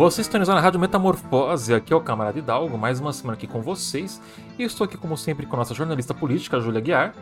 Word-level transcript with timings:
Vocês 0.00 0.26
estão 0.26 0.40
na 0.42 0.60
Rádio 0.60 0.80
Metamorfose, 0.80 1.74
aqui 1.74 1.92
é 1.92 1.96
o 1.96 2.00
Camarada 2.00 2.38
Hidalgo, 2.38 2.78
mais 2.78 2.98
uma 2.98 3.12
semana 3.12 3.36
aqui 3.36 3.46
com 3.46 3.60
vocês. 3.60 4.18
E 4.58 4.62
estou 4.62 4.86
aqui, 4.86 4.96
como 4.96 5.14
sempre, 5.14 5.44
com 5.44 5.56
a 5.56 5.58
nossa 5.58 5.74
jornalista 5.74 6.14
política, 6.14 6.58
Júlia 6.58 6.80
Guiar. 6.80 7.14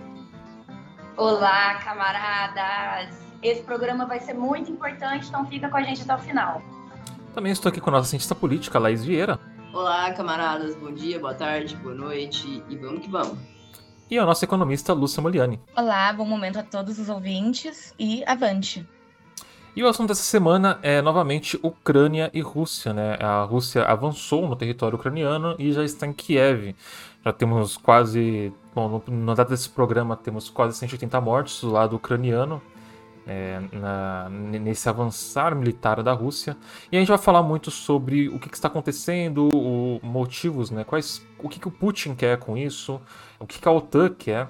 Olá, 1.16 1.74
camaradas! 1.82 3.20
Esse 3.42 3.64
programa 3.64 4.06
vai 4.06 4.20
ser 4.20 4.34
muito 4.34 4.70
importante, 4.70 5.26
então 5.26 5.44
fica 5.46 5.68
com 5.68 5.76
a 5.76 5.82
gente 5.82 6.02
até 6.02 6.14
o 6.14 6.18
final. 6.20 6.62
Também 7.34 7.50
estou 7.50 7.68
aqui 7.68 7.80
com 7.80 7.90
a 7.90 7.94
nossa 7.94 8.10
cientista 8.10 8.36
política, 8.36 8.78
Laís 8.78 9.04
Vieira. 9.04 9.40
Olá, 9.72 10.12
camaradas, 10.12 10.76
bom 10.76 10.92
dia, 10.92 11.18
boa 11.18 11.34
tarde, 11.34 11.74
boa 11.78 11.96
noite 11.96 12.62
e 12.68 12.76
vamos 12.76 13.00
que 13.00 13.10
vamos. 13.10 13.36
E 14.08 14.16
a 14.16 14.24
nossa 14.24 14.44
economista, 14.44 14.92
Lúcia 14.92 15.20
Moliani. 15.20 15.60
Olá, 15.76 16.12
bom 16.12 16.24
momento 16.24 16.60
a 16.60 16.62
todos 16.62 17.00
os 17.00 17.08
ouvintes 17.08 17.92
e 17.98 18.22
avante! 18.24 18.86
E 19.78 19.82
o 19.84 19.86
assunto 19.86 20.08
dessa 20.08 20.24
semana 20.24 20.80
é 20.82 21.00
novamente 21.00 21.56
Ucrânia 21.62 22.32
e 22.34 22.40
Rússia, 22.40 22.92
né? 22.92 23.16
A 23.20 23.44
Rússia 23.44 23.84
avançou 23.84 24.48
no 24.48 24.56
território 24.56 24.98
ucraniano 24.98 25.54
e 25.56 25.70
já 25.70 25.84
está 25.84 26.04
em 26.04 26.12
Kiev. 26.12 26.74
Já 27.24 27.32
temos 27.32 27.76
quase, 27.76 28.52
bom, 28.74 29.00
na 29.06 29.34
data 29.34 29.50
desse 29.50 29.68
programa 29.68 30.16
temos 30.16 30.50
quase 30.50 30.76
180 30.76 31.20
mortes 31.20 31.60
do 31.60 31.70
lado 31.70 31.94
ucraniano 31.94 32.60
é, 33.24 33.60
na, 33.70 34.28
nesse 34.28 34.88
avançar 34.88 35.54
militar 35.54 36.02
da 36.02 36.12
Rússia. 36.12 36.56
E 36.90 36.96
a 36.96 36.98
gente 36.98 37.10
vai 37.10 37.18
falar 37.18 37.44
muito 37.44 37.70
sobre 37.70 38.28
o 38.30 38.40
que, 38.40 38.48
que 38.48 38.56
está 38.56 38.66
acontecendo, 38.66 39.46
os 39.46 40.02
motivos, 40.02 40.72
né? 40.72 40.82
Quais, 40.82 41.24
o 41.38 41.48
que, 41.48 41.60
que 41.60 41.68
o 41.68 41.70
Putin 41.70 42.16
quer 42.16 42.36
com 42.40 42.56
isso, 42.56 43.00
o 43.38 43.46
que, 43.46 43.60
que 43.60 43.68
a 43.68 43.70
OTAN 43.70 44.08
quer 44.08 44.48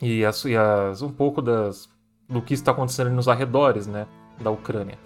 e, 0.00 0.24
as, 0.24 0.42
e 0.46 0.56
as, 0.56 1.02
um 1.02 1.12
pouco 1.12 1.42
das, 1.42 1.86
do 2.26 2.40
que 2.40 2.54
está 2.54 2.72
acontecendo 2.72 3.10
nos 3.10 3.28
arredores, 3.28 3.86
né? 3.86 4.06
Da 4.40 4.50
Ucrânia. 4.50 4.98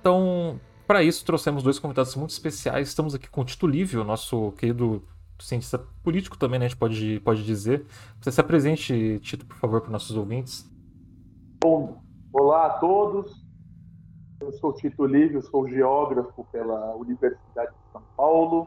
Então, 0.00 0.60
para 0.86 1.02
isso, 1.02 1.24
trouxemos 1.24 1.62
dois 1.62 1.78
convidados 1.78 2.14
muito 2.16 2.30
especiais. 2.30 2.88
Estamos 2.88 3.14
aqui 3.14 3.28
com 3.28 3.40
o 3.40 3.44
Tito 3.44 3.66
Lívio, 3.66 4.04
nosso 4.04 4.52
querido 4.52 5.02
cientista 5.38 5.78
político 6.02 6.38
também, 6.38 6.60
né, 6.60 6.66
a 6.66 6.68
gente 6.68 6.78
pode, 6.78 7.20
pode 7.20 7.44
dizer. 7.44 7.84
Você 8.20 8.30
se 8.30 8.40
apresente, 8.40 9.18
Tito, 9.20 9.44
por 9.46 9.56
favor, 9.56 9.80
para 9.80 9.88
os 9.88 9.92
nossos 9.92 10.16
ouvintes. 10.16 10.70
Bom, 11.62 12.04
Olá 12.36 12.66
a 12.66 12.70
todos. 12.80 13.32
Eu 14.40 14.50
sou 14.54 14.72
Tito 14.72 15.06
Lívio, 15.06 15.40
sou 15.40 15.68
geógrafo 15.68 16.44
pela 16.50 16.92
Universidade 16.96 17.70
de 17.70 17.92
São 17.92 18.02
Paulo, 18.16 18.66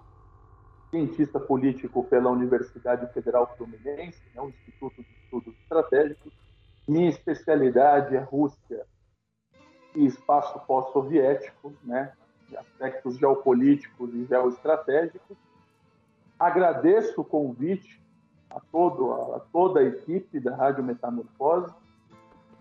cientista 0.89 1.37
político 1.37 2.01
pela 2.05 2.29
Universidade 2.29 3.11
Federal 3.11 3.53
Fluminense, 3.57 4.21
né, 4.33 4.41
o 4.41 4.47
Instituto 4.47 5.03
de 5.03 5.09
Estudos 5.21 5.53
Estratégicos. 5.63 6.31
Minha 6.87 7.09
especialidade 7.09 8.15
é 8.15 8.19
Rússia 8.19 8.85
e 9.97 10.05
espaço 10.05 10.59
pós-soviético, 10.67 11.73
né, 11.83 12.13
aspectos 12.55 13.17
geopolíticos 13.17 14.13
e 14.13 14.25
geoestratégicos. 14.25 15.35
Agradeço 16.39 17.21
o 17.21 17.25
convite 17.25 17.99
a, 18.49 18.59
todo, 18.71 19.11
a 19.33 19.39
toda 19.51 19.79
a 19.79 19.83
equipe 19.83 20.39
da 20.39 20.55
Rádio 20.55 20.83
Metamorfose 20.83 21.73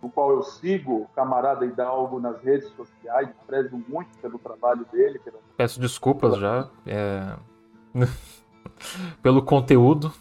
no 0.02 0.10
qual 0.10 0.30
eu 0.30 0.42
sigo 0.42 1.02
o 1.02 1.08
camarada 1.14 1.64
Hidalgo 1.64 2.20
nas 2.20 2.40
redes 2.42 2.68
sociais, 2.70 3.28
prezo 3.46 3.82
muito 3.88 4.16
pelo 4.18 4.38
trabalho 4.38 4.86
dele. 4.92 5.18
Pela... 5.18 5.38
Peço 5.56 5.80
desculpas 5.80 6.38
já 6.38 6.68
é... 6.86 7.36
pelo 9.22 9.42
conteúdo. 9.42 10.12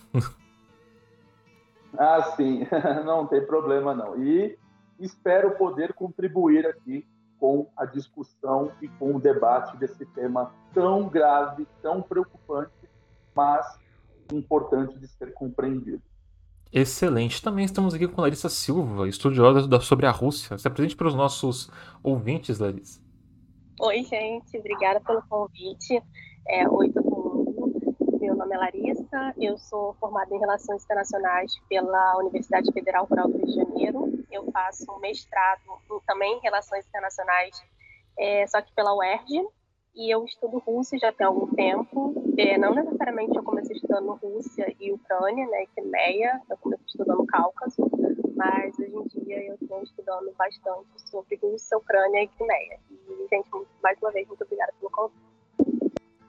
Ah, 1.97 2.21
sim, 2.35 2.65
não 3.05 3.27
tem 3.27 3.45
problema 3.45 3.93
não. 3.93 4.21
E 4.21 4.57
espero 4.99 5.51
poder 5.57 5.93
contribuir 5.93 6.65
aqui 6.65 7.07
com 7.39 7.69
a 7.75 7.85
discussão 7.85 8.71
e 8.81 8.87
com 8.87 9.15
o 9.15 9.19
debate 9.19 9.77
desse 9.77 10.05
tema 10.07 10.53
tão 10.73 11.07
grave, 11.09 11.67
tão 11.81 12.01
preocupante, 12.01 12.71
mas 13.35 13.77
importante 14.31 14.97
de 14.97 15.07
ser 15.07 15.33
compreendido. 15.33 16.01
Excelente. 16.71 17.41
Também 17.41 17.65
estamos 17.65 17.93
aqui 17.93 18.07
com 18.07 18.21
Larissa 18.21 18.49
Silva, 18.49 19.07
estudiosa 19.07 19.79
sobre 19.81 20.05
a 20.05 20.11
Rússia. 20.11 20.57
Se 20.57 20.67
apresente 20.67 20.95
para 20.95 21.07
os 21.07 21.15
nossos 21.15 21.69
ouvintes, 22.03 22.59
Larissa. 22.59 22.99
Oi, 23.79 24.03
gente. 24.03 24.57
Obrigada 24.57 24.99
pelo 25.01 25.21
convite. 25.23 26.01
É, 26.47 26.67
oi, 26.67 26.91
todo. 26.91 27.04
Meu 28.25 28.35
nome 28.35 28.55
é 28.55 28.57
Larissa. 28.57 29.35
Eu 29.37 29.55
sou 29.55 29.93
formada 29.99 30.33
em 30.33 30.39
Relações 30.39 30.83
Internacionais 30.83 31.53
pela 31.69 32.17
Universidade 32.17 32.71
Federal 32.71 33.05
Rural 33.05 33.27
do 33.27 33.37
Rio 33.37 33.45
de 33.45 33.53
Janeiro. 33.53 34.25
Eu 34.31 34.51
faço 34.51 34.91
um 34.91 34.97
mestrado 34.97 35.61
também 36.07 36.35
em 36.35 36.41
Relações 36.41 36.87
Internacionais, 36.87 37.63
é, 38.17 38.47
só 38.47 38.63
que 38.63 38.73
pela 38.73 38.95
UERJ 38.95 39.47
e 39.95 40.09
eu 40.11 40.25
estudo 40.25 40.57
Rússia 40.57 40.97
já 40.97 41.11
tem 41.11 41.27
algum 41.27 41.53
tempo. 41.53 42.15
É, 42.35 42.57
não 42.57 42.73
necessariamente 42.73 43.37
eu 43.37 43.43
comecei 43.43 43.75
estudando 43.75 44.13
Rússia 44.13 44.75
e 44.79 44.91
Ucrânia, 44.91 45.45
né, 45.47 45.67
Crimeia, 45.75 46.41
eu 46.49 46.57
comecei 46.57 46.85
estudando 46.87 47.27
Cáucaso, 47.27 47.87
mas 48.35 48.73
hoje 48.79 49.19
em 49.19 49.23
dia 49.23 49.47
eu 49.49 49.53
estou 49.61 49.83
estudando 49.83 50.33
bastante 50.35 50.87
sobre 51.11 51.35
Rússia, 51.35 51.77
Ucrânia 51.77 52.23
e 52.23 52.27
Crimeia. 52.29 52.79
E, 52.89 53.27
gente, 53.29 53.51
mais 53.83 54.01
uma 54.01 54.11
vez, 54.11 54.27
muito 54.27 54.43
obrigada 54.43 54.73
pelo 54.79 54.89
convite. 54.89 55.35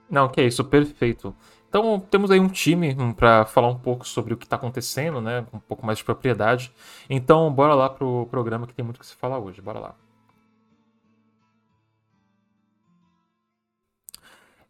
Não, 0.09 0.29
que 0.29 0.41
isso, 0.41 0.63
perfeito. 0.63 1.35
Então 1.69 1.99
temos 1.99 2.31
aí 2.31 2.39
um 2.39 2.47
time 2.47 2.95
para 3.15 3.45
falar 3.45 3.67
um 3.67 3.77
pouco 3.77 4.07
sobre 4.07 4.33
o 4.33 4.37
que 4.37 4.45
está 4.45 4.55
acontecendo, 4.55 5.19
né, 5.21 5.45
um 5.53 5.59
pouco 5.59 5.85
mais 5.85 5.97
de 5.97 6.03
propriedade. 6.03 6.71
Então 7.09 7.51
bora 7.51 7.75
lá 7.75 7.89
pro 7.89 8.27
programa 8.31 8.65
que 8.67 8.73
tem 8.73 8.85
muito 8.85 8.99
que 8.99 9.05
se 9.05 9.15
falar 9.15 9.39
hoje, 9.39 9.61
bora 9.61 9.79
lá. 9.79 9.95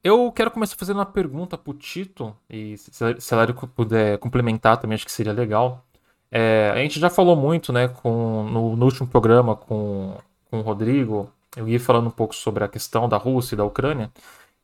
Eu 0.03 0.31
quero 0.31 0.51
começar 0.51 0.75
fazendo 0.77 0.97
uma 0.97 1.05
pergunta 1.05 1.57
pro 1.57 1.73
Tito, 1.73 2.35
e 2.49 2.77
se, 2.77 3.33
ela 3.33 3.45
puder 3.53 4.17
complementar 4.19 4.77
também, 4.77 4.95
acho 4.95 5.05
que 5.05 5.11
seria 5.11 5.33
legal. 5.33 5.83
É, 6.31 6.71
a 6.73 6.77
gente 6.77 6.99
já 6.99 7.09
falou 7.09 7.35
muito, 7.35 7.73
né, 7.73 7.87
com, 7.89 8.43
no, 8.43 8.75
no, 8.75 8.85
último 8.85 9.07
programa 9.07 9.55
com, 9.55 10.15
com 10.49 10.59
o 10.59 10.61
Rodrigo, 10.61 11.29
eu 11.55 11.67
ia 11.67 11.79
falando 11.79 12.07
um 12.07 12.11
pouco 12.11 12.35
sobre 12.35 12.63
a 12.63 12.67
questão 12.67 13.09
da 13.09 13.17
Rússia 13.17 13.55
e 13.55 13.57
da 13.57 13.65
Ucrânia, 13.65 14.11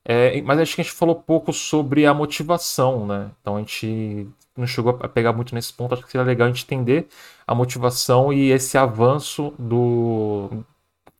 é, 0.05 0.41
mas 0.41 0.59
acho 0.59 0.75
que 0.75 0.81
a 0.81 0.83
gente 0.83 0.93
falou 0.93 1.15
pouco 1.15 1.53
sobre 1.53 2.05
a 2.05 2.13
motivação, 2.13 3.05
né? 3.05 3.31
Então 3.41 3.55
a 3.55 3.59
gente 3.59 4.27
não 4.55 4.67
chegou 4.67 4.97
a 5.01 5.07
pegar 5.07 5.33
muito 5.33 5.55
nesse 5.55 5.73
ponto, 5.73 5.93
acho 5.93 6.03
que 6.03 6.11
seria 6.11 6.25
legal 6.25 6.47
a 6.47 6.51
gente 6.51 6.65
entender 6.65 7.07
a 7.47 7.55
motivação 7.55 8.31
e 8.31 8.51
esse 8.51 8.77
avanço 8.77 9.53
do, 9.57 10.63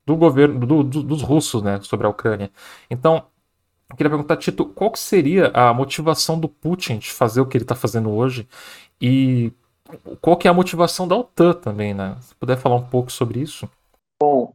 do 0.06 0.16
governo, 0.16 0.60
do, 0.66 0.84
do, 0.84 1.04
dos 1.04 1.22
russos, 1.22 1.62
né, 1.64 1.80
sobre 1.82 2.06
a 2.06 2.10
Ucrânia. 2.10 2.52
Então, 2.90 3.26
eu 3.90 3.96
queria 3.96 4.10
perguntar, 4.10 4.38
Tito, 4.38 4.66
qual 4.66 4.92
que 4.92 5.00
seria 5.00 5.48
a 5.54 5.74
motivação 5.74 6.40
do 6.40 6.48
Putin 6.48 7.00
de 7.00 7.12
fazer 7.12 7.42
o 7.42 7.46
que 7.46 7.58
ele 7.58 7.64
está 7.64 7.76
fazendo 7.76 8.12
hoje? 8.12 8.48
E 9.02 9.52
qual 10.22 10.38
que 10.38 10.48
é 10.48 10.52
a 10.52 10.54
motivação 10.54 11.08
da 11.08 11.16
OTAN 11.16 11.54
também, 11.54 11.94
né? 11.94 12.18
Se 12.22 12.36
puder 12.36 12.58
falar 12.58 12.76
um 12.76 12.88
pouco 12.88 13.12
sobre 13.12 13.40
isso. 13.40 13.70
Bom, 14.22 14.54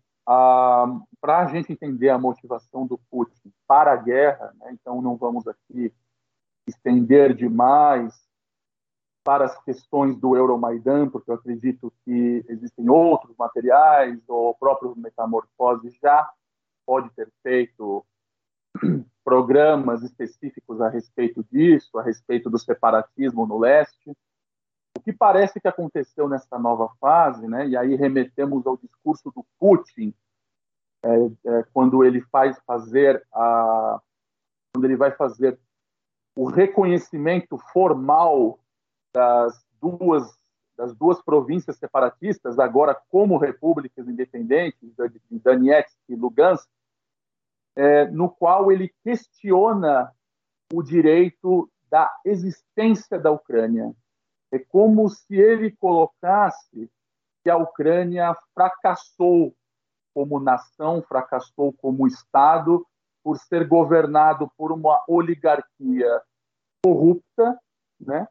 para 1.21 1.41
a 1.41 1.47
gente 1.47 1.73
entender 1.73 2.09
a 2.11 2.19
motivação 2.19 2.87
do 2.87 2.99
Putin 3.11 3.53
para 3.67 3.93
a 3.93 3.97
guerra, 3.97 4.55
né, 4.61 4.71
então 4.73 5.01
não 5.01 5.17
vamos 5.17 5.47
aqui 5.47 5.93
estender 6.67 7.35
demais 7.35 8.29
para 9.25 9.45
as 9.45 9.63
questões 9.63 10.17
do 10.17 10.37
Euromaidan, 10.37 11.11
porque 11.11 11.31
eu 11.31 11.35
acredito 11.35 11.93
que 12.05 12.45
existem 12.49 12.89
outros 12.89 13.37
materiais, 13.37 14.19
ou 14.27 14.51
o 14.51 14.55
próprio 14.55 14.95
Metamorfose 14.97 15.91
já 16.03 16.29
pode 16.87 17.11
ter 17.11 17.31
feito 17.43 18.07
programas 19.23 20.03
específicos 20.03 20.81
a 20.81 20.89
respeito 20.89 21.45
disso, 21.53 21.99
a 21.99 22.03
respeito 22.03 22.49
do 22.49 22.59
separatismo 22.59 23.47
no 23.47 23.59
leste. 23.59 24.17
O 24.97 25.01
que 25.01 25.13
parece 25.13 25.61
que 25.61 25.69
aconteceu 25.69 26.27
nessa 26.27 26.59
nova 26.59 26.89
fase, 26.99 27.47
né, 27.47 27.69
e 27.69 27.77
aí 27.77 27.95
remetemos 27.97 28.67
ao 28.67 28.79
discurso 28.79 29.31
do 29.31 29.45
Putin, 29.59 30.15
é, 31.05 31.09
é, 31.47 31.63
quando 31.73 32.05
ele 32.05 32.21
faz 32.23 32.59
fazer 32.67 33.25
a, 33.33 34.01
quando 34.73 34.85
ele 34.85 34.97
vai 34.97 35.13
fazer 35.13 35.59
o 36.37 36.47
reconhecimento 36.47 37.59
formal 37.73 38.59
das 39.15 39.65
duas 39.81 40.39
das 40.77 40.95
duas 40.95 41.21
províncias 41.21 41.77
separatistas 41.77 42.57
agora 42.57 42.95
como 43.09 43.37
repúblicas 43.37 44.07
independentes, 44.07 44.95
de 45.29 45.39
Donetsk 45.41 45.99
e 46.09 46.15
Lugansk, 46.15 46.69
é, 47.75 48.07
no 48.07 48.31
qual 48.31 48.71
ele 48.71 48.95
questiona 49.03 50.13
o 50.73 50.81
direito 50.81 51.69
da 51.91 52.09
existência 52.25 53.19
da 53.19 53.33
Ucrânia. 53.33 53.93
É 54.53 54.59
como 54.61 55.09
se 55.09 55.35
ele 55.35 55.73
colocasse 55.73 56.89
que 57.43 57.51
a 57.51 57.57
Ucrânia 57.57 58.37
fracassou 58.55 59.53
como 60.19 60.41
nação, 60.41 61.01
fracassou 61.01 61.73
como 61.75 62.05
Estado, 62.05 62.85
por 63.23 63.39
ser 63.39 63.69
governado 63.69 64.51
por 64.57 64.73
uma 64.73 65.01
oligarquia 65.07 66.21
corrupta, 66.85 67.57
né? 68.01 68.27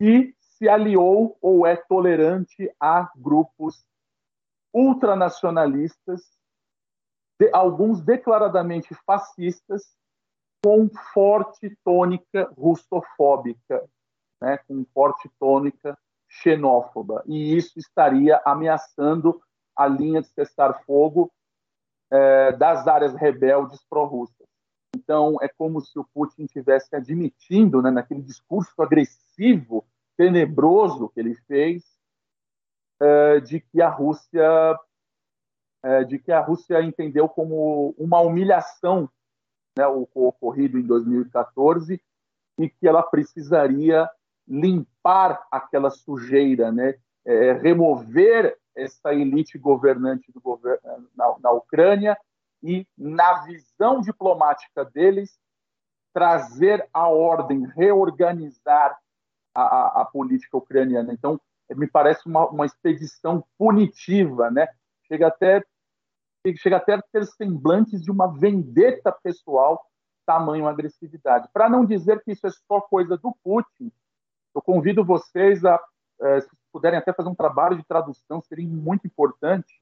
E 0.00 0.34
se 0.40 0.68
aliou 0.68 1.38
ou 1.40 1.64
é 1.64 1.76
tolerante 1.76 2.68
a 2.80 3.08
grupos 3.14 3.86
ultranacionalistas, 4.74 6.22
de, 7.38 7.48
alguns 7.52 8.00
declaradamente 8.00 8.92
fascistas, 9.06 9.84
com 10.64 10.88
forte 11.14 11.78
tônica 11.84 12.52
russofóbica, 12.58 13.88
né, 14.40 14.58
com 14.66 14.84
forte 14.92 15.30
tônica 15.38 15.96
xenófoba. 16.28 17.22
E 17.26 17.56
isso 17.56 17.78
estaria 17.78 18.42
ameaçando 18.44 19.40
a 19.76 19.86
linha 19.86 20.20
de 20.20 20.28
cessar-fogo 20.28 21.32
é, 22.10 22.52
das 22.52 22.86
áreas 22.86 23.14
rebeldes 23.14 23.82
pró-russas. 23.88 24.46
Então, 24.94 25.38
é 25.40 25.48
como 25.48 25.80
se 25.80 25.98
o 25.98 26.04
Putin 26.12 26.44
estivesse 26.44 26.94
admitindo, 26.94 27.80
né, 27.80 27.90
naquele 27.90 28.22
discurso 28.22 28.80
agressivo, 28.82 29.84
tenebroso 30.16 31.08
que 31.08 31.20
ele 31.20 31.34
fez, 31.46 31.82
é, 33.00 33.40
de 33.40 33.60
que 33.60 33.80
a 33.80 33.88
Rússia 33.88 34.78
é, 35.82 36.04
de 36.04 36.18
que 36.18 36.30
a 36.30 36.40
Rússia 36.40 36.80
entendeu 36.80 37.28
como 37.28 37.92
uma 37.98 38.20
humilhação 38.20 39.10
né, 39.76 39.86
o 39.86 40.06
ocorrido 40.14 40.78
em 40.78 40.82
2014 40.82 42.00
e 42.58 42.68
que 42.68 42.86
ela 42.86 43.02
precisaria 43.02 44.08
limpar 44.46 45.44
aquela 45.50 45.90
sujeira, 45.90 46.70
né, 46.70 46.94
é, 47.24 47.52
remover 47.52 48.56
essa 48.76 49.12
elite 49.12 49.58
governante 49.58 50.32
do 50.32 50.60
na, 51.14 51.36
na 51.40 51.50
Ucrânia 51.50 52.16
e, 52.62 52.86
na 52.96 53.44
visão 53.44 54.00
diplomática 54.00 54.84
deles, 54.84 55.38
trazer 56.12 56.88
a 56.92 57.08
ordem, 57.08 57.66
reorganizar 57.66 58.98
a, 59.54 59.62
a, 59.62 60.02
a 60.02 60.04
política 60.04 60.56
ucraniana. 60.56 61.12
Então, 61.12 61.40
me 61.74 61.86
parece 61.86 62.26
uma, 62.26 62.48
uma 62.48 62.66
expedição 62.66 63.44
punitiva, 63.58 64.50
né? 64.50 64.68
Chega 65.06 65.28
até 65.28 65.62
chega 66.56 66.76
até 66.76 66.94
a 66.94 67.02
ter 67.02 67.24
semblantes 67.24 68.02
de 68.02 68.10
uma 68.10 68.26
vendetta 68.26 69.12
pessoal, 69.12 69.80
tamanho 70.26 70.66
agressividade. 70.66 71.48
Para 71.52 71.68
não 71.68 71.84
dizer 71.84 72.20
que 72.24 72.32
isso 72.32 72.44
é 72.46 72.50
só 72.50 72.80
coisa 72.80 73.16
do 73.16 73.32
Putin, 73.44 73.92
eu 74.54 74.60
convido 74.60 75.04
vocês 75.04 75.64
a, 75.64 75.80
é, 76.20 76.40
se 76.40 76.50
puderem 76.72 76.98
até 76.98 77.12
fazer 77.12 77.28
um 77.28 77.34
trabalho 77.34 77.76
de 77.76 77.84
tradução, 77.84 78.40
seria 78.40 78.66
muito 78.66 79.06
importante, 79.06 79.80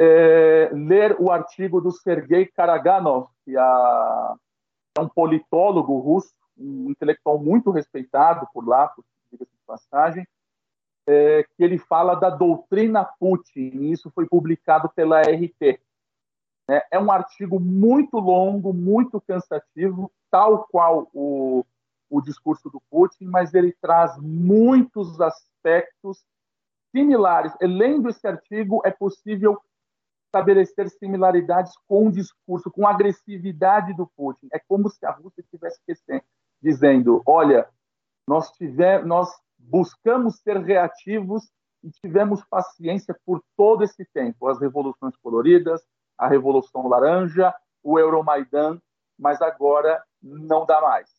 é, 0.00 0.70
ler 0.72 1.16
o 1.18 1.30
artigo 1.30 1.80
do 1.80 1.90
Sergei 1.90 2.46
Karaganov, 2.46 3.28
que 3.44 3.56
é 3.56 5.00
um 5.00 5.08
politólogo 5.08 5.98
russo, 5.98 6.34
um 6.58 6.90
intelectual 6.90 7.38
muito 7.38 7.70
respeitado 7.70 8.46
por 8.52 8.66
lá, 8.66 8.88
por 8.88 9.04
diga-se 9.30 9.50
de 9.50 9.64
passagem, 9.66 10.26
é, 11.06 11.42
que 11.42 11.64
ele 11.64 11.78
fala 11.78 12.14
da 12.14 12.30
doutrina 12.30 13.04
Putin, 13.18 13.60
e 13.60 13.92
isso 13.92 14.10
foi 14.10 14.26
publicado 14.26 14.88
pela 14.90 15.20
RT. 15.22 15.80
É, 16.68 16.86
é 16.92 16.98
um 16.98 17.10
artigo 17.10 17.58
muito 17.58 18.18
longo, 18.18 18.72
muito 18.72 19.20
cansativo, 19.20 20.12
tal 20.30 20.66
qual 20.68 21.08
o, 21.12 21.64
o 22.08 22.20
discurso 22.20 22.70
do 22.70 22.80
Putin, 22.90 23.24
mas 23.24 23.52
ele 23.54 23.76
traz 23.80 24.16
muitos 24.18 25.16
aspectos 25.62 26.24
similares. 26.90 27.52
Lendo 27.60 28.08
esse 28.08 28.26
artigo, 28.26 28.82
é 28.84 28.90
possível 28.90 29.58
estabelecer 30.26 30.88
similaridades 30.90 31.72
com 31.86 32.08
o 32.08 32.12
discurso, 32.12 32.70
com 32.70 32.86
a 32.86 32.90
agressividade 32.90 33.94
do 33.94 34.06
Putin. 34.16 34.48
É 34.52 34.58
como 34.58 34.88
se 34.88 35.04
a 35.06 35.10
Rússia 35.10 35.40
estivesse 35.40 35.80
dizendo: 36.60 37.22
olha, 37.26 37.68
nós, 38.26 38.50
tiver, 38.52 39.04
nós 39.04 39.28
buscamos 39.58 40.40
ser 40.40 40.58
reativos 40.58 41.50
e 41.82 41.90
tivemos 41.90 42.44
paciência 42.44 43.16
por 43.24 43.42
todo 43.56 43.84
esse 43.84 44.04
tempo. 44.12 44.48
As 44.48 44.60
revoluções 44.60 45.16
coloridas, 45.16 45.82
a 46.16 46.28
Revolução 46.28 46.86
Laranja, 46.86 47.52
o 47.82 47.98
Euromaidan, 47.98 48.80
mas 49.18 49.42
agora 49.42 50.02
não 50.22 50.64
dá 50.64 50.80
mais. 50.80 51.10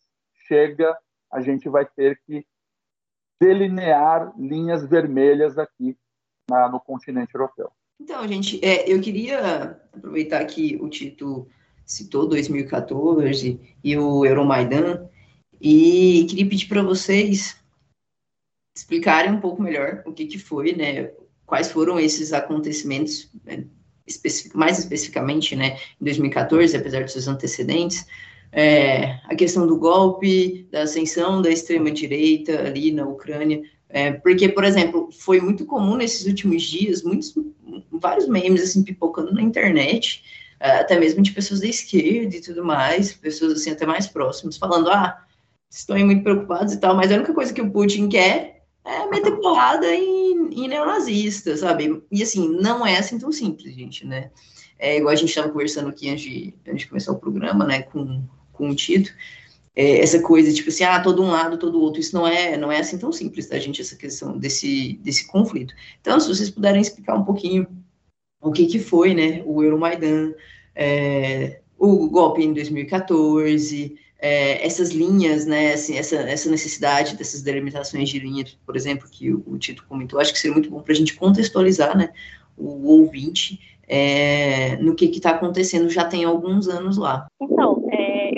Chega, 0.48 0.98
a 1.32 1.42
gente 1.42 1.68
vai 1.68 1.86
ter 1.86 2.20
que 2.26 2.46
delinear 3.44 4.34
linhas 4.38 4.86
vermelhas 4.86 5.58
aqui 5.58 5.98
na, 6.50 6.70
no 6.70 6.80
continente 6.80 7.36
europeu. 7.36 7.70
Então, 8.00 8.26
gente, 8.26 8.64
é, 8.64 8.90
eu 8.90 9.02
queria 9.02 9.78
aproveitar 9.94 10.44
que 10.46 10.78
o 10.82 10.88
Tito 10.88 11.48
citou 11.86 12.28
2014 12.28 13.60
e 13.84 13.98
o 13.98 14.26
Euromaidan, 14.26 15.10
e 15.62 16.26
queria 16.30 16.48
pedir 16.48 16.68
para 16.68 16.82
vocês 16.82 17.62
explicarem 18.76 19.32
um 19.32 19.42
pouco 19.42 19.62
melhor 19.62 20.02
o 20.06 20.14
que, 20.14 20.26
que 20.26 20.40
foi, 20.40 20.74
né? 20.74 21.12
Quais 21.46 21.72
foram 21.72 22.00
esses 22.00 22.34
acontecimentos, 22.34 23.30
né, 23.44 23.66
especific, 24.08 24.58
mais 24.58 24.80
especificamente, 24.80 25.56
né, 25.56 25.78
em 26.02 26.06
2014, 26.06 26.76
apesar 26.76 27.04
dos 27.04 27.12
seus 27.12 27.28
antecedentes, 27.28 28.06
é, 28.54 29.20
a 29.26 29.36
questão 29.36 29.66
do 29.66 29.78
golpe, 29.78 30.68
da 30.72 30.84
ascensão 30.84 31.42
da 31.42 31.50
extrema-direita 31.50 32.62
ali 32.62 32.92
na 32.92 33.06
Ucrânia, 33.06 33.62
é, 33.90 34.12
porque, 34.12 34.48
por 34.48 34.64
exemplo, 34.64 35.10
foi 35.12 35.42
muito 35.42 35.66
comum 35.66 35.98
nesses 35.98 36.26
últimos 36.28 36.62
dias, 36.62 37.04
muitos, 37.04 37.36
vários 37.92 38.28
memes, 38.28 38.62
assim, 38.62 38.84
pipocando 38.84 39.34
na 39.34 39.42
internet, 39.42 40.24
até 40.60 40.98
mesmo 40.98 41.22
de 41.22 41.32
pessoas 41.32 41.60
da 41.60 41.68
esquerda 41.68 42.36
e 42.36 42.42
tudo 42.42 42.64
mais, 42.64 43.12
pessoas, 43.14 43.54
assim, 43.54 43.72
até 43.72 43.86
mais 43.86 44.08
próximas, 44.08 44.58
falando, 44.58 44.90
ah, 44.90 45.22
estão 45.70 45.98
muito 46.00 46.24
preocupados 46.24 46.74
e 46.74 46.80
tal, 46.80 46.96
mas 46.96 47.12
a 47.12 47.16
única 47.16 47.34
coisa 47.34 47.52
que 47.52 47.62
o 47.62 47.70
Putin 47.70 48.08
quer 48.08 48.64
é 48.86 49.08
meter 49.08 49.32
porrada 49.38 49.88
em, 49.94 50.50
em 50.52 50.68
neonazista, 50.68 51.58
sabe? 51.58 52.04
E 52.12 52.22
assim, 52.22 52.50
não 52.50 52.86
é 52.86 52.98
assim 52.98 53.18
tão 53.18 53.32
simples, 53.32 53.74
gente, 53.74 54.06
né? 54.06 54.30
É 54.78 54.98
igual 54.98 55.14
a 55.14 55.16
gente 55.16 55.30
estava 55.30 55.50
conversando 55.50 55.90
aqui 55.90 56.10
antes 56.10 56.24
de, 56.24 56.54
antes 56.68 56.82
de 56.82 56.88
começar 56.88 57.12
o 57.12 57.20
programa, 57.20 57.66
né, 57.66 57.84
com, 57.84 58.24
com 58.54 58.70
o 58.70 58.76
Tito, 58.76 59.12
é, 59.76 60.00
essa 60.00 60.22
coisa, 60.22 60.54
tipo 60.54 60.70
assim, 60.70 60.84
ah, 60.84 61.02
todo 61.02 61.24
um 61.24 61.32
lado, 61.32 61.58
todo 61.58 61.82
outro, 61.82 62.00
isso 62.00 62.16
não 62.16 62.28
é, 62.28 62.56
não 62.56 62.72
é 62.72 62.80
assim 62.80 62.98
tão 62.98 63.12
simples, 63.12 63.48
tá, 63.48 63.58
gente, 63.58 63.82
essa 63.82 63.96
questão 63.96 64.38
desse, 64.38 65.00
desse 65.04 65.28
conflito. 65.28 65.74
Então, 66.00 66.20
se 66.20 66.28
vocês 66.28 66.50
puderem 66.50 66.82
explicar 66.82 67.16
um 67.16 67.26
pouquinho 67.26 67.68
o 68.42 68.52
que 68.52 68.68
que 68.68 68.80
foi, 68.80 69.14
né, 69.14 69.42
o 69.46 69.64
Euromaidan, 69.64 70.34
é, 70.76 71.60
o 71.78 72.08
golpe 72.10 72.44
em 72.44 72.54
2014, 72.54 73.96
é, 74.20 74.66
essas 74.66 74.92
linhas, 74.92 75.46
né, 75.46 75.74
assim, 75.74 75.98
essa, 75.98 76.18
essa 76.18 76.50
necessidade 76.50 77.18
dessas 77.18 77.42
delimitações 77.42 78.10
de 78.10 78.20
linha, 78.20 78.46
por 78.66 78.76
exemplo, 78.76 79.08
que 79.10 79.34
o, 79.34 79.44
o 79.48 79.58
Tito 79.58 79.86
comentou, 79.88 80.20
acho 80.20 80.34
que 80.34 80.40
seria 80.40 80.54
muito 80.54 80.70
bom 80.70 80.82
para 80.82 80.94
a 80.94 80.96
gente 80.96 81.16
contextualizar, 81.16 81.98
né, 81.98 82.10
o 82.56 82.88
ouvinte 82.88 83.60
é, 83.88 84.78
no 84.78 84.96
que 84.96 85.06
está 85.06 85.32
acontecendo 85.32 85.90
já 85.90 86.06
tem 86.06 86.24
alguns 86.24 86.68
anos 86.68 86.98
lá. 86.98 87.28
Então, 87.42 87.83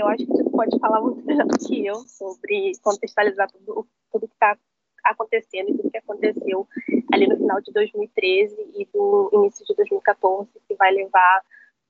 eu 0.06 0.10
acho 0.10 0.26
que 0.26 0.32
o 0.32 0.36
Tito 0.36 0.50
pode 0.52 0.80
falar 0.80 1.02
muito 1.02 1.22
melhor 1.26 1.48
do 1.48 1.58
que 1.58 1.86
eu 1.86 1.96
sobre 1.96 2.72
contextualizar 2.82 3.50
tudo, 3.52 3.88
tudo 4.12 4.28
que 4.28 4.34
está 4.34 4.58
acontecendo 5.04 5.70
e 5.70 5.78
tudo 5.78 5.92
que 5.92 5.98
aconteceu 5.98 6.68
ali 7.14 7.28
no 7.28 7.38
final 7.38 7.62
de 7.62 7.72
2013 7.72 8.56
e 8.76 8.86
do 8.94 9.30
início 9.34 9.66
de 9.66 9.76
2014, 9.76 10.50
que 10.68 10.76
vai 10.76 10.92
levar 10.92 11.42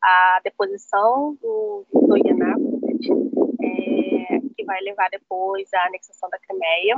à 0.02 0.42
deposição 0.44 1.38
do 1.42 1.86
Viktor 1.94 2.18
Yanukovych, 2.18 3.10
é, 3.62 4.40
que 4.56 4.64
vai 4.66 4.82
levar 4.82 5.10
depois 5.10 5.74
à 5.74 5.88
anexação 5.88 6.30
da 6.30 6.40
Crimeia. 6.40 6.98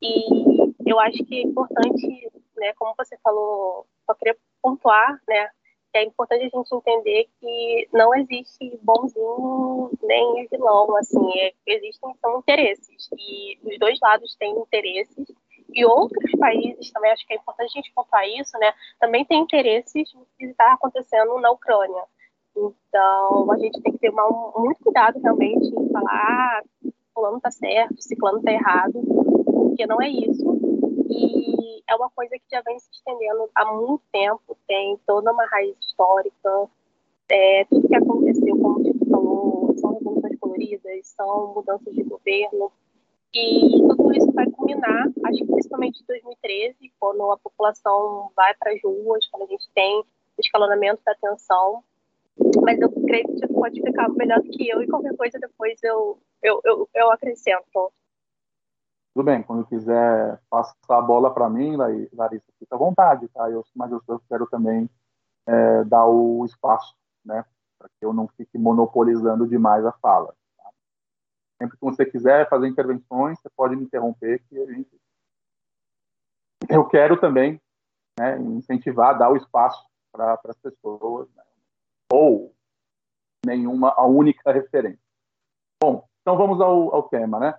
E 0.00 0.90
eu 0.90 0.98
acho 1.00 1.24
que 1.24 1.36
é 1.36 1.42
importante, 1.42 2.30
né, 2.56 2.72
como 2.76 2.94
você 2.96 3.16
falou, 3.22 3.86
só 4.06 4.14
queria 4.14 4.36
pontuar, 4.60 5.20
né, 5.28 5.48
é 5.94 6.04
importante 6.04 6.42
a 6.42 6.56
gente 6.56 6.74
entender 6.74 7.28
que 7.40 7.88
não 7.92 8.14
existe 8.14 8.78
bonzinho 8.82 9.90
nem 10.02 10.46
vilão, 10.50 10.96
assim, 10.96 11.38
é, 11.38 11.52
existem 11.66 12.14
são 12.20 12.38
interesses 12.38 13.08
e 13.18 13.58
os 13.62 13.78
dois 13.78 13.98
lados 14.00 14.34
têm 14.36 14.52
interesses 14.58 15.26
e 15.74 15.84
outros 15.84 16.30
países 16.38 16.90
também 16.90 17.10
acho 17.10 17.26
que 17.26 17.32
é 17.32 17.36
importante 17.36 17.72
a 17.72 17.80
gente 17.80 17.92
pontuar 17.94 18.28
isso, 18.28 18.56
né? 18.58 18.72
Também 19.00 19.24
tem 19.24 19.40
interesses 19.40 20.12
no 20.14 20.26
que 20.38 20.44
está 20.46 20.72
acontecendo 20.72 21.38
na 21.40 21.50
Ucrânia. 21.50 22.04
Então, 22.54 23.50
a 23.50 23.58
gente 23.58 23.80
tem 23.80 23.92
que 23.92 23.98
ter 23.98 24.10
uma, 24.10 24.28
muito 24.56 24.82
cuidado 24.84 25.18
realmente 25.20 25.66
em 25.66 25.88
falar, 25.90 26.10
ah, 26.10 26.62
fulano 27.14 27.40
tá 27.40 27.50
certo, 27.50 28.02
ciclano 28.02 28.42
tá 28.42 28.52
errado, 28.52 28.92
porque 29.44 29.86
não 29.86 30.00
é 30.02 30.08
isso. 30.08 30.44
E 31.08 31.51
é 31.88 31.94
uma 31.94 32.10
coisa 32.10 32.36
que 32.36 32.44
já 32.50 32.60
vem 32.62 32.78
se 32.78 32.88
estendendo 32.92 33.48
há 33.54 33.72
muito 33.72 34.02
tempo, 34.12 34.56
tem 34.66 34.98
toda 35.06 35.32
uma 35.32 35.46
raiz 35.46 35.76
histórica, 35.80 36.68
é, 37.30 37.64
tudo 37.64 37.88
que 37.88 37.94
aconteceu, 37.94 38.56
como 38.56 38.78
o 38.78 38.82
Tito 38.82 39.06
falou, 39.08 39.74
são 39.78 39.94
revoluções 39.94 40.38
coloridas, 40.38 41.06
são 41.08 41.54
mudanças 41.54 41.94
de 41.94 42.02
governo, 42.02 42.70
E 43.34 43.80
tudo 43.88 44.12
isso 44.12 44.30
vai 44.32 44.50
culminar, 44.50 45.06
acho 45.24 45.38
que 45.38 45.46
principalmente 45.46 46.02
em 46.02 46.06
2013, 46.06 46.92
quando 47.00 47.32
a 47.32 47.38
população 47.38 48.30
vai 48.36 48.52
para 48.54 48.72
as 48.72 48.82
ruas, 48.82 49.26
quando 49.28 49.44
a 49.44 49.46
gente 49.46 49.66
tem 49.74 50.00
o 50.00 50.40
escalonamento 50.40 51.00
da 51.04 51.14
tensão. 51.14 51.82
Mas 52.62 52.78
eu 52.80 52.90
creio 52.90 53.26
que 53.26 53.32
você 53.32 53.46
pode 53.48 53.78
explicar 53.78 54.10
melhor 54.10 54.40
do 54.42 54.50
que 54.50 54.68
eu 54.68 54.82
e 54.82 54.86
qualquer 54.86 55.16
coisa 55.16 55.38
depois 55.38 55.78
eu, 55.82 56.18
eu, 56.42 56.60
eu, 56.64 56.88
eu 56.94 57.10
acrescento. 57.10 57.92
Tudo 59.14 59.26
bem, 59.26 59.42
quando 59.42 59.66
quiser 59.66 60.40
passar 60.48 60.74
a 60.88 61.02
bola 61.02 61.32
para 61.34 61.48
mim, 61.50 61.76
Larissa, 61.76 62.46
fica 62.58 62.74
à 62.74 62.78
vontade, 62.78 63.28
tá? 63.28 63.50
Eu, 63.50 63.62
mas 63.74 63.92
eu, 63.92 64.02
eu 64.08 64.20
quero 64.26 64.46
também 64.46 64.88
é, 65.46 65.84
dar 65.84 66.06
o 66.06 66.44
espaço, 66.46 66.96
né? 67.22 67.44
Para 67.78 67.88
que 67.90 68.06
eu 68.06 68.12
não 68.14 68.26
fique 68.28 68.56
monopolizando 68.56 69.46
demais 69.46 69.84
a 69.84 69.92
fala. 69.92 70.34
Tá? 70.56 70.70
Sempre 71.60 71.76
que 71.76 71.84
você 71.84 72.06
quiser 72.06 72.48
fazer 72.48 72.68
intervenções, 72.68 73.38
você 73.38 73.50
pode 73.54 73.76
me 73.76 73.84
interromper, 73.84 74.42
que 74.48 74.58
a 74.58 74.66
gente. 74.66 74.90
Eu 76.70 76.86
quero 76.86 77.20
também 77.20 77.60
né, 78.18 78.38
incentivar, 78.38 79.18
dar 79.18 79.30
o 79.30 79.36
espaço 79.36 79.84
para 80.10 80.40
as 80.44 80.56
pessoas, 80.56 81.28
né? 81.34 81.42
ou 82.10 82.54
nenhuma, 83.44 83.90
a 83.90 84.06
única 84.06 84.52
referência. 84.52 85.02
Bom, 85.82 86.08
então 86.22 86.36
vamos 86.38 86.62
ao, 86.62 86.94
ao 86.94 87.02
tema, 87.08 87.38
né? 87.38 87.58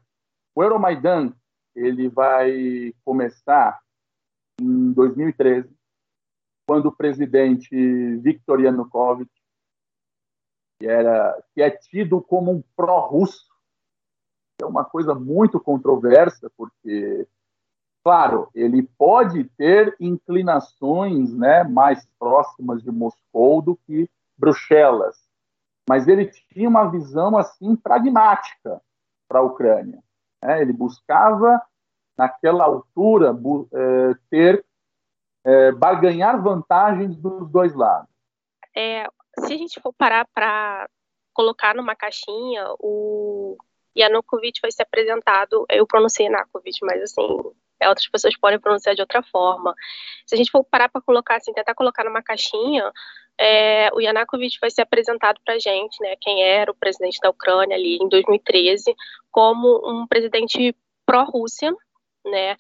O 0.56 0.64
Euromaidan 0.64 1.34
ele 1.76 2.10
vai 2.10 2.94
começar 3.04 3.80
em 4.60 4.92
2013, 4.94 5.70
quando 6.68 6.88
o 6.88 6.96
presidente 6.96 7.76
Viktor 8.18 8.62
Yanukovych, 8.62 9.32
que, 10.80 10.88
era, 10.88 11.42
que 11.54 11.62
é 11.62 11.70
tido 11.70 12.22
como 12.22 12.52
um 12.52 12.64
pró-russo, 12.76 13.52
é 14.62 14.66
uma 14.66 14.86
coisa 14.86 15.14
muito 15.14 15.60
controversa, 15.60 16.52
porque, 16.56 17.28
claro, 18.04 18.50
ele 18.54 18.84
pode 18.84 19.44
ter 19.58 19.96
inclinações 20.00 21.34
né, 21.34 21.64
mais 21.64 22.06
próximas 22.18 22.82
de 22.82 22.92
Moscou 22.92 23.62
do 23.62 23.76
que 23.76 24.10
Bruxelas, 24.38 25.18
mas 25.88 26.08
ele 26.08 26.28
tinha 26.28 26.70
uma 26.70 26.90
visão 26.90 27.38
assim 27.38 27.76
pragmática 27.76 28.82
para 29.28 29.40
a 29.40 29.44
Ucrânia. 29.44 30.02
Né? 30.44 30.62
Ele 30.62 30.74
buscava, 30.74 31.62
naquela 32.18 32.66
altura, 32.66 33.36
é, 33.74 34.14
ter 34.30 34.66
é, 35.46 35.72
barganhar 35.72 36.42
vantagens 36.42 37.16
dos 37.16 37.50
dois 37.50 37.74
lados. 37.74 38.10
É, 38.76 39.08
se 39.40 39.54
a 39.54 39.58
gente 39.58 39.80
for 39.82 39.94
parar 39.94 40.28
para 40.34 40.88
colocar 41.34 41.74
numa 41.76 41.96
caixinha, 41.96 42.66
o 42.80 43.58
Yanukovych 43.98 44.62
vai 44.62 44.72
ser 44.72 44.84
apresentado, 44.84 45.66
eu 45.70 45.86
pronunciei 45.88 46.28
Yanukovych, 46.28 46.80
mas 46.84 47.02
assim, 47.02 47.28
outras 47.88 48.08
pessoas 48.08 48.38
podem 48.38 48.60
pronunciar 48.60 48.96
de 48.96 49.02
outra 49.02 49.22
forma. 49.24 49.74
Se 50.26 50.36
a 50.36 50.38
gente 50.38 50.52
for 50.52 50.64
parar 50.64 50.90
para 50.90 51.02
colocar 51.02 51.38
assim, 51.38 51.54
tentar 51.54 51.76
colocar 51.76 52.04
numa 52.04 52.22
caixinha, 52.22 52.92
é, 53.40 53.90
o 53.94 54.00
Yanukovych 54.00 54.58
vai 54.60 54.70
ser 54.70 54.82
apresentado 54.82 55.40
para 55.44 55.56
a 55.56 55.60
gente, 55.60 56.02
né, 56.02 56.16
quem 56.22 56.44
era 56.44 56.72
o 56.72 56.76
presidente 56.76 57.20
da 57.22 57.30
Ucrânia 57.30 57.76
ali 57.76 57.98
em 57.98 58.08
2013, 58.08 58.96
como 59.32 59.82
um 59.90 60.08
presidente 60.08 60.76
pró-Rússia, 61.06 61.76
né, 62.26 62.56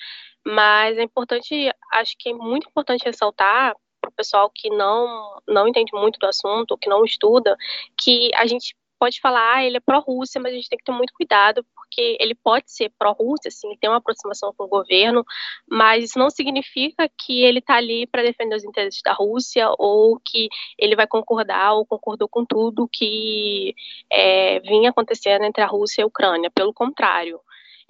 mas 0.46 0.98
é 0.98 1.03
importante, 1.03 1.72
acho 1.92 2.15
que 2.18 2.30
é 2.30 2.34
muito 2.34 2.68
importante 2.68 3.06
ressaltar 3.06 3.75
para 4.01 4.10
o 4.10 4.13
pessoal 4.13 4.51
que 4.53 4.70
não, 4.70 5.42
não 5.48 5.68
entende 5.68 5.92
muito 5.94 6.20
do 6.20 6.27
assunto, 6.27 6.77
que 6.77 6.89
não 6.89 7.06
estuda, 7.06 7.56
que 7.98 8.30
a 8.36 8.46
gente 8.46 8.75
pode 9.03 9.19
falar, 9.19 9.55
ah, 9.55 9.65
ele 9.65 9.75
é 9.75 9.79
pró-Rússia, 9.81 10.39
mas 10.39 10.53
a 10.53 10.55
gente 10.55 10.69
tem 10.69 10.77
que 10.77 10.86
ter 10.86 10.93
muito 10.93 11.12
cuidado, 11.13 11.62
porque 11.75 12.15
ele 12.22 12.33
pode 12.33 12.72
ser 12.72 12.89
pró-Rússia, 12.98 13.50
assim, 13.50 13.75
tem 13.75 13.89
uma 13.89 13.98
aproximação 13.98 14.53
com 14.55 14.63
o 14.63 14.69
governo, 14.69 15.25
mas 15.69 16.05
isso 16.05 16.17
não 16.17 16.29
significa 16.29 17.10
que 17.19 17.43
ele 17.43 17.60
está 17.60 17.75
ali 17.75 18.07
para 18.07 18.24
defender 18.24 18.55
os 18.55 18.63
interesses 18.63 19.01
da 19.03 19.12
Rússia 19.12 19.69
ou 19.77 20.17
que 20.24 20.48
ele 20.79 20.95
vai 20.95 21.05
concordar 21.05 21.74
ou 21.74 21.86
concordou 21.86 22.29
com 22.29 22.45
tudo 22.45 22.88
que 22.89 23.75
é, 24.10 24.62
vinha 24.62 24.91
acontecendo 24.91 25.43
entre 25.43 25.62
a 25.62 25.67
Rússia 25.67 26.00
e 26.00 26.03
a 26.03 26.07
Ucrânia. 26.07 26.50
Pelo 26.50 26.74
contrário, 26.74 27.41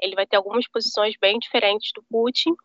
ele 0.01 0.15
vai 0.15 0.25
ter 0.25 0.38
algumas 0.38 0.67
posições 0.67 1.13
bem 1.22 1.38
diferentes 1.38 1.91
do 1.93 2.01
Putin, 2.10 2.55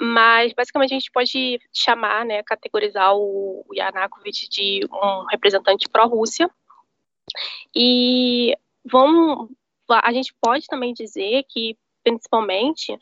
mas 0.00 0.54
basicamente 0.54 0.94
a 0.94 0.98
gente 0.98 1.12
pode 1.12 1.60
chamar, 1.74 2.24
né, 2.24 2.42
categorizar 2.42 3.14
o 3.14 3.66
Yanukovych 3.74 4.48
de 4.48 4.80
um 4.90 5.26
representante 5.30 5.86
pró-Rússia. 5.90 6.50
E 7.74 8.56
vamos, 8.84 9.48
a 9.88 10.12
gente 10.12 10.34
pode 10.40 10.66
também 10.66 10.92
dizer 10.92 11.44
que, 11.48 11.76
principalmente, 12.02 12.96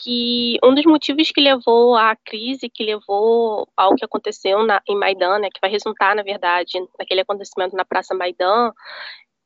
que 0.00 0.58
um 0.62 0.74
dos 0.74 0.84
motivos 0.84 1.30
que 1.30 1.40
levou 1.40 1.96
à 1.96 2.14
crise, 2.16 2.70
que 2.70 2.84
levou 2.84 3.68
ao 3.76 3.94
que 3.94 4.04
aconteceu 4.04 4.62
na, 4.62 4.80
em 4.88 4.96
Maidan, 4.96 5.40
né, 5.40 5.48
que 5.52 5.60
vai 5.60 5.70
resultar, 5.70 6.14
na 6.14 6.22
verdade, 6.22 6.78
naquele 6.98 7.22
acontecimento 7.22 7.74
na 7.76 7.84
Praça 7.84 8.14
Maidan, 8.14 8.72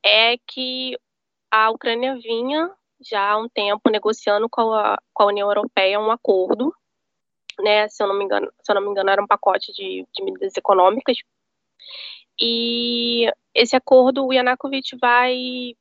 é 0.04 0.36
que 0.46 0.96
a 1.50 1.70
Ucrânia 1.70 2.16
vinha 2.16 2.70
já 3.00 3.30
há 3.30 3.38
um 3.38 3.48
tempo 3.48 3.90
negociando 3.90 4.48
com 4.48 4.72
a, 4.72 4.98
com 5.12 5.22
a 5.24 5.26
União 5.26 5.48
Europeia 5.48 5.98
um 5.98 6.10
acordo, 6.10 6.74
né? 7.58 7.88
Se 7.88 8.02
eu 8.02 8.06
não 8.06 8.16
me 8.16 8.24
engano, 8.24 8.50
se 8.62 8.70
eu 8.70 8.74
não 8.74 8.82
me 8.82 8.90
engano, 8.90 9.10
era 9.10 9.22
um 9.22 9.26
pacote 9.26 9.72
de, 9.72 10.06
de 10.14 10.24
medidas 10.24 10.56
econômicas. 10.56 11.16
E 12.44 13.30
esse 13.54 13.76
acordo, 13.76 14.26
o 14.26 14.32
Yanukovych 14.32 14.96
vai 15.00 15.74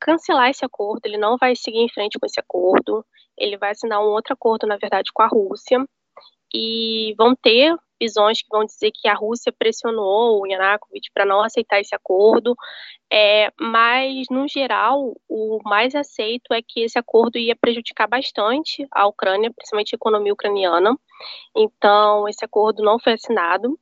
cancelar 0.00 0.48
esse 0.48 0.64
acordo, 0.64 1.00
ele 1.04 1.18
não 1.18 1.36
vai 1.36 1.56
seguir 1.56 1.80
em 1.80 1.88
frente 1.88 2.20
com 2.20 2.26
esse 2.26 2.38
acordo, 2.38 3.04
ele 3.36 3.58
vai 3.58 3.72
assinar 3.72 4.00
um 4.00 4.10
outro 4.10 4.32
acordo, 4.32 4.64
na 4.64 4.76
verdade, 4.76 5.10
com 5.12 5.22
a 5.22 5.26
Rússia, 5.26 5.84
e 6.54 7.14
vão 7.18 7.34
ter 7.34 7.74
visões 8.00 8.42
que 8.42 8.48
vão 8.48 8.64
dizer 8.64 8.92
que 8.94 9.08
a 9.08 9.14
Rússia 9.14 9.52
pressionou 9.58 10.40
o 10.40 10.46
Yanukovych 10.46 11.10
para 11.12 11.24
não 11.24 11.42
aceitar 11.42 11.80
esse 11.80 11.96
acordo, 11.96 12.54
é, 13.12 13.50
mas, 13.58 14.26
no 14.30 14.46
geral, 14.46 15.16
o 15.28 15.58
mais 15.64 15.96
aceito 15.96 16.54
é 16.54 16.60
que 16.62 16.82
esse 16.82 16.96
acordo 16.96 17.38
ia 17.38 17.56
prejudicar 17.56 18.06
bastante 18.06 18.86
a 18.92 19.08
Ucrânia, 19.08 19.52
principalmente 19.52 19.94
a 19.94 19.96
economia 19.96 20.32
ucraniana. 20.32 20.96
Então, 21.56 22.28
esse 22.28 22.44
acordo 22.44 22.84
não 22.84 23.00
foi 23.00 23.14
assinado. 23.14 23.76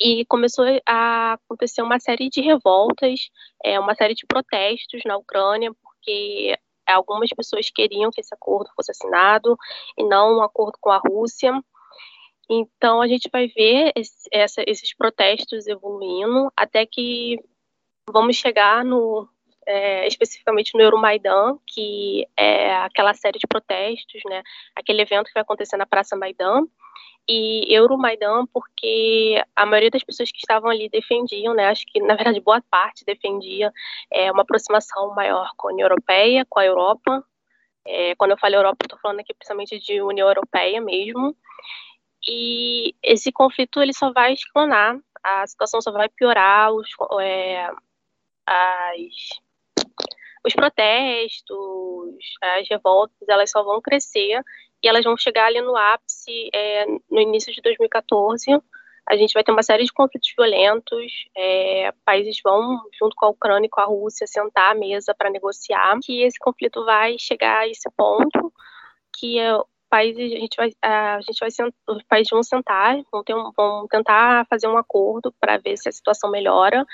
E 0.00 0.24
começou 0.26 0.64
a 0.86 1.34
acontecer 1.34 1.82
uma 1.82 2.00
série 2.00 2.28
de 2.28 2.40
revoltas, 2.40 3.28
é, 3.64 3.78
uma 3.78 3.94
série 3.94 4.14
de 4.14 4.26
protestos 4.26 5.02
na 5.04 5.16
Ucrânia, 5.16 5.72
porque 5.82 6.58
algumas 6.86 7.30
pessoas 7.30 7.70
queriam 7.70 8.10
que 8.10 8.20
esse 8.20 8.34
acordo 8.34 8.70
fosse 8.74 8.90
assinado 8.90 9.56
e 9.96 10.04
não 10.04 10.38
um 10.38 10.42
acordo 10.42 10.78
com 10.80 10.90
a 10.90 10.98
Rússia. 10.98 11.52
Então 12.48 13.00
a 13.00 13.06
gente 13.06 13.28
vai 13.32 13.46
ver 13.48 13.92
esse, 13.94 14.28
essa, 14.32 14.62
esses 14.66 14.94
protestos 14.94 15.66
evoluindo 15.66 16.52
até 16.56 16.84
que 16.84 17.38
vamos 18.10 18.36
chegar 18.36 18.84
no 18.84 19.28
é, 19.66 20.06
especificamente 20.06 20.74
no 20.74 20.82
Euromaidan, 20.82 21.56
que 21.66 22.26
é 22.36 22.74
aquela 22.76 23.14
série 23.14 23.38
de 23.38 23.46
protestos, 23.46 24.20
né? 24.26 24.42
Aquele 24.76 25.00
evento 25.02 25.26
que 25.26 25.34
vai 25.34 25.42
acontecer 25.42 25.76
na 25.78 25.86
Praça 25.86 26.14
Maidan. 26.14 26.64
E 27.26 27.74
Euromaidan, 27.74 28.46
porque 28.52 29.42
a 29.56 29.64
maioria 29.64 29.90
das 29.90 30.04
pessoas 30.04 30.30
que 30.30 30.38
estavam 30.38 30.68
ali 30.70 30.90
defendiam, 30.90 31.54
né? 31.54 31.68
Acho 31.68 31.86
que 31.86 32.00
na 32.00 32.14
verdade 32.14 32.40
boa 32.40 32.62
parte 32.70 33.04
defendia 33.04 33.72
é, 34.10 34.30
uma 34.30 34.42
aproximação 34.42 35.14
maior 35.14 35.50
com 35.56 35.68
a 35.68 35.72
União 35.72 35.86
Europeia, 35.86 36.46
com 36.48 36.60
a 36.60 36.66
Europa. 36.66 37.24
É, 37.86 38.14
quando 38.16 38.32
eu 38.32 38.38
falo 38.38 38.54
Europa, 38.54 38.84
estou 38.84 38.98
falando 38.98 39.20
aqui 39.20 39.32
principalmente 39.34 39.78
de 39.78 40.02
União 40.02 40.28
Europeia 40.28 40.80
mesmo. 40.80 41.34
E 42.26 42.94
esse 43.02 43.30
conflito 43.32 43.80
ele 43.80 43.92
só 43.92 44.12
vai 44.12 44.32
escalonar, 44.32 44.98
a 45.22 45.46
situação 45.46 45.80
só 45.80 45.92
vai 45.92 46.08
piorar, 46.08 46.72
os, 46.72 46.88
é, 47.20 47.70
as, 48.46 49.40
os 50.46 50.54
protestos, 50.54 51.56
as 52.40 52.68
revoltas, 52.68 53.28
elas 53.28 53.50
só 53.50 53.62
vão 53.62 53.80
crescer 53.80 54.42
e 54.84 54.88
elas 54.88 55.02
vão 55.02 55.16
chegar 55.16 55.46
ali 55.46 55.62
no 55.62 55.74
ápice 55.74 56.50
é, 56.52 56.84
no 57.10 57.18
início 57.18 57.50
de 57.52 57.62
2014. 57.62 58.50
A 59.08 59.16
gente 59.16 59.32
vai 59.32 59.42
ter 59.42 59.50
uma 59.50 59.62
série 59.62 59.84
de 59.84 59.92
conflitos 59.92 60.30
violentos, 60.36 61.12
é, 61.34 61.92
países 62.04 62.38
vão, 62.44 62.80
junto 62.98 63.16
com 63.16 63.26
a 63.26 63.30
Ucrânia 63.30 63.66
e 63.66 63.70
com 63.70 63.80
a 63.80 63.86
Rússia, 63.86 64.26
sentar 64.26 64.72
à 64.72 64.74
mesa 64.74 65.14
para 65.16 65.30
negociar, 65.30 65.98
que 66.02 66.22
esse 66.22 66.38
conflito 66.38 66.84
vai 66.84 67.16
chegar 67.18 67.60
a 67.60 67.68
esse 67.68 67.90
ponto, 67.96 68.52
que 69.18 69.38
é 69.38 69.52
países, 69.94 70.32
a 70.32 70.40
gente 70.40 70.56
vai, 70.56 70.72
a 70.82 71.20
gente 71.20 71.38
vai 71.38 71.48
os 71.88 72.02
países 72.02 72.28
vão 72.28 72.42
sentar, 72.42 72.96
vão, 73.12 73.22
ter 73.22 73.32
um, 73.32 73.52
vão 73.56 73.86
tentar 73.86 74.44
fazer 74.50 74.66
um 74.66 74.76
acordo 74.76 75.32
para 75.40 75.56
ver 75.56 75.76
se 75.76 75.88
a 75.88 75.92
situação 75.92 76.32
melhora, 76.32 76.84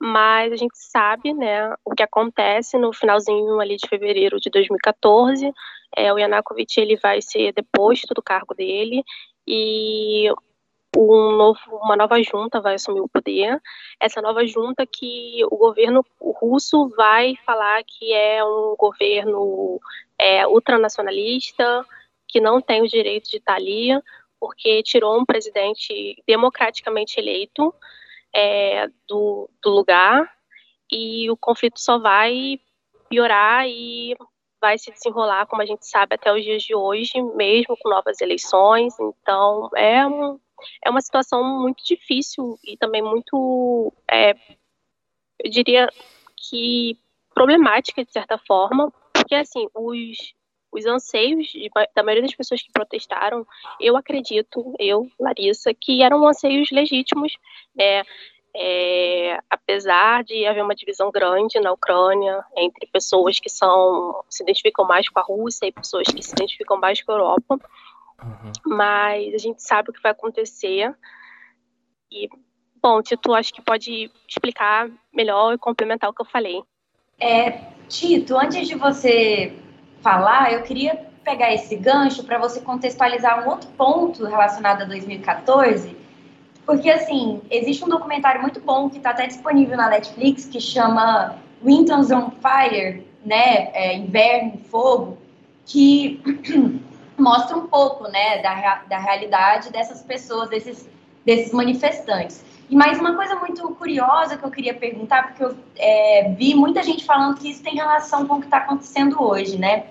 mas 0.00 0.52
a 0.52 0.56
gente 0.56 0.76
sabe, 0.76 1.32
né, 1.32 1.72
o 1.84 1.94
que 1.94 2.02
acontece 2.02 2.76
no 2.76 2.92
finalzinho 2.92 3.60
ali 3.60 3.76
de 3.76 3.88
fevereiro 3.88 4.40
de 4.40 4.50
2014, 4.50 5.52
é, 5.96 6.12
o 6.12 6.18
Yanukovych 6.18 6.80
ele 6.80 6.96
vai 6.96 7.22
ser 7.22 7.52
deposto 7.52 8.12
do 8.12 8.20
cargo 8.20 8.52
dele 8.54 9.04
e 9.46 10.28
um 10.96 11.36
novo, 11.36 11.60
uma 11.70 11.94
nova 11.94 12.20
junta 12.24 12.60
vai 12.60 12.74
assumir 12.74 13.00
o 13.00 13.08
poder. 13.08 13.60
Essa 14.00 14.20
nova 14.20 14.44
junta 14.44 14.84
que 14.84 15.44
o 15.48 15.56
governo 15.56 16.04
russo 16.20 16.88
vai 16.96 17.34
falar 17.46 17.84
que 17.84 18.12
é 18.12 18.44
um 18.44 18.74
governo 18.76 19.80
é, 20.18 20.44
ultranacionalista, 20.46 21.86
que 22.28 22.40
não 22.40 22.60
tem 22.60 22.82
o 22.82 22.88
direito 22.88 23.30
de 23.30 23.42
ali, 23.46 23.88
porque 24.38 24.82
tirou 24.82 25.18
um 25.18 25.24
presidente 25.24 26.22
democraticamente 26.26 27.18
eleito 27.18 27.74
é, 28.32 28.88
do, 29.08 29.48
do 29.62 29.70
lugar, 29.70 30.30
e 30.90 31.30
o 31.30 31.36
conflito 31.36 31.80
só 31.80 31.98
vai 31.98 32.60
piorar 33.08 33.66
e 33.68 34.16
vai 34.60 34.76
se 34.76 34.90
desenrolar, 34.90 35.46
como 35.46 35.62
a 35.62 35.66
gente 35.66 35.86
sabe, 35.86 36.14
até 36.14 36.32
os 36.32 36.42
dias 36.42 36.62
de 36.62 36.74
hoje, 36.74 37.20
mesmo 37.34 37.76
com 37.76 37.88
novas 37.88 38.20
eleições. 38.20 38.94
Então, 38.98 39.70
é, 39.74 40.06
um, 40.06 40.38
é 40.84 40.90
uma 40.90 41.00
situação 41.00 41.42
muito 41.60 41.84
difícil 41.84 42.58
e 42.64 42.76
também 42.76 43.02
muito, 43.02 43.92
é, 44.10 44.34
eu 45.38 45.50
diria 45.50 45.88
que 46.36 46.98
problemática, 47.32 48.04
de 48.04 48.12
certa 48.12 48.36
forma, 48.36 48.92
porque, 49.12 49.34
assim, 49.34 49.68
os, 49.74 50.34
os 50.70 50.86
anseios 50.86 51.46
de, 51.48 51.70
da 51.94 52.02
maioria 52.02 52.22
das 52.22 52.34
pessoas 52.34 52.62
que 52.62 52.72
protestaram, 52.72 53.46
eu 53.80 53.96
acredito, 53.96 54.74
eu, 54.78 55.08
Larissa, 55.18 55.72
que 55.74 56.02
eram 56.02 56.26
anseios 56.26 56.70
legítimos, 56.70 57.32
né? 57.74 58.02
É, 58.60 59.38
apesar 59.48 60.24
de 60.24 60.46
haver 60.46 60.64
uma 60.64 60.74
divisão 60.74 61.10
grande 61.12 61.60
na 61.60 61.70
Ucrânia 61.70 62.42
entre 62.56 62.88
pessoas 62.88 63.38
que 63.38 63.48
são 63.48 64.24
se 64.28 64.42
identificam 64.42 64.86
mais 64.86 65.08
com 65.08 65.20
a 65.20 65.22
Rússia 65.22 65.66
e 65.66 65.72
pessoas 65.72 66.08
que 66.08 66.22
se 66.22 66.32
identificam 66.32 66.78
mais 66.78 67.00
com 67.02 67.12
a 67.12 67.14
Europa, 67.14 67.58
uhum. 68.20 68.52
mas 68.66 69.34
a 69.34 69.38
gente 69.38 69.62
sabe 69.62 69.90
o 69.90 69.92
que 69.92 70.02
vai 70.02 70.12
acontecer. 70.12 70.92
E, 72.10 72.28
bom, 72.82 73.00
Tito, 73.02 73.34
acho 73.34 73.52
que 73.52 73.62
pode 73.62 74.10
explicar 74.26 74.90
melhor 75.12 75.54
e 75.54 75.58
complementar 75.58 76.10
o 76.10 76.14
que 76.14 76.22
eu 76.22 76.26
falei. 76.26 76.62
É, 77.20 77.60
Tito, 77.88 78.36
antes 78.36 78.66
de 78.66 78.74
você 78.74 79.54
falar, 80.00 80.52
eu 80.52 80.62
queria 80.62 81.06
pegar 81.24 81.52
esse 81.52 81.76
gancho 81.76 82.24
para 82.24 82.38
você 82.38 82.60
contextualizar 82.60 83.44
um 83.44 83.50
outro 83.50 83.68
ponto 83.70 84.24
relacionado 84.24 84.82
a 84.82 84.84
2014 84.84 85.98
porque, 86.68 86.90
assim, 86.90 87.40
existe 87.50 87.82
um 87.82 87.88
documentário 87.88 88.42
muito 88.42 88.60
bom 88.60 88.90
que 88.90 88.98
está 88.98 89.08
até 89.08 89.26
disponível 89.26 89.74
na 89.74 89.88
Netflix, 89.88 90.44
que 90.44 90.60
chama 90.60 91.36
Winters 91.64 92.10
on 92.10 92.30
Fire, 92.42 93.06
né? 93.24 93.70
É, 93.72 93.96
Inverno 93.96 94.52
em 94.56 94.58
Fogo, 94.58 95.16
que 95.64 96.20
mostra 97.18 97.56
um 97.56 97.66
pouco, 97.68 98.06
né, 98.08 98.42
da, 98.42 98.82
da 98.86 98.98
realidade 98.98 99.72
dessas 99.72 100.02
pessoas, 100.02 100.50
desses, 100.50 100.86
desses 101.24 101.54
manifestantes. 101.54 102.44
E 102.68 102.76
mais 102.76 102.98
uma 102.98 103.14
coisa 103.14 103.34
muito 103.36 103.66
curiosa 103.76 104.36
que 104.36 104.44
eu 104.44 104.50
queria 104.50 104.74
perguntar, 104.74 105.28
porque 105.28 105.44
eu 105.44 105.56
é, 105.76 106.34
vi 106.36 106.54
muita 106.54 106.82
gente 106.82 107.04
falando 107.04 107.38
que 107.38 107.50
isso 107.50 107.62
tem 107.62 107.74
relação 107.74 108.26
com 108.26 108.34
o 108.34 108.40
que 108.40 108.46
está 108.46 108.58
acontecendo 108.58 109.22
hoje, 109.22 109.58
né? 109.58 109.86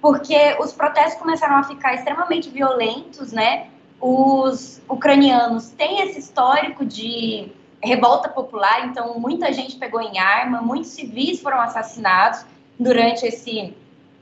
Porque 0.00 0.56
os 0.60 0.72
protestos 0.72 1.18
começaram 1.18 1.56
a 1.56 1.62
ficar 1.64 1.94
extremamente 1.94 2.50
violentos, 2.50 3.32
né? 3.32 3.68
os 4.00 4.80
ucranianos 4.88 5.70
têm 5.70 6.02
esse 6.02 6.20
histórico 6.20 6.84
de 6.84 7.50
revolta 7.82 8.28
popular, 8.28 8.86
então 8.86 9.18
muita 9.18 9.52
gente 9.52 9.76
pegou 9.76 10.00
em 10.00 10.18
arma, 10.18 10.60
muitos 10.60 10.90
civis 10.90 11.40
foram 11.40 11.60
assassinados 11.60 12.44
durante 12.78 13.26
esse, 13.26 13.74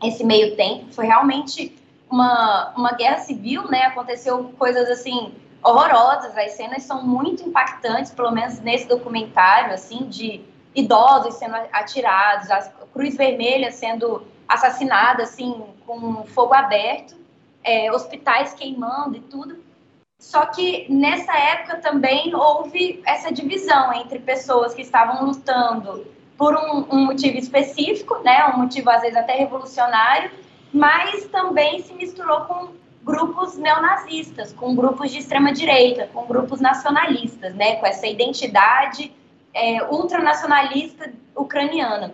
esse 0.02 0.24
meio 0.24 0.56
tempo. 0.56 0.92
Foi 0.92 1.06
realmente 1.06 1.74
uma, 2.10 2.72
uma 2.76 2.92
guerra 2.92 3.18
civil, 3.18 3.68
né? 3.68 3.82
Aconteceu 3.82 4.52
coisas 4.58 4.88
assim 4.88 5.32
horrorosas, 5.66 6.36
as 6.36 6.52
cenas 6.52 6.84
são 6.84 7.02
muito 7.02 7.42
impactantes, 7.42 8.12
pelo 8.12 8.30
menos 8.30 8.60
nesse 8.60 8.86
documentário, 8.86 9.74
assim, 9.74 10.06
de 10.08 10.40
idosos 10.74 11.34
sendo 11.34 11.56
atirados, 11.72 12.50
a 12.50 12.62
Cruz 12.92 13.16
Vermelha 13.16 13.72
sendo 13.72 14.22
assassinada, 14.46 15.24
assim, 15.24 15.64
com 15.86 16.24
fogo 16.26 16.54
aberto, 16.54 17.16
é, 17.64 17.90
hospitais 17.90 18.54
queimando 18.54 19.16
e 19.16 19.20
tudo. 19.20 19.58
Só 20.18 20.46
que 20.46 20.86
nessa 20.90 21.36
época 21.36 21.78
também 21.78 22.34
houve 22.34 23.02
essa 23.04 23.32
divisão 23.32 23.92
entre 23.92 24.18
pessoas 24.18 24.72
que 24.72 24.82
estavam 24.82 25.26
lutando 25.26 26.06
por 26.38 26.54
um, 26.54 26.86
um, 26.90 27.04
motivo 27.06 27.36
específico, 27.38 28.18
né, 28.22 28.46
um 28.54 28.58
motivo 28.58 28.88
às 28.90 29.02
vezes 29.02 29.16
até 29.16 29.34
revolucionário, 29.34 30.30
mas 30.72 31.24
também 31.26 31.82
se 31.82 31.92
misturou 31.94 32.42
com 32.42 32.68
grupos 33.06 33.56
neonazistas, 33.56 34.52
com 34.52 34.74
grupos 34.74 35.12
de 35.12 35.18
extrema 35.18 35.52
direita, 35.52 36.10
com 36.12 36.26
grupos 36.26 36.60
nacionalistas, 36.60 37.54
né, 37.54 37.76
com 37.76 37.86
essa 37.86 38.06
identidade 38.06 39.14
é, 39.54 39.84
ultranacionalista 39.84 41.12
ucraniana. 41.36 42.12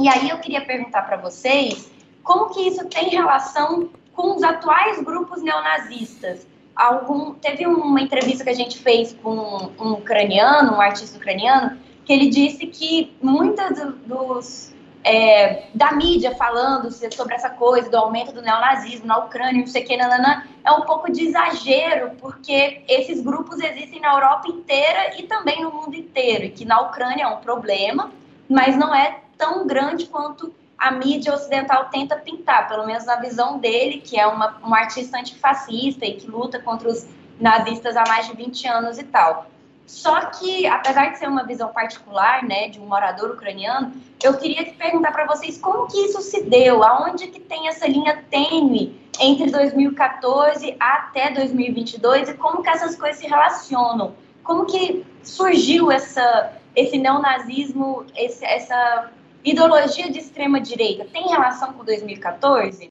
E 0.00 0.08
aí 0.08 0.28
eu 0.28 0.38
queria 0.38 0.60
perguntar 0.60 1.02
para 1.02 1.16
vocês 1.16 1.88
como 2.24 2.50
que 2.50 2.66
isso 2.66 2.84
tem 2.88 3.10
relação 3.10 3.88
com 4.12 4.34
os 4.34 4.42
atuais 4.42 5.00
grupos 5.04 5.40
neonazistas 5.40 6.44
algum. 6.74 7.34
Teve 7.34 7.64
uma 7.66 8.00
entrevista 8.00 8.42
que 8.42 8.50
a 8.50 8.54
gente 8.54 8.78
fez 8.78 9.16
com 9.22 9.70
um 9.78 9.92
ucraniano, 9.92 10.74
um 10.74 10.80
artista 10.80 11.16
ucraniano, 11.16 11.78
que 12.04 12.12
ele 12.12 12.28
disse 12.28 12.66
que 12.66 13.14
muitas 13.22 13.78
dos. 14.04 14.73
É, 15.04 15.64
da 15.74 15.92
mídia 15.92 16.34
falando 16.34 16.90
sobre 16.90 17.34
essa 17.34 17.50
coisa 17.50 17.90
do 17.90 17.96
aumento 17.96 18.32
do 18.32 18.40
neonazismo 18.40 19.06
na 19.06 19.18
Ucrânia, 19.18 19.60
não 19.60 19.66
sei 19.66 19.82
o 19.82 19.86
que, 19.86 19.96
nanana, 19.96 20.48
é 20.64 20.72
um 20.72 20.80
pouco 20.80 21.12
de 21.12 21.26
exagero, 21.26 22.12
porque 22.18 22.82
esses 22.88 23.20
grupos 23.20 23.60
existem 23.60 24.00
na 24.00 24.14
Europa 24.14 24.48
inteira 24.48 25.20
e 25.20 25.24
também 25.24 25.62
no 25.62 25.70
mundo 25.70 25.94
inteiro, 25.94 26.44
e 26.44 26.50
que 26.50 26.64
na 26.64 26.80
Ucrânia 26.80 27.24
é 27.24 27.26
um 27.26 27.36
problema, 27.36 28.10
mas 28.48 28.76
não 28.76 28.94
é 28.94 29.20
tão 29.36 29.66
grande 29.66 30.06
quanto 30.06 30.54
a 30.78 30.90
mídia 30.90 31.34
ocidental 31.34 31.86
tenta 31.90 32.16
pintar, 32.16 32.68
pelo 32.68 32.86
menos 32.86 33.04
na 33.04 33.16
visão 33.16 33.58
dele, 33.58 34.00
que 34.00 34.18
é 34.18 34.26
uma, 34.26 34.58
um 34.64 34.74
artista 34.74 35.18
antifascista 35.18 36.04
e 36.04 36.14
que 36.14 36.26
luta 36.26 36.58
contra 36.58 36.88
os 36.88 37.06
nazistas 37.38 37.96
há 37.96 38.04
mais 38.06 38.26
de 38.26 38.34
20 38.34 38.68
anos 38.68 38.98
e 38.98 39.04
tal. 39.04 39.46
Só 39.86 40.26
que, 40.26 40.66
apesar 40.66 41.10
de 41.10 41.18
ser 41.18 41.28
uma 41.28 41.44
visão 41.44 41.72
particular, 41.72 42.42
né, 42.42 42.68
de 42.68 42.80
um 42.80 42.86
morador 42.86 43.32
ucraniano, 43.32 43.92
eu 44.22 44.36
queria 44.38 44.64
perguntar 44.74 45.12
para 45.12 45.26
vocês 45.26 45.58
como 45.58 45.86
que 45.86 46.06
isso 46.06 46.20
se 46.22 46.42
deu, 46.42 46.82
aonde 46.82 47.26
que 47.28 47.40
tem 47.40 47.68
essa 47.68 47.86
linha 47.86 48.24
tênue 48.30 48.98
entre 49.20 49.50
2014 49.50 50.76
até 50.80 51.30
2022 51.32 52.30
e 52.30 52.34
como 52.34 52.62
que 52.62 52.68
essas 52.68 52.96
coisas 52.96 53.18
se 53.18 53.26
relacionam? 53.26 54.14
Como 54.42 54.64
que 54.64 55.04
surgiu 55.22 55.92
essa, 55.92 56.52
esse 56.74 56.98
neonazismo, 56.98 58.06
esse, 58.16 58.44
essa 58.44 59.10
ideologia 59.44 60.10
de 60.10 60.18
extrema 60.18 60.60
direita 60.60 61.04
tem 61.04 61.28
relação 61.28 61.74
com 61.74 61.84
2014? 61.84 62.88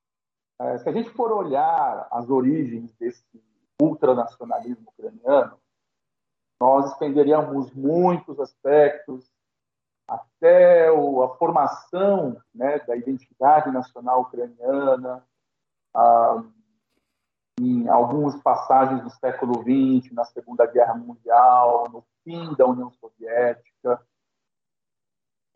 É, 0.62 0.78
se 0.78 0.88
a 0.88 0.92
gente 0.92 1.10
for 1.10 1.32
olhar 1.32 2.08
as 2.12 2.30
origens 2.30 2.94
desse 3.00 3.24
ultranacionalismo 3.82 4.86
ucraniano, 4.88 5.58
nós 6.60 6.92
estenderíamos 6.92 7.72
muitos 7.74 8.39
aspectos 8.39 9.30
até 10.08 10.88
a 10.89 11.28
formação 11.38 12.42
né, 12.54 12.80
da 12.80 12.96
identidade 12.96 13.72
nacional 13.72 14.22
ucraniana, 14.22 15.26
em 17.60 17.88
algumas 17.88 18.36
passagens 18.42 19.02
do 19.04 19.10
século 19.12 19.62
XX, 19.62 20.12
na 20.12 20.26
Segunda 20.26 20.66
Guerra 20.66 20.96
Mundial, 20.96 21.89
no 21.92 22.04
fim 22.24 22.54
da 22.56 22.66
União 22.66 22.92
Soviética, 22.92 24.02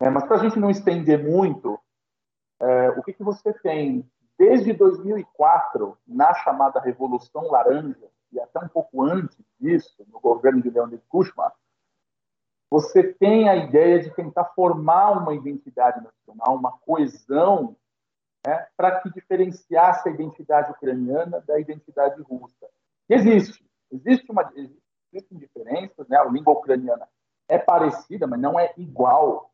é, 0.00 0.08
mas 0.08 0.24
para 0.24 0.36
a 0.36 0.38
gente 0.38 0.58
não 0.58 0.70
estender 0.70 1.22
muito, 1.22 1.78
é, 2.60 2.90
o 2.90 3.02
que, 3.02 3.12
que 3.12 3.22
você 3.22 3.52
tem? 3.52 4.08
Desde 4.38 4.72
2004, 4.72 5.98
na 6.06 6.32
chamada 6.34 6.80
Revolução 6.80 7.50
Laranja, 7.50 8.08
e 8.32 8.40
até 8.40 8.60
um 8.60 8.68
pouco 8.68 9.02
antes 9.02 9.36
disso, 9.58 10.04
no 10.12 10.20
governo 10.20 10.62
de 10.62 10.70
Leonid 10.70 11.02
Kuchma, 11.08 11.52
você 12.70 13.14
tem 13.14 13.48
a 13.48 13.56
ideia 13.56 14.00
de 14.00 14.10
tentar 14.10 14.44
formar 14.54 15.12
uma 15.12 15.34
identidade 15.34 16.02
nacional, 16.02 16.56
uma 16.56 16.72
coesão, 16.78 17.76
né, 18.46 18.66
para 18.76 19.00
que 19.00 19.10
diferenciasse 19.10 20.08
a 20.08 20.12
identidade 20.12 20.70
ucraniana 20.70 21.40
da 21.40 21.58
identidade 21.58 22.20
russa. 22.22 22.68
Existe, 23.08 23.64
existe 23.90 24.30
uma, 24.30 24.52
existem 24.54 25.38
diferenças, 25.38 26.06
né, 26.08 26.18
a 26.18 26.24
língua 26.24 26.52
ucraniana 26.52 27.08
é 27.48 27.58
parecida, 27.58 28.26
mas 28.26 28.38
não 28.38 28.60
é 28.60 28.72
igual 28.76 29.50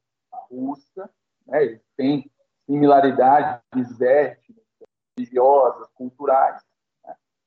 russa, 0.50 1.08
né? 1.46 1.80
têm 1.96 2.30
similaridades 2.66 4.00
étnicas, 4.00 4.64
religiosas, 5.16 5.88
culturais? 5.94 6.60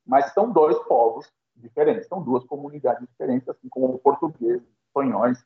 Mas 0.08 0.34
são 0.34 0.52
dois 0.52 0.78
povos 0.86 1.32
diferentes, 1.56 2.08
são 2.08 2.24
duas 2.24 2.44
comunidades 2.46 3.08
diferentes, 3.08 3.48
assim 3.50 3.68
como 3.70 4.00
portugueses, 4.00 4.68
espanhóis, 4.88 5.46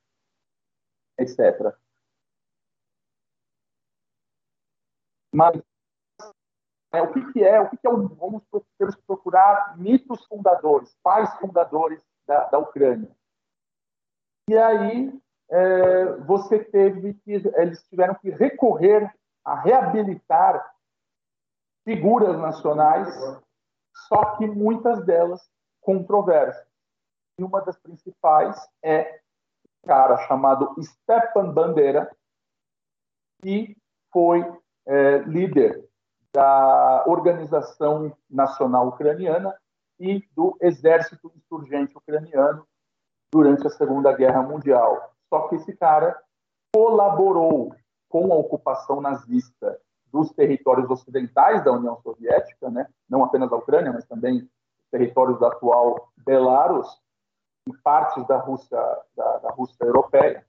etc. 1.18 1.76
Mas 5.34 5.62
é, 6.94 7.02
o 7.02 7.14
que, 7.14 7.32
que, 7.32 7.44
é? 7.44 7.60
O 7.62 7.70
que, 7.70 7.78
que 7.78 7.88
é 7.88 7.92
vamos 7.92 8.44
procurar 9.08 9.78
mitos 9.78 10.26
fundadores, 10.26 10.94
pais 11.02 11.34
fundadores 11.40 12.04
da, 12.28 12.50
da 12.50 12.60
Ucrânia. 12.60 13.10
E 14.50 14.58
aí 14.58 15.22
é, 15.50 16.06
você 16.18 16.64
teve 16.64 17.14
que 17.14 17.32
eles 17.32 17.82
tiveram 17.84 18.16
que 18.16 18.30
recorrer 18.30 19.14
a 19.44 19.56
reabilitar 19.56 20.76
figuras 21.84 22.38
nacionais, 22.38 23.08
só 24.08 24.36
que 24.38 24.48
muitas 24.48 25.06
delas 25.06 25.42
controversas. 25.82 26.66
E 27.40 27.44
uma 27.44 27.62
das 27.62 27.78
principais 27.80 28.58
é 28.84 29.20
um 29.84 29.88
cara 29.88 30.18
chamado 30.28 30.76
Stepan 30.82 31.52
Bandera, 31.52 32.10
que 33.42 33.76
foi 34.12 34.46
é, 34.86 35.20
líder 35.20 35.88
da 36.34 37.04
Organização 37.08 38.16
Nacional 38.30 38.88
Ucraniana 38.88 39.56
e 40.00 40.26
do 40.36 40.58
Exército 40.62 41.32
Insurgente 41.36 41.98
Ucraniano 41.98 42.66
durante 43.32 43.66
a 43.66 43.70
Segunda 43.70 44.14
Guerra 44.14 44.42
Mundial. 44.42 45.14
Só 45.30 45.48
que 45.48 45.56
esse 45.56 45.76
cara 45.76 46.22
colaborou 46.74 47.76
com 48.10 48.32
a 48.32 48.36
ocupação 48.36 49.02
nazista 49.02 49.80
dos 50.12 50.32
territórios 50.32 50.90
ocidentais 50.90 51.64
da 51.64 51.72
União 51.72 52.00
Soviética, 52.02 52.70
né? 52.70 52.88
não 53.10 53.24
apenas 53.24 53.50
da 53.50 53.58
Ucrânia, 53.58 53.92
mas 53.94 54.06
também 54.06 54.50
territórios 54.92 55.40
da 55.40 55.48
atual 55.48 56.12
Belarus 56.18 56.88
e 57.68 57.74
partes 57.78 58.26
da 58.28 58.38
Rússia, 58.38 58.78
da, 59.16 59.38
da 59.38 59.50
Rússia 59.52 59.86
europeia. 59.86 60.46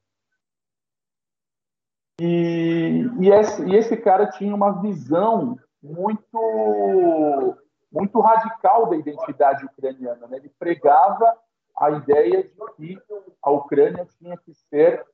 E, 2.21 3.09
e, 3.21 3.31
esse, 3.31 3.65
e 3.65 3.75
esse 3.75 3.97
cara 3.97 4.27
tinha 4.31 4.55
uma 4.55 4.81
visão 4.81 5.59
muito 5.83 7.57
muito 7.91 8.21
radical 8.21 8.89
da 8.89 8.97
identidade 8.97 9.67
ucraniana. 9.67 10.27
Né? 10.27 10.39
Ele 10.39 10.49
pregava 10.59 11.37
a 11.77 11.91
ideia 11.91 12.43
de 12.79 12.97
que 12.97 12.99
a 13.43 13.51
Ucrânia 13.51 14.07
tinha 14.19 14.37
que 14.39 14.55
ser 14.55 15.05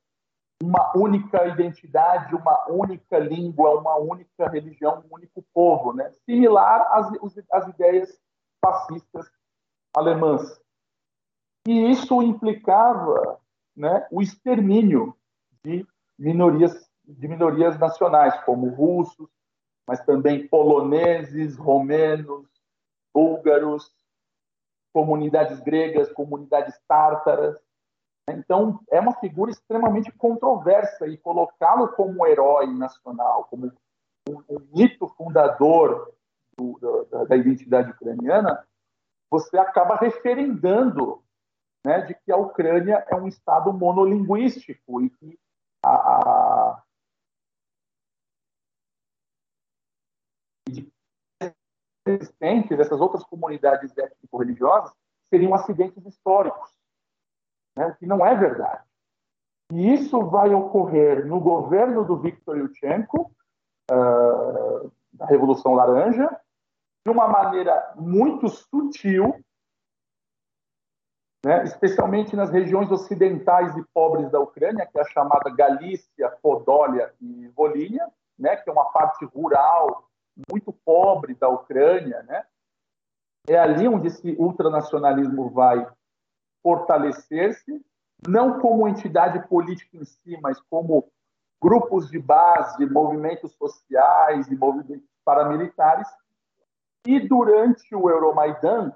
uma 0.61 0.95
única 0.95 1.47
identidade, 1.47 2.35
uma 2.35 2.69
única 2.69 3.17
língua, 3.17 3.79
uma 3.79 3.95
única 3.95 4.49
religião, 4.49 5.03
um 5.09 5.15
único 5.15 5.43
povo, 5.53 5.93
né? 5.93 6.11
similar 6.25 6.87
às, 6.91 7.09
às 7.51 7.67
ideias 7.67 8.19
fascistas 8.63 9.29
alemãs. 9.95 10.59
E 11.67 11.91
isso 11.91 12.21
implicava 12.21 13.39
né, 13.75 14.07
o 14.11 14.21
extermínio 14.21 15.15
de 15.63 15.85
minorias, 16.17 16.89
de 17.05 17.27
minorias 17.27 17.77
nacionais, 17.77 18.37
como 18.43 18.69
russos, 18.69 19.29
mas 19.87 20.03
também 20.05 20.47
poloneses, 20.47 21.57
romenos, 21.57 22.47
búlgaros, 23.13 23.91
comunidades 24.93 25.59
gregas, 25.61 26.11
comunidades 26.11 26.79
tártaras. 26.87 27.57
Então, 28.33 28.79
é 28.89 28.99
uma 28.99 29.13
figura 29.19 29.51
extremamente 29.51 30.11
controversa 30.11 31.07
e 31.07 31.17
colocá-lo 31.17 31.89
como 31.89 32.25
herói 32.25 32.67
nacional, 32.67 33.45
como 33.45 33.71
um, 34.27 34.43
um 34.49 34.67
mito 34.73 35.07
fundador 35.09 36.13
do, 36.57 37.05
da, 37.09 37.25
da, 37.25 37.35
identidade 37.35 37.91
ucraniana, 37.91 38.65
você 39.31 39.57
acaba 39.57 39.95
referendando 39.95 41.23
né, 41.85 42.01
de 42.01 42.13
que 42.13 42.31
a 42.31 42.37
Ucrânia 42.37 43.05
é 43.07 43.15
um 43.15 43.27
Estado 43.27 43.71
monolinguístico 43.71 45.01
e 45.01 45.09
que 45.09 45.39
a, 45.83 45.91
a 45.91 46.83
existentes 52.05 52.77
dessas 52.77 52.99
outras 52.99 53.23
comunidades 53.23 53.95
étnico-religiosas 53.97 54.91
seriam 55.29 55.53
acidentes 55.53 56.03
históricos, 56.05 56.71
né, 57.79 57.95
que 57.97 58.05
não 58.05 58.25
é 58.25 58.35
verdade. 58.35 58.83
E 59.71 59.93
isso 59.93 60.21
vai 60.25 60.53
ocorrer 60.53 61.25
no 61.25 61.39
governo 61.39 62.03
do 62.03 62.17
Viktor 62.17 62.57
Yushchenko, 62.57 63.31
uh, 63.89 64.91
da 65.13 65.25
Revolução 65.25 65.73
Laranja, 65.73 66.29
de 67.05 67.11
uma 67.11 67.27
maneira 67.29 67.93
muito 67.95 68.49
sutil, 68.49 69.33
né, 71.45 71.63
especialmente 71.63 72.35
nas 72.35 72.49
regiões 72.49 72.91
ocidentais 72.91 73.73
e 73.77 73.83
pobres 73.93 74.29
da 74.29 74.41
Ucrânia, 74.41 74.85
que 74.85 74.99
é 74.99 75.01
a 75.01 75.09
chamada 75.09 75.49
Galícia, 75.49 76.29
Podólia 76.41 77.13
e 77.21 77.47
Volínia, 77.55 78.05
né, 78.37 78.57
que 78.57 78.69
é 78.69 78.73
uma 78.73 78.91
parte 78.91 79.23
rural 79.23 80.09
muito 80.51 80.73
pobre 80.73 81.33
da 81.35 81.47
Ucrânia, 81.47 82.23
né? 82.23 82.45
É 83.47 83.57
ali 83.57 83.87
onde 83.87 84.07
esse 84.07 84.35
ultranacionalismo 84.37 85.49
vai 85.49 85.85
fortalecer-se, 86.61 87.83
não 88.27 88.59
como 88.59 88.87
entidade 88.87 89.47
política 89.47 89.97
em 89.97 90.05
si, 90.05 90.37
mas 90.41 90.59
como 90.69 91.09
grupos 91.61 92.09
de 92.09 92.19
base, 92.19 92.85
movimentos 92.85 93.53
sociais 93.53 94.47
e 94.47 94.55
movimentos 94.55 95.09
paramilitares. 95.23 96.07
E 97.05 97.19
durante 97.19 97.95
o 97.95 98.09
Euromaidan, 98.09 98.93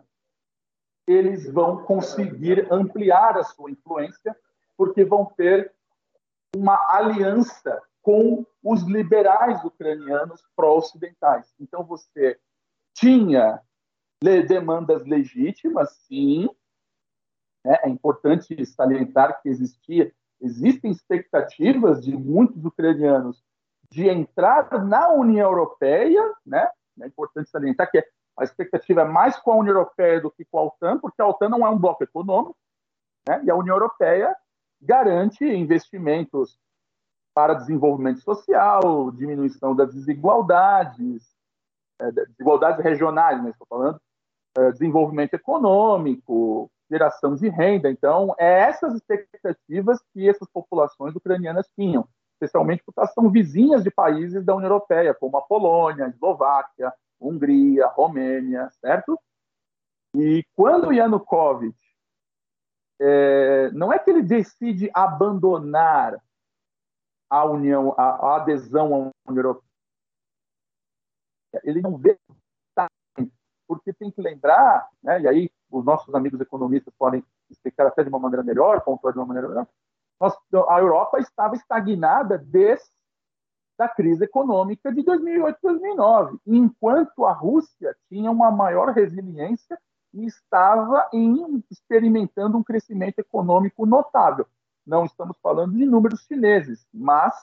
eles 1.08 1.52
vão 1.52 1.84
conseguir 1.84 2.72
ampliar 2.72 3.38
a 3.38 3.44
sua 3.44 3.72
influência, 3.72 4.36
porque 4.78 5.04
vão 5.04 5.26
ter 5.26 5.74
uma 6.56 6.78
aliança 6.90 7.82
com 8.02 8.46
os 8.62 8.84
liberais 8.84 9.64
ucranianos 9.64 10.44
pró-ocidentais. 10.56 11.54
Então, 11.60 11.84
você 11.84 12.40
tinha 12.94 13.62
demandas 14.48 15.06
legítimas, 15.06 15.92
sim. 16.08 16.50
Né? 17.64 17.78
É 17.84 17.90
importante 17.90 18.66
salientar 18.66 19.42
que 19.42 19.50
existia, 19.50 20.12
existem 20.42 20.92
expectativas 20.92 22.04
de 22.04 22.16
muitos 22.16 22.64
ucranianos 22.66 23.44
de 23.90 24.10
entrar 24.10 24.84
na 24.84 25.10
União 25.10 25.50
Europeia, 25.50 26.34
né? 26.46 26.68
É 27.00 27.08
importante 27.08 27.50
salientar 27.50 27.90
que 27.92 28.04
a 28.38 28.44
expectativa 28.44 29.02
é 29.02 29.06
mais 29.06 29.38
com 29.38 29.52
a 29.52 29.56
União 29.58 29.76
Europeia 29.76 30.20
do 30.20 30.32
que 30.32 30.44
com 30.46 30.58
a 30.58 30.64
OTAN, 30.64 30.98
porque 31.00 31.22
a 31.22 31.28
OTAN 31.28 31.50
não 31.50 31.66
é 31.66 31.70
um 31.70 31.78
bloco 31.78 32.04
econômico, 32.04 32.58
né? 33.28 33.42
E 33.44 33.52
a 33.52 33.56
União 33.56 33.76
Europeia 33.76 34.36
garante 34.82 35.46
investimentos 35.46 36.58
para 37.34 37.54
desenvolvimento 37.54 38.22
social, 38.22 39.12
diminuição 39.12 39.76
das 39.76 39.94
desigualdades, 39.94 41.24
é, 42.00 42.12
desigualdades 42.12 42.84
regionais, 42.84 43.42
né, 43.44 43.50
estou 43.50 43.68
falando, 43.68 44.00
é, 44.56 44.72
desenvolvimento 44.72 45.34
econômico, 45.34 46.70
geração 46.94 47.36
de 47.36 47.50
renda. 47.50 47.90
Então, 47.90 48.36
é 48.38 48.62
essas 48.62 48.94
expectativas 48.94 50.00
que 50.14 50.30
essas 50.30 50.48
populações 50.50 51.16
ucranianas 51.16 51.68
tinham, 51.76 52.08
especialmente 52.36 52.84
porque 52.86 53.00
elas 53.00 53.14
são 53.14 53.32
vizinhas 53.32 53.84
de 53.84 53.90
países 53.90 54.46
da 54.46 54.56
União 54.56 54.70
Europeia, 54.70 55.14
como 55.14 55.38
a 55.38 55.42
Polônia, 55.42 56.06
a 56.06 56.10
Eslováquia, 56.10 56.94
Hungria, 57.20 57.88
Romênia, 57.88 58.70
certo? 58.80 59.20
E 60.16 60.46
quando 60.56 60.94
Yanukovych, 60.94 61.76
é, 63.02 63.72
não 63.72 63.92
é 63.92 63.98
que 63.98 64.12
ele 64.12 64.22
decide 64.22 64.92
abandonar 64.94 66.22
a 67.28 67.46
união, 67.46 67.96
a, 67.98 68.04
a 68.04 68.36
adesão 68.36 68.94
à 68.94 69.30
União 69.30 69.44
Europeia. 69.44 69.74
Ele 71.64 71.82
não 71.82 71.98
vê 71.98 72.20
porque 73.68 73.94
tem 73.94 74.12
que 74.12 74.22
lembrar, 74.22 74.88
né, 75.02 75.22
e 75.22 75.28
aí 75.28 75.52
os 75.72 75.84
nossos 75.84 76.14
amigos 76.14 76.40
economistas 76.40 76.94
podem 76.98 77.24
explicar 77.50 77.88
até 77.88 78.04
de 78.04 78.10
uma 78.10 78.20
maneira 78.20 78.44
melhor, 78.44 78.82
pontuar 78.82 79.14
de 79.14 79.20
uma 79.20 79.26
maneira 79.26 79.48
melhor, 79.48 79.68
nós, 80.20 80.34
a 80.70 80.80
Europa 80.80 81.20
estava 81.20 81.56
estagnada 81.56 82.38
desde 82.38 82.94
a 83.78 83.90
crise 83.90 84.24
econômica 84.24 84.94
de 84.94 85.04
2008 85.04 85.58
2009, 85.62 86.38
enquanto 86.46 87.26
a 87.26 87.34
Rússia 87.34 87.96
tinha 88.08 88.32
uma 88.32 88.52
maior 88.52 88.90
resiliência 88.94 89.78
e 90.14 90.26
estava 90.26 91.10
em, 91.12 91.64
experimentando 91.70 92.58
um 92.58 92.64
crescimento 92.64 93.20
econômico 93.20 93.86
notável. 93.86 94.46
Não 94.86 95.06
estamos 95.06 95.38
falando 95.42 95.74
de 95.74 95.86
números 95.86 96.22
chineses, 96.22 96.86
mas 96.94 97.34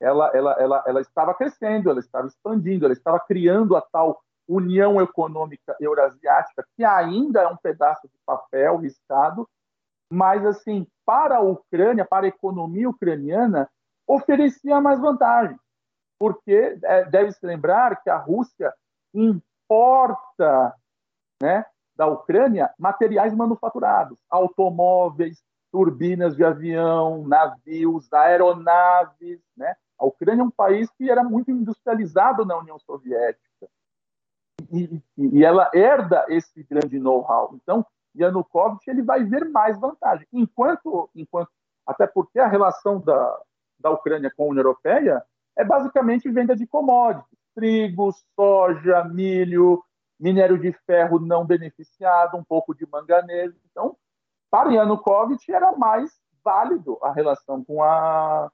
ela, 0.00 0.30
ela, 0.34 0.52
ela, 0.52 0.84
ela 0.86 1.00
estava 1.00 1.34
crescendo, 1.34 1.90
ela 1.90 2.00
estava 2.00 2.26
expandindo, 2.26 2.84
ela 2.84 2.94
estava 2.94 3.20
criando 3.20 3.76
a 3.76 3.80
tal 3.80 4.22
União 4.48 5.00
Econômica 5.00 5.76
Eurasiática, 5.80 6.66
que 6.76 6.84
ainda 6.84 7.42
é 7.42 7.48
um 7.48 7.56
pedaço 7.56 8.06
de 8.08 8.18
papel 8.24 8.76
riscado, 8.78 9.48
mas, 10.10 10.44
assim, 10.46 10.86
para 11.04 11.38
a 11.38 11.40
Ucrânia, 11.40 12.04
para 12.04 12.26
a 12.26 12.28
economia 12.28 12.88
ucraniana, 12.88 13.68
oferecia 14.06 14.80
mais 14.80 15.00
vantagem, 15.00 15.58
porque 16.18 16.78
é, 16.82 17.04
deve-se 17.04 17.44
lembrar 17.44 18.02
que 18.02 18.08
a 18.08 18.16
Rússia 18.16 18.72
importa 19.12 20.74
né, 21.42 21.66
da 21.96 22.06
Ucrânia 22.06 22.72
materiais 22.78 23.34
manufaturados, 23.34 24.18
automóveis, 24.30 25.42
turbinas 25.72 26.36
de 26.36 26.44
avião, 26.44 27.26
navios, 27.26 28.12
aeronaves. 28.12 29.40
Né? 29.56 29.74
A 29.98 30.06
Ucrânia 30.06 30.42
é 30.42 30.44
um 30.44 30.50
país 30.50 30.88
que 30.90 31.10
era 31.10 31.24
muito 31.24 31.50
industrializado 31.50 32.44
na 32.44 32.56
União 32.56 32.78
Soviética. 32.78 33.45
E, 34.72 35.02
e, 35.16 35.44
ela 35.44 35.70
herda 35.74 36.24
esse 36.28 36.62
grande 36.64 36.98
know-how. 36.98 37.54
Então, 37.54 37.84
Yanukovych 38.16 38.88
ele 38.88 39.02
vai 39.02 39.24
ver 39.24 39.48
mais 39.48 39.78
vantagem. 39.78 40.26
Enquanto, 40.32 41.10
enquanto 41.14 41.50
até 41.86 42.06
porque 42.06 42.38
a 42.38 42.48
relação 42.48 43.00
da, 43.00 43.40
da 43.78 43.90
Ucrânia 43.90 44.32
com 44.34 44.44
a 44.44 44.46
União 44.46 44.62
Europeia 44.62 45.22
é 45.56 45.64
basicamente 45.64 46.30
venda 46.30 46.56
de 46.56 46.66
commodities. 46.66 47.38
trigo, 47.54 48.12
soja, 48.34 49.04
milho, 49.04 49.82
minério 50.18 50.58
de 50.58 50.72
ferro 50.86 51.18
não 51.18 51.46
beneficiado, 51.46 52.36
um 52.36 52.44
pouco 52.44 52.74
de 52.74 52.86
manganês. 52.86 53.52
Então, 53.70 53.96
para 54.50 54.72
Yanukovych 54.72 55.50
era 55.52 55.72
mais 55.72 56.10
válido 56.44 56.98
a 57.02 57.12
relação 57.12 57.64
com 57.64 57.82
a, 57.82 58.50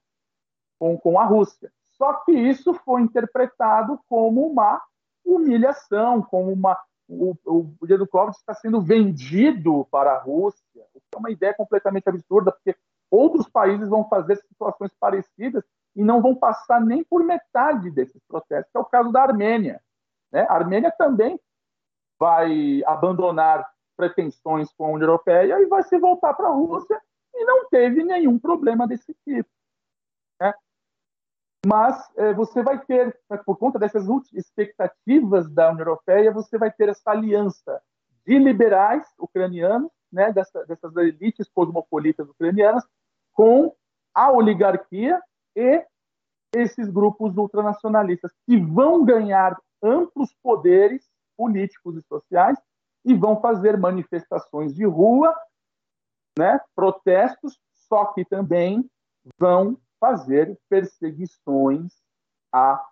com, 0.78 0.98
com 0.98 1.18
a 1.18 1.24
Rússia. 1.24 1.72
Só 1.96 2.14
que 2.24 2.32
isso 2.32 2.74
foi 2.74 3.02
interpretado 3.02 3.98
como 4.08 4.46
uma 4.46 4.80
humilhação, 5.24 6.22
como 6.22 6.52
uma. 6.52 6.78
O, 7.08 7.36
o 7.44 7.86
Yanukovych 7.86 8.38
está 8.38 8.54
sendo 8.54 8.80
vendido 8.80 9.86
para 9.90 10.12
a 10.12 10.18
Rússia, 10.18 10.86
o 10.94 11.00
que 11.00 11.06
é 11.14 11.18
uma 11.18 11.30
ideia 11.30 11.52
completamente 11.52 12.08
absurda, 12.08 12.52
porque 12.52 12.74
outros 13.10 13.46
países 13.48 13.88
vão 13.88 14.08
fazer 14.08 14.36
situações 14.36 14.92
parecidas 14.98 15.62
e 15.94 16.02
não 16.02 16.22
vão 16.22 16.34
passar 16.34 16.80
nem 16.80 17.04
por 17.04 17.22
metade 17.22 17.90
desses 17.90 18.22
protestos, 18.26 18.70
que 18.72 18.78
é 18.78 18.80
o 18.80 18.84
caso 18.84 19.12
da 19.12 19.22
Armênia. 19.22 19.82
Né? 20.32 20.46
A 20.48 20.54
Armênia 20.54 20.90
também 20.96 21.38
vai 22.18 22.82
abandonar 22.86 23.68
pretensões 23.96 24.72
com 24.72 24.86
a 24.86 24.90
União 24.90 25.08
Europeia 25.08 25.60
e 25.60 25.66
vai 25.66 25.82
se 25.82 25.98
voltar 25.98 26.32
para 26.34 26.48
a 26.48 26.52
Rússia 26.52 26.98
e 27.34 27.44
não 27.44 27.68
teve 27.68 28.02
nenhum 28.02 28.38
problema 28.38 28.86
desse 28.86 29.14
tipo. 29.24 29.50
Mas 31.64 32.10
é, 32.16 32.34
você 32.34 32.62
vai 32.62 32.78
ter, 32.84 33.16
por 33.46 33.56
conta 33.56 33.78
dessas 33.78 34.06
expectativas 34.32 35.48
da 35.48 35.70
União 35.70 35.86
Europeia, 35.86 36.32
você 36.32 36.58
vai 36.58 36.72
ter 36.72 36.88
essa 36.88 37.10
aliança 37.12 37.80
de 38.26 38.38
liberais 38.38 39.04
ucranianos, 39.18 39.90
né, 40.12 40.32
dessa, 40.32 40.64
dessas 40.66 40.94
elites 40.96 41.48
cosmopolitas 41.48 42.28
ucranianas, 42.28 42.84
com 43.32 43.74
a 44.14 44.30
oligarquia 44.30 45.20
e 45.56 45.84
esses 46.54 46.90
grupos 46.90 47.36
ultranacionalistas 47.36 48.32
que 48.46 48.58
vão 48.58 49.04
ganhar 49.04 49.56
amplos 49.82 50.34
poderes 50.42 51.08
políticos 51.36 51.96
e 51.96 52.02
sociais 52.02 52.58
e 53.04 53.14
vão 53.14 53.40
fazer 53.40 53.76
manifestações 53.78 54.74
de 54.74 54.84
rua, 54.84 55.34
né, 56.38 56.60
protestos, 56.74 57.58
só 57.88 58.06
que 58.06 58.24
também 58.24 58.88
vão 59.38 59.78
fazer 60.02 60.58
perseguições 60.68 61.92
a, 62.52 62.84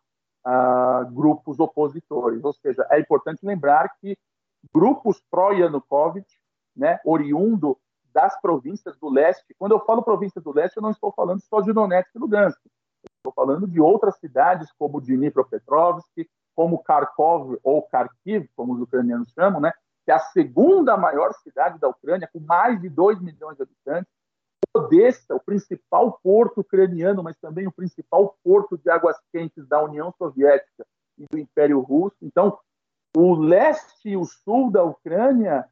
a 0.44 1.04
grupos 1.10 1.58
opositores. 1.58 2.44
Ou 2.44 2.52
seja, 2.52 2.86
é 2.88 3.00
importante 3.00 3.44
lembrar 3.44 3.96
que 4.00 4.16
grupos 4.72 5.20
pró-Yanukovych, 5.28 6.30
né, 6.76 7.00
oriundo 7.04 7.76
das 8.12 8.40
províncias 8.40 8.96
do 8.98 9.08
leste, 9.08 9.56
quando 9.58 9.72
eu 9.72 9.80
falo 9.80 10.04
província 10.04 10.40
do 10.40 10.52
leste, 10.52 10.76
eu 10.76 10.82
não 10.82 10.92
estou 10.92 11.10
falando 11.10 11.40
só 11.40 11.60
de 11.60 11.72
Donetsk 11.72 12.14
e 12.14 12.18
Lugansk. 12.18 12.60
Estou 13.16 13.32
falando 13.32 13.66
de 13.66 13.80
outras 13.80 14.16
cidades 14.18 14.70
como 14.78 15.00
Dnipropetrovsk, 15.00 16.28
como 16.54 16.82
Kharkov 16.82 17.58
ou 17.64 17.88
Kharkiv, 17.88 18.48
como 18.54 18.74
os 18.74 18.80
ucranianos 18.80 19.32
chamam, 19.32 19.60
né? 19.60 19.72
que 20.04 20.12
é 20.12 20.14
a 20.14 20.20
segunda 20.20 20.96
maior 20.96 21.32
cidade 21.34 21.78
da 21.80 21.88
Ucrânia, 21.88 22.28
com 22.32 22.38
mais 22.38 22.80
de 22.80 22.88
2 22.88 23.20
milhões 23.20 23.56
de 23.56 23.64
habitantes. 23.64 24.12
Odessa, 24.74 25.35
o 25.35 25.40
principal 25.40 26.18
porto 26.22 26.61
ucraniano, 26.61 27.22
mas 27.22 27.37
também 27.38 27.66
o 27.66 27.72
principal 27.72 28.37
porto 28.42 28.78
de 28.78 28.88
águas 28.90 29.16
quentes 29.33 29.66
da 29.66 29.83
União 29.83 30.12
Soviética 30.16 30.87
e 31.18 31.26
do 31.30 31.38
Império 31.38 31.80
Russo. 31.80 32.16
Então, 32.22 32.59
o 33.16 33.35
leste 33.35 34.11
e 34.11 34.16
o 34.16 34.24
sul 34.24 34.70
da 34.70 34.85
Ucrânia 34.85 35.68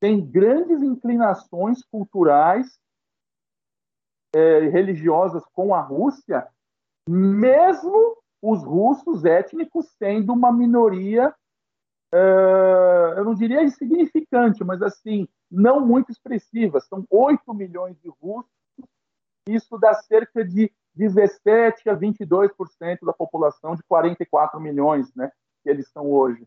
têm 0.00 0.24
grandes 0.24 0.82
inclinações 0.82 1.84
culturais 1.84 2.78
e 4.34 4.38
é, 4.38 4.68
religiosas 4.68 5.42
com 5.52 5.74
a 5.74 5.80
Rússia, 5.80 6.46
mesmo 7.08 8.16
os 8.40 8.62
russos 8.62 9.24
étnicos 9.24 9.88
sendo 9.98 10.32
uma 10.32 10.52
minoria 10.52 11.34
uh, 12.14 13.14
eu 13.16 13.24
não 13.24 13.34
diria 13.34 13.62
insignificante, 13.62 14.64
mas 14.64 14.82
assim, 14.82 15.28
não 15.50 15.80
muito 15.80 16.10
expressiva. 16.10 16.80
São 16.80 17.04
8 17.10 17.52
milhões 17.54 17.98
de 18.00 18.08
russos, 18.20 18.50
isso 19.46 19.78
dá 19.78 19.94
cerca 19.94 20.44
de 20.44 20.70
17 20.94 21.88
a 21.88 21.96
22% 21.96 22.98
da 23.02 23.12
população 23.12 23.74
de 23.74 23.82
44 23.84 24.60
milhões, 24.60 25.14
né, 25.14 25.30
que 25.62 25.70
eles 25.70 25.88
são 25.90 26.10
hoje. 26.10 26.46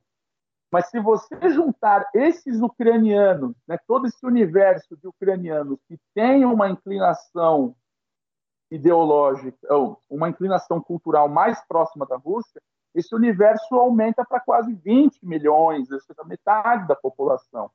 Mas 0.71 0.89
se 0.89 0.99
você 0.99 1.49
juntar 1.49 2.09
esses 2.13 2.61
ucranianos, 2.61 3.55
né, 3.67 3.77
todo 3.87 4.07
esse 4.07 4.25
universo 4.25 4.95
de 4.97 5.07
ucranianos 5.07 5.79
que 5.87 5.97
têm 6.13 6.45
uma 6.45 6.69
inclinação 6.69 7.75
ideológica, 8.69 9.73
ou 9.73 10.01
uma 10.09 10.29
inclinação 10.29 10.81
cultural 10.81 11.27
mais 11.27 11.61
próxima 11.67 12.05
da 12.05 12.15
Rússia, 12.15 12.61
esse 12.95 13.13
universo 13.13 13.75
aumenta 13.75 14.23
para 14.23 14.39
quase 14.39 14.73
20 14.73 15.25
milhões, 15.25 15.87
seja, 15.87 16.23
metade 16.25 16.87
da 16.87 16.95
população. 16.95 17.69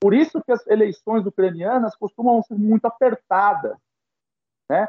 Por 0.00 0.14
isso 0.14 0.42
que 0.42 0.50
as 0.50 0.66
eleições 0.66 1.26
ucranianas 1.26 1.94
costumam 1.94 2.42
ser 2.42 2.54
muito 2.54 2.86
apertadas. 2.86 3.76
Né? 4.68 4.88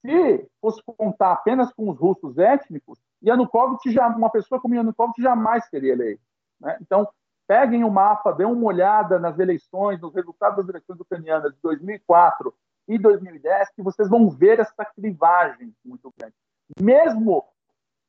Se 0.00 0.48
fosse 0.60 0.80
contar 0.96 1.32
apenas 1.32 1.72
com 1.72 1.90
os 1.90 1.98
russos 1.98 2.38
étnicos, 2.38 2.98
Yanukovych 3.22 3.90
já, 3.90 4.06
uma 4.08 4.30
pessoa 4.30 4.60
como 4.60 4.74
Yanukovych 4.74 5.20
jamais 5.20 5.66
seria 5.66 5.92
eleita. 5.92 6.22
Né? 6.60 6.78
Então, 6.80 7.08
peguem 7.46 7.84
o 7.84 7.90
mapa, 7.90 8.32
dêem 8.32 8.48
uma 8.48 8.66
olhada 8.66 9.18
nas 9.18 9.38
eleições, 9.38 10.00
nos 10.00 10.14
resultados 10.14 10.58
das 10.58 10.68
eleições 10.68 11.00
ucranianas 11.00 11.52
de 11.52 11.58
2004 11.60 12.54
e 12.86 12.98
2010, 12.98 13.70
que 13.70 13.82
vocês 13.82 14.08
vão 14.08 14.28
ver 14.30 14.60
essa 14.60 14.84
clivagem 14.84 15.74
muito 15.84 16.12
grande. 16.16 16.34
Mesmo 16.80 17.44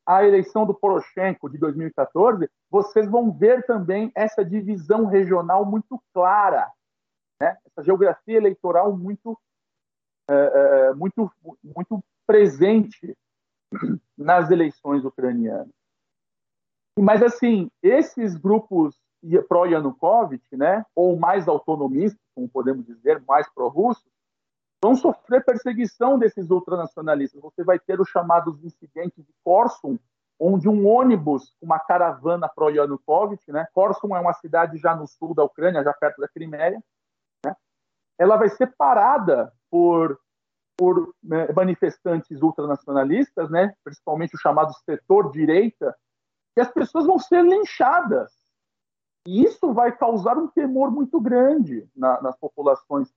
a 0.05 0.23
eleição 0.23 0.65
do 0.65 0.73
Poroshenko 0.73 1.49
de 1.49 1.57
2014, 1.57 2.49
vocês 2.69 3.09
vão 3.09 3.31
ver 3.31 3.65
também 3.65 4.11
essa 4.13 4.45
divisão 4.45 5.05
regional 5.05 5.65
muito 5.65 6.01
clara, 6.13 6.71
né? 7.41 7.57
essa 7.65 7.83
geografia 7.83 8.37
eleitoral 8.37 8.95
muito, 8.95 9.37
é, 10.29 10.33
é, 10.33 10.93
muito, 10.93 11.31
muito 11.63 12.03
presente 12.27 13.17
nas 14.17 14.51
eleições 14.51 15.03
ucranianas. 15.03 15.73
Mas, 16.97 17.21
assim, 17.21 17.69
esses 17.83 18.35
grupos 18.35 18.95
pró-Yanukovych, 19.49 20.55
né, 20.55 20.85
ou 20.95 21.17
mais 21.17 21.47
autonomistas, 21.47 22.21
como 22.33 22.47
podemos 22.47 22.85
dizer, 22.85 23.21
mais 23.27 23.49
pró-russos, 23.53 24.05
vão 24.83 24.95
sofrer 24.95 25.43
perseguição 25.43 26.17
desses 26.17 26.49
ultranacionalistas. 26.49 27.41
Você 27.41 27.63
vai 27.63 27.79
ter 27.79 27.99
os 27.99 28.09
chamados 28.09 28.63
incidentes 28.63 29.25
de 29.25 29.33
Korsun, 29.43 29.97
onde 30.39 30.67
um 30.67 30.87
ônibus, 30.87 31.55
uma 31.61 31.79
caravana 31.79 32.49
pró-Yanukovych, 32.49 33.51
né? 33.51 33.67
Korsun 33.73 34.15
é 34.15 34.19
uma 34.19 34.33
cidade 34.33 34.77
já 34.77 34.95
no 34.95 35.07
sul 35.07 35.33
da 35.33 35.43
Ucrânia, 35.43 35.83
já 35.83 35.93
perto 35.93 36.19
da 36.19 36.27
Crimeia, 36.27 36.83
né? 37.43 37.55
ela 38.17 38.35
vai 38.35 38.49
ser 38.49 38.75
parada 38.77 39.51
por, 39.69 40.19
por 40.77 41.13
né, 41.23 41.47
manifestantes 41.53 42.41
ultranacionalistas, 42.41 43.49
né? 43.49 43.73
principalmente 43.83 44.35
o 44.35 44.39
chamado 44.39 44.73
setor 44.83 45.31
direita, 45.31 45.95
e 46.57 46.61
as 46.61 46.71
pessoas 46.71 47.05
vão 47.05 47.17
ser 47.17 47.43
linchadas. 47.43 48.31
E 49.27 49.43
isso 49.43 49.73
vai 49.73 49.91
causar 49.91 50.37
um 50.37 50.47
temor 50.47 50.91
muito 50.91 51.19
grande 51.19 51.89
na, 51.95 52.21
nas 52.21 52.37
populações 52.37 53.11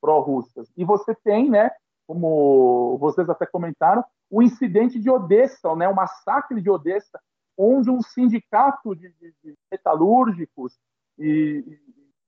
pró-russas. 0.00 0.68
E 0.76 0.84
você 0.84 1.14
tem, 1.14 1.50
né, 1.50 1.70
como 2.06 2.98
vocês 2.98 3.28
até 3.28 3.46
comentaram, 3.46 4.04
o 4.30 4.42
incidente 4.42 4.98
de 4.98 5.10
Odessa, 5.10 5.74
né, 5.76 5.88
o 5.88 5.94
massacre 5.94 6.60
de 6.60 6.70
Odessa, 6.70 7.20
onde 7.56 7.90
um 7.90 8.00
sindicato 8.00 8.94
de, 8.96 9.12
de, 9.20 9.34
de 9.44 9.54
metalúrgicos 9.70 10.78
e, 11.18 11.64
e, 11.66 11.78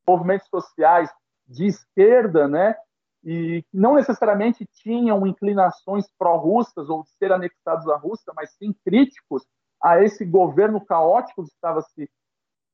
movimentos 0.07 0.49
sociais 0.49 1.11
de 1.49 1.67
esquerda, 1.67 2.47
né, 2.47 2.77
e 3.25 3.65
não 3.73 3.95
necessariamente 3.95 4.67
tinham 4.67 5.27
inclinações 5.27 6.07
pró-russas 6.19 6.89
ou 6.89 7.03
de 7.05 7.11
ser 7.11 7.33
anexados 7.33 7.89
à 7.89 7.97
Rússia, 7.97 8.33
mas 8.37 8.53
sim 8.57 8.75
críticos 8.85 9.45
a 9.83 10.03
esse 10.03 10.25
governo 10.25 10.85
caótico 10.85 11.43
que 11.43 11.51
estava 11.51 11.83
se, 11.83 12.09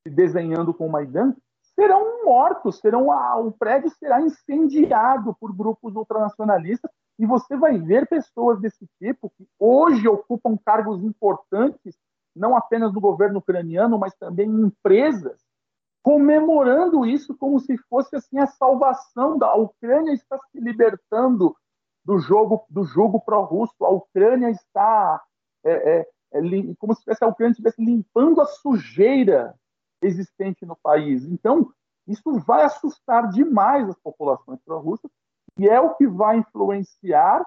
se 0.03 0.11
desenhando 0.11 0.73
com 0.73 0.87
o 0.87 0.91
Maidan, 0.91 1.35
serão 1.79 2.25
mortos, 2.25 2.81
serão 2.81 3.07
o 3.09 3.53
prédio 3.53 3.89
será 3.91 4.21
incendiado 4.21 5.33
por 5.39 5.55
grupos 5.55 5.95
ultranacionalistas 5.95 6.91
e 7.17 7.25
você 7.25 7.57
vai 7.57 7.79
ver 7.79 8.09
pessoas 8.09 8.61
desse 8.61 8.85
tipo 9.01 9.31
que 9.37 9.47
hoje 9.61 10.09
ocupam 10.09 10.59
cargos 10.65 11.05
importantes, 11.05 11.97
não 12.35 12.57
apenas 12.57 12.93
no 12.93 13.01
governo 13.01 13.39
ucraniano, 13.39 13.97
mas 13.97 14.13
também 14.17 14.51
em 14.51 14.63
empresas, 14.63 15.41
comemorando 16.03 17.07
isso 17.07 17.37
como 17.37 17.61
se 17.61 17.77
fosse 17.89 18.17
assim 18.17 18.41
a 18.41 18.47
salvação 18.49 19.39
da 19.39 19.55
Ucrânia 19.55 20.13
está 20.13 20.37
se 20.51 20.59
libertando 20.59 21.55
do 22.05 22.19
jogo 22.19 22.65
do 22.69 22.83
jogo 22.83 23.21
pró-russo, 23.21 23.85
a 23.85 23.91
Ucrânia 23.91 24.51
está 24.51 25.23
é, 25.65 26.01
é, 26.01 26.09
é, 26.33 26.41
como 26.77 26.93
se 26.95 27.05
a 27.21 27.29
Ucrânia 27.29 27.53
estivesse 27.53 27.81
limpando 27.81 28.41
a 28.41 28.47
sujeira 28.47 29.55
existente 30.03 30.65
no 30.65 30.77
país. 30.77 31.25
Então, 31.25 31.71
isso 32.07 32.39
vai 32.41 32.65
assustar 32.65 33.29
demais 33.29 33.89
as 33.89 33.99
populações 33.99 34.59
pró-russas 34.65 35.11
e 35.59 35.69
é 35.69 35.81
o 35.81 35.95
que 35.95 36.07
vai 36.07 36.39
influenciar 36.39 37.43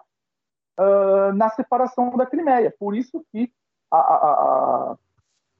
uh, 0.80 1.34
na 1.34 1.50
separação 1.50 2.16
da 2.16 2.26
Crimeia. 2.26 2.74
Por 2.78 2.96
isso 2.96 3.26
que 3.32 3.52
a, 3.92 3.98
a, 3.98 4.98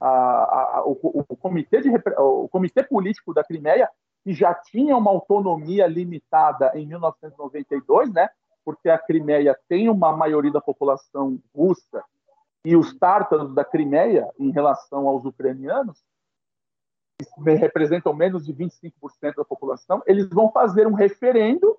a, 0.00 0.82
o, 0.84 1.24
o, 1.28 1.36
comitê 1.36 1.80
de, 1.80 1.90
o 2.18 2.48
comitê 2.48 2.82
político 2.82 3.34
da 3.34 3.44
Crimeia, 3.44 3.88
que 4.24 4.32
já 4.32 4.54
tinha 4.54 4.96
uma 4.96 5.10
autonomia 5.10 5.86
limitada 5.86 6.72
em 6.74 6.86
1992, 6.86 8.12
né? 8.12 8.28
Porque 8.64 8.88
a 8.88 8.98
Crimeia 8.98 9.58
tem 9.68 9.88
uma 9.88 10.16
maioria 10.16 10.52
da 10.52 10.60
população 10.60 11.38
russa 11.54 12.04
e 12.64 12.76
os 12.76 12.96
tártaros 12.96 13.52
da 13.54 13.64
Crimeia, 13.64 14.30
em 14.38 14.52
relação 14.52 15.08
aos 15.08 15.24
ucranianos, 15.24 15.98
representam 17.44 18.14
menos 18.14 18.44
de 18.44 18.54
25% 18.54 18.92
da 19.36 19.44
população, 19.44 20.02
eles 20.06 20.28
vão 20.28 20.50
fazer 20.50 20.86
um 20.86 20.94
referendo, 20.94 21.78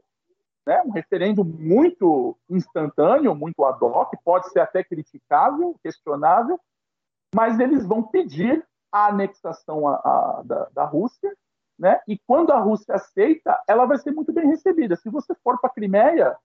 né, 0.66 0.82
um 0.86 0.92
referendo 0.92 1.44
muito 1.44 2.38
instantâneo, 2.50 3.36
muito 3.36 3.64
ad 3.66 3.84
hoc, 3.84 4.14
pode 4.24 4.50
ser 4.50 4.60
até 4.60 4.84
criticável, 4.84 5.76
questionável, 5.84 6.60
mas 7.34 7.60
eles 7.60 7.86
vão 7.86 8.04
pedir 8.04 8.66
a 8.92 9.08
anexação 9.08 9.88
a, 9.88 9.96
a, 9.96 10.42
da, 10.46 10.70
da 10.72 10.86
Rússia, 10.86 11.36
né? 11.78 12.00
E 12.08 12.18
quando 12.28 12.52
a 12.52 12.60
Rússia 12.60 12.96
aceita, 12.96 13.60
ela 13.68 13.86
vai 13.86 13.98
ser 13.98 14.12
muito 14.12 14.32
bem 14.32 14.48
recebida. 14.48 14.96
Se 14.96 15.10
você 15.10 15.34
for 15.44 15.60
para 15.60 15.70
a 15.70 15.74
Crimeia, 15.74 16.38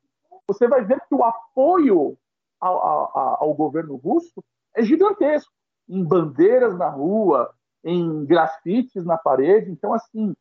você 0.47 0.67
vai 0.67 0.83
ver 0.83 1.01
que 1.07 1.15
o 1.15 1.23
apoio 1.23 2.17
ao, 2.59 2.79
ao, 2.79 3.45
ao, 3.45 3.55
governo 3.55 3.97
russo 3.97 4.43
é 4.75 4.83
gigantesco, 4.83 5.53
em 5.89 6.03
bandeiras 6.03 6.77
na 6.77 6.89
rua, 6.89 7.55
em 7.85 8.25
grafites 8.25 9.05
na 9.05 9.17
parede. 9.17 9.71
Então, 9.71 9.93
assim, 9.93 10.35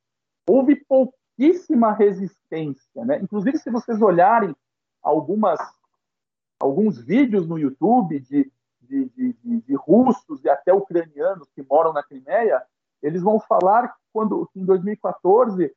houve 0.48 0.76
pouquíssima 0.76 1.92
resistência, 1.94 3.06
né? 3.06 3.20
Inclusive, 3.22 3.58
se 3.58 3.70
vocês 3.70 4.02
olharem 4.02 4.56
algumas 5.02 5.60
alguns 6.60 6.98
vídeos 6.98 7.48
no 7.48 7.60
YouTube 7.60 8.20
de 8.20 8.52
de, 8.88 9.06
de, 9.16 9.62
de, 9.62 9.76
russos 9.76 10.44
e 10.44 10.50
até 10.50 10.74
ucranianos 10.74 11.50
que 11.54 11.62
moram 11.62 11.92
na 11.94 12.02
Crimeia, 12.02 12.64
eles 13.02 13.22
vão 13.22 13.40
falar 13.40 13.90
que 13.90 14.00
quando 14.14 14.50
em 14.56 14.66
2014 14.66 15.74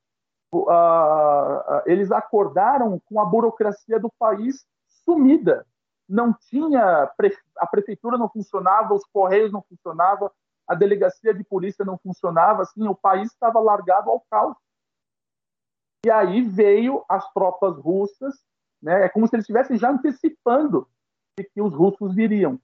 uh, 0.53 0.59
uh, 0.59 1.83
eles 1.87 2.11
acordaram 2.11 3.01
com 3.07 3.21
a 3.21 3.25
burocracia 3.25 3.99
do 3.99 4.11
país 4.19 4.65
sumida. 5.05 5.67
Não 6.09 6.33
tinha 6.33 7.11
a 7.57 7.67
prefeitura 7.67 8.17
não 8.17 8.29
funcionava, 8.29 8.95
os 8.95 9.05
correios 9.13 9.53
não 9.53 9.63
funcionavam, 9.63 10.31
a 10.67 10.75
delegacia 10.75 11.35
de 11.35 11.45
polícia 11.45 11.85
não 11.85 11.99
funcionava, 11.99 12.63
assim, 12.63 12.87
o 12.87 12.95
país 12.95 13.31
estava 13.33 13.59
largado 13.61 14.11
ao 14.11 14.21
caos. 14.31 14.57
E 16.05 16.11
aí 16.11 16.43
veio 16.43 17.05
as 17.09 17.31
tropas 17.33 17.77
russas, 17.77 18.35
né? 18.83 19.05
É 19.05 19.09
como 19.09 19.27
se 19.27 19.35
eles 19.35 19.45
estivessem 19.45 19.77
já 19.77 19.91
antecipando 19.91 20.89
que 21.55 21.61
os 21.61 21.75
russos 21.75 22.15
viriam. 22.15 22.59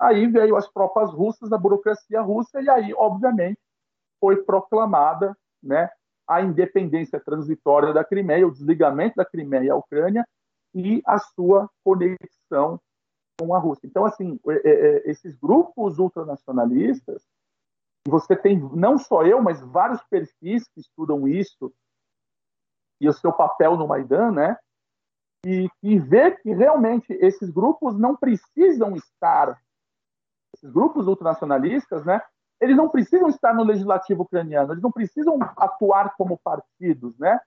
Aí 0.00 0.26
veio 0.26 0.56
as 0.56 0.68
tropas 0.68 1.12
russas, 1.12 1.48
da 1.48 1.58
burocracia 1.58 2.20
russa, 2.20 2.60
e 2.60 2.68
aí, 2.68 2.92
obviamente, 2.94 3.60
foi 4.20 4.42
proclamada 4.42 5.36
né, 5.62 5.90
a 6.28 6.40
independência 6.42 7.20
transitória 7.20 7.92
da 7.92 8.04
Crimeia, 8.04 8.46
o 8.46 8.50
desligamento 8.50 9.16
da 9.16 9.24
Crimeia 9.24 9.72
à 9.72 9.76
Ucrânia 9.76 10.26
e 10.74 11.02
a 11.06 11.18
sua 11.18 11.68
conexão 11.84 12.80
com 13.38 13.54
a 13.54 13.58
Rússia. 13.58 13.86
Então, 13.86 14.04
assim, 14.04 14.38
é, 14.48 14.52
é, 14.52 14.70
é, 14.70 15.10
esses 15.10 15.34
grupos 15.36 15.98
ultranacionalistas, 15.98 17.22
você 18.06 18.34
tem, 18.36 18.58
não 18.74 18.98
só 18.98 19.24
eu, 19.24 19.40
mas 19.40 19.60
vários 19.60 20.02
perfis 20.04 20.66
que 20.68 20.80
estudam 20.80 21.26
isso, 21.26 21.72
e 23.00 23.08
o 23.08 23.12
seu 23.12 23.32
papel 23.32 23.76
no 23.76 23.86
Maidan, 23.86 24.32
né? 24.32 24.56
E, 25.44 25.68
e 25.82 25.98
ver 25.98 26.40
que 26.40 26.52
realmente 26.52 27.12
esses 27.14 27.50
grupos 27.50 27.98
não 27.98 28.14
precisam 28.14 28.94
estar 28.94 29.60
esses 30.54 30.70
grupos 30.70 31.08
ultranacionalistas, 31.08 32.04
né, 32.04 32.20
eles 32.60 32.76
não 32.76 32.88
precisam 32.88 33.28
estar 33.28 33.52
no 33.54 33.64
legislativo 33.64 34.22
ucraniano, 34.22 34.72
eles 34.72 34.82
não 34.82 34.92
precisam 34.92 35.38
atuar 35.56 36.14
como 36.16 36.38
partidos, 36.38 37.18
né? 37.18 37.40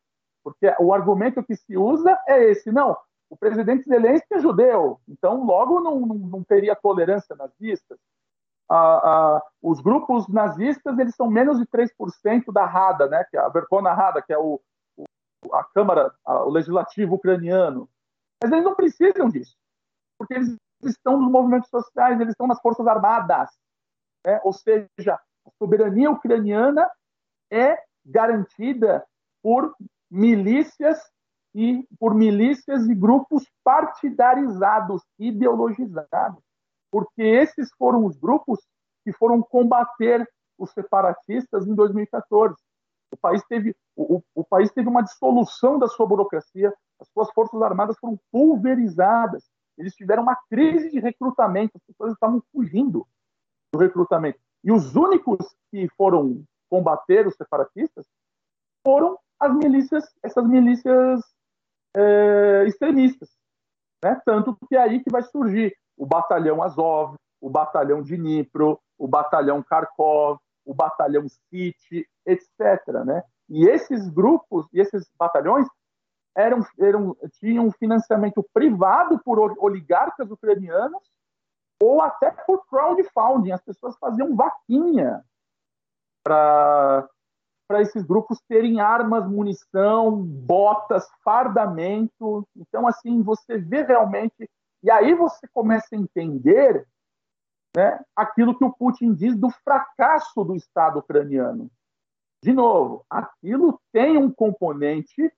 Porque 0.44 0.74
o 0.80 0.94
argumento 0.94 1.44
que 1.44 1.56
se 1.56 1.78
usa 1.78 2.20
é 2.28 2.44
esse, 2.52 2.72
não, 2.72 2.98
o 3.30 3.38
presidente 3.38 3.88
Zelensky 3.88 4.36
é 4.36 4.40
judeu, 4.40 5.00
então 5.08 5.44
logo 5.44 5.80
não, 5.80 6.00
não, 6.00 6.16
não 6.16 6.44
teria 6.44 6.76
tolerância 6.76 7.36
nazista. 7.36 7.98
Ah, 8.70 8.76
ah, 9.38 9.42
os 9.62 9.80
grupos 9.80 10.28
nazistas 10.28 10.98
eles 10.98 11.16
são 11.16 11.30
menos 11.30 11.60
de 11.60 11.66
3% 11.68 12.52
da 12.52 12.66
Rada, 12.66 13.08
né, 13.08 13.24
que 13.30 13.38
é 13.38 13.40
a 13.40 13.50
Verkhovna 13.50 13.94
Rada, 13.94 14.22
que 14.22 14.34
é 14.34 14.38
o, 14.38 14.60
o 14.98 15.56
a 15.56 15.64
Câmara, 15.64 16.14
a, 16.26 16.44
o 16.44 16.50
legislativo 16.50 17.16
ucraniano. 17.16 17.90
Mas 18.42 18.52
eles 18.52 18.66
não 18.66 18.76
precisam 18.76 19.30
disso, 19.30 19.56
porque 20.18 20.34
eles 20.34 20.56
estão 20.84 21.20
nos 21.20 21.32
movimentos 21.32 21.70
sociais, 21.70 22.20
eles 22.20 22.32
estão 22.32 22.48
nas 22.48 22.60
forças 22.60 22.86
armadas. 22.88 23.50
Né? 24.26 24.40
Ou 24.44 24.54
seja, 24.54 25.14
a 25.14 25.52
soberania 25.60 26.10
ucraniana 26.10 26.90
é 27.52 27.78
garantida 28.04 29.06
por 29.44 29.76
milícias 30.10 31.00
e 31.56 31.88
por 31.98 32.14
milícias 32.14 32.88
e 32.88 32.94
grupos 32.94 33.50
partidarizados, 33.64 35.02
ideologizados, 35.18 36.44
porque 36.92 37.24
esses 37.24 37.72
foram 37.78 38.06
os 38.06 38.18
grupos 38.18 38.60
que 39.04 39.14
foram 39.14 39.42
combater 39.42 40.30
os 40.58 40.72
separatistas 40.72 41.66
em 41.66 41.74
2014. 41.74 42.56
O 43.12 43.18
país 43.18 43.42
teve 43.46 43.76
o, 43.96 44.22
o, 44.36 44.44
país 44.44 44.70
teve 44.72 44.90
uma 44.90 45.02
dissolução 45.02 45.80
da 45.80 45.88
sua 45.88 46.06
burocracia, 46.06 46.74
as 47.00 47.08
suas 47.14 47.32
forças 47.32 47.62
armadas 47.62 47.98
foram 47.98 48.20
pulverizadas 48.30 49.44
eles 49.78 49.94
tiveram 49.96 50.24
uma 50.24 50.38
crise 50.50 50.90
de 50.90 51.00
recrutamento, 51.00 51.78
as 51.78 51.84
pessoas 51.84 52.14
estavam 52.14 52.42
fugindo 52.52 53.06
do 53.74 53.80
recrutamento. 53.80 54.40
E 54.64 54.72
os 54.72 54.96
únicos 54.96 55.38
que 55.70 55.88
foram 55.98 56.44
combater 56.70 57.28
os 57.28 57.36
separatistas 57.36 58.06
foram 58.84 59.18
as 59.40 59.54
milícias, 59.54 60.06
essas 60.24 60.48
milícias 60.48 61.22
é, 61.96 62.66
extremistas. 62.68 63.30
Né? 64.04 64.22
Tanto 64.26 64.56
que 64.68 64.76
é 64.76 64.80
aí 64.80 65.04
que 65.04 65.10
vai 65.10 65.24
surgir 65.24 65.76
o 65.98 66.06
batalhão 66.06 66.62
Azov, 66.62 67.16
o 67.40 67.50
batalhão 67.50 68.02
Dnipro, 68.02 68.80
o 68.98 69.08
batalhão 69.08 69.64
Kharkov, 69.64 70.40
o 70.66 70.74
batalhão 70.74 71.28
City, 71.50 72.08
etc. 72.26 72.88
Né? 73.06 73.24
E 73.50 73.68
esses 73.68 74.10
grupos 74.10 74.68
e 74.74 74.80
esses 74.80 75.10
batalhões 75.18 75.68
eram, 76.36 76.60
eram, 76.78 77.16
tinham 77.40 77.72
financiamento 77.72 78.46
privado 78.54 79.20
por 79.24 79.40
oligarcas 79.60 80.30
ucranianos 80.30 81.04
ou 81.82 82.02
até 82.02 82.32
por 82.32 82.66
crowdfunding. 82.68 83.52
As 83.52 83.62
pessoas 83.62 83.98
faziam 83.98 84.36
vaquinha 84.36 85.24
para 86.24 87.08
esses 87.72 88.04
grupos 88.04 88.40
terem 88.48 88.80
armas, 88.80 89.28
munição, 89.28 90.22
botas, 90.22 91.08
fardamento. 91.24 92.48
Então, 92.56 92.88
assim, 92.88 93.22
você 93.22 93.58
vê 93.58 93.84
realmente. 93.84 94.50
E 94.84 94.92
aí 94.92 95.14
você 95.16 95.48
começa 95.48 95.88
a 95.94 95.98
entender 95.98 96.88
né, 97.76 98.00
aquilo 98.16 98.58
que 98.58 98.64
o 98.64 98.72
Putin 98.72 99.14
diz 99.14 99.36
do 99.36 99.50
fracasso 99.50 100.44
do 100.44 100.56
Estado 100.56 101.00
ucraniano. 101.00 101.70
De 102.44 102.54
novo, 102.54 103.04
aquilo 103.10 103.82
tem 103.92 104.18
um 104.18 104.32
componente 104.32 105.32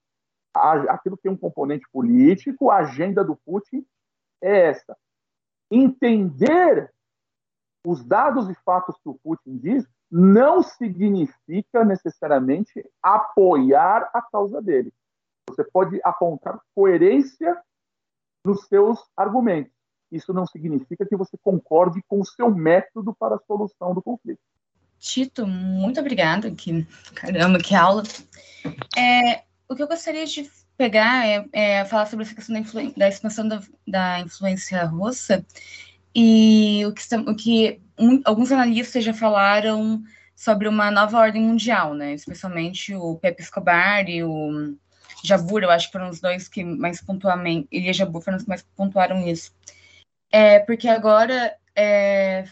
aquilo 0.90 1.18
tem 1.18 1.32
um 1.32 1.38
componente 1.38 1.88
político, 1.92 2.70
a 2.70 2.78
agenda 2.78 3.24
do 3.24 3.36
Putin 3.36 3.86
é 4.42 4.70
essa. 4.70 4.98
Entender 5.70 6.92
os 7.86 8.04
dados 8.04 8.50
e 8.50 8.56
fatos 8.66 8.98
que 8.98 9.10
o 9.10 9.20
Putin 9.24 9.58
diz 9.58 9.88
não 10.10 10.64
significa 10.64 11.84
necessariamente 11.84 12.86
apoiar 13.02 14.10
a 14.14 14.22
causa 14.22 14.62
dele. 14.62 14.94
Você 15.50 15.64
pode 15.64 16.00
apontar 16.04 16.60
coerência 16.76 17.58
nos 18.46 18.66
seus 18.68 19.00
argumentos. 19.16 19.72
Isso 20.12 20.34
não 20.34 20.46
significa 20.46 21.06
que 21.06 21.16
você 21.16 21.38
concorde 21.44 22.02
com 22.08 22.22
o 22.22 22.26
seu 22.26 22.50
método 22.54 23.14
para 23.14 23.36
a 23.36 23.40
solução 23.40 23.94
do 23.94 24.02
conflito. 24.02 24.40
Tito, 25.00 25.46
muito 25.46 26.00
obrigada. 26.00 26.50
Que, 26.52 26.86
caramba, 27.14 27.60
que 27.60 27.76
aula. 27.76 28.04
É, 28.98 29.44
o 29.70 29.76
que 29.76 29.84
eu 29.84 29.88
gostaria 29.88 30.26
de 30.26 30.50
pegar 30.78 31.28
é, 31.28 31.46
é 31.52 31.86
falar 31.86 32.06
sobre 32.06 32.26
essa 32.26 32.36
questão 32.36 32.56
da, 32.56 32.92
da 32.96 33.10
expansão 33.10 33.48
da, 33.48 33.62
da, 33.88 34.20
influência 34.20 34.84
russa 34.86 35.46
e 36.20 36.84
o 36.84 36.94
que, 36.94 37.16
o 37.16 37.36
que 37.36 37.80
um, 38.00 38.20
alguns 38.26 38.52
analistas 38.52 39.04
já 39.04 39.14
falaram 39.14 40.02
sobre 40.36 40.68
uma 40.68 40.90
nova 40.90 41.20
ordem 41.20 41.44
mundial, 41.44 41.94
né? 41.94 42.16
Especialmente 42.16 42.96
o 42.96 43.18
Pepe 43.18 43.44
Escobar 43.44 44.10
e 44.10 44.24
o 44.24 44.76
Jabur, 45.24 45.62
eu 45.62 45.70
acho 45.70 45.86
que 45.86 45.92
foram 45.92 46.10
os 46.10 46.20
dois 46.20 46.48
que 46.48 46.64
mais 46.64 47.00
pontualmente, 47.00 47.68
ele 47.72 47.92
e 47.92 47.94
Jabur 47.94 48.24
foram 48.24 48.38
os 48.38 48.44
que 48.44 48.50
mais 48.50 48.64
pontuaram 48.76 49.28
isso. 49.28 49.54
É, 50.32 50.58
porque 50.58 50.88
agora 50.88 51.56
é, 51.76 52.46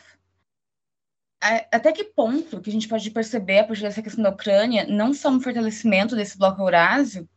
até 1.71 1.91
que 1.91 2.03
ponto 2.03 2.61
que 2.61 2.69
a 2.69 2.73
gente 2.73 2.87
pode 2.87 3.09
perceber, 3.09 3.59
a 3.59 3.63
partir 3.63 3.81
dessa 3.81 4.03
questão 4.03 4.23
da 4.23 4.29
Ucrânia, 4.29 4.85
não 4.87 5.11
só 5.11 5.29
um 5.29 5.41
fortalecimento 5.41 6.15
desse 6.15 6.37
bloco 6.37 6.61
Eurásio, 6.61 7.27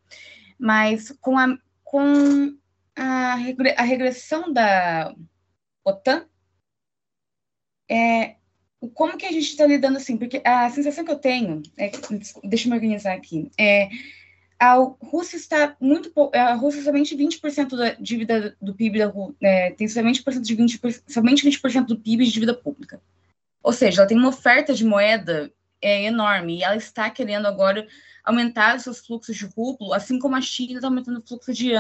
mas 0.58 1.10
com 1.22 1.38
a, 1.38 1.56
com 1.82 2.54
a, 2.94 3.32
a 3.78 3.82
regressão 3.82 4.52
da 4.52 5.14
OTAN, 5.88 6.26
é, 7.90 8.36
como 8.94 9.16
que 9.16 9.26
a 9.26 9.32
gente 9.32 9.48
está 9.48 9.66
lidando 9.66 9.96
assim? 9.96 10.16
Porque 10.16 10.40
a 10.44 10.70
sensação 10.70 11.04
que 11.04 11.10
eu 11.10 11.18
tenho, 11.18 11.62
é, 11.76 11.90
deixa 12.44 12.66
eu 12.66 12.70
me 12.70 12.76
organizar 12.76 13.14
aqui, 13.14 13.50
é 13.58 13.88
a 14.58 14.74
Rússia 14.74 15.36
está 15.36 15.76
muito 15.80 16.12
a 16.34 16.54
Rússia 16.54 16.82
somente 16.82 17.16
20% 17.16 17.76
da 17.76 17.90
dívida 17.92 18.56
do 18.60 18.74
PIB 18.74 18.98
da 18.98 19.12
é, 19.40 19.70
tem 19.70 19.86
somente 19.86 20.22
20% 20.22 20.40
de 20.40 20.56
20%, 20.56 21.02
somente 21.06 21.48
20% 21.48 21.86
do 21.86 21.98
PIB 21.98 22.24
de 22.24 22.32
dívida 22.32 22.54
pública. 22.54 23.00
Ou 23.62 23.72
seja, 23.72 24.00
ela 24.00 24.08
tem 24.08 24.18
uma 24.18 24.30
oferta 24.30 24.74
de 24.74 24.84
moeda 24.84 25.52
é, 25.80 26.04
enorme 26.04 26.58
e 26.58 26.62
ela 26.64 26.76
está 26.76 27.08
querendo 27.08 27.46
agora 27.46 27.86
aumentar 28.24 28.80
seus 28.80 28.98
fluxos 28.98 29.36
de 29.36 29.46
rublo, 29.46 29.92
assim 29.92 30.18
como 30.18 30.34
a 30.34 30.40
China 30.40 30.74
está 30.74 30.88
aumentando 30.88 31.20
o 31.20 31.26
fluxo 31.26 31.52
de 31.52 31.72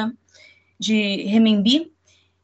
de 0.78 1.24
renminbi 1.24 1.92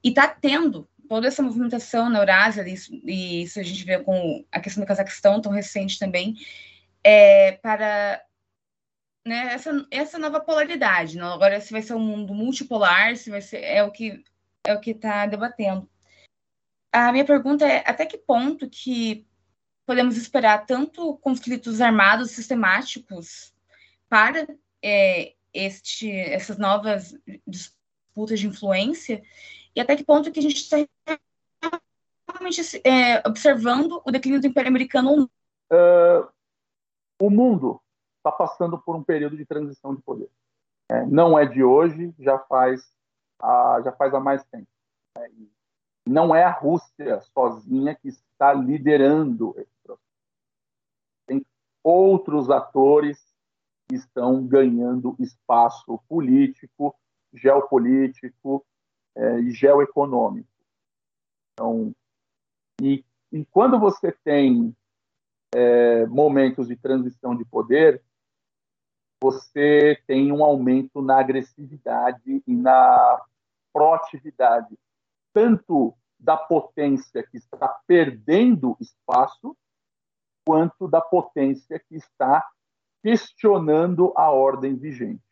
e 0.02 0.08
está 0.08 0.26
tendo 0.26 0.88
toda 1.08 1.28
essa 1.28 1.42
movimentação 1.42 2.08
na 2.08 2.18
Eurásia, 2.18 2.64
e 2.66 3.42
isso 3.42 3.60
a 3.60 3.62
gente 3.62 3.84
vê 3.84 3.98
com 3.98 4.44
a 4.50 4.60
questão 4.60 4.82
do 4.82 4.86
Cazaquistão, 4.86 5.40
tão 5.40 5.52
recente 5.52 5.98
também, 5.98 6.36
é, 7.02 7.52
para 7.52 8.22
né, 9.26 9.54
essa, 9.54 9.86
essa 9.90 10.18
nova 10.18 10.40
polaridade. 10.40 11.16
Não? 11.16 11.32
Agora, 11.32 11.60
se 11.60 11.72
vai 11.72 11.82
ser 11.82 11.94
um 11.94 12.00
mundo 12.00 12.34
multipolar, 12.34 13.16
se 13.16 13.30
vai 13.30 13.40
ser, 13.40 13.62
é 13.62 13.82
o 13.82 13.90
que 13.90 14.22
é 14.66 14.72
o 14.72 14.80
que 14.80 14.92
está 14.92 15.26
debatendo. 15.26 15.88
A 16.90 17.12
minha 17.12 17.24
pergunta 17.24 17.66
é 17.66 17.84
até 17.86 18.06
que 18.06 18.16
ponto 18.16 18.68
que 18.68 19.26
podemos 19.84 20.16
esperar 20.16 20.64
tanto 20.64 21.18
conflitos 21.18 21.80
armados 21.80 22.30
sistemáticos 22.30 23.52
para 24.08 24.46
é, 24.82 25.34
este, 25.52 26.10
essas 26.10 26.56
novas 26.56 27.14
disputas 27.46 28.40
de 28.40 28.46
influência 28.46 29.22
e 29.74 29.80
até 29.80 29.96
que 29.96 30.04
ponto 30.04 30.30
que 30.30 30.40
a 30.40 30.42
gente 30.42 30.56
está 30.56 30.76
realmente 32.28 32.60
é, 32.84 33.26
observando 33.26 34.00
o 34.04 34.10
declínio 34.10 34.40
do 34.40 34.46
Império 34.46 34.68
Americano 34.68 35.10
ou. 35.10 35.24
Uh, 35.72 36.28
o 37.20 37.30
mundo 37.30 37.80
está 38.18 38.30
passando 38.32 38.78
por 38.78 38.96
um 38.96 39.02
período 39.02 39.36
de 39.36 39.44
transição 39.44 39.94
de 39.94 40.02
poder. 40.02 40.30
É, 40.90 41.04
não 41.06 41.38
é 41.38 41.46
de 41.46 41.62
hoje, 41.62 42.14
já 42.18 42.38
faz, 42.38 42.92
a, 43.40 43.80
já 43.84 43.92
faz 43.92 44.12
há 44.14 44.20
mais 44.20 44.44
tempo. 44.44 44.68
É, 45.16 45.30
não 46.06 46.34
é 46.34 46.44
a 46.44 46.50
Rússia 46.50 47.20
sozinha 47.32 47.94
que 47.94 48.08
está 48.08 48.52
liderando 48.52 49.54
esse 49.58 49.74
processo. 49.82 50.04
Tem 51.26 51.44
outros 51.82 52.50
atores 52.50 53.18
que 53.88 53.96
estão 53.96 54.46
ganhando 54.46 55.16
espaço 55.18 55.98
político, 56.08 56.94
geopolítico, 57.32 58.64
e 59.40 59.50
geoeconômico. 59.50 60.48
Então, 61.52 61.94
e, 62.80 63.04
e 63.30 63.44
quando 63.46 63.78
você 63.78 64.12
tem 64.24 64.74
é, 65.54 66.06
momentos 66.06 66.68
de 66.68 66.76
transição 66.76 67.36
de 67.36 67.44
poder, 67.44 68.02
você 69.22 70.02
tem 70.06 70.32
um 70.32 70.44
aumento 70.44 71.00
na 71.00 71.18
agressividade 71.18 72.42
e 72.46 72.54
na 72.54 73.24
proatividade, 73.72 74.78
tanto 75.32 75.96
da 76.18 76.36
potência 76.36 77.22
que 77.22 77.38
está 77.38 77.68
perdendo 77.86 78.76
espaço, 78.80 79.56
quanto 80.46 80.86
da 80.86 81.00
potência 81.00 81.78
que 81.78 81.96
está 81.96 82.46
questionando 83.02 84.12
a 84.16 84.30
ordem 84.30 84.76
vigente. 84.76 85.22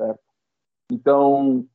Certo? 0.00 0.22
Então, 0.90 1.68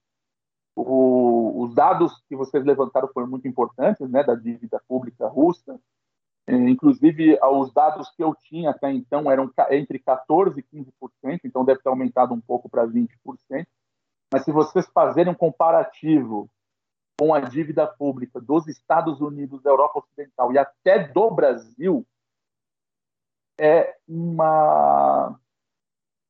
o, 0.76 1.64
os 1.64 1.74
dados 1.76 2.22
que 2.28 2.36
vocês 2.36 2.64
levantaram 2.64 3.08
foram 3.10 3.28
muito 3.28 3.48
importantes, 3.48 4.10
né, 4.10 4.24
da 4.24 4.36
dívida 4.36 4.82
pública 4.88 5.28
russa. 5.28 5.80
É, 6.48 6.56
inclusive, 6.56 7.38
os 7.42 7.72
dados 7.72 8.10
que 8.16 8.24
eu 8.24 8.34
tinha 8.36 8.72
até 8.72 8.92
então 8.92 9.30
eram 9.30 9.50
entre 9.70 10.00
14% 10.00 10.58
e 10.58 10.64
15%, 10.64 11.42
então 11.44 11.64
deve 11.64 11.82
ter 11.82 11.90
aumentado 11.90 12.34
um 12.34 12.42
pouco 12.42 12.70
para 12.70 12.88
20%. 12.88 13.10
Mas 14.34 14.44
se 14.44 14.52
vocês 14.52 14.88
fazerem 14.88 15.32
um 15.32 15.36
comparativo 15.36 16.50
com 17.20 17.34
a 17.34 17.42
dívida 17.42 17.86
pública 17.86 18.40
dos 18.40 18.68
Estados 18.68 19.22
Unidos, 19.22 19.62
da 19.62 19.70
Europa 19.70 20.00
Ocidental 20.00 20.52
e 20.52 20.58
até 20.58 21.08
do 21.08 21.30
Brasil, 21.30 22.06
é 23.60 23.96
uma 24.08 25.38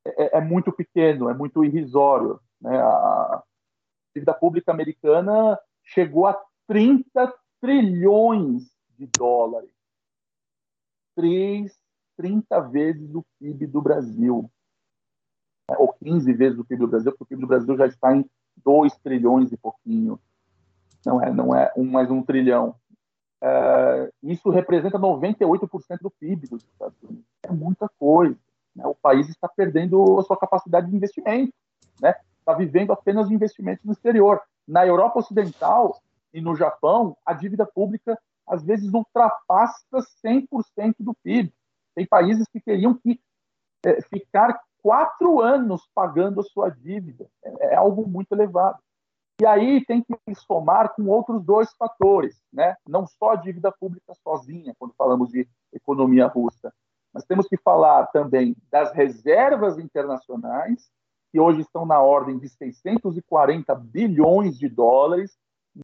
é, 0.06 0.38
é 0.38 0.42
muito 0.42 0.72
pequeno, 0.72 1.30
é 1.30 1.34
muito 1.34 1.64
irrisório. 1.64 2.40
Né? 2.60 2.78
A, 2.78 3.44
dívida 4.14 4.34
pública 4.34 4.72
americana 4.72 5.60
chegou 5.84 6.28
a 6.28 6.40
30 6.68 7.34
trilhões 7.60 8.64
de 8.98 9.08
dólares. 9.18 9.72
3, 11.16 11.72
30 12.18 12.60
vezes 12.70 13.14
o 13.14 13.26
PIB 13.40 13.68
do 13.68 13.82
Brasil. 13.82 14.50
Ou 15.78 15.94
15 15.94 16.34
vezes 16.34 16.60
o 16.60 16.66
PIB 16.66 16.82
do 16.82 16.88
Brasil, 16.88 17.12
porque 17.12 17.24
o 17.24 17.28
PIB 17.28 17.42
do 17.42 17.48
Brasil 17.48 17.78
já 17.78 17.88
está 17.88 18.16
em 18.16 18.26
2 18.58 18.96
trilhões 18.98 19.52
e 19.52 19.58
pouquinho. 19.58 20.20
Não 21.06 21.22
é, 21.22 21.34
não 21.34 21.56
é 21.56 21.72
um 21.76 21.84
mais 21.84 22.12
um 22.12 22.22
trilhão. 22.22 22.76
É, 23.44 24.12
isso 24.22 24.50
representa 24.50 25.00
98% 25.00 26.00
do 26.02 26.12
PIB 26.12 26.48
dos 26.48 26.64
Estados 26.64 27.02
Unidos. 27.02 27.26
É 27.44 27.52
muita 27.52 27.90
coisa. 27.98 28.38
Né? 28.76 28.86
O 28.86 28.96
país 28.96 29.28
está 29.30 29.48
perdendo 29.48 30.20
a 30.20 30.24
sua 30.24 30.38
capacidade 30.38 30.90
de 30.90 30.96
investimento. 30.96 31.54
Né? 32.02 32.16
Está 32.52 32.54
vivendo 32.54 32.92
apenas 32.92 33.28
de 33.28 33.34
investimentos 33.34 33.84
no 33.86 33.94
exterior. 33.94 34.42
Na 34.68 34.86
Europa 34.86 35.20
Ocidental 35.20 36.00
e 36.34 36.42
no 36.42 36.56
Japão, 36.56 37.18
a 37.26 37.34
dívida 37.34 37.66
pública 37.66 38.18
às 38.48 38.64
vezes 38.64 38.94
ultrapassa 38.94 40.00
100% 40.26 40.96
do 41.00 41.14
PIB. 41.24 41.54
Tem 41.96 42.06
países 42.06 42.48
que 42.52 42.60
teriam 42.60 42.94
que 42.94 43.20
é, 43.86 44.02
ficar 44.02 44.60
quatro 44.82 45.42
anos 45.42 45.88
pagando 45.94 46.42
a 46.42 46.44
sua 46.44 46.70
dívida. 46.70 47.28
É, 47.44 47.68
é, 47.68 47.76
algo 47.76 48.08
muito 48.08 48.34
elevado. 48.34 48.80
E 49.42 49.46
aí 49.46 49.84
tem 49.86 50.04
que 50.04 50.36
somar 50.36 50.94
com 50.94 51.08
outros 51.08 51.44
dois 51.44 51.74
fatores, 51.74 52.40
né? 52.54 52.76
não 52.88 53.08
só 53.08 53.32
a 53.32 53.36
dívida 53.36 53.72
pública 53.72 54.14
sozinha, 54.24 54.76
quando 54.78 54.94
falamos 54.94 55.32
de 55.32 55.48
economia 55.74 56.28
russa, 56.28 56.72
mas 57.12 57.26
temos 57.26 57.48
que 57.48 57.58
falar 57.58 58.06
também 58.08 58.56
das 58.70 58.94
reservas 58.94 59.80
internacionais 59.80 60.92
que 61.32 61.40
hoje 61.40 61.62
estão 61.62 61.86
na 61.86 62.02
ordem 62.02 62.38
de 62.38 62.50
640 62.50 63.74
bilhões 63.76 64.58
de 64.58 64.68
dólares, 64.68 65.38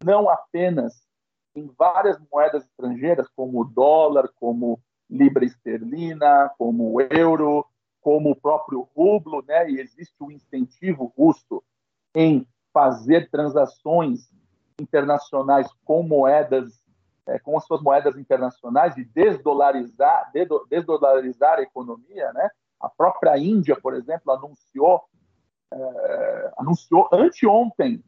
não 0.04 0.28
apenas 0.28 1.08
em 1.54 1.66
várias 1.76 2.18
moedas 2.30 2.64
estrangeiras, 2.64 3.26
como 3.34 3.60
o 3.60 3.64
dólar, 3.64 4.28
como 4.36 4.78
libra 5.08 5.44
esterlina, 5.44 6.50
como 6.58 6.92
o 6.92 7.00
euro, 7.00 7.64
como 8.00 8.30
o 8.30 8.36
próprio 8.36 8.88
rublo, 8.94 9.42
né? 9.46 9.70
E 9.70 9.80
existe 9.80 10.14
um 10.20 10.30
incentivo 10.30 11.12
russo 11.16 11.62
em 12.14 12.46
fazer 12.72 13.30
transações 13.30 14.30
internacionais 14.78 15.68
com 15.84 16.02
moedas, 16.02 16.80
é, 17.26 17.38
com 17.38 17.56
as 17.56 17.64
suas 17.64 17.82
moedas 17.82 18.16
internacionais 18.16 18.96
e 18.96 19.04
desdolarizar, 19.04 20.30
desdolarizar 20.68 21.58
a 21.58 21.62
economia, 21.62 22.32
né? 22.34 22.50
A 22.80 22.88
própria 22.88 23.36
Índia, 23.38 23.76
por 23.80 23.94
exemplo, 23.94 24.32
anunciou 24.32 25.02
é, 25.72 26.52
anunciou 26.58 27.08
anteontem. 27.12 28.02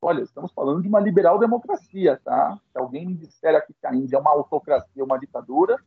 Olha, 0.00 0.22
estamos 0.22 0.52
falando 0.52 0.82
de 0.82 0.88
uma 0.88 1.00
liberal 1.00 1.38
democracia, 1.38 2.20
tá? 2.24 2.58
Se 2.70 2.78
alguém 2.78 3.06
me 3.06 3.14
disser 3.14 3.54
aqui 3.54 3.74
que 3.74 3.86
a 3.86 3.94
Índia 3.94 4.16
é 4.16 4.20
uma 4.20 4.30
autocracia, 4.30 5.04
uma 5.04 5.18
ditadura, 5.18 5.78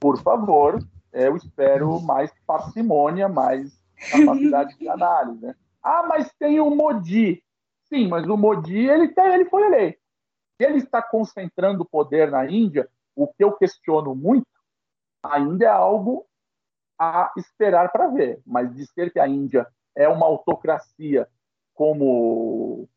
por 0.00 0.20
favor, 0.22 0.78
eu 1.12 1.36
espero 1.36 2.00
mais 2.00 2.32
parcimônia, 2.46 3.28
mais 3.28 3.72
capacidade 4.10 4.76
de 4.78 4.88
análise. 4.88 5.46
Né? 5.46 5.54
Ah, 5.82 6.04
mas 6.06 6.32
tem 6.38 6.60
o 6.60 6.70
Modi. 6.70 7.42
Sim, 7.84 8.08
mas 8.08 8.26
o 8.26 8.36
Modi 8.36 8.78
ele, 8.78 9.08
tem, 9.08 9.34
ele 9.34 9.44
foi 9.44 9.62
eleito. 9.62 9.98
Ele 10.58 10.78
está 10.78 11.02
concentrando 11.02 11.84
poder 11.84 12.30
na 12.30 12.50
Índia. 12.50 12.88
O 13.14 13.28
que 13.28 13.44
eu 13.44 13.52
questiono 13.52 14.14
muito 14.14 14.46
ainda 15.22 15.64
é 15.64 15.68
algo 15.68 16.26
a 16.98 17.32
esperar 17.36 17.92
para 17.92 18.08
ver. 18.08 18.40
Mas 18.46 18.74
dizer 18.74 19.12
que 19.12 19.20
a 19.20 19.28
Índia 19.28 19.66
é 19.96 20.08
uma 20.08 20.26
autocracia 20.26 21.28
como, 21.74 22.88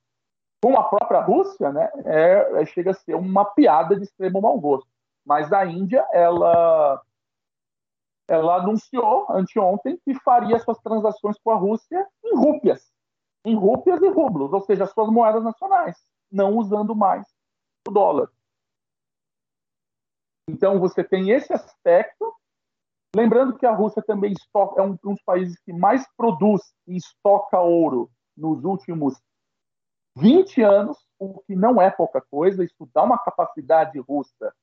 como 0.61 0.77
a 0.77 0.83
própria 0.83 1.21
Rússia, 1.21 1.71
né, 1.71 1.89
é, 2.05 2.61
é, 2.61 2.65
chega 2.65 2.91
a 2.91 2.93
ser 2.93 3.15
uma 3.15 3.45
piada 3.45 3.95
de 3.95 4.03
extremo 4.03 4.41
mau 4.41 4.59
gosto. 4.59 4.87
Mas 5.25 5.51
a 5.51 5.65
Índia, 5.65 6.05
ela, 6.11 7.01
ela 8.27 8.55
anunciou 8.55 9.27
anteontem 9.29 9.99
que 10.03 10.13
faria 10.15 10.59
suas 10.59 10.79
transações 10.79 11.37
com 11.39 11.51
a 11.51 11.55
Rússia 11.55 12.05
em 12.23 12.35
rúpias, 12.35 12.91
em 13.45 13.55
rúpias 13.55 14.01
e 14.01 14.09
rublos, 14.09 14.51
ou 14.51 14.61
seja, 14.61 14.85
suas 14.85 15.09
moedas 15.09 15.43
nacionais, 15.43 15.97
não 16.31 16.57
usando 16.57 16.95
mais 16.95 17.25
o 17.87 17.91
dólar. 17.91 18.29
Então 20.49 20.79
você 20.79 21.03
tem 21.03 21.29
esse 21.29 21.53
aspecto 21.53 22.33
Lembrando 23.15 23.57
que 23.57 23.65
a 23.65 23.73
Rússia 23.73 24.03
também 24.03 24.31
estoca, 24.33 24.81
é 24.81 24.83
um, 24.83 24.95
dos 24.95 25.21
países 25.23 25.59
que 25.61 25.73
mais 25.73 26.05
produz 26.15 26.61
e 26.87 26.95
estoca 26.95 27.59
ouro 27.59 28.11
nos 28.37 28.63
últimos 28.63 29.19
20 30.15 30.61
anos, 30.61 30.97
o 31.17 31.39
que 31.41 31.55
não 31.55 31.81
é 31.81 31.89
pouca 31.89 32.21
coisa. 32.21 32.63
Isso 32.63 32.89
dá 32.93 33.03
uma 33.03 33.17
capacidade 33.17 33.97
russa 33.99 34.53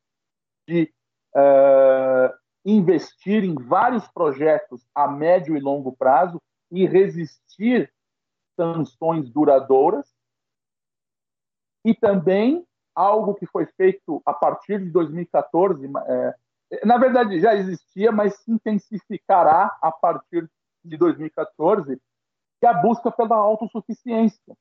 de 0.68 0.92
uh, 1.34 2.32
investir 2.64 3.44
em 3.44 3.54
vários 3.54 4.06
projetos 4.08 4.86
a 4.94 5.08
médio 5.08 5.56
e 5.56 5.60
longo 5.60 5.96
prazo 5.96 6.40
e 6.70 6.86
resistir 6.86 7.92
sanções 8.54 9.28
duradouras. 9.28 10.06
E 11.84 11.94
também 11.94 12.66
algo 12.94 13.34
que 13.34 13.46
foi 13.46 13.66
feito 13.66 14.22
a 14.24 14.32
partir 14.32 14.82
de 14.82 14.90
2014, 14.90 15.84
é, 16.08 16.34
na 16.84 16.98
verdade 16.98 17.40
já 17.40 17.54
existia, 17.54 18.10
mas 18.10 18.36
se 18.36 18.50
intensificará 18.50 19.76
a 19.80 19.92
partir 19.92 20.50
de 20.84 20.96
2014, 20.96 22.00
que 22.60 22.66
é 22.66 22.68
a 22.68 22.74
busca 22.74 23.10
pela 23.10 23.36
autossuficiência. 23.36 24.56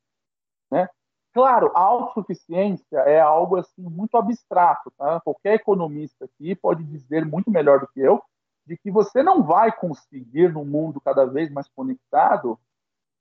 Né? 0.72 0.88
Claro, 1.34 1.72
a 1.76 1.80
autossuficiência 1.80 2.98
é 3.00 3.20
algo 3.20 3.58
assim 3.58 3.82
muito 3.82 4.18
abstrato. 4.18 4.92
Tá? 4.98 5.20
Qualquer 5.22 5.56
economista 5.56 6.26
aqui 6.26 6.56
pode 6.56 6.84
dizer 6.84 7.26
muito 7.26 7.52
melhor 7.52 7.80
do 7.80 7.88
que 7.88 8.00
eu 8.00 8.22
de 8.66 8.78
que 8.78 8.90
você 8.90 9.22
não 9.22 9.44
vai 9.44 9.72
conseguir, 9.72 10.52
num 10.52 10.66
mundo 10.66 11.00
cada 11.00 11.26
vez 11.26 11.52
mais 11.52 11.70
conectado, 11.70 12.60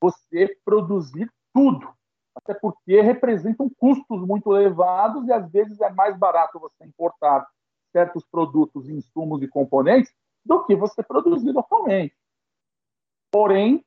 você 0.01 0.57
produzir 0.65 1.31
tudo. 1.53 1.93
Até 2.35 2.55
porque 2.55 3.01
representam 3.01 3.71
custos 3.79 4.21
muito 4.27 4.57
elevados 4.57 5.27
e 5.29 5.33
às 5.33 5.49
vezes 5.51 5.81
é 5.81 5.91
mais 5.91 6.17
barato 6.17 6.59
você 6.59 6.85
importar 6.85 7.47
certos 7.95 8.27
produtos, 8.27 8.89
insumos 8.89 9.41
e 9.41 9.47
componentes 9.47 10.13
do 10.45 10.65
que 10.65 10.75
você 10.75 11.01
produzir 11.01 11.53
localmente. 11.53 12.17
Porém, 13.31 13.85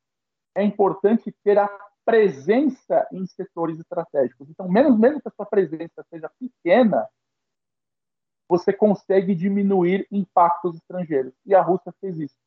é 0.54 0.64
importante 0.64 1.30
ter 1.44 1.58
a 1.58 1.68
presença 2.06 3.06
em 3.12 3.26
setores 3.26 3.78
estratégicos. 3.78 4.48
Então, 4.48 4.66
menos 4.66 4.98
mesmo 4.98 5.20
que 5.20 5.28
a 5.28 5.32
sua 5.32 5.44
presença 5.44 6.02
seja 6.08 6.30
pequena, 6.40 7.06
você 8.48 8.72
consegue 8.72 9.34
diminuir 9.34 10.08
impactos 10.10 10.76
estrangeiros. 10.76 11.34
E 11.44 11.54
a 11.54 11.60
Rússia 11.60 11.92
fez 12.00 12.18
isso. 12.18 12.38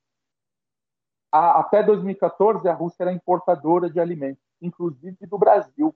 A, 1.31 1.59
até 1.59 1.83
2014, 1.83 2.67
a 2.67 2.73
Rússia 2.73 3.03
era 3.03 3.13
importadora 3.13 3.87
de 3.87 3.99
alimentos, 3.99 4.43
inclusive 4.59 5.27
do 5.27 5.37
Brasil. 5.37 5.95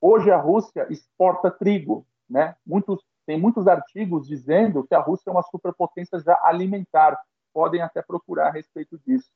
Hoje, 0.00 0.30
a 0.30 0.36
Rússia 0.36 0.86
exporta 0.90 1.50
trigo. 1.50 2.06
Né? 2.30 2.56
Muitos, 2.64 3.04
tem 3.26 3.40
muitos 3.40 3.66
artigos 3.66 4.26
dizendo 4.26 4.84
que 4.84 4.94
a 4.94 5.00
Rússia 5.00 5.30
é 5.30 5.32
uma 5.32 5.42
superpotência 5.42 6.18
já 6.20 6.38
alimentar. 6.42 7.18
Podem 7.52 7.80
até 7.80 8.02
procurar 8.02 8.48
a 8.48 8.50
respeito 8.50 8.98
disso. 9.06 9.30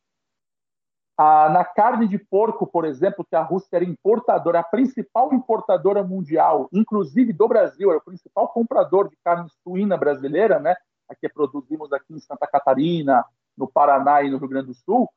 Ah, 1.18 1.48
na 1.48 1.64
carne 1.64 2.06
de 2.06 2.18
porco, 2.18 2.66
por 2.66 2.84
exemplo, 2.84 3.24
que 3.24 3.34
a 3.34 3.42
Rússia 3.42 3.76
era 3.76 3.84
importadora, 3.84 4.60
a 4.60 4.64
principal 4.64 5.32
importadora 5.32 6.02
mundial, 6.02 6.68
inclusive 6.72 7.32
do 7.32 7.48
Brasil, 7.48 7.88
era 7.88 7.98
o 7.98 8.04
principal 8.04 8.48
comprador 8.48 9.08
de 9.08 9.16
carne 9.24 9.48
suína 9.62 9.96
brasileira, 9.96 10.58
né? 10.58 10.76
A 11.08 11.14
que 11.14 11.28
produzimos 11.28 11.90
aqui 11.92 12.12
em 12.12 12.18
Santa 12.18 12.46
Catarina, 12.46 13.24
no 13.56 13.66
Paraná 13.66 14.22
e 14.22 14.30
no 14.30 14.36
Rio 14.36 14.48
Grande 14.48 14.66
do 14.66 14.74
Sul. 14.74 15.08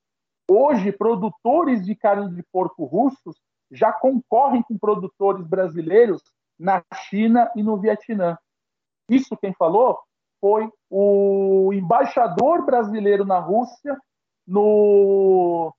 Hoje, 0.49 0.91
produtores 0.91 1.85
de 1.85 1.93
carne 1.95 2.33
de 2.33 2.43
porco 2.43 2.85
russos 2.85 3.35
já 3.69 3.91
concorrem 3.91 4.63
com 4.63 4.77
produtores 4.77 5.45
brasileiros 5.45 6.23
na 6.57 6.81
China 7.09 7.51
e 7.55 7.61
no 7.61 7.77
Vietnã. 7.77 8.37
Isso 9.09 9.35
quem 9.37 9.53
falou 9.53 9.99
foi 10.39 10.71
o 10.89 11.71
embaixador 11.73 12.65
brasileiro 12.65 13.25
na 13.25 13.39
Rússia 13.39 13.97
no 14.47 15.73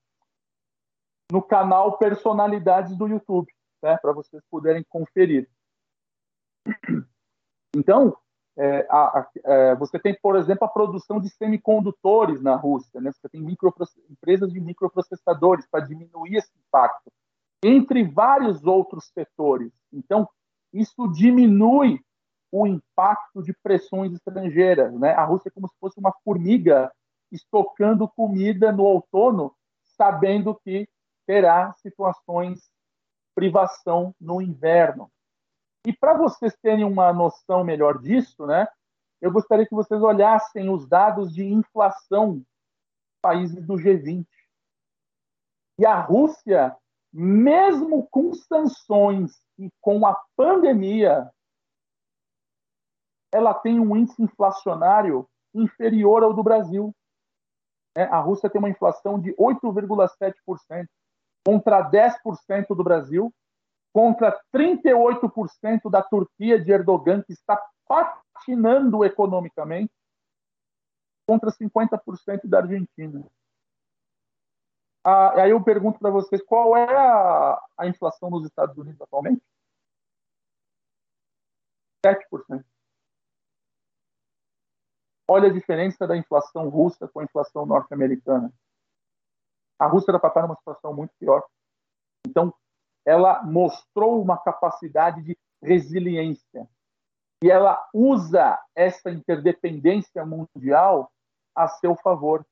no 1.30 1.40
canal 1.40 1.96
Personalidades 1.96 2.96
do 2.96 3.06
YouTube, 3.06 3.52
né, 3.80 3.96
para 3.98 4.12
vocês 4.12 4.42
puderem 4.50 4.84
conferir. 4.88 5.48
Então, 7.74 8.16
é, 8.56 8.86
a, 8.90 9.20
a, 9.20 9.28
é, 9.44 9.74
você 9.76 9.98
tem, 9.98 10.14
por 10.20 10.36
exemplo, 10.36 10.64
a 10.64 10.70
produção 10.70 11.20
de 11.20 11.30
semicondutores 11.30 12.42
na 12.42 12.56
Rússia, 12.56 13.00
né? 13.00 13.12
você 13.12 13.28
tem 13.28 13.40
empresas 14.10 14.52
de 14.52 14.60
microprocessadores 14.60 15.66
para 15.70 15.86
diminuir 15.86 16.36
esse 16.36 16.50
impacto, 16.58 17.12
entre 17.62 18.02
vários 18.02 18.64
outros 18.66 19.06
setores. 19.14 19.72
Então, 19.92 20.28
isso 20.72 21.08
diminui 21.12 22.00
o 22.52 22.66
impacto 22.66 23.42
de 23.42 23.52
pressões 23.62 24.12
estrangeiras. 24.12 24.92
Né? 24.98 25.12
A 25.12 25.24
Rússia 25.24 25.48
é 25.48 25.52
como 25.52 25.68
se 25.68 25.74
fosse 25.78 25.98
uma 25.98 26.12
formiga 26.24 26.92
estocando 27.30 28.08
comida 28.08 28.72
no 28.72 28.82
outono, 28.82 29.54
sabendo 29.96 30.54
que 30.54 30.88
terá 31.26 31.72
situações 31.74 32.58
de 32.58 32.70
privação 33.34 34.14
no 34.20 34.42
inverno. 34.42 35.10
E 35.86 35.92
para 35.92 36.14
vocês 36.14 36.54
terem 36.60 36.84
uma 36.84 37.12
noção 37.12 37.64
melhor 37.64 37.98
disso, 37.98 38.46
né, 38.46 38.66
eu 39.20 39.30
gostaria 39.30 39.66
que 39.66 39.74
vocês 39.74 40.02
olhassem 40.02 40.68
os 40.68 40.86
dados 40.88 41.32
de 41.32 41.44
inflação 41.44 42.42
países 43.22 43.64
do 43.66 43.74
G20. 43.74 44.26
E 45.78 45.86
a 45.86 46.00
Rússia, 46.00 46.76
mesmo 47.12 48.06
com 48.10 48.32
sanções 48.34 49.40
e 49.58 49.70
com 49.80 50.06
a 50.06 50.18
pandemia, 50.36 51.30
ela 53.32 53.54
tem 53.54 53.78
um 53.78 53.96
índice 53.96 54.22
inflacionário 54.22 55.28
inferior 55.54 56.22
ao 56.22 56.32
do 56.34 56.42
Brasil. 56.42 56.94
É, 57.96 58.04
a 58.04 58.18
Rússia 58.18 58.48
tem 58.48 58.58
uma 58.58 58.70
inflação 58.70 59.20
de 59.20 59.34
8,7% 59.34 60.86
contra 61.44 61.90
10% 61.90 62.74
do 62.74 62.84
Brasil, 62.84 63.32
contra 63.92 64.40
38% 64.54 65.90
da 65.90 66.02
Turquia 66.02 66.62
de 66.62 66.70
Erdogan, 66.70 67.22
que 67.22 67.32
está 67.32 67.60
patinando 67.88 69.04
economicamente, 69.04 69.92
contra 71.26 71.50
50% 71.50 72.46
da 72.46 72.58
Argentina. 72.58 73.24
Ah, 75.02 75.42
aí 75.42 75.50
eu 75.50 75.62
pergunto 75.62 75.98
para 75.98 76.10
vocês, 76.10 76.42
qual 76.42 76.76
é 76.76 76.84
a, 76.84 77.60
a 77.78 77.86
inflação 77.86 78.30
nos 78.30 78.44
Estados 78.44 78.76
Unidos 78.76 79.00
atualmente? 79.00 79.42
7%. 82.04 82.64
Olha 85.32 85.48
a 85.48 85.52
diferença 85.52 86.08
da 86.08 86.16
inflação 86.16 86.68
russa 86.68 87.06
com 87.06 87.20
a 87.20 87.22
inflação 87.22 87.64
norte-americana. 87.64 88.52
A 89.78 89.86
Rússia 89.86 90.10
era 90.10 90.18
para 90.18 90.26
estar 90.26 90.42
numa 90.42 90.56
situação 90.56 90.92
muito 90.92 91.14
pior. 91.20 91.44
Então, 92.26 92.52
ela 93.06 93.40
mostrou 93.44 94.20
uma 94.20 94.36
capacidade 94.36 95.22
de 95.22 95.38
resiliência. 95.62 96.68
E 97.44 97.48
ela 97.48 97.80
usa 97.94 98.58
essa 98.74 99.08
interdependência 99.08 100.26
mundial 100.26 101.12
a 101.54 101.68
seu 101.68 101.94
favor. 101.94 102.44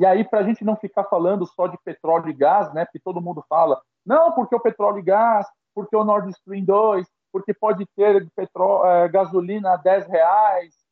E 0.00 0.06
aí, 0.06 0.24
para 0.24 0.38
a 0.38 0.44
gente 0.44 0.64
não 0.64 0.76
ficar 0.76 1.04
falando 1.04 1.46
só 1.46 1.66
de 1.66 1.76
petróleo 1.84 2.30
e 2.30 2.32
gás, 2.32 2.72
né, 2.72 2.86
porque 2.86 3.00
todo 3.00 3.20
mundo 3.20 3.44
fala, 3.50 3.82
não, 4.02 4.32
porque 4.32 4.56
o 4.56 4.60
petróleo 4.60 5.00
e 5.00 5.02
gás, 5.02 5.46
porque 5.74 5.94
o 5.94 6.04
Nord 6.04 6.30
Stream 6.30 6.64
2, 6.64 7.06
porque 7.30 7.52
pode 7.52 7.84
ter 7.94 8.26
petróleo, 8.30 8.86
é, 8.86 9.08
gasolina 9.10 9.74
a 9.74 9.76
10 9.76 10.06
reais, 10.06 10.85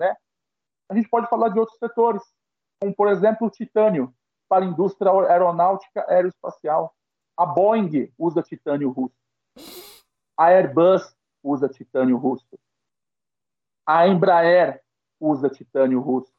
né? 0.00 0.16
A 0.88 0.94
gente 0.94 1.08
pode 1.08 1.28
falar 1.28 1.50
de 1.50 1.60
outros 1.60 1.78
setores 1.78 2.22
como, 2.80 2.94
por 2.94 3.08
exemplo, 3.08 3.46
o 3.46 3.50
titânio 3.50 4.12
para 4.48 4.64
a 4.64 4.68
indústria 4.68 5.12
aeronáutica 5.12 6.04
aeroespacial. 6.08 6.92
A 7.36 7.46
Boeing 7.46 8.12
usa 8.18 8.42
titânio 8.42 8.90
russo. 8.90 9.14
A 10.36 10.46
Airbus 10.46 11.14
usa 11.42 11.68
titânio 11.68 12.16
russo. 12.16 12.58
A 13.86 14.08
Embraer 14.08 14.82
usa 15.20 15.48
titânio 15.48 16.00
russo. 16.00 16.32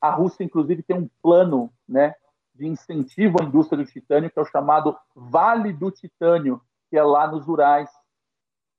A 0.00 0.10
Rússia, 0.10 0.44
inclusive, 0.44 0.82
tem 0.82 0.96
um 0.96 1.10
plano 1.20 1.72
né, 1.88 2.14
de 2.54 2.66
incentivo 2.66 3.38
à 3.40 3.44
indústria 3.44 3.82
do 3.82 3.90
titânio, 3.90 4.30
que 4.30 4.38
é 4.38 4.42
o 4.42 4.46
chamado 4.46 4.96
Vale 5.14 5.72
do 5.72 5.90
Titânio, 5.90 6.62
que 6.88 6.96
é 6.96 7.02
lá 7.02 7.26
nos 7.26 7.48
Urais, 7.48 7.90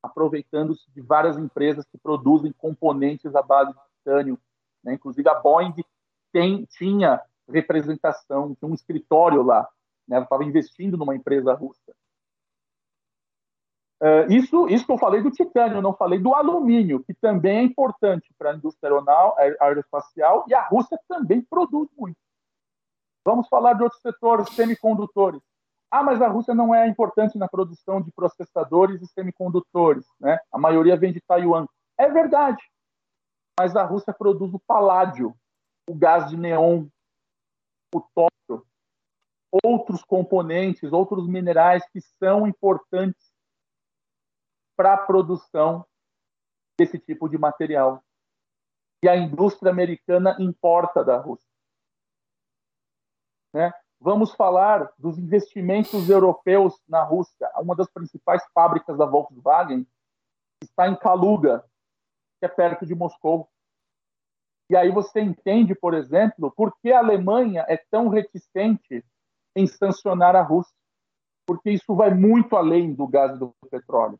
aproveitando-se 0.01 0.89
de 0.91 1.01
várias 1.01 1.37
empresas 1.37 1.85
que 1.85 1.97
produzem 1.97 2.51
componentes 2.53 3.35
à 3.35 3.41
base 3.41 3.71
de 3.71 3.79
titânio. 3.97 4.39
Né? 4.83 4.93
Inclusive, 4.93 5.27
a 5.29 5.35
Boeing 5.35 5.73
tem, 6.31 6.65
tinha 6.65 7.21
representação, 7.49 8.55
tinha 8.55 8.69
um 8.69 8.73
escritório 8.73 9.41
lá, 9.41 9.67
né? 10.07 10.19
estava 10.21 10.43
investindo 10.43 10.97
numa 10.97 11.15
empresa 11.15 11.53
russa. 11.53 11.93
Uh, 13.99 14.31
isso, 14.31 14.67
isso 14.67 14.85
que 14.85 14.91
eu 14.91 14.97
falei 14.97 15.23
do 15.23 15.31
titânio, 15.31 15.81
não 15.81 15.91
falei 15.91 16.19
do 16.19 16.35
alumínio, 16.35 17.03
que 17.03 17.15
também 17.15 17.57
é 17.57 17.63
importante 17.63 18.31
para 18.37 18.51
a 18.51 18.55
indústria 18.55 18.91
aeroespacial 19.59 20.45
e 20.47 20.53
a 20.53 20.67
Rússia 20.67 20.99
também 21.07 21.41
produz 21.41 21.89
muito. 21.97 22.17
Vamos 23.25 23.47
falar 23.49 23.73
de 23.73 23.83
outros 23.83 24.01
setores, 24.01 24.49
semicondutores. 24.49 25.41
Ah, 25.89 26.03
mas 26.03 26.21
a 26.21 26.27
Rússia 26.27 26.53
não 26.53 26.75
é 26.75 26.87
importante 26.87 27.37
na 27.37 27.47
produção 27.47 28.01
de 28.01 28.11
processadores 28.11 29.01
e 29.01 29.07
semicondutores, 29.07 30.05
né? 30.19 30.37
A 30.51 30.57
maioria 30.57 30.97
vem 30.97 31.13
de 31.13 31.21
Taiwan. 31.21 31.65
É 31.97 32.09
verdade. 32.09 32.61
Mas 33.57 33.75
a 33.75 33.83
Rússia 33.83 34.13
produz 34.13 34.53
o 34.53 34.59
paládio, 34.59 35.33
o 35.89 35.95
gás 35.95 36.29
de 36.29 36.37
neon, 36.37 36.87
o 37.95 38.01
tório, 38.13 38.67
outros 39.63 40.03
componentes, 40.03 40.91
outros 40.91 41.27
minerais 41.27 41.87
que 41.89 42.01
são 42.19 42.45
importantes 42.45 43.33
para 44.75 44.93
a 44.93 44.97
produção 44.97 45.85
desse 46.77 46.99
tipo 46.99 47.27
de 47.27 47.37
material. 47.37 48.03
E 49.03 49.09
a 49.09 49.15
indústria 49.15 49.71
americana 49.71 50.35
importa 50.39 51.03
da 51.03 51.17
Rússia. 51.17 51.47
Né? 53.53 53.71
Vamos 53.99 54.33
falar 54.33 54.91
dos 54.97 55.17
investimentos 55.17 56.09
europeus 56.09 56.79
na 56.87 57.03
Rússia. 57.03 57.49
Uma 57.57 57.75
das 57.75 57.89
principais 57.89 58.43
fábricas 58.53 58.97
da 58.97 59.05
Volkswagen 59.05 59.87
está 60.61 60.87
em 60.87 60.95
Kaluga, 60.95 61.63
que 62.39 62.45
é 62.45 62.47
perto 62.47 62.85
de 62.85 62.93
Moscou. 62.93 63.49
E 64.69 64.75
aí 64.75 64.91
você 64.91 65.21
entende, 65.21 65.73
por 65.73 65.93
exemplo, 65.93 66.51
por 66.51 66.77
que 66.79 66.91
a 66.91 66.99
Alemanha 66.99 67.65
é 67.67 67.77
tão 67.89 68.09
reticente 68.09 69.03
em 69.55 69.65
sancionar 69.65 70.35
a 70.35 70.41
Rússia. 70.41 70.75
Porque 71.47 71.71
isso 71.71 71.95
vai 71.95 72.13
muito 72.13 72.55
além 72.55 72.93
do 72.93 73.07
gás 73.07 73.35
e 73.35 73.39
do 73.39 73.55
petróleo. 73.71 74.19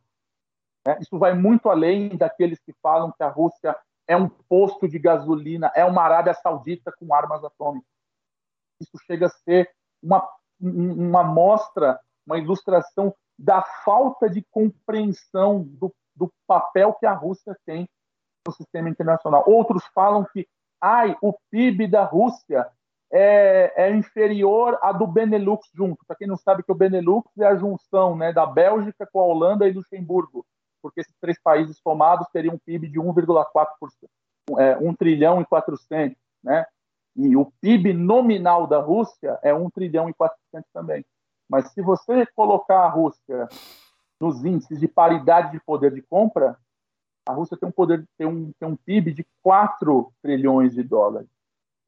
Né? 0.86 0.98
Isso 1.00 1.18
vai 1.18 1.34
muito 1.34 1.68
além 1.68 2.16
daqueles 2.16 2.58
que 2.60 2.72
falam 2.82 3.12
que 3.12 3.22
a 3.22 3.28
Rússia 3.28 3.76
é 4.08 4.16
um 4.16 4.28
posto 4.28 4.88
de 4.88 4.98
gasolina, 4.98 5.70
é 5.74 5.84
uma 5.84 6.02
Arábia 6.02 6.32
Saudita 6.32 6.90
com 6.98 7.14
armas 7.14 7.44
atômicas. 7.44 7.97
Isso 8.80 8.98
chega 9.06 9.26
a 9.26 9.30
ser 9.30 9.70
uma, 10.02 10.26
uma 10.60 11.24
mostra, 11.24 11.98
uma 12.26 12.38
ilustração 12.38 13.14
da 13.38 13.62
falta 13.84 14.28
de 14.28 14.44
compreensão 14.50 15.62
do, 15.62 15.94
do 16.14 16.32
papel 16.46 16.92
que 16.94 17.06
a 17.06 17.12
Rússia 17.12 17.56
tem 17.64 17.88
no 18.46 18.52
sistema 18.52 18.88
internacional. 18.88 19.44
Outros 19.46 19.84
falam 19.94 20.26
que 20.32 20.46
ai, 20.80 21.16
o 21.20 21.34
PIB 21.50 21.86
da 21.88 22.04
Rússia 22.04 22.68
é, 23.12 23.72
é 23.76 23.94
inferior 23.94 24.78
à 24.82 24.92
do 24.92 25.06
Benelux 25.06 25.68
junto. 25.74 26.04
Para 26.06 26.16
quem 26.16 26.26
não 26.26 26.36
sabe 26.36 26.62
que 26.62 26.72
o 26.72 26.74
Benelux 26.74 27.30
é 27.38 27.46
a 27.46 27.56
junção 27.56 28.16
né, 28.16 28.32
da 28.32 28.46
Bélgica 28.46 29.08
com 29.12 29.20
a 29.20 29.24
Holanda 29.24 29.68
e 29.68 29.72
Luxemburgo 29.72 30.44
porque 30.82 31.00
esses 31.00 31.14
três 31.20 31.38
países 31.40 31.78
somados 31.78 32.26
teriam 32.32 32.54
um 32.54 32.58
PIB 32.58 32.88
de 32.88 32.98
1,4%, 32.98 33.66
é, 34.58 34.76
1 34.78 34.94
trilhão 34.94 35.40
e 35.40 35.46
400, 35.46 36.16
né? 36.42 36.66
E 37.18 37.36
o 37.36 37.46
PIB 37.60 37.92
nominal 37.92 38.64
da 38.68 38.78
Rússia 38.78 39.40
é 39.42 39.52
1 39.52 39.70
trilhão 39.70 40.08
e 40.08 40.14
400 40.14 40.70
também. 40.72 41.04
Mas 41.50 41.72
se 41.72 41.82
você 41.82 42.24
colocar 42.26 42.84
a 42.84 42.88
Rússia 42.88 43.48
nos 44.20 44.44
índices 44.44 44.78
de 44.78 44.86
paridade 44.86 45.50
de 45.50 45.60
poder 45.60 45.92
de 45.92 46.00
compra, 46.00 46.56
a 47.26 47.32
Rússia 47.32 47.56
tem 47.56 47.68
um 47.68 47.72
poder 47.72 48.06
tem 48.16 48.26
um, 48.26 48.52
tem 48.52 48.68
um 48.68 48.76
PIB 48.76 49.12
de 49.12 49.26
4 49.42 50.12
trilhões 50.22 50.74
de 50.74 50.84
dólares, 50.84 51.28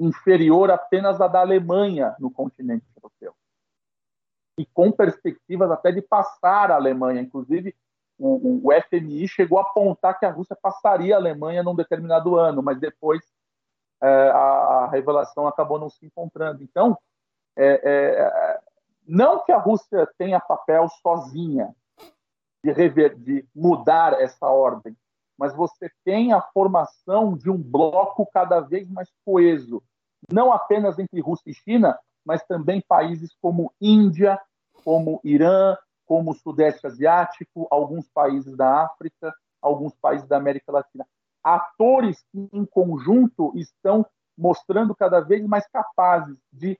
inferior 0.01 0.69
apenas 0.69 1.21
à 1.21 1.29
da 1.29 1.41
Alemanha 1.41 2.17
no 2.19 2.31
continente 2.31 2.85
europeu. 2.97 3.33
E 4.59 4.67
com 4.67 4.91
perspectivas 4.91 5.71
até 5.71 5.93
de 5.93 6.03
passar 6.03 6.73
a 6.73 6.75
Alemanha, 6.75 7.21
inclusive 7.21 7.73
o, 8.19 8.69
o, 8.69 8.73
FMI 8.83 9.29
chegou 9.29 9.59
a 9.59 9.63
apontar 9.63 10.19
que 10.19 10.27
a 10.27 10.31
Rússia 10.31 10.59
passaria 10.61 11.15
a 11.15 11.19
Alemanha 11.19 11.63
num 11.63 11.75
determinado 11.75 12.37
ano, 12.37 12.63
mas 12.63 12.81
depois 12.81 13.23
é, 14.03 14.07
a, 14.07 14.85
a, 14.85 14.91
revelação 14.91 15.47
acabou 15.47 15.79
não 15.79 15.91
se 15.91 16.05
encontrando. 16.05 16.63
Então, 16.63 16.97
é, 17.57 17.81
é, 17.85 18.61
não 19.07 19.45
que 19.45 19.53
a 19.53 19.59
Rússia 19.59 20.09
tenha 20.17 20.41
papel 20.41 20.89
sozinha 21.03 21.75
de, 22.65 22.73
rever, 22.73 23.17
de 23.17 23.47
mudar 23.55 24.21
essa 24.21 24.47
ordem, 24.47 24.97
mas 25.37 25.55
você 25.55 25.91
tem 26.05 26.33
a 26.33 26.41
formação 26.41 27.37
de 27.37 27.51
um 27.51 27.57
bloco 27.57 28.27
cada 28.27 28.61
vez 28.61 28.89
mais 28.89 29.09
coeso, 29.25 29.83
não 30.31 30.53
apenas 30.53 30.99
entre 30.99 31.21
Rússia 31.21 31.51
e 31.51 31.55
China, 31.55 31.99
mas 32.25 32.43
também 32.45 32.83
países 32.87 33.35
como 33.41 33.73
Índia, 33.81 34.39
como 34.85 35.21
Irã, 35.25 35.77
como 36.07 36.35
Sudeste 36.35 36.87
Asiático, 36.87 37.67
alguns 37.71 38.09
países 38.09 38.57
da 38.57 38.85
África, 38.85 39.35
alguns 39.63 39.95
países 39.95 40.27
da 40.27 40.37
América 40.37 40.73
Latina. 40.73 41.07
Atores 41.43 42.23
que, 42.31 42.49
em 42.53 42.65
conjunto, 42.65 43.53
estão 43.57 44.07
mostrando 44.37 44.95
cada 44.95 45.21
vez 45.21 45.45
mais 45.47 45.67
capazes 45.69 46.37
de 46.53 46.79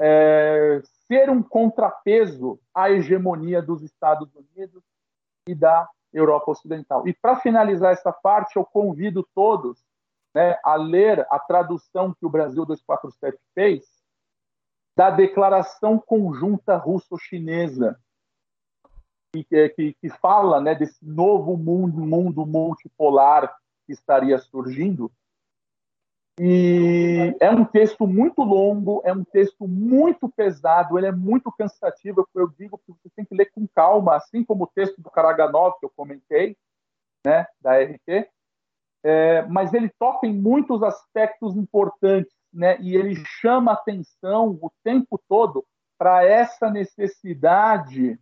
é, 0.00 0.80
ser 1.06 1.28
um 1.28 1.42
contrapeso 1.42 2.60
à 2.74 2.90
hegemonia 2.90 3.60
dos 3.60 3.82
Estados 3.82 4.28
Unidos 4.34 4.82
e 5.46 5.54
da 5.54 5.88
Europa 6.12 6.52
Ocidental. 6.52 7.06
E 7.06 7.12
para 7.12 7.36
finalizar 7.36 7.92
essa 7.92 8.12
parte, 8.12 8.56
eu 8.56 8.64
convido 8.64 9.26
todos 9.34 9.84
né, 10.34 10.58
a 10.64 10.74
ler 10.76 11.26
a 11.30 11.38
tradução 11.38 12.14
que 12.14 12.24
o 12.24 12.30
Brasil 12.30 12.64
247 12.64 13.38
fez 13.54 13.84
da 14.96 15.10
Declaração 15.10 15.98
Conjunta 15.98 16.76
Russo-Chinesa, 16.76 17.98
que, 19.32 19.68
que, 19.70 19.94
que 19.94 20.08
fala 20.20 20.60
né, 20.60 20.74
desse 20.74 21.04
novo 21.04 21.56
mundo, 21.56 22.00
mundo 22.00 22.46
multipolar 22.46 23.54
que 23.86 23.92
estaria 23.92 24.38
surgindo. 24.38 25.10
E 26.40 27.36
é 27.40 27.50
um 27.50 27.64
texto 27.64 28.06
muito 28.06 28.42
longo, 28.42 29.02
é 29.04 29.12
um 29.12 29.24
texto 29.24 29.66
muito 29.66 30.28
pesado, 30.28 30.96
ele 30.96 31.08
é 31.08 31.12
muito 31.12 31.50
cansativo. 31.50 32.26
Eu 32.34 32.48
digo 32.48 32.78
que 32.78 32.92
você 32.92 33.10
tem 33.16 33.24
que 33.24 33.34
ler 33.34 33.50
com 33.50 33.66
calma, 33.74 34.14
assim 34.14 34.44
como 34.44 34.64
o 34.64 34.68
texto 34.68 35.00
do 35.02 35.10
Karaganov 35.10 35.78
que 35.80 35.86
eu 35.86 35.92
comentei, 35.96 36.56
né, 37.26 37.46
da 37.60 37.82
RT. 37.82 38.28
É, 39.04 39.42
mas 39.46 39.74
ele 39.74 39.90
toca 39.98 40.26
em 40.26 40.34
muitos 40.34 40.82
aspectos 40.82 41.56
importantes, 41.56 42.32
né, 42.52 42.78
e 42.80 42.94
ele 42.94 43.16
chama 43.40 43.72
atenção 43.72 44.58
o 44.62 44.70
tempo 44.84 45.20
todo 45.28 45.64
para 45.98 46.24
essa 46.24 46.70
necessidade 46.70 48.18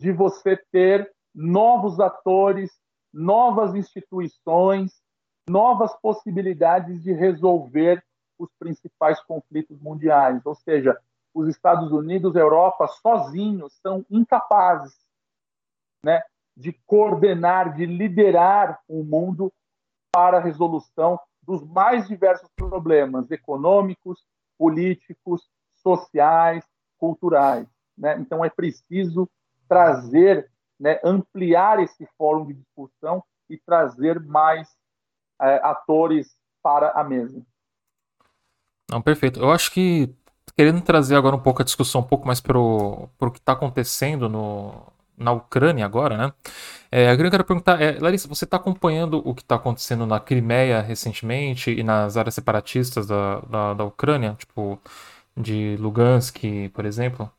de 0.00 0.10
você 0.10 0.56
ter 0.72 1.12
novos 1.34 2.00
atores, 2.00 2.70
novas 3.12 3.74
instituições, 3.74 4.98
novas 5.46 5.94
possibilidades 6.00 7.02
de 7.02 7.12
resolver 7.12 8.02
os 8.38 8.48
principais 8.58 9.22
conflitos 9.22 9.78
mundiais. 9.78 10.40
Ou 10.46 10.54
seja, 10.54 10.98
os 11.34 11.48
Estados 11.48 11.92
Unidos 11.92 12.34
e 12.34 12.38
a 12.38 12.40
Europa 12.40 12.88
sozinhos 12.88 13.78
são 13.82 14.02
incapazes 14.10 14.96
né, 16.02 16.22
de 16.56 16.72
coordenar, 16.86 17.76
de 17.76 17.84
liderar 17.84 18.80
o 18.88 19.04
mundo 19.04 19.52
para 20.10 20.38
a 20.38 20.40
resolução 20.40 21.20
dos 21.42 21.62
mais 21.62 22.08
diversos 22.08 22.48
problemas 22.56 23.30
econômicos, 23.30 24.24
políticos, 24.56 25.46
sociais, 25.74 26.64
culturais. 26.96 27.68
Né? 27.98 28.16
Então, 28.18 28.42
é 28.42 28.48
preciso 28.48 29.28
trazer, 29.70 30.50
né, 30.78 30.98
ampliar 31.04 31.78
esse 31.78 32.04
fórum 32.18 32.44
de 32.44 32.54
discussão 32.54 33.22
e 33.48 33.56
trazer 33.56 34.18
mais 34.18 34.68
é, 35.40 35.60
atores 35.62 36.34
para 36.60 36.90
a 36.90 37.04
mesa. 37.04 37.40
Não, 38.90 39.00
perfeito. 39.00 39.38
Eu 39.38 39.52
acho 39.52 39.70
que 39.70 40.12
querendo 40.56 40.80
trazer 40.82 41.14
agora 41.14 41.36
um 41.36 41.40
pouco 41.40 41.62
a 41.62 41.64
discussão 41.64 42.00
um 42.00 42.04
pouco 42.04 42.26
mais 42.26 42.40
para 42.40 42.58
o 42.58 43.08
que 43.32 43.38
está 43.38 43.52
acontecendo 43.52 44.28
no, 44.28 44.92
na 45.16 45.30
Ucrânia 45.30 45.84
agora, 45.86 46.16
né? 46.16 46.32
É, 46.90 47.12
eu 47.12 47.30
quero 47.30 47.44
perguntar, 47.44 47.80
é, 47.80 47.98
Larissa, 48.00 48.26
você 48.26 48.44
está 48.44 48.56
acompanhando 48.56 49.22
o 49.24 49.32
que 49.32 49.42
está 49.42 49.54
acontecendo 49.54 50.04
na 50.04 50.18
Crimeia 50.18 50.80
recentemente 50.80 51.70
e 51.70 51.84
nas 51.84 52.16
áreas 52.16 52.34
separatistas 52.34 53.06
da, 53.06 53.38
da, 53.40 53.74
da 53.74 53.84
Ucrânia, 53.84 54.34
tipo 54.36 54.80
de 55.36 55.76
Lugansk, 55.78 56.68
por 56.74 56.84
exemplo? 56.84 57.30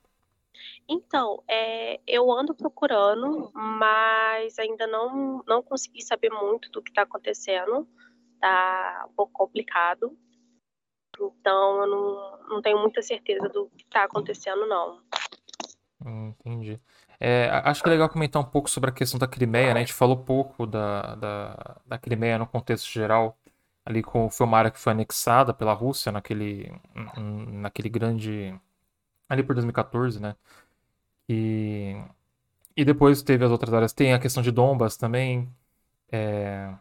Então, 0.91 1.41
é, 1.47 2.01
eu 2.05 2.29
ando 2.29 2.53
procurando, 2.53 3.49
mas 3.53 4.59
ainda 4.59 4.85
não, 4.85 5.41
não 5.47 5.63
consegui 5.63 6.01
saber 6.01 6.29
muito 6.29 6.69
do 6.69 6.81
que 6.81 6.91
está 6.91 7.03
acontecendo. 7.03 7.87
Tá 8.41 9.05
um 9.09 9.13
pouco 9.13 9.31
complicado. 9.31 10.17
Então, 11.15 11.81
eu 11.81 11.87
não, 11.87 12.47
não 12.49 12.61
tenho 12.61 12.77
muita 12.77 13.01
certeza 13.01 13.47
do 13.47 13.69
que 13.77 13.83
está 13.83 14.03
acontecendo, 14.03 14.65
não. 14.65 15.01
Entendi. 16.05 16.77
É, 17.17 17.49
acho 17.63 17.81
que 17.81 17.87
é 17.87 17.91
legal 17.91 18.09
comentar 18.09 18.41
um 18.41 18.45
pouco 18.45 18.69
sobre 18.69 18.89
a 18.89 18.93
questão 18.93 19.17
da 19.17 19.27
Crimeia, 19.27 19.73
né? 19.73 19.79
A 19.79 19.83
gente 19.83 19.93
falou 19.93 20.17
pouco 20.17 20.65
da, 20.65 21.15
da, 21.15 21.81
da 21.85 21.97
Crimeia 21.97 22.37
no 22.37 22.47
contexto 22.47 22.91
geral, 22.91 23.37
ali 23.85 24.03
com 24.03 24.29
foi 24.29 24.45
uma 24.45 24.57
área 24.57 24.71
que 24.71 24.79
foi 24.79 24.91
anexada 24.91 25.53
pela 25.53 25.73
Rússia 25.73 26.11
naquele, 26.11 26.69
naquele 27.15 27.87
grande. 27.87 28.59
ali 29.29 29.43
por 29.43 29.53
2014, 29.53 30.19
né? 30.21 30.35
E, 31.31 31.95
e 32.75 32.83
depois 32.83 33.21
teve 33.23 33.45
as 33.45 33.51
outras 33.51 33.73
áreas. 33.73 33.93
Tem 33.93 34.13
a 34.13 34.19
questão 34.19 34.43
de 34.43 34.51
Dombas 34.51 34.97
também. 34.97 35.49
É, 36.11 36.73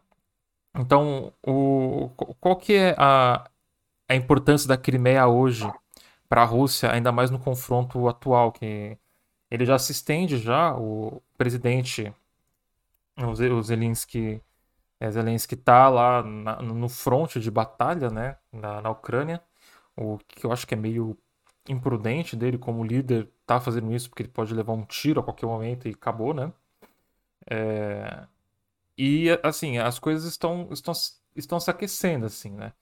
então, 0.74 1.32
o, 1.46 2.10
qual 2.40 2.56
que 2.56 2.74
é 2.74 2.94
a, 2.98 3.48
a 4.08 4.14
importância 4.16 4.68
da 4.68 4.76
Crimeia 4.76 5.26
hoje 5.28 5.70
para 6.28 6.42
a 6.42 6.44
Rússia, 6.44 6.92
ainda 6.92 7.12
mais 7.12 7.30
no 7.30 7.38
confronto 7.38 8.08
atual, 8.08 8.52
que 8.52 8.98
ele 9.50 9.64
já 9.64 9.78
se 9.78 9.92
estende 9.92 10.38
já, 10.38 10.74
o 10.76 11.22
presidente, 11.36 12.12
o 13.16 13.62
Zelensky, 13.62 14.42
é, 15.00 15.10
Zelensky 15.10 15.54
está 15.54 15.88
lá 15.88 16.22
na, 16.22 16.62
no 16.62 16.88
fronte 16.88 17.40
de 17.40 17.50
batalha, 17.50 18.10
né, 18.10 18.36
na, 18.52 18.80
na 18.82 18.90
Ucrânia, 18.90 19.42
o 19.96 20.18
que 20.18 20.46
eu 20.46 20.52
acho 20.52 20.66
que 20.66 20.74
é 20.74 20.76
meio 20.76 21.18
imprudente 21.68 22.36
dele 22.36 22.58
como 22.58 22.84
líder 22.84 23.30
tá 23.46 23.60
fazendo 23.60 23.92
isso 23.94 24.08
porque 24.08 24.22
ele 24.22 24.30
pode 24.30 24.54
levar 24.54 24.72
um 24.72 24.84
tiro 24.84 25.20
a 25.20 25.22
qualquer 25.22 25.46
momento 25.46 25.88
e 25.88 25.92
acabou, 25.92 26.34
né? 26.34 26.52
É... 27.46 28.26
e, 28.96 29.28
assim, 29.42 29.78
as 29.78 29.98
coisas 29.98 30.24
estão, 30.30 30.68
estão, 30.72 30.92
estão 31.36 31.60
se 31.60 31.70
aquecendo, 31.70 32.26
assim, 32.26 32.50
né? 32.52 32.72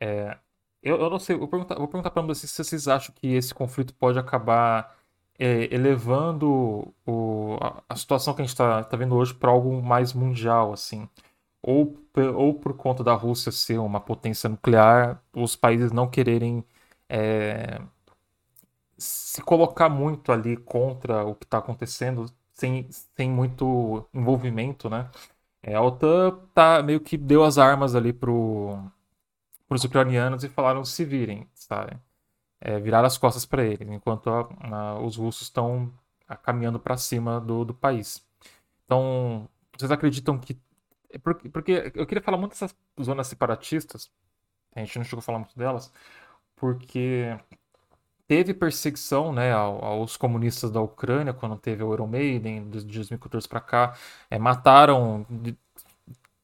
É, 0.00 0.38
eu, 0.82 1.00
eu 1.00 1.10
não 1.10 1.18
sei, 1.18 1.36
vou 1.36 1.48
perguntar, 1.48 1.76
vou 1.76 1.88
perguntar 1.88 2.10
para 2.10 2.22
vocês 2.22 2.50
se 2.50 2.62
vocês 2.64 2.88
acham 2.88 3.14
que 3.14 3.28
esse 3.34 3.54
conflito 3.54 3.94
pode 3.94 4.18
acabar 4.18 4.96
é, 5.38 5.74
elevando 5.74 6.94
o, 7.06 7.56
a, 7.60 7.82
a, 7.88 7.96
situação 7.96 8.34
que 8.34 8.42
a 8.42 8.44
gente 8.44 8.52
está 8.52 8.84
tá 8.84 8.96
vendo 8.96 9.14
hoje 9.16 9.34
para 9.34 9.50
algo 9.50 9.82
mais 9.82 10.12
mundial, 10.12 10.72
assim. 10.72 11.08
Ou, 11.62 11.96
ou 12.36 12.54
por 12.54 12.76
conta 12.76 13.02
da 13.04 13.14
Rússia 13.14 13.50
ser 13.52 13.78
uma 13.78 14.00
potência 14.00 14.48
nuclear, 14.48 15.22
os 15.34 15.56
países 15.56 15.92
não 15.92 16.08
quererem 16.08 16.64
é, 17.08 17.80
se 19.04 19.42
colocar 19.42 19.88
muito 19.88 20.32
ali 20.32 20.56
contra 20.56 21.24
o 21.24 21.34
que 21.34 21.44
está 21.44 21.58
acontecendo, 21.58 22.26
sem, 22.52 22.88
sem 22.90 23.30
muito 23.30 24.08
envolvimento, 24.14 24.88
né? 24.90 25.10
É, 25.62 25.74
a 25.74 25.82
OTAN 25.82 26.38
tá, 26.54 26.82
meio 26.82 27.00
que 27.00 27.16
deu 27.16 27.44
as 27.44 27.58
armas 27.58 27.94
ali 27.94 28.12
pro, 28.12 28.78
os 29.68 29.84
ucranianos 29.84 30.44
e 30.44 30.48
falaram 30.48 30.84
se 30.84 31.04
virem, 31.04 31.48
sabe? 31.54 31.98
É, 32.60 32.78
virar 32.80 33.04
as 33.04 33.18
costas 33.18 33.44
para 33.46 33.64
eles, 33.64 33.88
enquanto 33.88 34.30
a, 34.30 34.48
a, 34.60 35.00
os 35.00 35.16
russos 35.16 35.42
estão 35.44 35.92
caminhando 36.42 36.80
para 36.80 36.96
cima 36.96 37.40
do, 37.40 37.64
do 37.64 37.74
país. 37.74 38.26
Então, 38.84 39.48
vocês 39.76 39.90
acreditam 39.90 40.38
que. 40.38 40.58
É 41.10 41.18
porque, 41.18 41.48
porque 41.48 41.92
eu 41.94 42.06
queria 42.06 42.22
falar 42.22 42.38
muito 42.38 42.52
dessas 42.52 42.74
zonas 43.02 43.26
separatistas, 43.28 44.10
a 44.74 44.80
gente 44.80 44.98
não 44.98 45.04
chegou 45.04 45.20
a 45.20 45.22
falar 45.22 45.38
muito 45.38 45.56
delas, 45.56 45.92
porque 46.56 47.38
teve 48.26 48.54
perseguição 48.54 49.32
né, 49.32 49.52
aos 49.52 50.16
comunistas 50.16 50.70
da 50.70 50.80
Ucrânia 50.80 51.32
quando 51.34 51.56
teve 51.56 51.82
o 51.82 51.92
Euromaiden 51.92 52.70
de 52.70 52.84
2014 52.84 53.48
para 53.48 53.60
cá, 53.60 53.96
é, 54.30 54.38
mataram 54.38 55.26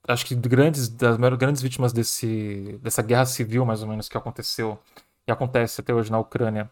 acho 0.09 0.26
que 0.26 0.35
grandes 0.35 0.89
das 0.89 1.16
grandes 1.37 1.62
vítimas 1.62 1.93
desse 1.93 2.78
dessa 2.83 3.03
guerra 3.03 3.26
civil 3.26 3.64
mais 3.64 3.83
ou 3.83 3.89
menos 3.89 4.09
que 4.09 4.16
aconteceu 4.16 4.78
e 5.26 5.33
acontece 5.33 5.81
até 5.81 5.95
hoje 5.95 6.11
na 6.11 6.18
Ucrânia 6.18 6.70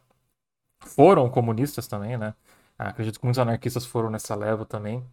foram 0.81 1.29
comunistas 1.31 1.87
também, 1.89 2.17
né? 2.19 2.35
Acredito 2.79 3.19
que 3.21 3.27
muitos 3.27 3.39
anarquistas 3.41 3.85
foram 3.87 4.11
nessa 4.11 4.35
leva 4.35 4.65
também, 4.65 5.05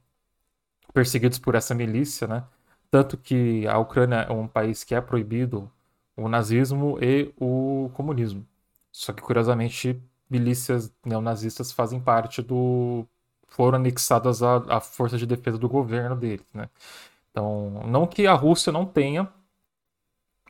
perseguidos 0.93 1.39
por 1.39 1.55
essa 1.55 1.75
milícia, 1.75 2.27
né? 2.27 2.43
Tanto 2.91 3.17
que 3.17 3.67
a 3.67 3.77
Ucrânia 3.79 4.17
é 4.29 4.31
um 4.31 4.47
país 4.47 4.83
que 4.83 4.95
é 4.95 5.01
proibido 5.01 5.71
o 6.15 6.29
nazismo 6.29 6.97
e 7.01 7.33
o 7.39 7.89
comunismo. 7.93 8.45
Só 8.95 9.11
que, 9.13 9.21
curiosamente, 9.21 10.01
milícias 10.29 10.93
neonazistas 11.05 11.71
fazem 11.71 11.99
parte 11.99 12.41
do. 12.41 13.05
foram 13.47 13.77
anexadas 13.77 14.41
à, 14.41 14.57
à 14.77 14.79
força 14.81 15.17
de 15.17 15.25
defesa 15.25 15.57
do 15.57 15.67
governo 15.69 16.15
deles, 16.15 16.45
né? 16.53 16.69
Então, 17.31 17.83
não 17.87 18.07
que 18.07 18.27
a 18.27 18.33
Rússia 18.33 18.71
não 18.71 18.85
tenha 18.85 19.29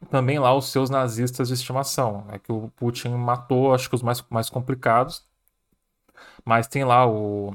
também 0.10 0.40
lá 0.40 0.54
os 0.56 0.72
seus 0.72 0.90
nazistas 0.90 1.48
de 1.48 1.54
estimação. 1.56 2.26
É 2.30 2.40
que 2.40 2.52
o 2.52 2.70
Putin 2.76 3.10
matou, 3.16 3.74
acho 3.74 3.90
que 3.90 3.96
os 3.96 4.02
mais, 4.04 4.22
mais 4.30 4.50
complicados. 4.50 5.26
Mas 6.44 6.68
tem 6.68 6.84
lá 6.86 7.06
o, 7.08 7.54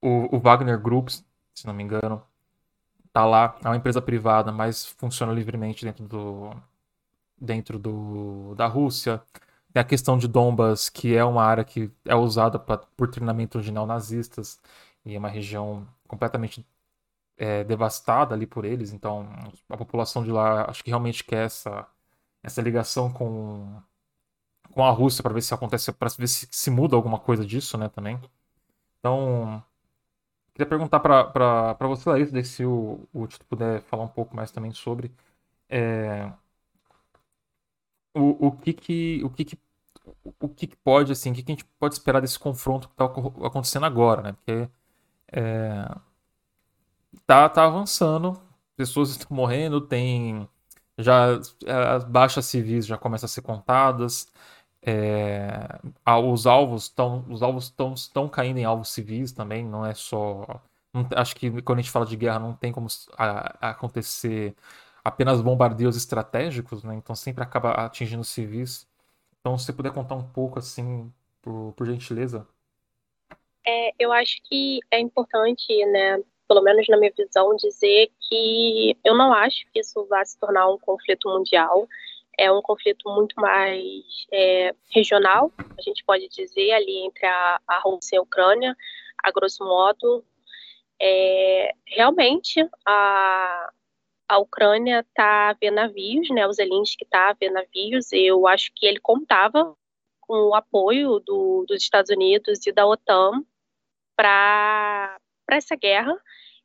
o, 0.00 0.36
o 0.36 0.40
Wagner 0.40 0.80
Groups, 0.80 1.24
se 1.54 1.66
não 1.66 1.74
me 1.74 1.82
engano. 1.82 2.22
Tá 3.12 3.26
lá, 3.26 3.56
é 3.64 3.68
uma 3.68 3.76
empresa 3.76 4.02
privada, 4.02 4.52
mas 4.52 4.86
funciona 4.86 5.32
livremente 5.32 5.84
dentro 5.84 6.06
do, 6.08 6.50
dentro 7.40 7.78
do, 7.78 8.54
da 8.54 8.66
Rússia. 8.66 9.22
Tem 9.72 9.80
a 9.80 9.84
questão 9.84 10.18
de 10.18 10.28
Donbas, 10.28 10.88
que 10.88 11.14
é 11.14 11.24
uma 11.24 11.44
área 11.44 11.64
que 11.64 11.90
é 12.04 12.14
usada 12.14 12.58
pra, 12.58 12.78
por 12.78 13.08
treinamento 13.08 13.60
de 13.60 13.72
neonazistas 13.72 14.60
e 15.04 15.14
é 15.14 15.18
uma 15.18 15.28
região 15.28 15.86
completamente 16.08 16.66
é, 17.36 17.64
devastada 17.64 18.34
ali 18.34 18.46
por 18.46 18.64
eles. 18.64 18.92
Então, 18.92 19.28
a 19.68 19.76
população 19.76 20.24
de 20.24 20.30
lá 20.32 20.70
acho 20.70 20.82
que 20.84 20.90
realmente 20.90 21.24
quer 21.24 21.46
essa, 21.46 21.86
essa 22.42 22.62
ligação 22.62 23.12
com, 23.12 23.80
com 24.72 24.84
a 24.84 24.90
Rússia 24.90 25.22
para 25.22 25.32
ver 25.34 25.42
se 25.42 25.54
acontece, 25.54 25.92
para 25.92 26.08
ver 26.18 26.28
se, 26.28 26.48
se 26.50 26.70
muda 26.70 26.96
alguma 26.96 27.18
coisa 27.18 27.44
disso, 27.44 27.78
né, 27.78 27.88
também. 27.88 28.20
Então, 28.98 29.62
queria 30.54 30.68
perguntar 30.68 31.00
para 31.00 31.76
você, 31.88 32.08
Larissa, 32.08 32.42
se 32.44 32.64
o, 32.64 33.00
o 33.12 33.26
Tito 33.26 33.46
puder 33.46 33.82
falar 33.82 34.04
um 34.04 34.08
pouco 34.08 34.34
mais 34.36 34.50
também 34.50 34.72
sobre. 34.72 35.12
É, 35.68 36.30
o, 38.16 38.48
o 38.48 38.52
que 38.52 38.72
que 38.72 39.20
o 39.24 39.30
que 39.30 39.44
que 39.44 39.58
o 40.40 40.48
que, 40.48 40.66
que 40.68 40.76
pode 40.76 41.12
assim, 41.12 41.32
o 41.32 41.34
que, 41.34 41.42
que 41.42 41.52
a 41.52 41.54
gente 41.54 41.64
pode 41.78 41.94
esperar 41.94 42.20
desse 42.20 42.38
confronto 42.38 42.88
que 42.88 42.94
está 42.94 43.04
acontecendo 43.46 43.86
agora, 43.86 44.22
né? 44.22 44.32
Porque 44.32 44.68
é, 45.32 45.88
tá 47.26 47.48
tá 47.48 47.64
avançando, 47.64 48.40
pessoas 48.76 49.10
estão 49.16 49.36
morrendo, 49.36 49.80
tem 49.80 50.48
já 50.98 51.34
as 51.96 52.04
baixas 52.04 52.46
civis 52.46 52.86
já 52.86 52.96
começam 52.98 53.26
a 53.26 53.28
ser 53.28 53.42
contadas, 53.42 54.28
é, 54.82 55.68
os 56.24 56.46
alvos 56.46 56.84
estão 56.84 57.24
os 57.28 57.42
alvos 57.42 57.64
estão 57.64 57.94
estão 57.94 58.28
caindo 58.28 58.58
em 58.58 58.64
alvos 58.64 58.90
civis 58.90 59.32
também, 59.32 59.64
não 59.64 59.84
é 59.86 59.94
só 59.94 60.62
não, 60.92 61.08
acho 61.16 61.36
que 61.36 61.62
quando 61.62 61.80
a 61.80 61.82
gente 61.82 61.90
fala 61.90 62.06
de 62.06 62.16
guerra 62.16 62.38
não 62.38 62.54
tem 62.54 62.72
como 62.72 62.88
a, 63.18 63.68
a 63.68 63.70
acontecer 63.70 64.56
apenas 65.06 65.40
bombardeios 65.40 65.96
estratégicos, 65.96 66.82
né? 66.82 66.96
Então 66.96 67.14
sempre 67.14 67.44
acaba 67.44 67.70
atingindo 67.70 68.24
civis. 68.24 68.88
Então, 69.40 69.56
se 69.56 69.66
você 69.66 69.72
puder 69.72 69.92
contar 69.92 70.16
um 70.16 70.28
pouco, 70.28 70.58
assim, 70.58 71.12
por, 71.40 71.72
por 71.74 71.86
gentileza. 71.86 72.44
É, 73.64 73.92
eu 74.00 74.12
acho 74.12 74.42
que 74.42 74.80
é 74.90 74.98
importante, 74.98 75.64
né, 75.86 76.20
pelo 76.48 76.60
menos 76.60 76.88
na 76.88 76.96
minha 76.96 77.12
visão, 77.16 77.54
dizer 77.54 78.10
que 78.20 78.96
eu 79.04 79.14
não 79.16 79.32
acho 79.32 79.64
que 79.72 79.78
isso 79.78 80.04
vá 80.06 80.24
se 80.24 80.36
tornar 80.40 80.68
um 80.68 80.78
conflito 80.78 81.28
mundial. 81.28 81.86
É 82.36 82.50
um 82.50 82.60
conflito 82.60 83.08
muito 83.08 83.40
mais 83.40 84.26
é, 84.32 84.74
regional, 84.90 85.52
a 85.78 85.82
gente 85.82 86.04
pode 86.04 86.28
dizer, 86.28 86.72
ali 86.72 87.06
entre 87.06 87.24
a, 87.26 87.60
a 87.68 87.78
Rússia 87.78 88.16
e 88.16 88.18
a 88.18 88.22
Ucrânia, 88.22 88.76
a 89.22 89.30
grosso 89.30 89.64
modo. 89.64 90.24
É, 91.00 91.72
realmente, 91.86 92.68
a, 92.84 93.70
a 94.28 94.38
Ucrânia 94.38 95.00
está 95.00 95.50
a 95.50 95.52
ver 95.54 95.70
navios, 95.70 96.28
né? 96.30 96.46
O 96.46 96.52
Zelensky 96.52 97.04
está 97.04 97.30
a 97.30 97.32
ver 97.32 97.50
navios. 97.50 98.12
Eu 98.12 98.46
acho 98.46 98.70
que 98.74 98.86
ele 98.86 99.00
contava 99.00 99.74
com 100.20 100.48
o 100.48 100.54
apoio 100.54 101.20
do, 101.20 101.64
dos 101.68 101.82
Estados 101.82 102.10
Unidos 102.10 102.66
e 102.66 102.72
da 102.72 102.86
OTAN 102.86 103.44
para 104.16 105.18
essa 105.50 105.76
guerra. 105.76 106.16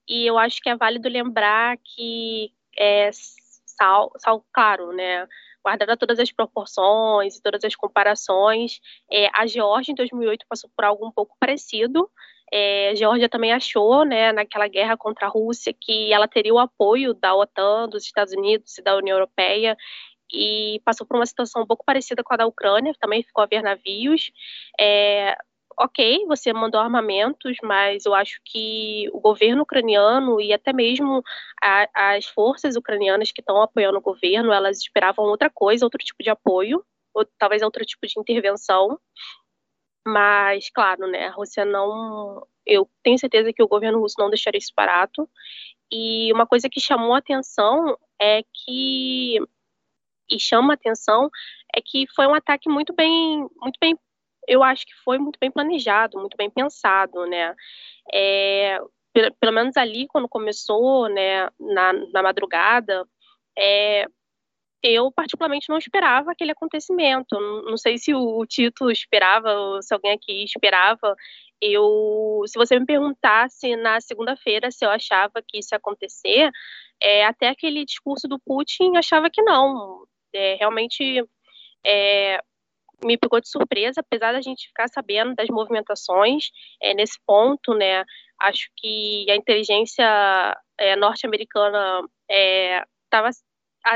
E 0.07 0.25
eu 0.25 0.37
acho 0.37 0.61
que 0.61 0.69
é 0.69 0.75
válido 0.75 1.07
lembrar 1.07 1.77
que 1.77 2.51
é 2.77 3.11
sal, 3.13 4.11
sal 4.17 4.45
claro, 4.51 4.91
né? 4.93 5.27
Guardada 5.63 5.95
todas 5.95 6.19
as 6.19 6.31
proporções 6.31 7.37
e 7.37 7.41
todas 7.41 7.63
as 7.63 7.75
comparações, 7.75 8.79
é, 9.11 9.29
a 9.31 9.45
Geórgia 9.45 9.91
em 9.91 9.95
2008 9.95 10.45
passou 10.49 10.69
por 10.75 10.85
algo 10.85 11.05
um 11.05 11.11
pouco 11.11 11.35
parecido. 11.39 12.09
É, 12.51 12.89
a 12.89 12.95
Geórgia 12.95 13.29
também 13.29 13.53
achou, 13.53 14.03
né, 14.03 14.33
naquela 14.33 14.67
guerra 14.67 14.97
contra 14.97 15.27
a 15.27 15.29
Rússia, 15.29 15.73
que 15.79 16.11
ela 16.11 16.27
teria 16.27 16.53
o 16.53 16.59
apoio 16.59 17.13
da 17.13 17.33
OTAN, 17.33 17.87
dos 17.87 18.03
Estados 18.03 18.33
Unidos 18.33 18.77
e 18.77 18.83
da 18.83 18.95
União 18.97 19.15
Europeia, 19.15 19.77
e 20.31 20.81
passou 20.85 21.05
por 21.05 21.15
uma 21.15 21.25
situação 21.25 21.61
um 21.61 21.67
pouco 21.67 21.85
parecida 21.85 22.23
com 22.23 22.33
a 22.33 22.37
da 22.37 22.45
Ucrânia, 22.45 22.93
também 22.99 23.23
ficou 23.23 23.43
a 23.43 23.47
ver 23.47 23.61
navios. 23.61 24.31
É, 24.79 25.37
ok, 25.77 26.25
você 26.27 26.53
mandou 26.53 26.79
armamentos, 26.79 27.57
mas 27.63 28.05
eu 28.05 28.13
acho 28.13 28.39
que 28.45 29.09
o 29.13 29.19
governo 29.19 29.63
ucraniano 29.63 30.39
e 30.39 30.53
até 30.53 30.71
mesmo 30.73 31.23
a, 31.61 31.87
as 32.15 32.25
forças 32.25 32.75
ucranianas 32.75 33.31
que 33.31 33.41
estão 33.41 33.61
apoiando 33.61 33.97
o 33.97 34.01
governo, 34.01 34.51
elas 34.51 34.79
esperavam 34.79 35.25
outra 35.25 35.49
coisa, 35.49 35.85
outro 35.85 36.03
tipo 36.03 36.23
de 36.23 36.29
apoio, 36.29 36.83
ou 37.13 37.25
talvez 37.37 37.61
outro 37.61 37.83
tipo 37.85 38.05
de 38.07 38.19
intervenção. 38.19 38.99
Mas, 40.05 40.69
claro, 40.69 41.07
né, 41.07 41.27
a 41.27 41.31
Rússia 41.31 41.65
não. 41.65 42.45
Eu 42.65 42.89
tenho 43.03 43.17
certeza 43.19 43.53
que 43.53 43.63
o 43.63 43.67
governo 43.67 43.99
russo 43.99 44.15
não 44.19 44.29
deixaria 44.29 44.59
isso 44.59 44.73
barato. 44.75 45.29
E 45.91 46.31
uma 46.33 46.47
coisa 46.47 46.69
que 46.69 46.79
chamou 46.79 47.13
atenção 47.13 47.97
é 48.19 48.43
que. 48.43 49.37
E 50.29 50.39
chama 50.39 50.73
atenção 50.75 51.29
é 51.75 51.81
que 51.83 52.05
foi 52.15 52.25
um 52.27 52.33
ataque 52.33 52.69
muito 52.69 52.93
bem, 52.93 53.47
muito 53.61 53.77
bem, 53.81 53.97
eu 54.47 54.63
acho 54.63 54.85
que 54.85 54.93
foi 55.03 55.17
muito 55.17 55.37
bem 55.39 55.51
planejado, 55.51 56.19
muito 56.19 56.37
bem 56.37 56.49
pensado, 56.49 57.25
né? 57.25 57.55
É, 58.13 58.79
pelo, 59.13 59.33
pelo 59.35 59.51
menos 59.53 59.77
ali, 59.77 60.07
quando 60.07 60.29
começou, 60.29 61.09
né, 61.09 61.49
na, 61.59 61.93
na 62.13 62.23
madrugada, 62.23 63.05
é, 63.57 64.07
eu 64.83 65.11
particularmente 65.11 65.69
não 65.69 65.77
esperava 65.77 66.31
aquele 66.31 66.51
acontecimento. 66.51 67.39
Não 67.65 67.77
sei 67.77 67.97
se 67.97 68.13
o 68.13 68.45
Tito 68.45 68.89
esperava, 68.91 69.53
ou 69.53 69.81
se 69.81 69.93
alguém 69.93 70.13
aqui 70.13 70.43
esperava. 70.43 71.15
Eu, 71.61 72.41
se 72.47 72.57
você 72.57 72.79
me 72.79 72.85
perguntasse 72.85 73.75
na 73.75 74.01
segunda-feira 74.01 74.71
se 74.71 74.83
eu 74.85 74.89
achava 74.89 75.41
que 75.47 75.59
isso 75.59 75.73
ia 75.73 75.77
acontecer, 75.77 76.49
é, 77.01 77.25
até 77.25 77.49
aquele 77.49 77.85
discurso 77.85 78.27
do 78.27 78.39
Putin 78.39 78.97
achava 78.97 79.29
que 79.29 79.41
não. 79.43 80.05
É, 80.33 80.55
realmente 80.55 81.23
é, 81.85 82.39
me 83.03 83.17
pegou 83.17 83.39
de 83.41 83.49
surpresa, 83.49 84.01
apesar 84.01 84.31
da 84.31 84.41
gente 84.41 84.67
ficar 84.67 84.87
sabendo 84.87 85.35
das 85.35 85.49
movimentações 85.49 86.51
é, 86.81 86.93
nesse 86.93 87.19
ponto, 87.25 87.73
né? 87.73 88.03
acho 88.41 88.69
que 88.75 89.25
a 89.29 89.35
inteligência 89.35 90.57
é, 90.77 90.95
norte-americana 90.95 92.01
estava 92.27 93.29
é, 93.29 93.31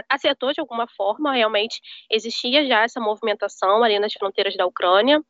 acertou 0.10 0.54
de 0.54 0.60
alguma 0.60 0.88
forma, 0.88 1.34
realmente 1.34 1.80
existia 2.10 2.66
já 2.66 2.84
essa 2.84 3.00
movimentação 3.00 3.84
ali 3.84 4.00
nas 4.00 4.14
fronteiras 4.14 4.56
da 4.56 4.66
Ucrânia, 4.66 5.24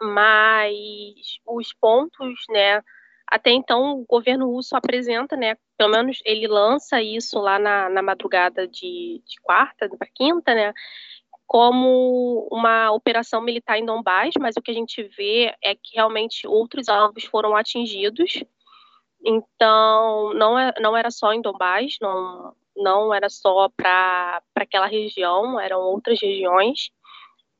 mas 0.00 1.38
os 1.46 1.72
pontos, 1.74 2.44
né, 2.50 2.82
até 3.26 3.50
então 3.50 4.00
o 4.00 4.04
governo 4.04 4.50
russo 4.50 4.76
apresenta, 4.76 5.36
né, 5.36 5.56
pelo 5.76 5.90
menos 5.90 6.18
ele 6.24 6.46
lança 6.46 7.02
isso 7.02 7.38
lá 7.38 7.58
na, 7.58 7.88
na 7.88 8.02
madrugada 8.02 8.66
de, 8.66 9.22
de 9.26 9.40
quarta 9.42 9.88
para 9.88 10.08
quinta, 10.14 10.54
né, 10.54 10.72
como 11.46 12.48
uma 12.50 12.90
operação 12.92 13.42
militar 13.42 13.78
em 13.78 13.84
Donbass, 13.84 14.32
mas 14.40 14.56
o 14.56 14.62
que 14.62 14.70
a 14.70 14.74
gente 14.74 15.02
vê 15.02 15.54
é 15.62 15.74
que 15.74 15.96
realmente 15.96 16.46
outros 16.46 16.88
alvos 16.88 17.24
foram 17.24 17.54
atingidos. 17.54 18.42
Então, 19.22 20.32
não, 20.32 20.58
é, 20.58 20.72
não 20.80 20.96
era 20.96 21.10
só 21.10 21.30
em 21.30 21.42
Donbass, 21.42 21.98
não, 22.00 22.54
não 22.76 23.12
era 23.12 23.28
só 23.28 23.68
para 23.68 24.42
aquela 24.54 24.86
região, 24.86 25.58
eram 25.60 25.80
outras 25.80 26.20
regiões. 26.20 26.90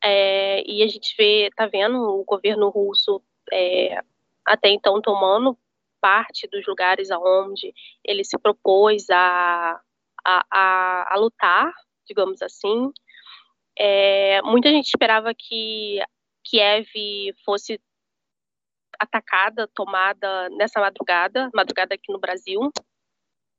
É, 0.03 0.63
e 0.69 0.83
a 0.83 0.89
gente 0.89 1.15
vê, 1.17 1.51
tá 1.57 1.67
vendo 1.67 1.99
o 1.99 2.25
governo 2.25 2.69
russo 2.71 3.23
é, 3.53 4.03
até 4.45 4.69
então 4.69 5.01
tomando 5.01 5.57
parte 6.01 6.49
dos 6.49 6.67
lugares 6.67 7.11
aonde 7.11 7.73
ele 8.05 8.25
se 8.25 8.37
propôs 8.37 9.09
a, 9.11 9.81
a, 10.25 10.45
a, 10.51 11.15
a 11.15 11.17
lutar, 11.17 11.73
digamos 12.05 12.43
assim, 12.43 12.91
é, 13.79 14.43
muita 14.43 14.69
gente 14.71 14.89
esperava 14.89 15.33
que 15.35 16.01
Kiev 16.45 16.89
fosse 17.45 17.81
atacada, 18.99 19.69
tomada 19.75 20.49
nessa 20.51 20.81
madrugada, 20.81 21.51
madrugada 21.55 21.95
aqui 21.95 22.13
no 22.13 22.19
Brasil, 22.19 22.71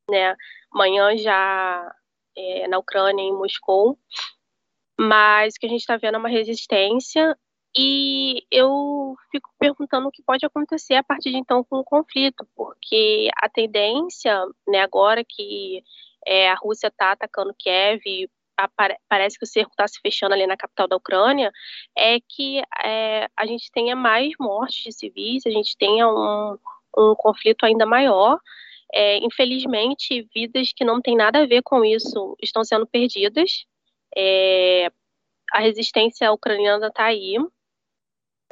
né? 0.10 0.36
Manhã 0.72 1.16
já 1.18 1.96
é, 2.36 2.68
na 2.68 2.78
Ucrânia, 2.78 3.22
em 3.22 3.34
Moscou. 3.34 3.98
Mas 5.00 5.56
o 5.56 5.60
que 5.60 5.66
a 5.66 5.70
gente 5.70 5.82
está 5.82 5.98
vendo 5.98 6.16
é 6.16 6.18
uma 6.20 6.30
resistência 6.30 7.38
e 7.76 8.46
eu 8.52 9.16
fico 9.32 9.50
perguntando 9.58 10.08
o 10.08 10.12
que 10.12 10.22
pode 10.22 10.46
acontecer 10.46 10.94
a 10.94 11.04
partir 11.04 11.32
de 11.32 11.38
então 11.38 11.64
com 11.64 11.78
o 11.78 11.84
conflito, 11.84 12.48
porque 12.56 13.30
a 13.36 13.50
tendência, 13.50 14.46
né, 14.68 14.82
agora 14.82 15.24
que 15.28 15.84
é, 16.26 16.50
a 16.52 16.56
Rússia 16.56 16.88
está 16.88 17.14
atacando 17.14 17.56
Kiev 17.58 18.02
parece 19.10 19.40
que 19.40 19.46
o 19.46 19.48
cerco 19.48 19.72
está 19.72 19.88
se 19.88 20.00
fechando 20.00 20.34
ali 20.34 20.46
na 20.46 20.56
capital 20.56 20.88
da 20.88 20.96
Ucrânia, 20.96 21.52
é 21.98 22.20
que 22.20 22.62
é, 22.84 23.28
a 23.36 23.46
gente 23.48 23.72
tenha 23.72 23.96
mais 23.96 24.32
mortes 24.40 24.84
de 24.84 24.92
civis, 24.92 25.44
a 25.48 25.50
gente 25.50 25.76
tenha 25.76 26.08
um, 26.08 26.58
um 26.96 27.16
conflito 27.18 27.66
ainda 27.66 27.86
maior. 27.86 28.40
É, 28.94 29.18
infelizmente, 29.18 30.28
vidas 30.34 30.72
que 30.72 30.86
não 30.86 31.02
têm 31.02 31.16
nada 31.18 31.40
a 31.40 31.48
ver 31.48 31.64
com 31.64 31.84
isso 31.84 32.38
estão 32.42 32.64
sendo 32.64 32.86
perdidas. 32.86 33.66
É, 34.16 34.92
a 35.52 35.60
resistência 35.60 36.32
ucraniana 36.32 36.88
está 36.88 37.06
aí, 37.06 37.36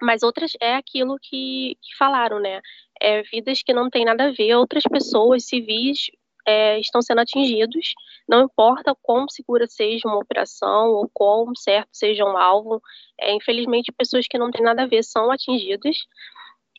mas 0.01 0.23
outras 0.23 0.53
é 0.59 0.75
aquilo 0.75 1.17
que, 1.21 1.77
que 1.81 1.95
falaram, 1.97 2.39
né? 2.39 2.61
É, 2.99 3.21
vidas 3.23 3.61
que 3.63 3.73
não 3.73 3.89
têm 3.89 4.05
nada 4.05 4.25
a 4.25 4.31
ver, 4.31 4.55
outras 4.55 4.83
pessoas 4.83 5.45
civis 5.45 6.07
é, 6.47 6.79
estão 6.79 7.01
sendo 7.01 7.19
atingidos, 7.21 7.93
não 8.27 8.43
importa 8.43 8.95
quão 9.01 9.27
segura 9.29 9.67
seja 9.67 10.07
uma 10.07 10.17
operação 10.17 10.89
ou 10.91 11.09
quão 11.13 11.53
certo 11.55 11.89
seja 11.93 12.25
um 12.25 12.37
alvo, 12.37 12.81
é, 13.19 13.33
infelizmente 13.33 13.91
pessoas 13.91 14.27
que 14.27 14.37
não 14.39 14.51
têm 14.51 14.63
nada 14.63 14.83
a 14.83 14.87
ver 14.87 15.03
são 15.03 15.31
atingidas, 15.31 15.97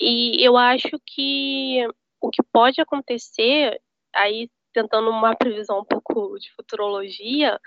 e 0.00 0.44
eu 0.44 0.56
acho 0.56 0.90
que 1.06 1.86
o 2.22 2.30
que 2.30 2.42
pode 2.42 2.80
acontecer, 2.80 3.80
aí 4.14 4.48
tentando 4.72 5.10
uma 5.10 5.34
previsão 5.36 5.80
um 5.80 5.84
pouco 5.84 6.38
de 6.38 6.50
futurologia, 6.54 7.60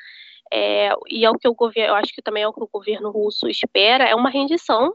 é, 0.52 0.92
e 1.10 1.26
é 1.26 1.30
o 1.30 1.38
que 1.38 1.48
o 1.48 1.56
governo, 1.56 1.94
eu 1.94 1.96
acho 1.96 2.14
que 2.14 2.22
também 2.22 2.44
é 2.44 2.48
o 2.48 2.54
que 2.54 2.64
o 2.64 2.70
governo 2.72 3.12
russo 3.12 3.48
espera, 3.48 4.06
é 4.06 4.16
uma 4.16 4.30
rendição 4.30 4.94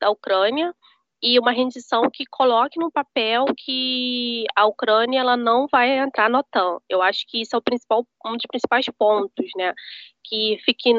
da 0.00 0.10
Ucrânia, 0.10 0.74
e 1.22 1.38
uma 1.38 1.52
rendição 1.52 2.08
que 2.10 2.24
coloque 2.26 2.78
no 2.78 2.90
papel 2.90 3.44
que 3.56 4.44
a 4.56 4.66
Ucrânia 4.66 5.20
ela 5.20 5.36
não 5.36 5.66
vai 5.70 5.98
entrar 5.98 6.30
na 6.30 6.38
OTAN. 6.38 6.78
Eu 6.88 7.02
acho 7.02 7.26
que 7.28 7.42
isso 7.42 7.54
é 7.54 7.58
o 7.58 7.62
principal, 7.62 8.06
um 8.24 8.36
dos 8.36 8.46
principais 8.48 8.86
pontos, 8.98 9.46
né? 9.54 9.74
Que 10.24 10.58
fique, 10.64 10.92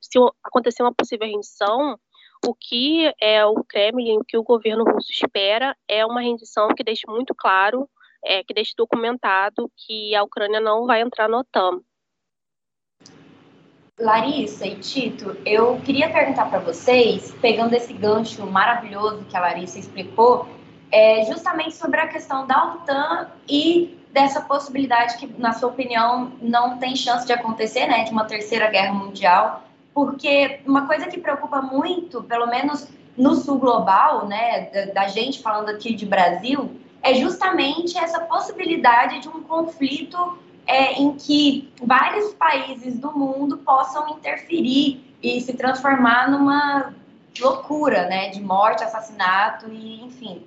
se 0.00 0.18
acontecer 0.44 0.82
uma 0.82 0.94
possível 0.94 1.26
rendição, 1.26 1.98
o 2.46 2.54
que 2.54 3.12
é 3.20 3.44
o 3.44 3.64
Kremlin, 3.64 4.18
o 4.18 4.24
que 4.24 4.36
o 4.36 4.42
governo 4.42 4.84
russo 4.84 5.10
espera 5.10 5.76
é 5.86 6.04
uma 6.04 6.20
rendição 6.20 6.68
que 6.68 6.84
deixe 6.84 7.02
muito 7.06 7.34
claro, 7.34 7.88
é, 8.24 8.42
que 8.42 8.54
deixe 8.54 8.72
documentado 8.76 9.70
que 9.76 10.14
a 10.14 10.22
Ucrânia 10.22 10.60
não 10.60 10.86
vai 10.86 11.00
entrar 11.00 11.28
na 11.28 11.38
OTAN. 11.38 11.80
Larissa 13.98 14.64
e 14.64 14.76
Tito, 14.76 15.36
eu 15.44 15.80
queria 15.80 16.08
perguntar 16.08 16.48
para 16.48 16.60
vocês, 16.60 17.34
pegando 17.40 17.74
esse 17.74 17.92
gancho 17.92 18.46
maravilhoso 18.46 19.24
que 19.24 19.36
a 19.36 19.40
Larissa 19.40 19.78
explicou, 19.78 20.48
é 20.90 21.24
justamente 21.24 21.74
sobre 21.74 22.00
a 22.00 22.06
questão 22.06 22.46
da 22.46 22.74
OTAN 22.74 23.28
e 23.48 23.98
dessa 24.12 24.40
possibilidade 24.40 25.16
que, 25.18 25.26
na 25.38 25.52
sua 25.52 25.68
opinião, 25.68 26.32
não 26.40 26.78
tem 26.78 26.94
chance 26.94 27.26
de 27.26 27.32
acontecer, 27.32 27.86
né, 27.86 28.04
de 28.04 28.12
uma 28.12 28.24
terceira 28.24 28.70
guerra 28.70 28.94
mundial, 28.94 29.67
porque 29.98 30.60
uma 30.64 30.86
coisa 30.86 31.08
que 31.08 31.18
preocupa 31.18 31.60
muito, 31.60 32.22
pelo 32.22 32.46
menos 32.46 32.86
no 33.16 33.34
sul 33.34 33.58
global, 33.58 34.28
né, 34.28 34.70
da, 34.70 34.84
da 34.92 35.08
gente 35.08 35.42
falando 35.42 35.70
aqui 35.70 35.92
de 35.92 36.06
Brasil, 36.06 36.70
é 37.02 37.14
justamente 37.14 37.98
essa 37.98 38.20
possibilidade 38.20 39.18
de 39.18 39.28
um 39.28 39.42
conflito 39.42 40.38
é, 40.68 40.92
em 40.92 41.14
que 41.16 41.72
vários 41.82 42.32
países 42.34 42.96
do 42.96 43.10
mundo 43.10 43.58
possam 43.58 44.08
interferir 44.10 45.04
e 45.20 45.40
se 45.40 45.54
transformar 45.54 46.30
numa 46.30 46.94
loucura, 47.40 48.06
né, 48.06 48.28
de 48.28 48.40
morte, 48.40 48.84
assassinato 48.84 49.66
e 49.68 50.04
enfim, 50.04 50.44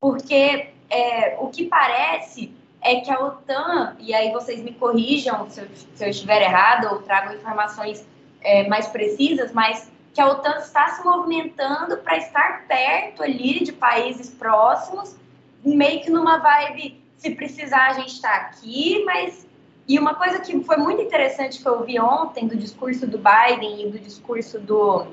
porque 0.00 0.70
é, 0.90 1.36
o 1.38 1.46
que 1.50 1.66
parece 1.66 2.52
é 2.82 2.96
que 2.96 3.12
a 3.12 3.20
OTAN 3.20 3.94
e 4.00 4.12
aí 4.12 4.32
vocês 4.32 4.60
me 4.60 4.72
corrijam 4.72 5.48
se 5.48 5.60
eu, 5.60 5.68
se 5.94 6.04
eu 6.04 6.10
estiver 6.10 6.42
errado 6.42 6.92
ou 6.92 7.02
tragam 7.02 7.36
informações 7.36 8.04
é, 8.40 8.68
mais 8.68 8.86
precisas, 8.88 9.52
mas 9.52 9.90
que 10.14 10.20
a 10.20 10.28
OTAN 10.28 10.56
está 10.58 10.88
se 10.88 11.04
movimentando 11.04 11.98
para 11.98 12.16
estar 12.16 12.66
perto 12.66 13.22
ali 13.22 13.62
de 13.62 13.72
países 13.72 14.30
próximos, 14.30 15.16
meio 15.64 16.00
que 16.00 16.10
numa 16.10 16.38
vibe 16.38 17.00
se 17.16 17.30
precisar 17.34 17.88
a 17.88 17.92
gente 17.94 18.14
está 18.14 18.34
aqui, 18.34 19.04
mas 19.04 19.46
e 19.88 19.98
uma 19.98 20.14
coisa 20.14 20.38
que 20.40 20.62
foi 20.64 20.76
muito 20.76 21.00
interessante 21.00 21.62
que 21.62 21.66
eu 21.66 21.82
vi 21.82 21.98
ontem 21.98 22.46
do 22.46 22.54
discurso 22.54 23.06
do 23.06 23.18
Biden 23.18 23.86
e 23.86 23.90
do 23.90 23.98
discurso 23.98 24.60
do. 24.60 25.06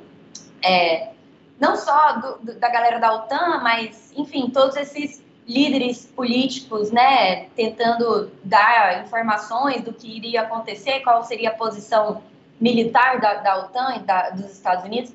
É, 0.62 1.12
não 1.58 1.78
só 1.78 2.20
do, 2.20 2.38
do, 2.40 2.60
da 2.60 2.68
galera 2.68 3.00
da 3.00 3.14
OTAN, 3.16 3.62
mas, 3.64 4.12
enfim, 4.18 4.50
todos 4.50 4.76
esses 4.76 5.24
líderes 5.48 6.06
políticos, 6.08 6.92
né, 6.92 7.46
tentando 7.56 8.32
dar 8.44 9.06
informações 9.06 9.82
do 9.82 9.94
que 9.94 10.18
iria 10.18 10.42
acontecer, 10.42 11.00
qual 11.02 11.24
seria 11.24 11.52
a 11.52 11.54
posição 11.54 12.22
militar 12.60 13.20
da, 13.20 13.36
da 13.36 13.60
OTAN 13.60 13.96
e 13.98 14.00
da, 14.00 14.30
dos 14.32 14.52
Estados 14.52 14.86
Unidos. 14.86 15.14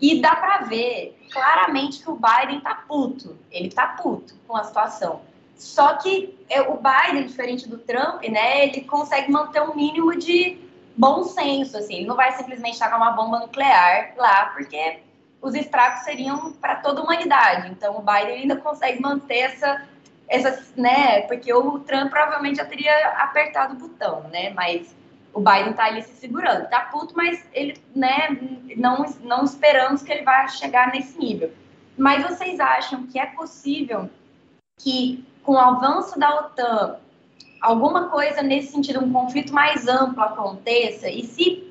E 0.00 0.20
dá 0.20 0.34
para 0.34 0.64
ver 0.64 1.18
claramente 1.30 2.02
que 2.02 2.10
o 2.10 2.16
Biden 2.18 2.60
tá 2.60 2.74
puto. 2.74 3.36
Ele 3.50 3.70
tá 3.70 3.88
puto 3.88 4.34
com 4.46 4.56
a 4.56 4.64
situação. 4.64 5.20
Só 5.56 5.98
que 5.98 6.38
é, 6.48 6.62
o 6.62 6.78
Biden, 6.78 7.26
diferente 7.26 7.68
do 7.68 7.76
Trump, 7.76 8.22
né, 8.24 8.64
ele 8.64 8.80
consegue 8.80 9.30
manter 9.30 9.60
um 9.60 9.74
mínimo 9.76 10.16
de 10.16 10.58
bom 10.96 11.24
senso, 11.24 11.76
assim, 11.76 11.96
ele 11.96 12.06
não 12.06 12.16
vai 12.16 12.32
simplesmente 12.32 12.78
tacar 12.78 12.98
uma 12.98 13.12
bomba 13.12 13.40
nuclear 13.40 14.14
lá, 14.16 14.46
porque 14.46 15.00
os 15.40 15.54
estragos 15.54 16.00
seriam 16.00 16.52
para 16.52 16.76
toda 16.76 17.00
a 17.00 17.04
humanidade. 17.04 17.70
Então 17.70 17.98
o 17.98 18.02
Biden 18.02 18.42
ainda 18.42 18.56
consegue 18.56 19.00
manter 19.02 19.38
essa, 19.38 19.86
essa, 20.28 20.64
né, 20.76 21.22
porque 21.22 21.52
o 21.52 21.78
Trump 21.80 22.10
provavelmente 22.10 22.56
já 22.56 22.64
teria 22.64 22.92
apertado 23.18 23.74
o 23.74 23.78
botão, 23.78 24.22
né, 24.28 24.50
mas 24.50 24.94
o 25.32 25.40
Biden 25.40 25.72
tá 25.72 25.84
ali 25.84 26.02
se 26.02 26.14
segurando, 26.14 26.68
tá 26.68 26.80
puto, 26.92 27.14
mas 27.16 27.44
ele, 27.52 27.76
né, 27.94 28.36
não, 28.76 29.04
não 29.22 29.44
esperamos 29.44 30.02
que 30.02 30.12
ele 30.12 30.22
vá 30.22 30.46
chegar 30.48 30.92
nesse 30.92 31.18
nível. 31.18 31.52
Mas 31.96 32.22
vocês 32.22 32.58
acham 32.58 33.06
que 33.06 33.18
é 33.18 33.26
possível 33.26 34.08
que 34.78 35.24
com 35.42 35.52
o 35.52 35.58
avanço 35.58 36.18
da 36.18 36.34
OTAN, 36.36 36.96
alguma 37.60 38.08
coisa 38.08 38.42
nesse 38.42 38.72
sentido, 38.72 39.04
um 39.04 39.12
conflito 39.12 39.52
mais 39.52 39.86
amplo 39.86 40.22
aconteça, 40.22 41.08
e 41.08 41.24
se 41.24 41.70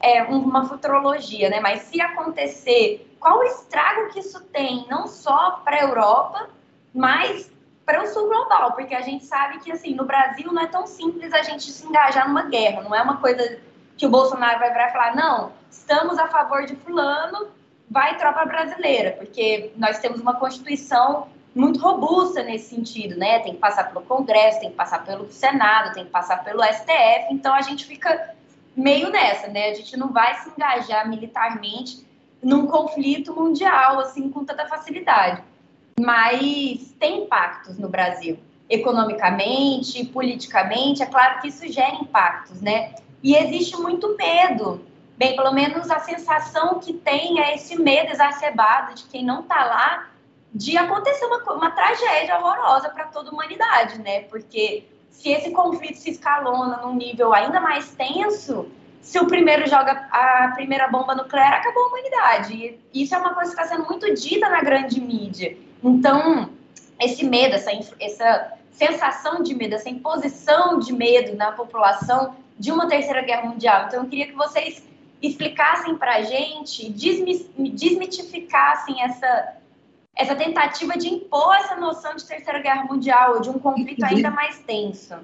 é 0.00 0.22
uma 0.24 0.68
futurologia, 0.68 1.48
né? 1.48 1.60
Mas 1.60 1.82
se 1.82 2.00
acontecer, 2.00 3.06
qual 3.18 3.38
o 3.38 3.44
estrago 3.44 4.12
que 4.12 4.20
isso 4.20 4.42
tem, 4.44 4.86
não 4.88 5.06
só 5.06 5.62
para 5.64 5.76
a 5.76 5.82
Europa, 5.82 6.50
mas 6.94 7.50
para 7.86 8.02
o 8.02 8.06
sul 8.08 8.26
global, 8.26 8.72
porque 8.72 8.96
a 8.96 9.00
gente 9.00 9.24
sabe 9.24 9.60
que 9.60 9.70
assim 9.70 9.94
no 9.94 10.04
Brasil 10.04 10.52
não 10.52 10.60
é 10.60 10.66
tão 10.66 10.88
simples 10.88 11.32
a 11.32 11.42
gente 11.42 11.70
se 11.70 11.86
engajar 11.86 12.26
numa 12.26 12.42
guerra, 12.42 12.82
não 12.82 12.92
é 12.92 13.00
uma 13.00 13.18
coisa 13.18 13.60
que 13.96 14.04
o 14.04 14.10
Bolsonaro 14.10 14.58
vai 14.58 14.72
virar 14.72 14.88
e 14.88 14.92
falar 14.92 15.14
não, 15.14 15.52
estamos 15.70 16.18
a 16.18 16.26
favor 16.26 16.66
de 16.66 16.74
fulano, 16.74 17.46
vai 17.88 18.18
tropa 18.18 18.44
brasileira, 18.44 19.12
porque 19.12 19.70
nós 19.76 20.00
temos 20.00 20.20
uma 20.20 20.34
constituição 20.34 21.28
muito 21.54 21.78
robusta 21.78 22.42
nesse 22.42 22.74
sentido, 22.74 23.16
né? 23.16 23.38
Tem 23.38 23.54
que 23.54 23.60
passar 23.60 23.84
pelo 23.84 24.04
Congresso, 24.04 24.60
tem 24.60 24.70
que 24.70 24.76
passar 24.76 25.04
pelo 25.04 25.32
Senado, 25.32 25.94
tem 25.94 26.04
que 26.04 26.10
passar 26.10 26.44
pelo 26.44 26.62
STF, 26.62 27.28
então 27.30 27.54
a 27.54 27.62
gente 27.62 27.86
fica 27.86 28.34
meio 28.76 29.08
nessa, 29.10 29.46
né? 29.46 29.70
A 29.70 29.74
gente 29.74 29.96
não 29.96 30.08
vai 30.08 30.34
se 30.34 30.50
engajar 30.50 31.08
militarmente 31.08 32.04
num 32.42 32.66
conflito 32.66 33.34
mundial 33.34 34.00
assim 34.00 34.28
com 34.28 34.44
tanta 34.44 34.66
facilidade. 34.66 35.42
Mas 35.98 36.94
tem 36.98 37.24
impactos 37.24 37.78
no 37.78 37.88
Brasil, 37.88 38.38
economicamente, 38.68 40.04
politicamente, 40.06 41.02
é 41.02 41.06
claro 41.06 41.40
que 41.40 41.48
isso 41.48 41.66
gera 41.72 41.94
impactos, 41.94 42.60
né? 42.60 42.94
E 43.22 43.34
existe 43.34 43.76
muito 43.76 44.16
medo. 44.16 44.84
Bem, 45.16 45.34
pelo 45.34 45.52
menos 45.52 45.90
a 45.90 46.00
sensação 46.00 46.78
que 46.78 46.92
tem 46.92 47.40
é 47.40 47.54
esse 47.54 47.80
medo 47.80 48.12
exacerbado 48.12 48.94
de 48.94 49.04
quem 49.04 49.24
não 49.24 49.40
está 49.40 49.64
lá 49.64 50.10
de 50.52 50.76
acontecer 50.76 51.24
uma, 51.24 51.42
uma 51.54 51.70
tragédia 51.70 52.38
horrorosa 52.38 52.90
para 52.90 53.06
toda 53.06 53.30
a 53.30 53.32
humanidade, 53.32 53.98
né? 54.00 54.20
Porque 54.22 54.84
se 55.10 55.30
esse 55.30 55.50
conflito 55.50 55.96
se 55.96 56.10
escalona 56.10 56.78
num 56.78 56.94
nível 56.94 57.32
ainda 57.32 57.60
mais 57.60 57.90
tenso, 57.92 58.68
se 59.00 59.18
o 59.18 59.26
primeiro 59.26 59.68
joga 59.68 59.92
a 60.10 60.52
primeira 60.54 60.88
bomba 60.88 61.14
nuclear, 61.14 61.54
acabou 61.54 61.84
a 61.84 61.88
humanidade. 61.88 62.78
E 62.92 63.02
isso 63.02 63.14
é 63.14 63.18
uma 63.18 63.34
coisa 63.34 63.54
que 63.54 63.60
está 63.60 63.74
sendo 63.74 63.86
muito 63.86 64.12
dita 64.14 64.48
na 64.48 64.60
grande 64.60 65.00
mídia. 65.00 65.56
Então, 65.82 66.50
esse 67.00 67.24
medo, 67.24 67.54
essa, 67.54 67.70
essa 68.00 68.52
sensação 68.72 69.42
de 69.42 69.54
medo, 69.54 69.74
essa 69.74 69.88
imposição 69.88 70.78
de 70.78 70.92
medo 70.92 71.34
na 71.36 71.52
população 71.52 72.34
de 72.58 72.72
uma 72.72 72.88
terceira 72.88 73.22
guerra 73.22 73.48
mundial. 73.48 73.86
Então, 73.86 74.02
eu 74.02 74.08
queria 74.08 74.26
que 74.26 74.34
vocês 74.34 74.82
explicassem 75.22 75.96
para 75.96 76.16
a 76.16 76.22
gente, 76.22 76.90
desmitificassem 76.90 79.02
essa, 79.02 79.54
essa 80.14 80.34
tentativa 80.34 80.96
de 80.96 81.08
impor 81.08 81.54
essa 81.56 81.76
noção 81.76 82.14
de 82.14 82.24
terceira 82.24 82.60
guerra 82.60 82.84
mundial, 82.84 83.34
ou 83.34 83.40
de 83.40 83.50
um 83.50 83.58
conflito 83.58 84.04
ainda 84.04 84.30
mais 84.30 84.58
tenso. 84.60 85.14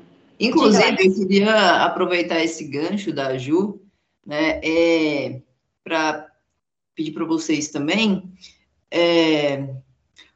Inclusive, 0.40 1.06
eu 1.06 1.14
queria 1.14 1.84
aproveitar 1.84 2.42
esse 2.42 2.64
gancho 2.64 3.12
da 3.12 3.36
Ju, 3.36 3.80
né, 4.26 4.60
é, 4.62 5.40
para 5.84 6.26
pedir 6.94 7.12
para 7.12 7.24
vocês 7.24 7.68
também 7.68 8.32
é, 8.90 9.68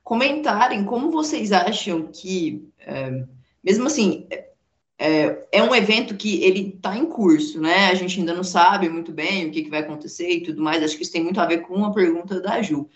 comentarem 0.07 0.85
como 0.85 1.11
vocês 1.11 1.51
acham 1.51 2.07
que, 2.13 2.65
é, 2.79 3.25
mesmo 3.61 3.89
assim, 3.89 4.25
é, 4.97 5.45
é, 5.51 5.63
um 5.65 5.75
evento 5.75 6.17
que 6.17 6.45
ele 6.45 6.75
está 6.77 6.97
em 6.97 7.07
curso, 7.07 7.61
né? 7.61 7.89
A 7.89 7.95
gente 7.97 8.21
ainda 8.21 8.33
não 8.33 8.45
sabe 8.45 8.89
muito 8.89 9.11
bem 9.11 9.49
o 9.49 9.51
que, 9.51 9.63
que 9.63 9.69
vai 9.69 9.81
acontecer 9.81 10.31
e 10.31 10.43
tudo 10.45 10.63
mais. 10.63 10.81
Acho 10.81 10.97
que 10.97 11.03
isso 11.03 11.11
tem 11.11 11.25
muito 11.25 11.41
a 11.41 11.45
ver 11.47 11.63
com 11.63 11.85
a 11.85 11.93
pergunta 11.93 12.41
da 12.41 12.63
Ju 12.63 12.89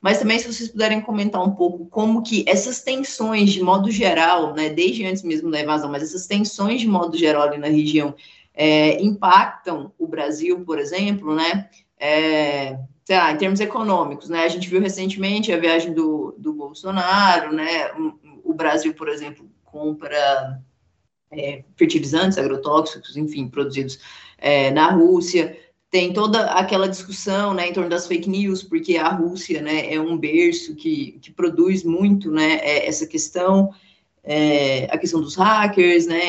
mas 0.00 0.18
também 0.18 0.38
se 0.38 0.46
vocês 0.46 0.68
puderem 0.68 1.00
comentar 1.00 1.42
um 1.42 1.54
pouco 1.56 1.86
como 1.86 2.22
que 2.22 2.44
essas 2.46 2.82
tensões 2.82 3.50
de 3.50 3.62
modo 3.62 3.90
geral, 3.90 4.54
né, 4.54 4.68
desde 4.68 5.04
antes 5.04 5.22
mesmo 5.22 5.50
da 5.50 5.60
invasão, 5.60 5.90
mas 5.90 6.02
essas 6.02 6.26
tensões 6.26 6.80
de 6.80 6.86
modo 6.86 7.16
geral 7.16 7.42
ali 7.42 7.58
na 7.58 7.66
região 7.66 8.14
é, 8.54 9.02
impactam 9.02 9.92
o 9.98 10.06
Brasil, 10.06 10.60
por 10.64 10.78
exemplo, 10.78 11.34
né, 11.34 11.68
é, 11.98 12.78
sei 13.08 13.16
lá, 13.16 13.32
em 13.32 13.38
termos 13.38 13.58
econômicos, 13.58 14.28
né, 14.28 14.44
a 14.44 14.48
gente 14.48 14.68
viu 14.68 14.82
recentemente 14.82 15.50
a 15.50 15.56
viagem 15.56 15.94
do, 15.94 16.34
do 16.36 16.52
Bolsonaro, 16.52 17.54
né, 17.54 17.90
o 18.44 18.52
Brasil, 18.52 18.92
por 18.92 19.08
exemplo, 19.08 19.50
compra 19.64 20.60
é, 21.30 21.64
fertilizantes 21.74 22.36
agrotóxicos, 22.36 23.16
enfim, 23.16 23.48
produzidos 23.48 23.98
é, 24.36 24.70
na 24.72 24.90
Rússia, 24.90 25.58
tem 25.90 26.12
toda 26.12 26.52
aquela 26.52 26.86
discussão 26.86 27.54
né, 27.54 27.70
em 27.70 27.72
torno 27.72 27.88
das 27.88 28.06
fake 28.06 28.28
news, 28.28 28.62
porque 28.62 28.98
a 28.98 29.08
Rússia 29.08 29.62
né, 29.62 29.90
é 29.90 29.98
um 29.98 30.18
berço 30.18 30.76
que, 30.76 31.18
que 31.22 31.30
produz 31.30 31.84
muito 31.84 32.30
né, 32.30 32.56
é, 32.56 32.86
essa 32.86 33.06
questão, 33.06 33.72
é, 34.22 34.84
a 34.90 34.98
questão 34.98 35.22
dos 35.22 35.34
hackers, 35.34 36.06
né, 36.06 36.20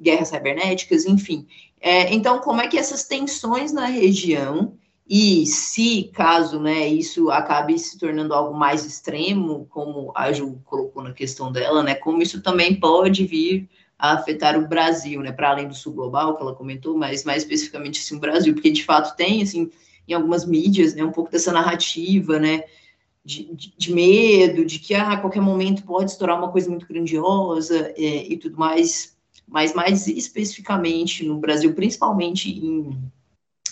guerras 0.00 0.28
cibernéticas, 0.28 1.06
enfim. 1.06 1.48
É, 1.80 2.14
então, 2.14 2.38
como 2.38 2.60
é 2.60 2.68
que 2.68 2.78
essas 2.78 3.02
tensões 3.02 3.72
na 3.72 3.86
região, 3.86 4.78
e 5.12 5.44
se 5.44 6.04
caso 6.14 6.60
né, 6.60 6.86
isso 6.86 7.32
acabe 7.32 7.76
se 7.76 7.98
tornando 7.98 8.32
algo 8.32 8.56
mais 8.56 8.86
extremo, 8.86 9.66
como 9.68 10.12
a 10.14 10.32
Ju 10.32 10.62
colocou 10.64 11.02
na 11.02 11.12
questão 11.12 11.50
dela, 11.50 11.82
né, 11.82 11.96
como 11.96 12.22
isso 12.22 12.40
também 12.40 12.78
pode 12.78 13.26
vir 13.26 13.68
a 13.98 14.12
afetar 14.12 14.56
o 14.56 14.68
Brasil, 14.68 15.20
né, 15.20 15.32
para 15.32 15.50
além 15.50 15.66
do 15.66 15.74
sul 15.74 15.94
global 15.94 16.36
que 16.36 16.42
ela 16.42 16.54
comentou, 16.54 16.96
mas 16.96 17.24
mais 17.24 17.42
especificamente 17.42 17.98
assim 18.00 18.14
o 18.14 18.20
Brasil, 18.20 18.54
porque 18.54 18.70
de 18.70 18.84
fato 18.84 19.16
tem 19.16 19.42
assim 19.42 19.68
em 20.06 20.12
algumas 20.12 20.46
mídias, 20.46 20.94
né, 20.94 21.02
um 21.02 21.10
pouco 21.10 21.32
dessa 21.32 21.50
narrativa, 21.50 22.38
né, 22.38 22.62
de, 23.24 23.52
de, 23.52 23.74
de 23.76 23.92
medo, 23.92 24.64
de 24.64 24.78
que 24.78 24.94
ah, 24.94 25.14
a 25.14 25.16
qualquer 25.16 25.42
momento 25.42 25.82
pode 25.82 26.12
estourar 26.12 26.38
uma 26.38 26.52
coisa 26.52 26.70
muito 26.70 26.86
grandiosa 26.86 27.92
é, 27.96 28.32
e 28.32 28.36
tudo 28.36 28.56
mais, 28.56 29.16
mas 29.44 29.74
mais 29.74 30.06
especificamente 30.06 31.26
no 31.26 31.36
Brasil, 31.38 31.74
principalmente 31.74 32.48
em, 32.48 32.96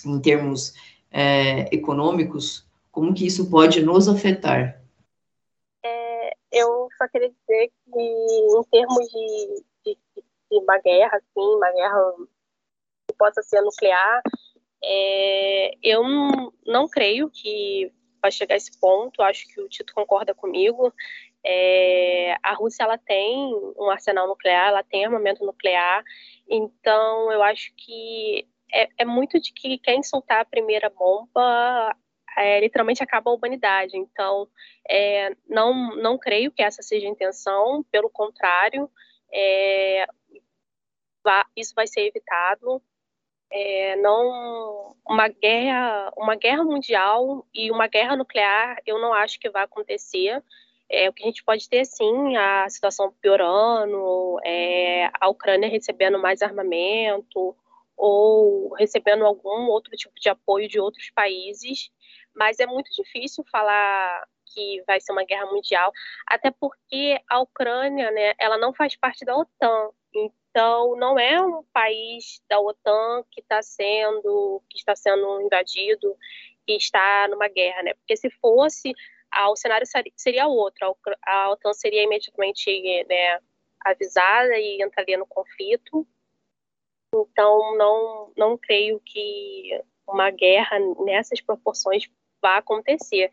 em 0.04 0.18
termos 0.18 0.74
é, 1.10 1.74
econômicos, 1.74 2.66
como 2.90 3.14
que 3.14 3.26
isso 3.26 3.50
pode 3.50 3.82
nos 3.82 4.08
afetar? 4.08 4.80
É, 5.84 6.32
eu 6.52 6.88
só 6.96 7.06
queria 7.08 7.30
dizer 7.30 7.70
que 7.84 8.00
em 8.00 8.62
termos 8.70 9.08
de 9.08 9.62
de 10.50 10.58
uma 10.58 10.78
guerra, 10.78 11.16
assim, 11.16 11.56
uma 11.56 11.70
guerra 11.72 12.12
que 13.06 13.16
possa 13.16 13.42
ser 13.42 13.60
nuclear, 13.60 14.22
é, 14.82 15.72
eu 15.82 16.02
não, 16.02 16.52
não 16.66 16.88
creio 16.88 17.30
que 17.30 17.92
vai 18.20 18.30
chegar 18.30 18.54
a 18.54 18.56
esse 18.56 18.78
ponto. 18.80 19.22
Acho 19.22 19.46
que 19.48 19.60
o 19.60 19.68
Tito 19.68 19.94
concorda 19.94 20.34
comigo. 20.34 20.92
É, 21.44 22.36
a 22.42 22.54
Rússia 22.54 22.82
ela 22.82 22.98
tem 22.98 23.54
um 23.76 23.90
arsenal 23.90 24.26
nuclear, 24.26 24.68
ela 24.68 24.82
tem 24.82 25.04
armamento 25.04 25.44
nuclear. 25.44 26.02
Então, 26.48 27.30
eu 27.30 27.42
acho 27.42 27.72
que 27.76 28.46
é, 28.72 28.88
é 28.98 29.04
muito 29.04 29.40
de 29.40 29.52
que 29.52 29.78
quem 29.78 30.02
soltar 30.02 30.40
a 30.40 30.44
primeira 30.44 30.90
bomba 30.90 31.96
é, 32.36 32.60
literalmente 32.60 33.02
acaba 33.02 33.30
a 33.30 33.34
humanidade. 33.34 33.96
Então, 33.96 34.48
é, 34.88 35.34
não, 35.48 35.96
não 35.96 36.18
creio 36.18 36.52
que 36.52 36.62
essa 36.62 36.82
seja 36.82 37.06
a 37.06 37.10
intenção, 37.10 37.84
pelo 37.90 38.08
contrário, 38.08 38.90
é, 39.32 40.06
isso 41.56 41.74
vai 41.74 41.86
ser 41.86 42.02
evitado. 42.02 42.82
É, 43.50 43.96
não 43.96 44.94
uma 45.08 45.26
guerra 45.26 46.12
uma 46.18 46.34
guerra 46.34 46.62
mundial 46.62 47.46
e 47.54 47.70
uma 47.70 47.86
guerra 47.86 48.14
nuclear 48.14 48.76
eu 48.86 48.98
não 49.00 49.14
acho 49.14 49.40
que 49.40 49.48
vai 49.48 49.64
acontecer 49.64 50.44
é, 50.86 51.08
o 51.08 51.14
que 51.14 51.22
a 51.22 51.26
gente 51.26 51.42
pode 51.42 51.66
ter 51.66 51.86
sim 51.86 52.36
a 52.36 52.68
situação 52.68 53.10
piorando 53.22 54.38
é, 54.44 55.10
a 55.18 55.30
Ucrânia 55.30 55.66
recebendo 55.66 56.18
mais 56.18 56.42
armamento 56.42 57.56
ou 57.98 58.72
recebendo 58.74 59.26
algum 59.26 59.68
outro 59.68 59.90
tipo 59.96 60.14
de 60.20 60.28
apoio 60.28 60.68
de 60.68 60.80
outros 60.80 61.10
países 61.10 61.90
mas 62.34 62.60
é 62.60 62.66
muito 62.66 62.90
difícil 62.94 63.44
falar 63.50 64.26
que 64.46 64.82
vai 64.86 65.00
ser 65.00 65.12
uma 65.12 65.24
guerra 65.24 65.46
mundial 65.46 65.92
até 66.26 66.50
porque 66.50 67.20
a 67.28 67.40
Ucrânia 67.40 68.10
né 68.10 68.34
ela 68.38 68.56
não 68.56 68.72
faz 68.72 68.96
parte 68.96 69.24
da 69.24 69.36
OTAN 69.36 69.90
então, 70.58 70.96
não 70.96 71.18
é 71.18 71.40
um 71.40 71.62
país 71.72 72.42
da 72.48 72.58
OTAN 72.58 73.22
que 73.30 73.40
está 73.40 73.62
sendo 73.62 74.62
que 74.68 74.78
está 74.78 74.96
sendo 74.96 75.40
invadido, 75.42 76.16
que 76.66 76.72
está 76.74 77.28
numa 77.28 77.48
guerra, 77.48 77.82
né? 77.82 77.94
Porque 77.94 78.16
se 78.16 78.30
fosse, 78.40 78.92
ah, 79.30 79.50
o 79.50 79.56
cenário 79.56 79.86
seria 80.16 80.48
outro. 80.48 80.96
A 81.24 81.50
OTAN 81.50 81.72
seria 81.74 82.02
imediatamente 82.02 82.82
né, 83.08 83.38
avisada 83.80 84.58
e 84.58 84.82
entraria 84.82 85.18
no 85.18 85.26
conflito. 85.26 86.06
Então, 87.14 87.76
não, 87.76 88.32
não 88.36 88.58
creio 88.58 89.00
que 89.04 89.82
uma 90.06 90.30
guerra 90.30 90.78
nessas 91.04 91.40
proporções 91.40 92.08
vá 92.40 92.58
acontecer. 92.58 93.30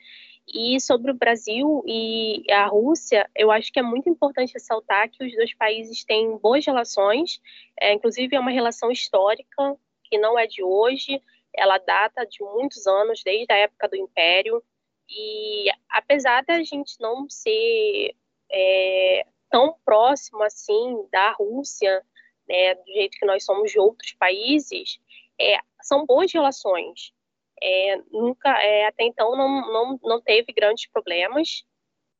E 0.47 0.79
sobre 0.79 1.11
o 1.11 1.15
Brasil 1.15 1.83
e 1.87 2.43
a 2.51 2.67
Rússia, 2.67 3.29
eu 3.35 3.51
acho 3.51 3.71
que 3.71 3.79
é 3.79 3.83
muito 3.83 4.09
importante 4.09 4.53
ressaltar 4.53 5.09
que 5.09 5.23
os 5.25 5.33
dois 5.35 5.53
países 5.55 6.03
têm 6.03 6.37
boas 6.37 6.65
relações, 6.65 7.41
é, 7.79 7.93
inclusive 7.93 8.35
é 8.35 8.39
uma 8.39 8.51
relação 8.51 8.91
histórica 8.91 9.75
que 10.03 10.19
não 10.19 10.37
é 10.37 10.45
de 10.45 10.63
hoje, 10.63 11.19
ela 11.53 11.79
data 11.79 12.25
de 12.25 12.43
muitos 12.43 12.85
anos, 12.85 13.23
desde 13.23 13.51
a 13.51 13.57
época 13.57 13.87
do 13.87 13.95
Império. 13.95 14.61
E 15.09 15.67
apesar 15.89 16.43
da 16.43 16.61
gente 16.63 16.95
não 16.99 17.27
ser 17.29 18.15
é, 18.51 19.25
tão 19.49 19.75
próximo 19.83 20.43
assim 20.43 21.07
da 21.11 21.31
Rússia, 21.31 22.03
né, 22.47 22.75
do 22.75 22.85
jeito 22.85 23.17
que 23.17 23.25
nós 23.25 23.43
somos 23.43 23.71
de 23.71 23.79
outros 23.79 24.13
países, 24.13 24.99
é, 25.39 25.57
são 25.81 26.05
boas 26.05 26.31
relações 26.31 27.13
é, 27.61 27.97
nunca, 28.11 28.49
é, 28.61 28.85
até 28.85 29.03
então 29.03 29.35
não, 29.35 29.71
não, 29.71 29.99
não 30.03 30.21
teve 30.21 30.51
grandes 30.53 30.87
problemas 30.87 31.65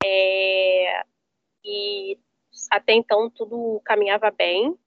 é, 0.04 1.04
e 1.64 2.18
até 2.72 2.94
então 2.94 3.30
tudo 3.30 3.82
caminhava 3.84 4.32
bem, 4.32 4.78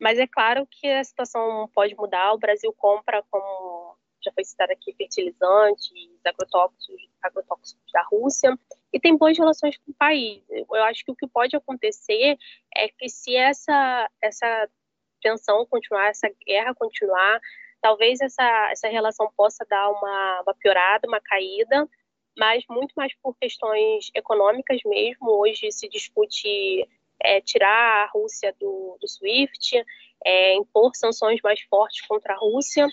mas 0.00 0.18
é 0.18 0.26
claro 0.26 0.66
que 0.66 0.86
a 0.86 1.04
situação 1.04 1.68
pode 1.74 1.94
mudar. 1.94 2.32
O 2.32 2.38
Brasil 2.38 2.72
compra, 2.72 3.22
como 3.30 3.96
já 4.24 4.32
foi 4.32 4.44
citado 4.44 4.72
aqui, 4.72 4.94
fertilizantes, 4.94 5.90
agrotóxicos, 6.24 7.08
agrotóxicos 7.22 7.92
da 7.92 8.02
Rússia 8.04 8.58
e 8.92 9.00
tem 9.00 9.16
boas 9.16 9.36
relações 9.38 9.76
com 9.78 9.90
o 9.90 9.94
país. 9.94 10.42
Eu 10.50 10.84
acho 10.84 11.04
que 11.04 11.10
o 11.10 11.16
que 11.16 11.26
pode 11.26 11.56
acontecer 11.56 12.36
é 12.76 12.88
que 12.88 13.08
se 13.08 13.34
essa, 13.34 14.10
essa 14.20 14.68
tensão 15.22 15.64
continuar, 15.66 16.08
essa 16.08 16.28
guerra 16.46 16.74
continuar, 16.74 17.40
talvez 17.80 18.20
essa, 18.20 18.68
essa 18.70 18.88
relação 18.88 19.32
possa 19.36 19.64
dar 19.68 19.90
uma, 19.90 20.42
uma 20.42 20.54
piorada, 20.54 21.08
uma 21.08 21.20
caída, 21.20 21.88
mas 22.36 22.64
muito 22.68 22.92
mais 22.94 23.12
por 23.22 23.36
questões 23.36 24.10
econômicas 24.14 24.80
mesmo. 24.84 25.30
Hoje 25.30 25.70
se 25.72 25.88
discute 25.88 26.88
é, 27.24 27.40
tirar 27.40 28.04
a 28.04 28.10
Rússia 28.12 28.54
do, 28.60 28.98
do 29.00 29.08
SWIFT, 29.08 29.84
é, 30.24 30.54
impor 30.54 30.92
sanções 30.94 31.40
mais 31.42 31.60
fortes 31.62 32.06
contra 32.06 32.34
a 32.34 32.38
Rússia. 32.38 32.86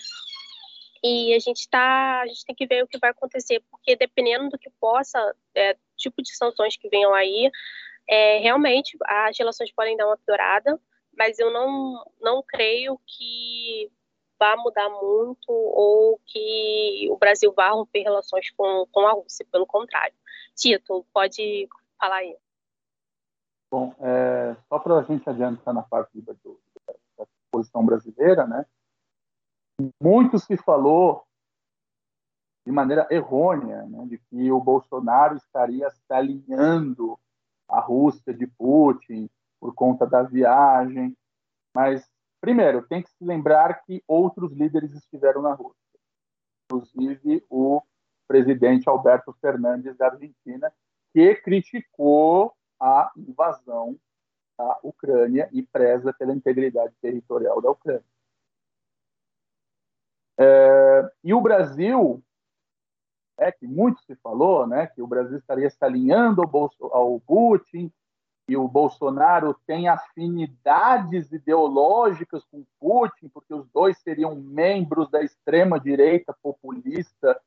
E 1.02 1.34
a 1.34 1.38
gente 1.38 1.68
tá, 1.68 2.20
a 2.20 2.26
gente 2.26 2.44
tem 2.44 2.54
que 2.54 2.66
ver 2.66 2.84
o 2.84 2.86
que 2.86 2.98
vai 2.98 3.10
acontecer, 3.10 3.62
porque 3.70 3.96
dependendo 3.96 4.50
do 4.50 4.58
que 4.58 4.70
possa, 4.78 5.34
é, 5.54 5.76
tipo 5.96 6.22
de 6.22 6.36
sanções 6.36 6.76
que 6.76 6.88
venham 6.88 7.14
aí, 7.14 7.50
é, 8.08 8.38
realmente 8.38 8.98
as 9.04 9.38
relações 9.38 9.72
podem 9.72 9.96
dar 9.96 10.06
uma 10.06 10.18
piorada, 10.18 10.78
mas 11.16 11.38
eu 11.38 11.50
não, 11.52 12.04
não 12.20 12.42
creio 12.46 13.00
que 13.06 13.90
vá 14.38 14.56
mudar 14.56 14.88
muito 14.88 15.48
ou 15.48 16.18
que 16.26 17.06
o 17.10 17.16
Brasil 17.18 17.52
vá 17.52 17.70
romper 17.70 18.02
relações 18.02 18.50
com, 18.52 18.86
com 18.90 19.06
a 19.06 19.12
Rússia, 19.12 19.46
pelo 19.52 19.66
contrário. 19.66 20.14
Tito, 20.56 21.04
pode 21.12 21.68
falar 21.98 22.16
aí. 22.16 22.36
Bom, 23.70 23.94
é, 24.00 24.56
só 24.68 24.78
para 24.78 24.98
a 24.98 25.02
gente 25.02 25.28
adiantar 25.28 25.72
na 25.72 25.82
parte 25.82 26.20
do, 26.20 26.60
da 27.16 27.26
posição 27.52 27.84
brasileira, 27.84 28.46
né? 28.46 28.66
Muito 30.02 30.38
se 30.38 30.56
falou 30.56 31.24
de 32.66 32.72
maneira 32.72 33.06
errônea, 33.10 33.82
né, 33.86 34.06
de 34.06 34.18
que 34.18 34.52
o 34.52 34.60
Bolsonaro 34.60 35.36
estaria 35.36 35.88
se 35.90 36.12
alinhando 36.12 37.18
à 37.68 37.80
Rússia 37.80 38.34
de 38.34 38.46
Putin 38.46 39.28
por 39.58 39.74
conta 39.74 40.06
da 40.06 40.22
viagem, 40.22 41.16
mas 41.74 42.08
Primeiro, 42.40 42.82
tem 42.86 43.02
que 43.02 43.10
se 43.10 43.22
lembrar 43.22 43.84
que 43.84 44.02
outros 44.08 44.52
líderes 44.52 44.94
estiveram 44.94 45.42
na 45.42 45.52
Rússia, 45.52 45.76
inclusive 46.64 47.44
o 47.50 47.82
presidente 48.26 48.88
Alberto 48.88 49.32
Fernandes 49.40 49.94
da 49.96 50.06
Argentina, 50.06 50.72
que 51.12 51.34
criticou 51.36 52.54
a 52.80 53.12
invasão 53.14 53.98
da 54.58 54.78
Ucrânia 54.82 55.50
e 55.52 55.62
preza 55.62 56.14
pela 56.14 56.32
integridade 56.32 56.94
territorial 57.02 57.60
da 57.60 57.70
Ucrânia. 57.70 58.04
É, 60.42 61.12
e 61.22 61.34
o 61.34 61.40
Brasil, 61.40 62.24
é 63.38 63.52
que 63.52 63.66
muito 63.66 64.00
se 64.04 64.16
falou, 64.16 64.66
né, 64.66 64.86
que 64.86 65.02
o 65.02 65.06
Brasil 65.06 65.36
estaria 65.36 65.68
se 65.68 65.84
alinhando 65.84 66.40
ao, 66.40 66.48
Bolso, 66.48 66.84
ao 66.86 67.20
Putin, 67.20 67.92
que 68.46 68.56
o 68.56 68.66
Bolsonaro 68.66 69.54
tem 69.66 69.86
afinidades 69.86 71.30
ideológicas 71.30 72.42
com 72.46 72.64
Putin, 72.80 73.28
porque 73.28 73.52
os 73.52 73.68
dois 73.68 73.98
seriam 73.98 74.34
membros 74.34 75.10
da 75.10 75.22
extrema-direita 75.22 76.34
populista. 76.42 77.38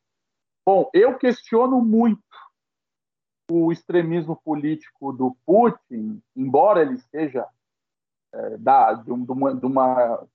Bom, 0.63 0.87
eu 0.93 1.17
questiono 1.17 1.81
muito 1.81 2.21
o 3.51 3.71
extremismo 3.71 4.35
político 4.35 5.11
do 5.11 5.35
Putin, 5.45 6.21
embora 6.35 6.83
ele 6.83 6.99
seja 6.99 7.47
é, 8.33 8.57
da, 8.57 8.93
de, 8.93 9.11
uma, 9.11 9.55
de 9.55 9.65
uma, 9.65 10.27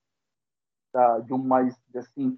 da, 0.93 1.19
de 1.19 1.33
uma 1.33 1.61
assim, 1.95 2.37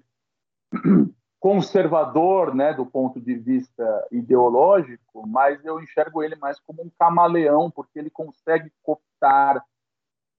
conservador, 1.40 2.54
né, 2.54 2.72
do 2.72 2.86
ponto 2.86 3.20
de 3.20 3.34
vista 3.34 4.06
ideológico, 4.12 5.26
mas 5.26 5.64
eu 5.64 5.80
enxergo 5.80 6.22
ele 6.22 6.36
mais 6.36 6.60
como 6.60 6.82
um 6.82 6.90
camaleão, 6.98 7.70
porque 7.70 7.98
ele 7.98 8.10
consegue 8.10 8.72
cooptar 8.82 9.64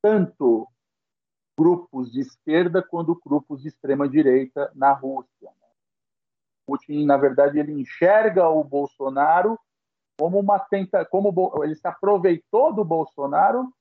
tanto 0.01 0.67
grupos 1.57 2.11
de 2.11 2.21
esquerda 2.21 2.81
quanto 2.81 3.19
grupos 3.25 3.61
de 3.61 3.67
extrema 3.67 4.07
direita 4.07 4.71
na 4.73 4.93
Rússia. 4.93 5.49
Putin, 6.65 7.05
na 7.05 7.17
verdade, 7.17 7.59
ele 7.59 7.73
enxerga 7.73 8.47
o 8.47 8.63
Bolsonaro 8.63 9.59
como 10.17 10.39
uma 10.39 10.57
tenta, 10.57 11.03
como 11.03 11.33
ele 11.63 11.75
se 11.75 11.87
aproveitou 11.87 12.73
do 12.73 12.85
Bolsonaro 12.85 13.73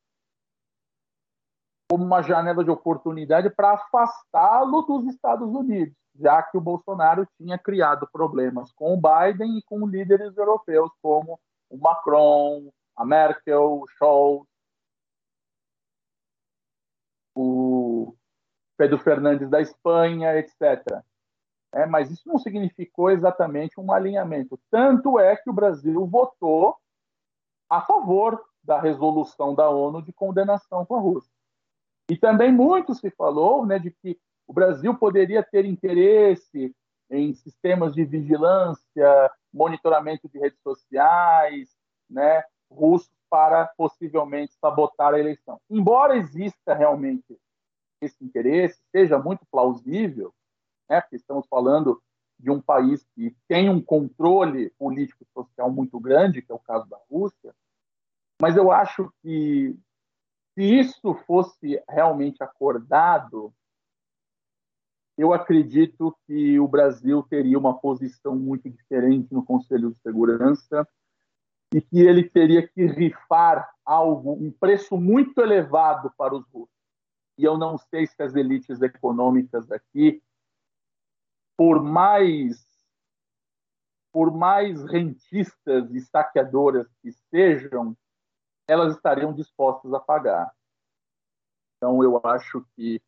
como 1.92 2.06
uma 2.06 2.22
janela 2.22 2.64
de 2.64 2.70
oportunidade 2.70 3.50
para 3.50 3.72
afastá-lo 3.72 4.80
dos 4.80 5.12
Estados 5.12 5.54
Unidos 5.54 5.94
já 6.14 6.42
que 6.42 6.56
o 6.56 6.60
Bolsonaro 6.60 7.28
tinha 7.36 7.58
criado 7.58 8.08
problemas 8.10 8.72
com 8.72 8.94
o 8.94 8.96
Biden 8.96 9.58
e 9.58 9.62
com 9.62 9.86
líderes 9.86 10.34
europeus 10.34 10.90
como 11.02 11.38
o 11.68 11.76
Macron, 11.76 12.72
a 12.96 13.04
Merkel, 13.04 13.80
o 13.80 13.88
Scholz, 13.88 14.46
o 17.34 18.14
Pedro 18.78 18.98
Fernandes 18.98 19.50
da 19.50 19.60
Espanha, 19.60 20.34
etc. 20.38 21.02
É, 21.74 21.84
mas 21.84 22.10
isso 22.10 22.26
não 22.26 22.38
significou 22.38 23.10
exatamente 23.10 23.78
um 23.78 23.92
alinhamento. 23.92 24.58
Tanto 24.70 25.18
é 25.18 25.36
que 25.36 25.50
o 25.50 25.54
Brasil 25.54 26.06
votou 26.06 26.74
a 27.70 27.82
favor 27.82 28.42
da 28.62 28.80
resolução 28.80 29.54
da 29.54 29.68
ONU 29.68 30.02
de 30.02 30.12
condenação 30.12 30.86
com 30.86 30.96
a 30.96 31.00
Rússia. 31.00 31.31
E 32.10 32.16
também 32.16 32.52
muito 32.52 32.94
se 32.94 33.10
falou 33.10 33.64
né, 33.64 33.78
de 33.78 33.90
que 33.90 34.18
o 34.46 34.52
Brasil 34.52 34.94
poderia 34.96 35.42
ter 35.42 35.64
interesse 35.64 36.74
em 37.10 37.32
sistemas 37.34 37.94
de 37.94 38.04
vigilância, 38.04 39.30
monitoramento 39.52 40.28
de 40.28 40.38
redes 40.38 40.60
sociais, 40.62 41.70
né, 42.08 42.42
russos 42.70 43.12
para 43.28 43.66
possivelmente 43.76 44.54
sabotar 44.60 45.14
a 45.14 45.18
eleição. 45.18 45.60
Embora 45.70 46.16
exista 46.16 46.74
realmente 46.74 47.38
esse 48.00 48.22
interesse, 48.24 48.80
seja 48.90 49.18
muito 49.18 49.46
plausível, 49.50 50.34
né, 50.88 51.00
porque 51.00 51.16
estamos 51.16 51.46
falando 51.48 52.02
de 52.38 52.50
um 52.50 52.60
país 52.60 53.06
que 53.14 53.34
tem 53.46 53.70
um 53.70 53.80
controle 53.80 54.70
político-social 54.70 55.70
muito 55.70 56.00
grande, 56.00 56.42
que 56.42 56.50
é 56.50 56.54
o 56.54 56.58
caso 56.58 56.88
da 56.88 56.98
Rússia, 57.10 57.54
mas 58.40 58.56
eu 58.56 58.72
acho 58.72 59.12
que 59.22 59.78
se 60.54 60.62
isso 60.62 61.14
fosse 61.26 61.82
realmente 61.88 62.42
acordado, 62.42 63.52
eu 65.16 65.32
acredito 65.32 66.16
que 66.26 66.58
o 66.58 66.66
Brasil 66.66 67.22
teria 67.22 67.58
uma 67.58 67.78
posição 67.78 68.36
muito 68.36 68.68
diferente 68.68 69.32
no 69.32 69.44
Conselho 69.44 69.92
de 69.92 70.00
Segurança 70.00 70.86
e 71.72 71.80
que 71.80 72.00
ele 72.00 72.28
teria 72.28 72.66
que 72.66 72.86
rifar 72.86 73.70
algo, 73.84 74.32
um 74.32 74.50
preço 74.50 74.96
muito 74.96 75.40
elevado 75.40 76.12
para 76.16 76.34
os 76.34 76.46
russos. 76.48 76.74
E 77.38 77.44
eu 77.44 77.56
não 77.56 77.78
sei 77.78 78.06
se 78.06 78.22
as 78.22 78.34
elites 78.34 78.82
econômicas 78.82 79.70
aqui, 79.70 80.22
por 81.56 81.82
mais 81.82 82.72
por 84.12 84.30
mais 84.30 84.84
rentistas 84.84 85.90
e 85.90 86.00
saqueadoras 86.00 86.86
que 87.00 87.10
sejam, 87.30 87.96
elas 88.72 88.94
estariam 88.94 89.32
dispostas 89.32 89.92
a 89.92 90.00
pagar. 90.00 90.52
Então 91.76 92.02
eu 92.02 92.20
acho 92.24 92.64
que 92.74 93.00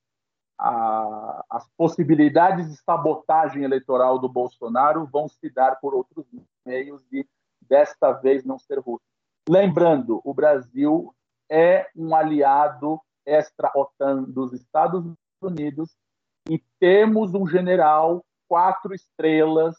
a, 0.58 1.44
as 1.50 1.68
possibilidades 1.76 2.70
de 2.70 2.76
sabotagem 2.76 3.64
eleitoral 3.64 4.18
do 4.18 4.28
Bolsonaro 4.28 5.06
vão 5.06 5.28
se 5.28 5.50
dar 5.50 5.76
por 5.76 5.94
outros 5.94 6.26
meios 6.64 7.02
e 7.12 7.26
desta 7.60 8.12
vez 8.12 8.44
não 8.44 8.58
ser 8.58 8.78
russo. 8.78 9.04
Lembrando, 9.48 10.20
o 10.24 10.34
Brasil 10.34 11.14
é 11.50 11.88
um 11.96 12.14
aliado 12.14 13.00
extra-OTAN 13.26 14.24
dos 14.24 14.52
Estados 14.52 15.04
Unidos 15.40 15.96
e 16.48 16.62
temos 16.78 17.34
um 17.34 17.46
general 17.46 18.24
quatro 18.48 18.94
estrelas 18.94 19.76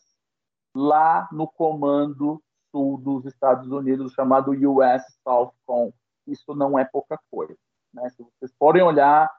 lá 0.76 1.28
no 1.32 1.48
comando 1.48 2.42
sul 2.76 2.98
dos 2.98 3.26
Estados 3.26 3.72
Unidos 3.72 4.12
chamado 4.12 4.52
US 4.52 5.02
Southcom. 5.24 5.94
Isso 6.28 6.54
não 6.54 6.78
é 6.78 6.84
pouca 6.84 7.18
coisa. 7.32 7.56
Né? 7.94 8.10
Se 8.10 8.22
vocês 8.22 8.54
forem 8.60 8.84
olhar 8.84 9.32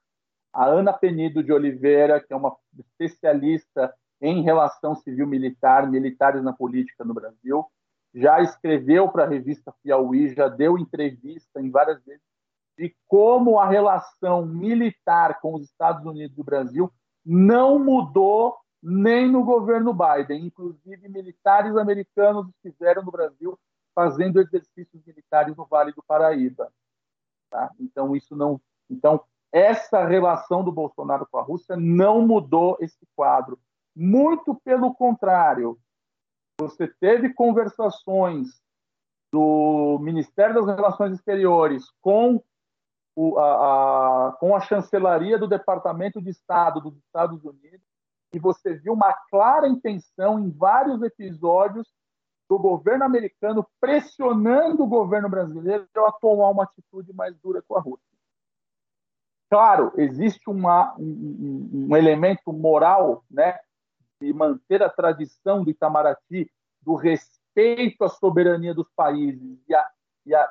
a 0.55 0.65
Ana 0.65 0.91
Penido 0.91 1.45
de 1.45 1.53
Oliveira, 1.53 2.19
que 2.19 2.33
é 2.33 2.37
uma 2.37 2.57
especialista 2.79 3.95
em 4.23 4.43
relação 4.43 4.95
civil-militar, 4.95 5.91
militares 5.91 6.43
na 6.43 6.55
política 6.55 7.05
no 7.05 7.13
Brasil, 7.13 7.67
já 8.15 8.41
escreveu 8.41 9.11
para 9.11 9.25
a 9.25 9.29
revista 9.29 9.75
Piauí, 9.83 10.35
já 10.35 10.49
deu 10.49 10.79
entrevista 10.79 11.61
em 11.61 11.71
várias 11.71 12.03
vezes 12.03 12.25
de 12.79 12.97
como 13.07 13.59
a 13.59 13.69
relação 13.69 14.47
militar 14.47 15.41
com 15.41 15.55
os 15.55 15.65
Estados 15.65 16.05
Unidos 16.07 16.37
e 16.39 16.41
o 16.41 16.45
Brasil 16.45 16.91
não 17.25 17.79
mudou 17.79 18.57
nem 18.89 19.29
no 19.29 19.43
governo 19.43 19.93
Biden. 19.93 20.47
Inclusive, 20.47 21.09
militares 21.09 21.77
americanos 21.77 22.49
estiveram 22.49 23.03
no 23.03 23.11
Brasil 23.11 23.59
fazendo 23.93 24.41
exercícios 24.41 25.05
militares 25.05 25.57
no 25.57 25.67
Vale 25.67 25.93
do 25.93 26.03
Paraíba. 26.03 26.73
Tá? 27.51 27.73
Então, 27.81 28.15
isso 28.15 28.37
não. 28.37 28.61
Então, 28.89 29.21
essa 29.51 30.05
relação 30.05 30.63
do 30.63 30.71
Bolsonaro 30.71 31.27
com 31.31 31.39
a 31.39 31.43
Rússia 31.43 31.77
não 31.77 32.25
mudou 32.25 32.77
esse 32.81 33.07
quadro. 33.17 33.59
Muito 33.95 34.55
pelo 34.65 34.95
contrário, 34.95 35.79
você 36.61 36.87
teve 36.87 37.35
conversações 37.35 38.61
do 39.33 39.99
Ministério 40.01 40.55
das 40.55 40.77
Relações 40.77 41.15
Exteriores 41.15 41.91
com 42.01 42.41
o, 43.17 43.39
a, 43.39 44.29
a, 44.29 44.33
com 44.33 44.55
a 44.55 44.61
chancelaria 44.61 45.39
do 45.39 45.49
Departamento 45.49 46.21
de 46.21 46.31
Estado 46.31 46.81
dos 46.81 46.97
Estados 46.99 47.43
Unidos, 47.45 47.96
e 48.33 48.39
você 48.39 48.75
viu 48.75 48.93
uma 48.93 49.13
clara 49.31 49.69
intenção 49.69 50.39
em 50.39 50.51
vários 50.51 51.03
episódios 51.03 51.89
do 52.49 52.59
governo 52.59 53.05
americano 53.05 53.67
pressionando 53.81 54.85
o 54.85 54.87
governo 54.87 55.29
brasileiro 55.29 55.87
a 55.97 56.13
tomar 56.13 56.51
uma 56.51 56.65
atitude 56.65 57.13
mais 57.13 57.37
dura 57.39 57.63
com 57.63 57.77
a 57.77 57.81
Rússia. 57.81 58.07
Claro, 59.51 59.93
existe 59.97 60.49
uma, 60.51 60.95
um, 60.99 61.71
um, 61.73 61.97
elemento 61.97 62.53
moral 62.53 63.25
né, 63.31 63.59
de 64.21 64.33
manter 64.33 64.83
a 64.83 64.91
tradição 64.91 65.63
do 65.63 65.71
Itamaraty, 65.71 66.51
do 66.83 66.95
respeito 66.95 68.05
à 68.05 68.09
soberania 68.09 68.75
dos 68.75 68.89
países 68.95 69.59
e 69.69 69.75
e 70.27 70.35
a 70.35 70.51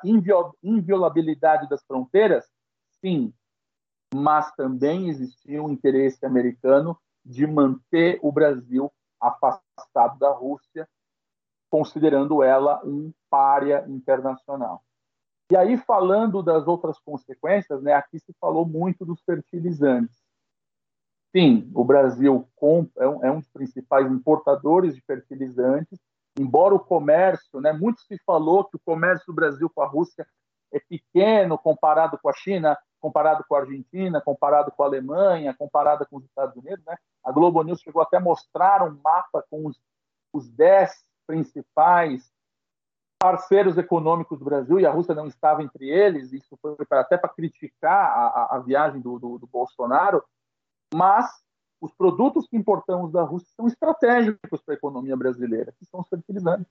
inviolabilidade 0.62 1.68
das 1.68 1.84
fronteiras, 1.84 2.50
sim, 3.00 3.32
mas 4.14 4.50
também 4.52 5.10
existia 5.10 5.62
um 5.62 5.70
interesse 5.70 6.24
americano 6.24 6.98
de 7.26 7.44
manter 7.44 8.20
o 8.22 8.30
Brasil 8.30 8.90
afastado 9.20 10.18
da 10.18 10.30
Rússia, 10.30 10.88
considerando 11.68 12.42
ela 12.42 12.80
um 12.84 13.12
párea 13.28 13.84
internacional. 13.88 14.82
E 15.50 15.56
aí, 15.56 15.76
falando 15.76 16.42
das 16.42 16.66
outras 16.68 16.98
consequências, 17.00 17.82
né, 17.82 17.92
aqui 17.92 18.18
se 18.20 18.32
falou 18.40 18.64
muito 18.64 19.04
dos 19.04 19.20
fertilizantes. 19.22 20.16
Sim, 21.34 21.70
o 21.74 21.84
Brasil 21.84 22.48
é 22.96 23.04
é 23.26 23.30
um 23.30 23.40
dos 23.40 23.50
principais 23.50 24.10
importadores 24.10 24.94
de 24.94 25.00
fertilizantes, 25.02 25.98
embora 26.38 26.74
o 26.74 26.80
comércio, 26.80 27.60
né, 27.60 27.72
muito 27.72 28.00
se 28.02 28.16
falou 28.24 28.64
que 28.64 28.76
o 28.76 28.80
comércio 28.84 29.26
do 29.26 29.34
Brasil 29.34 29.68
com 29.68 29.82
a 29.82 29.86
Rússia 29.86 30.26
é 30.72 30.80
pequeno 30.80 31.58
comparado 31.58 32.18
com 32.18 32.28
a 32.28 32.32
China, 32.32 32.76
comparado 33.00 33.44
com 33.48 33.54
a 33.54 33.60
Argentina, 33.60 34.20
comparado 34.20 34.72
com 34.72 34.82
a 34.82 34.86
Alemanha, 34.86 35.54
comparado 35.54 36.06
com 36.06 36.16
os 36.16 36.24
Estados 36.24 36.56
Unidos. 36.56 36.84
Né? 36.84 36.96
A 37.24 37.32
Globo 37.32 37.62
News 37.62 37.80
chegou 37.80 38.02
até 38.02 38.16
a 38.16 38.20
mostrar 38.20 38.82
um 38.82 39.00
mapa 39.02 39.44
com 39.50 39.66
os, 39.66 39.80
os 40.32 40.48
dez 40.50 40.92
principais 41.26 42.30
parceiros 43.18 43.78
econômicos 43.78 44.38
do 44.38 44.44
Brasil, 44.44 44.78
e 44.78 44.86
a 44.86 44.90
Rússia 44.90 45.14
não 45.14 45.26
estava 45.26 45.62
entre 45.62 45.88
eles, 45.88 46.32
isso 46.32 46.56
foi 46.60 46.76
até 46.90 47.16
para 47.16 47.32
criticar 47.32 48.10
a, 48.10 48.56
a 48.56 48.58
viagem 48.58 49.00
do, 49.00 49.18
do, 49.18 49.38
do, 49.38 49.46
Bolsonaro, 49.46 50.22
mas 50.94 51.26
os 51.80 51.92
produtos 51.94 52.46
que 52.46 52.56
importamos 52.56 53.12
da 53.12 53.22
Rússia 53.22 53.48
são 53.56 53.66
estratégicos 53.66 54.60
para 54.62 54.74
a 54.74 54.76
economia 54.76 55.16
brasileira, 55.16 55.72
que 55.78 55.86
são 55.86 56.00
os 56.00 56.08
fertilizantes. 56.08 56.70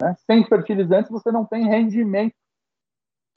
Né? 0.00 0.14
Sem 0.26 0.44
fertilizantes, 0.44 1.10
você 1.10 1.32
não 1.32 1.46
tem 1.46 1.66
rendimento 1.66 2.36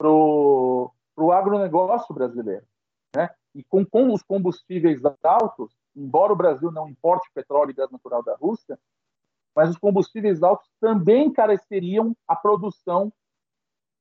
para 0.00 0.08
o 0.08 1.30
agronegócio 1.30 2.14
brasileiro. 2.14 2.64
Né? 3.14 3.28
E 3.54 3.62
com, 3.64 3.84
com 3.84 4.14
os 4.14 4.22
combustíveis 4.22 4.98
altos, 5.22 5.76
embora 5.94 6.32
o 6.32 6.36
Brasil 6.36 6.70
não 6.72 6.88
importe 6.88 7.30
petróleo 7.34 7.70
e 7.70 7.74
gás 7.74 7.90
natural 7.90 8.22
da 8.22 8.34
Rússia, 8.34 8.78
mas 9.54 9.68
os 9.68 9.76
combustíveis 9.76 10.42
altos 10.42 10.66
também 10.80 11.26
encareceriam 11.26 12.16
a 12.26 12.34
produção 12.34 13.12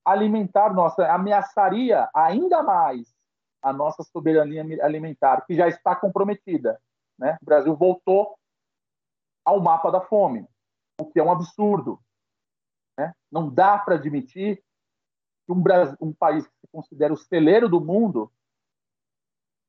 alimentar 0.06 0.74
nossa, 0.74 1.06
ameaçaria 1.12 2.10
ainda 2.16 2.64
mais 2.64 3.14
a 3.62 3.74
nossa 3.74 4.02
soberania 4.04 4.64
alimentar, 4.82 5.46
que 5.46 5.54
já 5.54 5.68
está 5.68 5.94
comprometida. 5.94 6.82
Né? 7.18 7.38
O 7.42 7.46
Brasil 7.46 7.76
voltou 7.76 8.38
ao 9.44 9.60
mapa 9.60 9.92
da 9.92 10.00
fome, 10.00 10.48
o 11.02 11.06
que 11.06 11.20
é 11.20 11.24
um 11.24 11.32
absurdo. 11.32 12.00
Né? 12.98 13.14
Não 13.30 13.50
dá 13.50 13.78
para 13.78 13.96
admitir 13.96 14.64
um, 15.54 15.62
Brasil, 15.62 15.98
um 16.02 16.14
país 16.14 16.48
que 16.48 16.54
se 16.60 16.68
considera 16.72 17.14
o 17.14 17.18
celeiro 17.18 17.68
do 17.68 17.82
mundo 17.82 18.32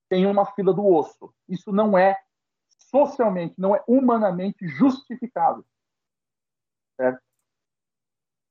tem 0.08 0.26
uma 0.26 0.44
fila 0.44 0.72
do 0.74 0.84
osso. 0.84 1.32
Isso 1.48 1.72
não 1.72 1.96
é 1.96 2.16
socialmente, 2.68 3.54
não 3.56 3.74
é 3.74 3.82
humanamente 3.86 4.66
justificável. 4.66 5.64
Certo? 7.00 7.20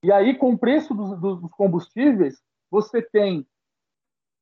E 0.04 0.12
aí, 0.12 0.38
com 0.38 0.54
o 0.54 0.58
preço 0.58 0.94
dos, 0.94 1.20
dos 1.20 1.52
combustíveis, 1.52 2.42
você 2.72 3.02
tem 3.02 3.46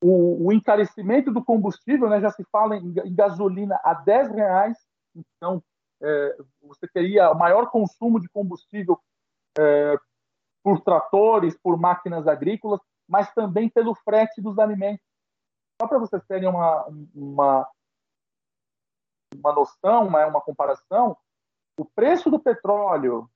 o, 0.00 0.46
o, 0.46 0.52
encarecimento 0.52 1.32
do 1.32 1.44
combustível, 1.44 2.08
né, 2.08 2.20
já 2.20 2.30
se 2.30 2.44
fala 2.52 2.76
em, 2.76 2.94
em 3.04 3.14
gasolina 3.14 3.80
a 3.82 3.94
10 3.94 4.30
reais, 4.30 4.78
então 5.16 5.62
é, 6.00 6.36
você 6.62 6.86
teria 6.86 7.32
o 7.32 7.38
maior 7.38 7.68
consumo 7.70 8.20
de 8.20 8.28
combustível 8.28 9.00
é, 9.58 9.96
por 10.62 10.80
tratores, 10.80 11.56
por 11.58 11.78
máquinas 11.78 12.26
agrícolas, 12.26 12.80
mas 13.08 13.32
também 13.32 13.68
pelo 13.68 13.94
frete 13.94 14.40
dos 14.40 14.58
alimentos. 14.58 15.04
Só 15.80 15.86
para 15.86 15.98
vocês 15.98 16.22
terem 16.26 16.48
uma, 16.48 16.86
uma, 17.14 17.68
uma 19.34 19.52
noção, 19.52 20.06
uma, 20.06 20.26
uma 20.26 20.40
comparação, 20.40 21.16
o 21.78 21.84
preço 21.84 22.30
do 22.30 22.40
petróleo 22.40 23.30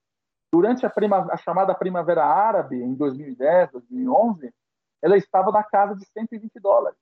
durante 0.52 0.84
a, 0.84 0.90
prima, 0.90 1.26
a 1.32 1.36
chamada 1.36 1.74
Primavera 1.74 2.24
Árabe, 2.24 2.76
em 2.76 2.94
2010, 2.94 3.70
2011, 3.70 4.52
ela 5.00 5.16
estava 5.16 5.50
na 5.50 5.62
casa 5.62 5.96
de 5.96 6.04
120 6.06 6.60
dólares. 6.60 6.98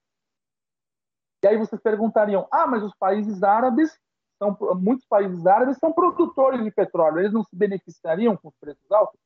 E 1.42 1.48
aí 1.48 1.56
vocês 1.56 1.80
perguntariam: 1.80 2.46
ah, 2.50 2.66
mas 2.66 2.82
os 2.82 2.94
países 2.94 3.42
árabes, 3.42 3.98
são, 4.38 4.56
muitos 4.76 5.06
países 5.06 5.46
árabes 5.46 5.78
são 5.78 5.92
produtores 5.92 6.62
de 6.62 6.70
petróleo, 6.70 7.18
eles 7.18 7.32
não 7.32 7.42
se 7.42 7.56
beneficiariam 7.56 8.36
com 8.36 8.48
os 8.48 8.56
preços 8.56 8.90
altos? 8.92 9.18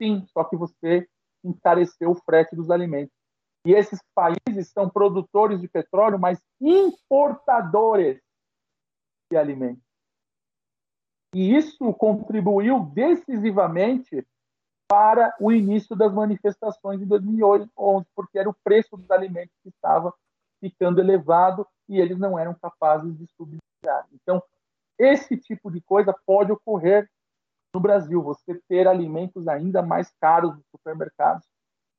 Sim, 0.00 0.24
só 0.28 0.44
que 0.44 0.56
você 0.56 1.08
encareceu 1.44 2.10
o 2.10 2.14
frete 2.14 2.54
dos 2.54 2.70
alimentos. 2.70 3.12
E 3.66 3.74
esses 3.74 4.00
países 4.14 4.70
são 4.70 4.88
produtores 4.88 5.60
de 5.60 5.68
petróleo, 5.68 6.18
mas 6.18 6.40
importadores 6.60 8.20
de 9.30 9.36
alimentos. 9.36 9.82
E 11.34 11.54
isso 11.54 11.92
contribuiu 11.94 12.80
decisivamente 12.94 14.26
para 14.88 15.34
o 15.38 15.52
início 15.52 15.94
das 15.94 16.12
manifestações 16.14 17.02
em 17.02 17.06
2011, 17.06 17.68
porque 18.14 18.38
era 18.38 18.48
o 18.48 18.56
preço 18.64 18.96
dos 18.96 19.10
alimentos 19.10 19.54
que 19.62 19.68
estava 19.68 20.14
ficando 20.60 20.98
elevado 20.98 21.66
e 21.88 22.00
eles 22.00 22.18
não 22.18 22.38
eram 22.38 22.54
capazes 22.54 23.16
de 23.18 23.26
subsidiar. 23.36 24.06
Então, 24.12 24.42
esse 24.98 25.36
tipo 25.36 25.70
de 25.70 25.80
coisa 25.82 26.14
pode 26.26 26.50
ocorrer 26.50 27.08
no 27.74 27.80
Brasil, 27.80 28.22
você 28.22 28.60
ter 28.68 28.86
alimentos 28.88 29.46
ainda 29.46 29.82
mais 29.82 30.10
caros 30.20 30.54
nos 30.54 30.66
supermercados 30.70 31.46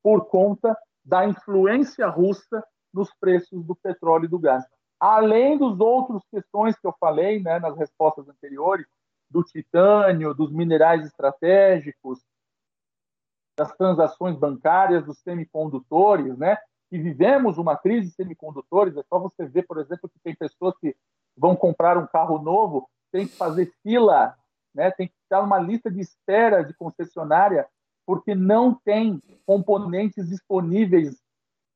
por 0.02 0.26
conta 0.26 0.76
da 1.04 1.26
influência 1.26 2.06
russa 2.08 2.64
nos 2.92 3.12
preços 3.20 3.64
do 3.64 3.74
petróleo 3.74 4.24
e 4.24 4.28
do 4.28 4.38
gás. 4.38 4.64
Além 4.98 5.56
dos 5.56 5.78
outros 5.80 6.22
questões 6.30 6.78
que 6.78 6.86
eu 6.86 6.94
falei 6.98 7.40
né, 7.40 7.58
nas 7.58 7.76
respostas 7.76 8.28
anteriores, 8.28 8.86
do 9.30 9.44
titânio, 9.44 10.34
dos 10.34 10.52
minerais 10.52 11.06
estratégicos, 11.06 12.20
das 13.56 13.72
transações 13.76 14.36
bancárias, 14.36 15.04
dos 15.04 15.18
semicondutores, 15.20 16.36
né? 16.36 16.58
E 16.90 16.98
vivemos 16.98 17.56
uma 17.56 17.76
crise 17.76 18.08
de 18.08 18.14
semicondutores. 18.14 18.96
É 18.96 19.02
só 19.04 19.18
você 19.20 19.46
ver, 19.46 19.62
por 19.62 19.78
exemplo, 19.78 20.08
que 20.08 20.18
tem 20.18 20.34
pessoas 20.34 20.74
que 20.78 20.96
vão 21.36 21.54
comprar 21.54 21.96
um 21.96 22.06
carro 22.06 22.42
novo, 22.42 22.90
tem 23.12 23.28
que 23.28 23.36
fazer 23.36 23.72
fila 23.82 24.36
né? 24.74 24.90
tem 24.90 25.08
que 25.08 25.14
estar 25.22 25.40
uma 25.42 25.58
lista 25.58 25.90
de 25.90 26.00
espera 26.00 26.62
de 26.62 26.74
concessionária, 26.74 27.66
porque 28.06 28.34
não 28.34 28.74
tem 28.74 29.22
componentes 29.46 30.28
disponíveis 30.28 31.20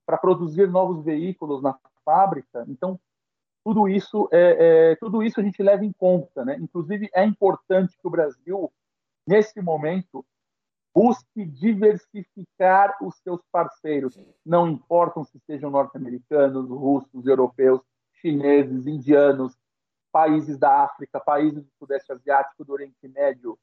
para 0.06 0.18
produzir 0.18 0.68
novos 0.68 1.04
veículos 1.04 1.62
na 1.62 1.78
fábrica. 2.04 2.64
Então, 2.68 2.98
tudo 3.64 3.88
isso, 3.88 4.28
é, 4.30 4.92
é, 4.92 4.96
tudo 4.96 5.22
isso 5.22 5.40
a 5.40 5.42
gente 5.42 5.62
leva 5.62 5.84
em 5.84 5.92
conta. 5.92 6.44
Né? 6.44 6.56
Inclusive, 6.60 7.08
é 7.14 7.24
importante 7.24 7.96
que 7.98 8.06
o 8.06 8.10
Brasil, 8.10 8.70
nesse 9.26 9.60
momento, 9.62 10.24
busque 10.94 11.44
diversificar 11.44 12.96
os 13.02 13.16
seus 13.22 13.40
parceiros. 13.50 14.18
Não 14.44 14.68
importam 14.68 15.24
se 15.24 15.40
sejam 15.40 15.70
norte-americanos, 15.70 16.68
russos, 16.68 17.26
europeus, 17.26 17.80
chineses, 18.20 18.86
indianos, 18.86 19.56
países 20.14 20.56
da 20.56 20.84
África, 20.84 21.18
países 21.18 21.64
do 21.64 21.70
Sudeste 21.76 22.12
Asiático, 22.12 22.64
do 22.64 22.72
Oriente 22.72 23.08
Médio. 23.08 23.54
O 23.54 23.58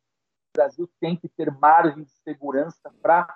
Brasil 0.54 0.90
tem 1.00 1.16
que 1.16 1.30
ter 1.30 1.50
margem 1.50 2.04
de 2.04 2.12
segurança 2.26 2.92
para 3.02 3.34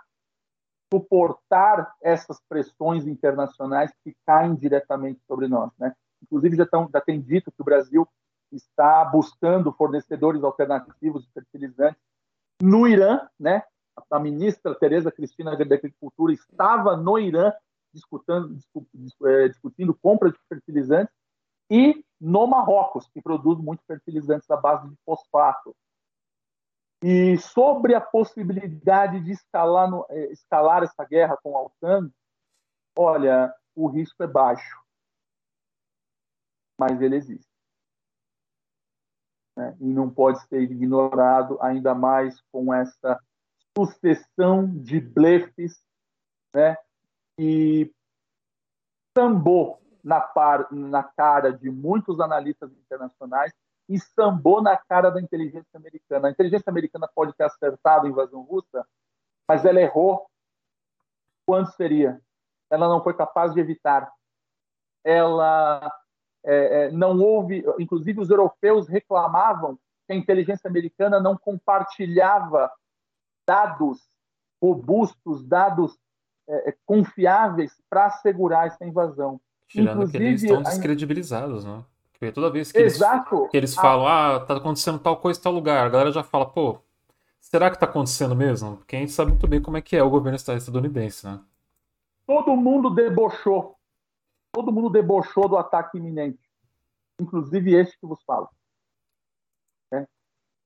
suportar 0.93 1.95
essas 2.01 2.41
pressões 2.49 3.07
internacionais 3.07 3.89
que 4.03 4.13
caem 4.25 4.53
diretamente 4.53 5.21
sobre 5.25 5.47
nós. 5.47 5.71
Né? 5.79 5.95
Inclusive, 6.21 6.57
já, 6.57 6.65
tão, 6.65 6.89
já 6.91 6.99
tem 6.99 7.21
dito 7.21 7.53
que 7.53 7.61
o 7.61 7.65
Brasil 7.65 8.05
está 8.51 9.05
buscando 9.05 9.71
fornecedores 9.71 10.43
alternativos 10.43 11.23
de 11.23 11.31
fertilizantes 11.31 12.01
no 12.61 12.85
Irã, 12.85 13.21
né? 13.39 13.63
A 14.11 14.19
ministra 14.19 14.75
Tereza 14.75 15.09
Cristina 15.09 15.55
da 15.55 15.75
Agricultura 15.75 16.33
estava 16.33 16.97
no 16.97 17.17
Irã 17.17 17.51
discutindo, 17.93 18.57
eh, 19.25 19.47
discutindo 19.47 19.93
compra 19.93 20.29
de 20.29 20.37
fertilizantes 20.49 21.15
e 21.69 22.03
no 22.19 22.47
Marrocos, 22.47 23.07
que 23.09 23.21
produz 23.21 23.59
muitos 23.59 23.85
fertilizantes 23.85 24.49
à 24.49 24.57
base 24.57 24.89
de 24.89 24.95
fosfato. 25.05 25.75
E 27.03 27.37
sobre 27.37 27.93
a 27.93 28.01
possibilidade 28.01 29.19
de 29.21 29.31
escalar, 29.31 29.89
no, 29.89 30.05
eh, 30.09 30.31
escalar 30.31 30.83
essa 30.83 31.03
guerra 31.05 31.37
com 31.43 31.55
a 31.57 31.63
OTAN, 31.63 32.09
olha, 32.97 33.53
o 33.75 33.87
risco 33.87 34.23
é 34.23 34.27
baixo, 34.27 34.81
mas 36.79 36.99
ele 37.01 37.17
existe. 37.17 37.49
Né? 39.57 39.75
E 39.79 39.85
não 39.85 40.09
pode 40.09 40.41
ser 40.47 40.61
ignorado, 40.61 41.61
ainda 41.61 41.93
mais 41.93 42.41
com 42.51 42.73
essa 42.73 43.21
sucessão 43.77 44.65
de 44.81 44.99
blefes 44.99 45.83
né? 46.55 46.77
e 47.37 47.93
sambou 49.17 49.84
na, 50.05 50.21
par, 50.21 50.71
na 50.71 51.01
cara 51.01 51.51
de 51.51 51.71
muitos 51.71 52.19
analistas 52.19 52.71
internacionais 52.71 53.51
e 53.89 53.99
sambou 53.99 54.61
na 54.61 54.77
cara 54.77 55.09
da 55.09 55.19
inteligência 55.19 55.65
americana. 55.73 56.27
A 56.27 56.31
inteligência 56.31 56.69
americana 56.69 57.09
pode 57.13 57.33
ter 57.33 57.43
acertado 57.43 58.05
a 58.05 58.09
invasão 58.09 58.43
russa, 58.43 58.87
mas 59.47 59.65
ela 59.65 59.81
errou 59.81 60.27
quando 61.47 61.71
seria. 61.71 62.21
Ela 62.69 62.87
não 62.87 63.03
foi 63.03 63.15
capaz 63.15 63.53
de 63.53 63.59
evitar. 63.59 64.11
Ela 65.03 65.91
é, 66.43 66.85
é, 66.85 66.91
não 66.91 67.19
houve, 67.19 67.63
inclusive 67.79 68.21
os 68.21 68.29
europeus 68.29 68.87
reclamavam 68.87 69.75
que 70.05 70.13
a 70.13 70.15
inteligência 70.15 70.67
americana 70.67 71.19
não 71.19 71.35
compartilhava 71.35 72.71
dados 73.47 73.99
robustos, 74.61 75.43
dados 75.43 75.97
é, 76.47 76.69
é 76.69 76.77
confiáveis 76.85 77.81
para 77.89 78.05
assegurar 78.05 78.67
essa 78.67 78.85
invasão. 78.85 79.39
Tirando 79.67 80.03
inclusive, 80.03 80.17
que 80.17 80.23
eles 80.23 80.43
estão 80.43 80.61
descredibilizados, 80.61 81.65
né? 81.65 81.83
Porque 82.11 82.31
toda 82.31 82.49
vez 82.49 82.71
que 82.71 82.77
eles, 82.77 82.97
que 83.51 83.57
eles 83.57 83.75
falam, 83.75 84.07
ah, 84.07 84.39
tá 84.39 84.55
acontecendo 84.55 84.99
tal 84.99 85.17
coisa 85.17 85.39
em 85.39 85.43
tal 85.43 85.51
lugar, 85.51 85.85
a 85.85 85.89
galera 85.89 86.11
já 86.11 86.23
fala, 86.23 86.45
pô, 86.45 86.79
será 87.41 87.69
que 87.69 87.77
tá 87.77 87.85
acontecendo 87.85 88.35
mesmo? 88.35 88.77
Porque 88.77 88.95
a 88.95 88.99
gente 88.99 89.11
sabe 89.11 89.31
muito 89.31 89.47
bem 89.47 89.61
como 89.61 89.75
é 89.77 89.81
que 89.81 89.95
é 89.95 90.03
o 90.03 90.09
governo 90.09 90.37
estadunidense, 90.37 91.25
né? 91.25 91.41
Todo 92.25 92.55
mundo 92.55 92.89
debochou. 92.89 93.75
Todo 94.53 94.71
mundo 94.71 94.89
debochou 94.89 95.49
do 95.49 95.57
ataque 95.57 95.97
iminente. 95.97 96.39
Inclusive 97.19 97.75
este 97.75 97.99
que 97.99 98.07
vos 98.07 98.23
falo. 98.23 98.49
É. 99.93 100.07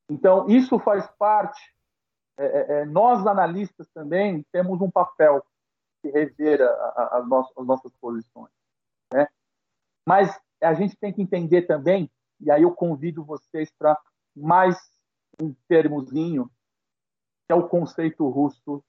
Então, 0.09 0.47
isso 0.49 0.77
faz 0.79 1.07
parte. 1.17 1.59
É, 2.37 2.45
é, 2.45 2.81
é 2.81 2.85
nós, 2.85 3.25
analistas, 3.25 3.89
também 3.89 4.45
temos 4.51 4.79
um 4.81 4.89
papel 4.89 5.43
de 6.03 6.11
rever 6.11 6.61
as 6.61 7.27
nossas 7.27 7.91
posições. 7.99 8.58
Mas 10.07 10.39
a 10.61 10.73
gente 10.73 10.95
tem 10.97 11.13
que 11.13 11.21
entender 11.21 11.63
também, 11.63 12.09
e 12.39 12.51
aí 12.51 12.63
eu 12.63 12.71
convido 12.71 13.23
vocês 13.23 13.71
para 13.77 13.97
mais 14.35 14.77
um 15.41 15.53
termozinho, 15.67 16.49
que 17.45 17.53
é 17.53 17.55
o 17.55 17.67
conceito 17.67 18.27
russo 18.27 18.83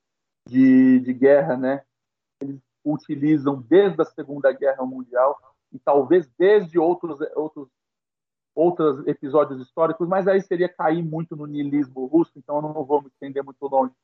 de, 0.49 1.01
de 1.01 1.13
guerra, 1.13 1.57
né? 1.57 1.85
Eles 2.41 2.61
utilizam 2.85 3.61
desde 3.63 4.01
a 4.01 4.05
Segunda 4.05 4.53
Guerra 4.53 4.85
Mundial 4.85 5.39
e 5.73 5.79
talvez 5.79 6.29
desde 6.39 6.79
outros 6.79 7.21
outros 7.35 7.69
outros 8.53 9.07
episódios 9.07 9.61
históricos, 9.61 10.09
mas 10.09 10.27
aí 10.27 10.41
seria 10.43 10.69
cair 10.69 11.03
muito 11.03 11.37
no 11.37 11.47
niilismo 11.47 12.05
russo, 12.07 12.33
então 12.37 12.57
eu 12.57 12.63
não 12.63 12.85
vou 12.85 13.01
me 13.01 13.09
estender 13.09 13.45
muito 13.45 13.65
longe. 13.67 13.95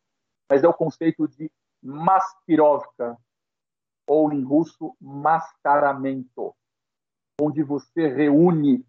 Mas 0.48 0.62
é 0.62 0.68
o 0.68 0.72
conceito 0.72 1.26
de 1.26 1.50
maskirovka, 1.82 3.18
ou 4.06 4.32
em 4.32 4.42
russo, 4.42 4.96
mascaramento 5.00 6.54
onde 7.40 7.62
você 7.62 8.08
reúne, 8.08 8.86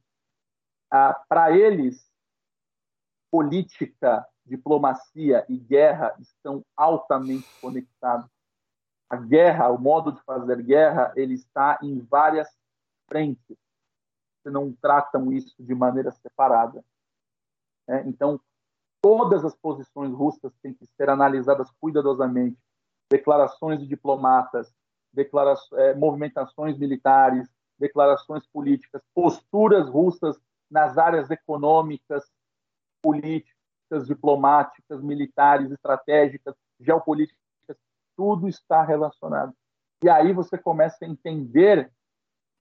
ah, 0.92 1.14
para 1.28 1.52
eles, 1.52 2.10
política, 3.30 4.26
diplomacia 4.46 5.46
e 5.50 5.58
guerra 5.58 6.16
estão 6.20 6.64
altamente 6.76 7.48
conectados. 7.60 8.30
A 9.10 9.18
guerra, 9.18 9.70
o 9.70 9.78
modo 9.78 10.12
de 10.12 10.22
fazer 10.24 10.62
guerra, 10.64 11.14
ele 11.16 11.34
está 11.34 11.78
em 11.82 12.00
várias 12.00 12.48
frentes. 13.08 13.58
Você 14.38 14.50
não 14.50 14.72
tratam 14.74 15.32
isso 15.32 15.56
de 15.60 15.76
maneira 15.76 16.12
separada. 16.12 16.84
É, 17.88 18.02
então, 18.08 18.40
todas 19.02 19.44
as 19.46 19.56
posições 19.56 20.12
russas 20.12 20.54
têm 20.62 20.74
que 20.74 20.86
ser 20.96 21.10
analisadas 21.10 21.70
cuidadosamente. 21.80 22.58
Declarações 23.10 23.80
de 23.80 23.88
diplomatas, 23.88 24.74
é, 25.74 25.94
movimentações 25.96 26.78
militares, 26.78 27.50
declarações 27.80 28.46
políticas, 28.48 29.02
posturas 29.14 29.90
russas 29.90 30.38
nas 30.70 30.98
áreas 30.98 31.30
econômicas, 31.30 32.30
políticas, 33.02 34.06
diplomáticas, 34.06 35.02
militares, 35.02 35.72
estratégicas, 35.72 36.56
geopolíticas, 36.80 37.38
tudo 38.16 38.48
está 38.48 38.84
relacionado. 38.84 39.54
E 40.04 40.10
aí 40.10 40.34
você 40.34 40.58
começa 40.58 41.06
a 41.06 41.08
entender 41.08 41.92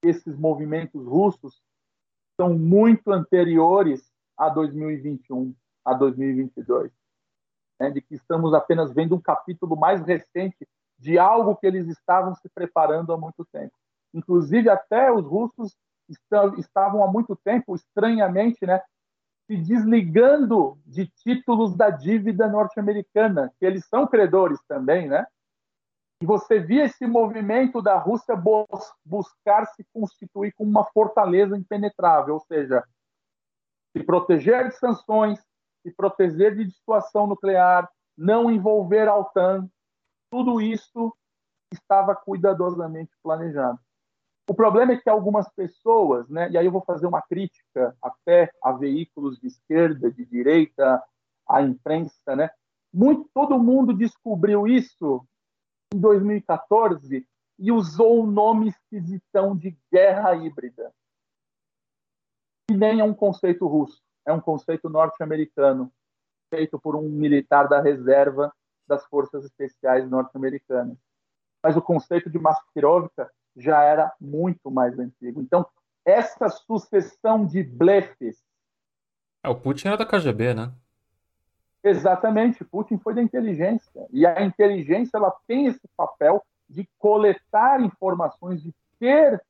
que 0.01 0.09
esses 0.09 0.37
movimentos 0.37 1.05
russos 1.07 1.61
são 2.39 2.57
muito 2.57 3.11
anteriores 3.11 4.11
a 4.37 4.49
2021, 4.51 5.55
a 5.85 5.95
2022. 5.95 6.93
Né? 7.81 7.91
De 7.91 8.01
que 8.01 8.15
estamos 8.15 8.55
apenas 8.55 8.93
vendo 8.93 9.15
um 9.15 9.21
capítulo 9.21 9.77
mais 9.77 10.03
recente 10.03 10.69
de 10.99 11.19
algo 11.19 11.57
que 11.57 11.67
eles 11.67 11.89
estavam 11.89 12.35
se 12.35 12.49
preparando 12.49 13.13
há 13.13 13.19
muito 13.19 13.45
tempo. 13.47 13.75
Inclusive, 14.17 14.71
até 14.71 15.13
os 15.13 15.27
russos 15.27 15.77
estavam 16.57 17.05
há 17.05 17.13
muito 17.13 17.37
tempo, 17.37 17.75
estranhamente, 17.75 18.65
né, 18.65 18.81
se 19.47 19.57
desligando 19.59 20.79
de 20.87 21.07
títulos 21.07 21.77
da 21.77 21.91
dívida 21.91 22.49
norte-americana, 22.49 23.53
que 23.59 23.67
eles 23.67 23.87
são 23.87 24.07
credores 24.07 24.59
também, 24.67 25.07
né? 25.07 25.27
E 26.23 26.25
você 26.25 26.59
via 26.59 26.87
esse 26.87 27.07
movimento 27.07 27.83
da 27.83 27.99
Rússia 27.99 28.35
buscar 29.05 29.67
se 29.67 29.85
constituir 29.93 30.53
como 30.55 30.71
uma 30.71 30.85
fortaleza 30.85 31.57
impenetrável, 31.57 32.35
ou 32.35 32.41
seja, 32.41 32.83
se 33.95 34.03
proteger 34.03 34.69
de 34.69 34.77
sanções, 34.77 35.39
se 35.83 35.93
proteger 35.95 36.57
de 36.57 36.65
dissuasão 36.65 37.27
nuclear, 37.27 37.87
não 38.17 38.51
envolver 38.51 39.09
a 39.09 39.15
OTAN, 39.15 39.69
tudo 40.31 40.59
isso 40.59 41.15
estava 41.71 42.17
cuidadosamente 42.17 43.13
planejado. 43.23 43.79
O 44.49 44.55
problema 44.55 44.93
é 44.93 44.97
que 44.97 45.11
algumas 45.11 45.49
pessoas, 45.55 46.29
né, 46.29 46.49
e 46.51 46.57
aí 46.57 46.67
eu 46.67 46.73
vou 46.73 46.83
fazer 46.83 47.07
uma 47.07 47.21
crítica 47.21 47.97
até 48.01 48.53
a 48.63 48.71
veículos 48.71 49.41
de 49.41 49.49
esquerda, 49.49 50.11
de 50.11 50.25
direita, 50.25 51.03
à 51.49 51.63
imprensa, 51.63 52.37
né? 52.37 52.51
Muito, 52.93 53.29
todo 53.35 53.59
mundo 53.59 53.93
descobriu 53.93 54.67
isso 54.67 55.27
em 55.93 55.99
2014 55.99 57.27
e 57.59 57.73
usou 57.73 58.23
o 58.23 58.27
nome 58.27 58.69
esquisitão 58.69 59.57
de 59.57 59.77
guerra 59.93 60.35
híbrida. 60.35 60.93
Que 62.69 62.77
nem 62.77 63.01
é 63.01 63.05
um 63.05 63.15
conceito 63.15 63.67
russo, 63.67 64.01
é 64.25 64.33
um 64.33 64.41
conceito 64.41 64.89
norte-americano, 64.89 65.93
feito 66.51 66.79
por 66.79 66.95
um 66.95 67.09
militar 67.09 67.69
da 67.69 67.81
reserva 67.81 68.53
das 68.87 69.05
forças 69.07 69.45
especiais 69.45 70.09
norte-americanas. 70.09 70.97
Mas 71.63 71.77
o 71.77 71.83
conceito 71.83 72.31
de 72.31 72.39
Maskirovka 72.39 73.31
já 73.57 73.83
era 73.83 74.13
muito 74.21 74.71
mais 74.71 74.99
antigo. 74.99 75.41
Então, 75.41 75.67
essa 76.05 76.49
sucessão 76.49 77.45
de 77.45 77.63
blefes. 77.63 78.43
É, 79.43 79.49
o 79.49 79.57
Putin 79.57 79.89
era 79.89 79.97
da 79.97 80.07
KGB, 80.07 80.55
né? 80.55 80.73
Exatamente, 81.83 82.65
Putin 82.65 82.99
foi 82.99 83.15
da 83.15 83.23
inteligência. 83.23 84.07
E 84.11 84.27
a 84.27 84.43
inteligência 84.43 85.17
ela 85.17 85.33
tem 85.47 85.67
esse 85.67 85.89
papel 85.97 86.45
de 86.69 86.89
coletar 86.99 87.81
informações, 87.81 88.63
de 88.63 88.75
ter 88.99 89.41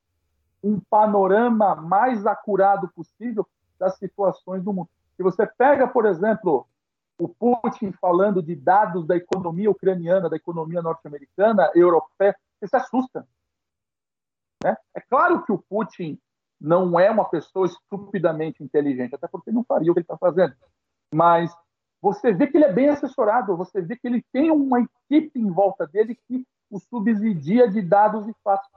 um 0.63 0.79
panorama 0.81 1.75
mais 1.75 2.27
acurado 2.27 2.89
possível 2.95 3.47
das 3.79 3.97
situações 3.97 4.63
do 4.63 4.73
mundo. 4.73 4.89
Se 5.17 5.23
você 5.23 5.47
pega, 5.47 5.89
por 5.89 6.05
exemplo, 6.05 6.67
o 7.19 7.29
Putin 7.29 7.93
falando 7.93 8.43
de 8.43 8.55
dados 8.55 9.07
da 9.07 9.17
economia 9.17 9.71
ucraniana, 9.71 10.29
da 10.29 10.37
economia 10.37 10.83
norte-americana, 10.83 11.71
europeia, 11.75 12.37
você 12.59 12.69
se 12.69 12.77
assusta. 12.77 13.27
Né? 14.63 14.77
É 14.95 15.01
claro 15.01 15.45
que 15.45 15.53
o 15.53 15.59
Putin 15.59 16.19
não 16.61 16.99
é 16.99 17.11
uma 17.11 17.29
pessoa 17.29 17.67
estupidamente 17.67 18.63
inteligente, 18.63 19.15
até 19.15 19.29
porque 19.29 19.53
não 19.53 19.65
faria 19.65 19.91
o 19.91 19.95
que 19.95 20.01
ele 20.01 20.05
está 20.05 20.17
fazendo. 20.17 20.55
Mas 21.13 21.55
você 22.01 22.33
vê 22.33 22.47
que 22.47 22.57
ele 22.57 22.65
é 22.65 22.73
bem 22.73 22.89
assessorado, 22.89 23.57
você 23.57 23.81
vê 23.83 23.97
que 23.97 24.07
ele 24.07 24.25
tem 24.33 24.51
uma 24.51 24.81
equipe 24.81 25.39
em 25.39 25.51
volta 25.51 25.87
dele 25.87 26.19
que 26.27 26.47
o 26.71 26.79
subsidia 26.79 27.69
de 27.69 27.83
dados 27.83 28.27
e 28.29 28.35
fatos. 28.43 28.71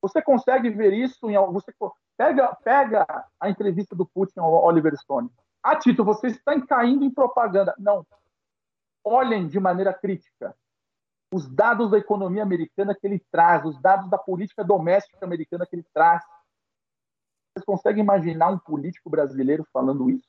Você 0.00 0.22
consegue 0.22 0.70
ver 0.70 0.92
isso 0.92 1.28
em 1.30 1.36
você 1.52 1.72
pega 2.16 2.54
pega 2.62 3.06
a 3.40 3.50
entrevista 3.50 3.94
do 3.94 4.06
Putin 4.06 4.40
ao 4.40 4.64
Oliver 4.64 4.96
Stone. 4.96 5.30
Ah, 5.62 5.76
Tito, 5.76 6.04
você 6.04 6.28
está 6.28 6.58
caindo 6.66 7.04
em 7.04 7.10
propaganda. 7.10 7.74
Não. 7.78 8.06
Olhem 9.04 9.48
de 9.48 9.58
maneira 9.58 9.92
crítica 9.92 10.54
os 11.36 11.46
dados 11.46 11.90
da 11.90 11.98
economia 11.98 12.42
americana 12.42 12.94
que 12.94 13.06
ele 13.06 13.22
traz, 13.30 13.62
os 13.66 13.78
dados 13.78 14.08
da 14.08 14.16
política 14.16 14.64
doméstica 14.64 15.24
americana 15.24 15.66
que 15.66 15.76
ele 15.76 15.84
traz. 15.92 16.22
Vocês 17.52 17.64
conseguem 17.64 18.02
imaginar 18.02 18.48
um 18.48 18.58
político 18.58 19.10
brasileiro 19.10 19.66
falando 19.70 20.08
isso? 20.08 20.26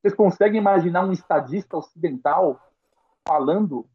Vocês 0.00 0.12
conseguem 0.12 0.60
imaginar 0.60 1.04
um 1.04 1.12
estadista 1.12 1.76
ocidental 1.76 2.60
falando 3.26 3.86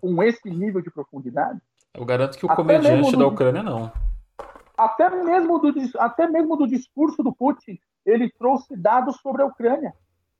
com 0.00 0.22
esse 0.22 0.48
nível 0.48 0.80
de 0.80 0.90
profundidade? 0.90 1.60
Eu 1.92 2.04
garanto 2.04 2.38
que 2.38 2.46
o 2.46 2.50
até 2.50 2.62
comediante 2.62 3.16
da 3.16 3.26
Ucrânia 3.26 3.62
não. 3.62 3.92
Até 4.76 5.10
mesmo, 5.10 5.58
do, 5.58 5.74
até 5.98 6.28
mesmo 6.28 6.56
do 6.56 6.68
discurso 6.68 7.24
do 7.24 7.34
Putin, 7.34 7.76
ele 8.06 8.30
trouxe 8.30 8.76
dados 8.76 9.16
sobre 9.16 9.42
a 9.42 9.46
Ucrânia. 9.46 9.92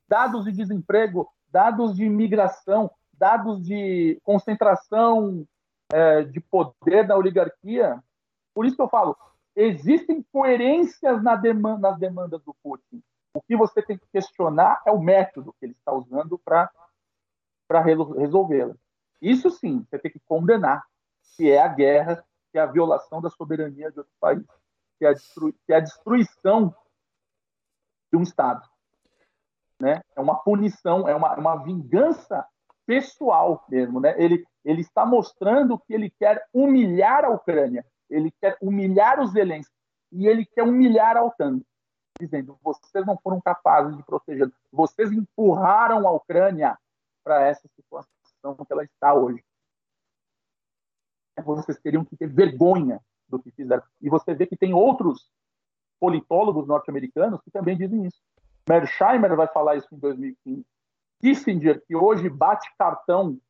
Dados 0.08 0.44
de 0.44 0.52
desemprego, 0.52 1.28
dados 1.50 1.96
de 1.96 2.04
imigração, 2.04 2.88
dados 3.19 3.62
de 3.62 4.20
concentração 4.23 5.47
é, 5.93 6.23
de 6.23 6.41
poder 6.41 7.07
da 7.07 7.16
oligarquia. 7.16 8.03
Por 8.55 8.66
isso 8.66 8.77
que 8.77 8.82
eu 8.82 8.89
falo, 8.89 9.16
existem 9.55 10.23
coerências 10.32 11.23
na 11.23 11.36
demanda, 11.36 11.91
nas 11.91 11.99
demandas 11.99 12.43
do 12.43 12.55
Putin. 12.62 13.03
O 13.35 13.43
que 13.43 13.57
você 13.57 13.82
tem 13.82 13.99
que 13.99 14.07
questionar 14.12 14.81
é 14.86 14.93
o 14.93 15.01
método 15.01 15.55
que 15.59 15.66
ele 15.66 15.73
está 15.73 15.93
usando 15.93 16.39
para 16.39 16.70
resolvê-la. 18.16 18.74
Isso 19.20 19.51
sim, 19.51 19.85
você 19.85 19.99
tem 19.99 20.11
que 20.11 20.20
condenar, 20.20 20.85
que 21.36 21.51
é 21.51 21.61
a 21.61 21.69
guerra, 21.69 22.24
que 22.53 22.59
é 22.59 22.61
a 22.61 22.66
violação 22.66 23.20
da 23.20 23.31
soberania 23.31 23.91
de 23.91 23.99
outro 23.99 24.12
país, 24.20 24.45
que 24.99 25.05
é 25.05 25.11
a, 25.11 25.15
que 25.15 25.73
é 25.73 25.77
a 25.77 25.81
destruição 25.81 26.74
de 28.12 28.19
um 28.19 28.23
Estado. 28.23 28.69
Né? 29.81 30.01
É 30.15 30.20
uma 30.20 30.36
punição, 30.36 31.09
é 31.09 31.15
uma, 31.15 31.35
uma 31.35 31.57
vingança 31.57 32.47
pessoal 32.86 33.65
mesmo. 33.69 34.01
Né? 34.01 34.15
Ele, 34.19 34.47
ele 34.65 34.81
está 34.81 35.05
mostrando 35.05 35.78
que 35.78 35.93
ele 35.93 36.11
quer 36.11 36.47
humilhar 36.52 37.24
a 37.24 37.31
Ucrânia, 37.31 37.85
ele 38.09 38.31
quer 38.40 38.56
humilhar 38.61 39.20
os 39.20 39.32
Zelensky 39.32 39.74
e 40.12 40.27
ele 40.27 40.44
quer 40.47 40.62
humilhar 40.62 41.16
a 41.16 41.24
OTAN, 41.24 41.61
dizendo: 42.19 42.59
vocês 42.62 43.05
não 43.06 43.19
foram 43.19 43.40
capazes 43.40 43.97
de 43.97 44.02
proteger, 44.05 44.51
vocês 44.73 45.11
empurraram 45.11 46.06
a 46.06 46.12
Ucrânia 46.12 46.78
para 47.24 47.47
essa 47.47 47.66
situação 47.74 48.65
que 48.66 48.73
ela 48.73 48.85
está 48.85 49.15
hoje. 49.15 49.43
Vocês 51.43 51.78
teriam 51.81 52.05
que 52.05 52.16
ter 52.16 52.28
vergonha 52.28 53.01
do 53.28 53.43
que 53.43 53.51
fizeram. 53.51 53.82
E 54.01 54.09
você 54.09 54.35
vê 54.35 54.47
que 54.47 54.56
tem 54.56 54.73
outros 54.73 55.28
politólogos 55.98 56.66
norte-americanos 56.66 57.40
que 57.43 57.51
também 57.51 57.77
dizem 57.77 58.06
isso. 58.06 58.20
Mersheimer 58.69 59.35
vai 59.35 59.48
falar 59.48 59.77
isso 59.77 59.89
em 59.93 59.98
2015. 59.98 60.65
Kissinger, 61.24 61.82
que 61.86 61.96
hoje 61.96 62.28
bate 62.28 62.70
cartão 62.76 63.40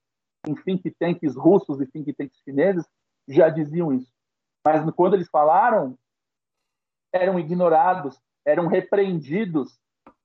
em 0.47 0.55
think 0.55 0.89
tanks 0.93 1.35
russos 1.35 1.81
e 1.81 1.87
think 1.87 2.13
tanks 2.13 2.39
chineses, 2.45 2.87
já 3.27 3.49
diziam 3.49 3.93
isso. 3.93 4.13
Mas 4.65 4.89
quando 4.95 5.15
eles 5.15 5.29
falaram, 5.29 5.99
eram 7.13 7.37
ignorados, 7.37 8.17
eram 8.47 8.69
repreendidos 8.69 9.77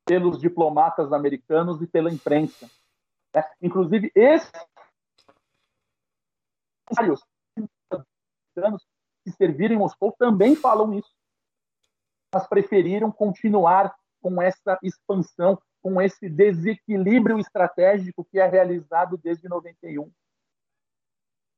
pelos 0.05 0.39
diplomatas 0.39 1.11
americanos 1.11 1.81
e 1.81 1.88
pela 1.88 2.13
imprensa. 2.13 2.69
Né? 3.35 3.43
Inclusive, 3.63 4.11
esses 4.13 4.51
que 9.26 9.31
serviram 9.31 9.73
em 9.73 9.80
Moscou 9.80 10.11
também 10.19 10.55
falam 10.55 10.93
isso. 10.93 11.15
Mas 12.31 12.45
preferiram 12.45 13.11
continuar 13.11 13.95
com 14.21 14.39
essa 14.39 14.77
expansão, 14.84 15.59
com 15.81 16.01
esse 16.01 16.30
desequilíbrio 16.30 17.39
estratégico 17.39 18.26
que 18.26 18.39
é 18.39 18.45
realizado 18.45 19.18
desde 19.18 19.47
91. 19.47 20.11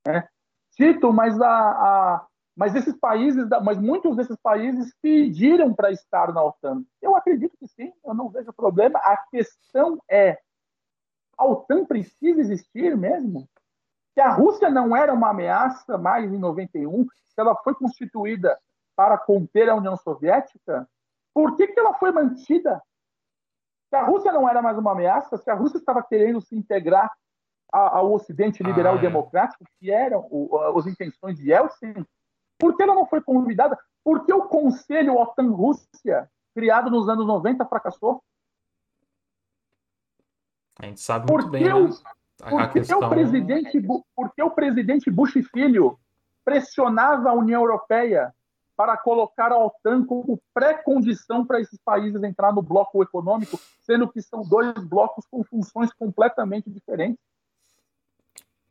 É. 0.08 0.28
Tito, 0.72 1.12
mas, 1.12 1.40
a, 1.42 1.50
a, 1.50 2.28
mas 2.56 2.76
esses 2.76 2.96
países, 2.98 3.48
mas 3.64 3.78
muitos 3.78 4.16
desses 4.16 4.38
países 4.38 4.94
pediram 5.02 5.74
para 5.74 5.92
estar 5.92 6.34
na 6.34 6.44
OTAN. 6.44 6.84
Eu 7.02 7.16
acredito 7.16 7.58
que 7.58 7.68
sim, 7.68 7.92
eu 8.04 8.14
não 8.14 8.30
vejo 8.30 8.54
problema. 8.54 9.00
A 9.00 9.18
questão 9.30 10.02
é, 10.10 10.40
a 11.38 11.46
OTAN 11.46 11.86
precisa 11.86 12.40
existir 12.40 12.96
mesmo? 12.96 13.50
Se 14.14 14.22
a 14.22 14.30
Rússia 14.30 14.70
não 14.70 14.96
era 14.96 15.14
uma 15.14 15.30
ameaça 15.30 15.98
mais 15.98 16.32
em 16.32 16.38
91, 16.38 17.06
se 17.06 17.40
ela 17.40 17.56
foi 17.56 17.74
constituída 17.74 18.60
para 18.96 19.18
conter 19.18 19.70
a 19.70 19.76
União 19.76 19.96
Soviética, 19.98 20.88
por 21.34 21.56
que, 21.56 21.68
que 21.68 21.80
ela 21.80 21.94
foi 21.94 22.12
mantida? 22.12 22.82
Se 23.92 23.96
a 23.98 24.06
Rússia 24.06 24.32
não 24.32 24.48
era 24.48 24.62
mais 24.62 24.78
uma 24.78 24.94
ameaça, 24.94 25.38
se 25.38 25.50
a 25.52 25.54
Rússia 25.54 25.78
estava 25.78 26.02
querendo 26.02 26.40
se 26.40 26.56
integrar 26.56 27.12
ao 27.70 28.14
Ocidente 28.14 28.64
liberal 28.64 28.96
ah, 28.96 28.98
é. 28.98 29.02
democrático, 29.02 29.66
que 29.78 29.92
eram 29.92 30.26
as 30.78 30.88
intenções 30.88 31.38
de 31.38 31.52
Yeltsin, 31.52 32.06
por 32.58 32.78
que 32.78 32.84
ela 32.84 32.96
não 32.96 33.06
foi 33.06 33.22
convidada? 33.22 33.78
Por 34.02 34.26
que 34.26 34.32
o 34.32 34.48
Conselho 34.48 35.18
OTAN-Rússia, 35.18 36.30
criado 36.56 36.90
nos 36.90 37.10
anos 37.10 37.28
90, 37.28 37.66
fracassou? 37.66 38.24
A 40.80 40.86
gente 40.86 41.02
sabe 41.02 41.30
muito 41.30 41.50
porque 41.50 41.60
bem, 41.60 41.74
o, 41.74 41.90
né? 41.90 41.96
Porque, 42.50 42.80
questão... 42.80 43.00
o 43.00 43.10
presidente, 43.10 43.86
porque 44.16 44.42
o 44.42 44.52
presidente 44.52 45.12
Bush 45.12 45.34
Filho 45.54 46.00
pressionava 46.46 47.30
a 47.30 47.34
União 47.34 47.62
Europeia 47.62 48.34
para 48.76 48.98
colocar 48.98 49.52
a 49.52 49.58
OTAN 49.58 50.06
como 50.06 50.42
pré-condição 50.54 51.46
para 51.46 51.60
esses 51.60 51.80
países 51.84 52.24
entrar 52.24 52.54
no 52.54 52.62
bloco 52.62 53.04
econômico, 53.04 53.60
sendo 53.82 54.12
que 54.12 54.22
são 54.22 54.42
dois 54.42 54.74
blocos 54.84 55.26
com 55.30 55.44
funções 55.44 55.94
completamente 55.94 56.70
diferentes. 56.70 57.24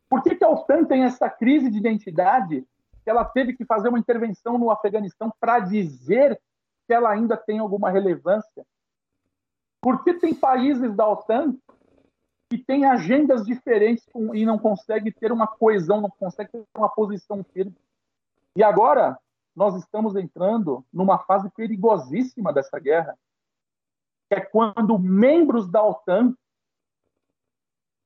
Por 0.08 0.22
que, 0.22 0.34
que 0.34 0.44
a 0.44 0.48
OTAN 0.48 0.84
tem 0.84 1.04
essa 1.04 1.30
crise 1.30 1.70
de 1.70 1.78
identidade 1.78 2.66
que 3.04 3.10
ela 3.10 3.24
teve 3.24 3.54
que 3.54 3.64
fazer 3.64 3.88
uma 3.88 3.98
intervenção 3.98 4.58
no 4.58 4.70
Afeganistão 4.70 5.32
para 5.40 5.60
dizer 5.60 6.40
que 6.86 6.92
ela 6.92 7.10
ainda 7.10 7.36
tem 7.36 7.58
alguma 7.60 7.90
relevância? 7.90 8.66
Por 9.80 10.02
que 10.02 10.14
tem 10.14 10.34
países 10.34 10.94
da 10.94 11.08
OTAN 11.08 11.56
que 12.50 12.58
têm 12.58 12.84
agendas 12.84 13.44
diferentes 13.44 14.04
e 14.34 14.44
não 14.44 14.58
consegue 14.58 15.12
ter 15.12 15.30
uma 15.30 15.46
coesão, 15.46 16.00
não 16.00 16.10
consegue 16.10 16.50
ter 16.50 16.64
uma 16.76 16.88
posição 16.88 17.44
firme? 17.44 17.76
E 18.56 18.62
agora, 18.64 19.16
nós 19.54 19.74
estamos 19.76 20.16
entrando 20.16 20.84
numa 20.92 21.18
fase 21.18 21.50
perigosíssima 21.50 22.52
dessa 22.52 22.78
guerra, 22.78 23.18
que 24.28 24.34
é 24.36 24.40
quando 24.40 24.98
membros 24.98 25.68
da 25.68 25.82
OTAN, 25.82 26.34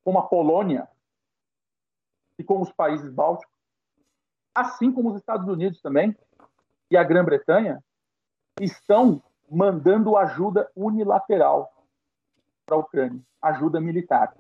como 0.03 0.19
a 0.19 0.27
Polônia 0.27 0.89
e 2.39 2.45
como 2.45 2.63
os 2.63 2.73
países 2.73 3.13
bálticos, 3.13 3.55
assim 4.55 4.93
como 4.93 5.11
os 5.11 5.17
Estados 5.17 5.49
Unidos 5.49 5.81
também 5.81 6.17
e 6.91 6.97
a 6.97 7.05
Grã-Bretanha, 7.05 7.83
estão 8.61 9.23
mandando 9.51 10.17
ajuda 10.17 10.71
unilateral 10.75 11.73
para 12.65 12.77
a 12.77 12.79
Ucrânia, 12.79 13.21
ajuda 13.43 13.81
militar. 13.81 14.35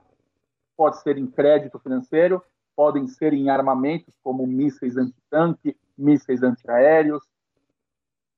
Pode 0.76 1.00
ser 1.02 1.18
em 1.18 1.26
crédito 1.26 1.78
financeiro, 1.78 2.42
podem 2.74 3.06
ser 3.06 3.32
em 3.32 3.48
armamentos 3.48 4.18
como 4.22 4.46
mísseis 4.46 4.96
antitanque, 4.96 5.76
mísseis 5.96 6.42
antiaéreos. 6.42 7.22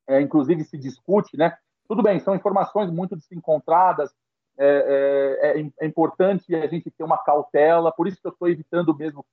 É, 0.09 0.21
inclusive 0.21 0.65
se 0.65 0.79
discute, 0.79 1.37
né? 1.37 1.57
Tudo 1.89 2.03
bem, 2.03 2.21
são 2.21 2.35
informações 2.35 2.91
muito 2.91 3.17
desencontradas. 3.17 4.11
É, 4.59 4.67
é, 4.67 5.61
é, 5.61 5.71
é 5.81 5.87
importante 5.87 6.55
a 6.55 6.67
gente 6.67 6.91
ter 6.91 7.05
uma 7.05 7.19
cautela. 7.19 7.93
Por 7.93 8.07
isso 8.07 8.21
que 8.21 8.27
eu 8.27 8.33
estou 8.33 8.49
evitando 8.49 8.97
mesmo 8.97 9.25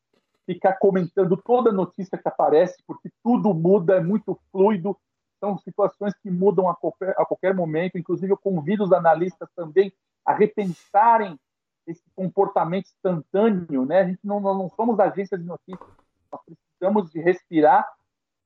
ficar 0.46 0.74
comentando 0.74 1.38
toda 1.38 1.72
notícia 1.72 2.18
que 2.18 2.28
aparece, 2.28 2.84
porque 2.86 3.10
tudo 3.24 3.54
muda, 3.54 3.96
é 3.96 4.00
muito 4.02 4.38
fluido. 4.52 4.98
São 5.40 5.58
situações 5.58 6.14
que 6.22 6.30
mudam 6.30 6.70
a 6.70 6.76
qualquer, 6.76 7.14
a 7.18 7.26
qualquer 7.26 7.54
momento. 7.54 7.98
Inclusive, 7.98 8.32
eu 8.32 8.38
convido 8.38 8.84
os 8.84 8.92
analistas 8.92 9.50
também 9.56 9.92
a 10.26 10.34
repensarem 10.34 11.38
esse 11.86 12.04
comportamento 12.16 12.86
instantâneo, 12.86 13.86
né? 13.86 14.00
A 14.00 14.06
gente 14.06 14.22
não, 14.24 14.40
não 14.40 14.70
somos 14.70 15.00
agências 15.00 15.40
de 15.40 15.46
notícias, 15.46 15.90
nós 16.32 16.42
precisamos 16.46 17.12
de 17.12 17.20
respirar 17.20 17.86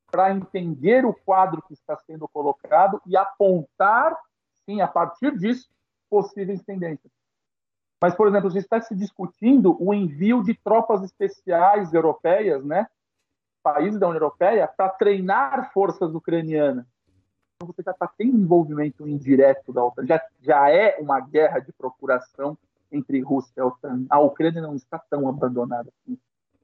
para 0.10 0.32
entender 0.34 1.06
o 1.06 1.14
quadro 1.14 1.62
que 1.62 1.74
está 1.74 1.96
sendo 1.98 2.28
colocado 2.28 3.02
e 3.06 3.16
apontar, 3.18 4.18
sim, 4.66 4.82
a 4.82 4.88
partir 4.88 5.38
disso, 5.38 5.70
possíveis 6.10 6.64
tendências. 6.64 7.12
Mas, 8.02 8.16
por 8.16 8.28
exemplo, 8.28 8.50
já 8.50 8.60
está 8.60 8.80
se 8.80 8.96
discutindo 8.96 9.76
o 9.84 9.94
envio 9.94 10.44
de 10.44 10.54
tropas 10.54 11.04
especiais 11.04 11.94
europeias, 11.94 12.64
né, 12.64 12.88
países 13.62 14.00
da 14.00 14.08
União 14.08 14.22
Europeia, 14.22 14.68
para 14.68 14.90
treinar 14.90 15.72
forças 15.74 16.14
ucranianas. 16.14 16.86
Então, 17.56 17.68
você 17.68 17.82
já 17.82 17.92
está 17.92 18.08
tendo 18.08 18.38
envolvimento 18.38 19.08
indireto 19.08 19.74
da 19.74 19.84
OTAN. 19.84 20.06
Já, 20.06 20.22
já 20.40 20.70
é 20.70 20.98
uma 21.00 21.20
guerra 21.20 21.60
de 21.60 21.74
procuração 21.74 22.58
entre 22.92 23.20
Rússia 23.20 23.52
e 23.58 23.60
a 23.60 23.66
OTAN. 23.66 24.06
A 24.10 24.20
Ucrânia 24.20 24.62
não 24.62 24.76
está 24.76 25.00
tão 25.10 25.28
abandonada 25.28 25.90
assim. 25.90 26.18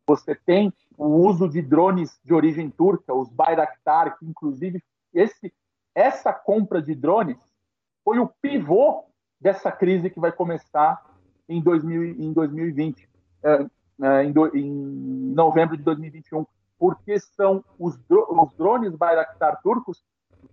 Você 0.05 0.35
tem 0.35 0.73
o 0.97 1.05
uso 1.05 1.47
de 1.47 1.61
drones 1.61 2.19
de 2.23 2.33
origem 2.33 2.69
turca, 2.69 3.13
os 3.13 3.29
Bayraktar, 3.29 4.17
que 4.17 4.25
inclusive 4.25 4.83
esse, 5.13 5.53
essa 5.95 6.33
compra 6.33 6.81
de 6.81 6.93
drones 6.93 7.37
foi 8.03 8.19
o 8.19 8.27
pivô 8.41 9.05
dessa 9.39 9.71
crise 9.71 10.09
que 10.09 10.19
vai 10.19 10.31
começar 10.31 11.03
em, 11.47 11.61
2000, 11.61 12.03
em 12.21 12.33
2020, 12.33 13.09
é, 13.43 13.65
é, 14.01 14.23
em, 14.23 14.31
do, 14.31 14.55
em, 14.55 14.71
novembro 15.33 15.77
de 15.77 15.83
2021, 15.83 16.45
porque 16.77 17.19
são 17.19 17.63
os, 17.79 17.97
os 18.09 18.53
drones 18.55 18.95
Bayraktar 18.95 19.61
turcos 19.61 20.03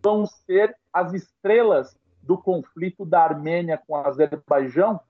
vão 0.03 0.27
ser 0.27 0.77
as 0.93 1.13
estrelas 1.13 1.97
do 2.23 2.39
conflito 2.39 3.05
da 3.05 3.23
Armênia 3.23 3.79
com 3.79 3.95
o 3.95 3.97
Azerbaijão 3.97 5.01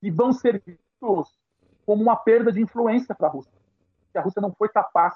e 0.00 0.10
vão 0.10 0.32
ser 0.32 0.62
vistos 0.64 1.41
como 1.84 2.02
uma 2.02 2.16
perda 2.16 2.52
de 2.52 2.60
influência 2.60 3.14
para 3.14 3.28
a 3.28 3.30
Rússia. 3.30 3.52
A 4.14 4.20
Rússia 4.20 4.42
não 4.42 4.52
foi 4.52 4.68
capaz 4.68 5.14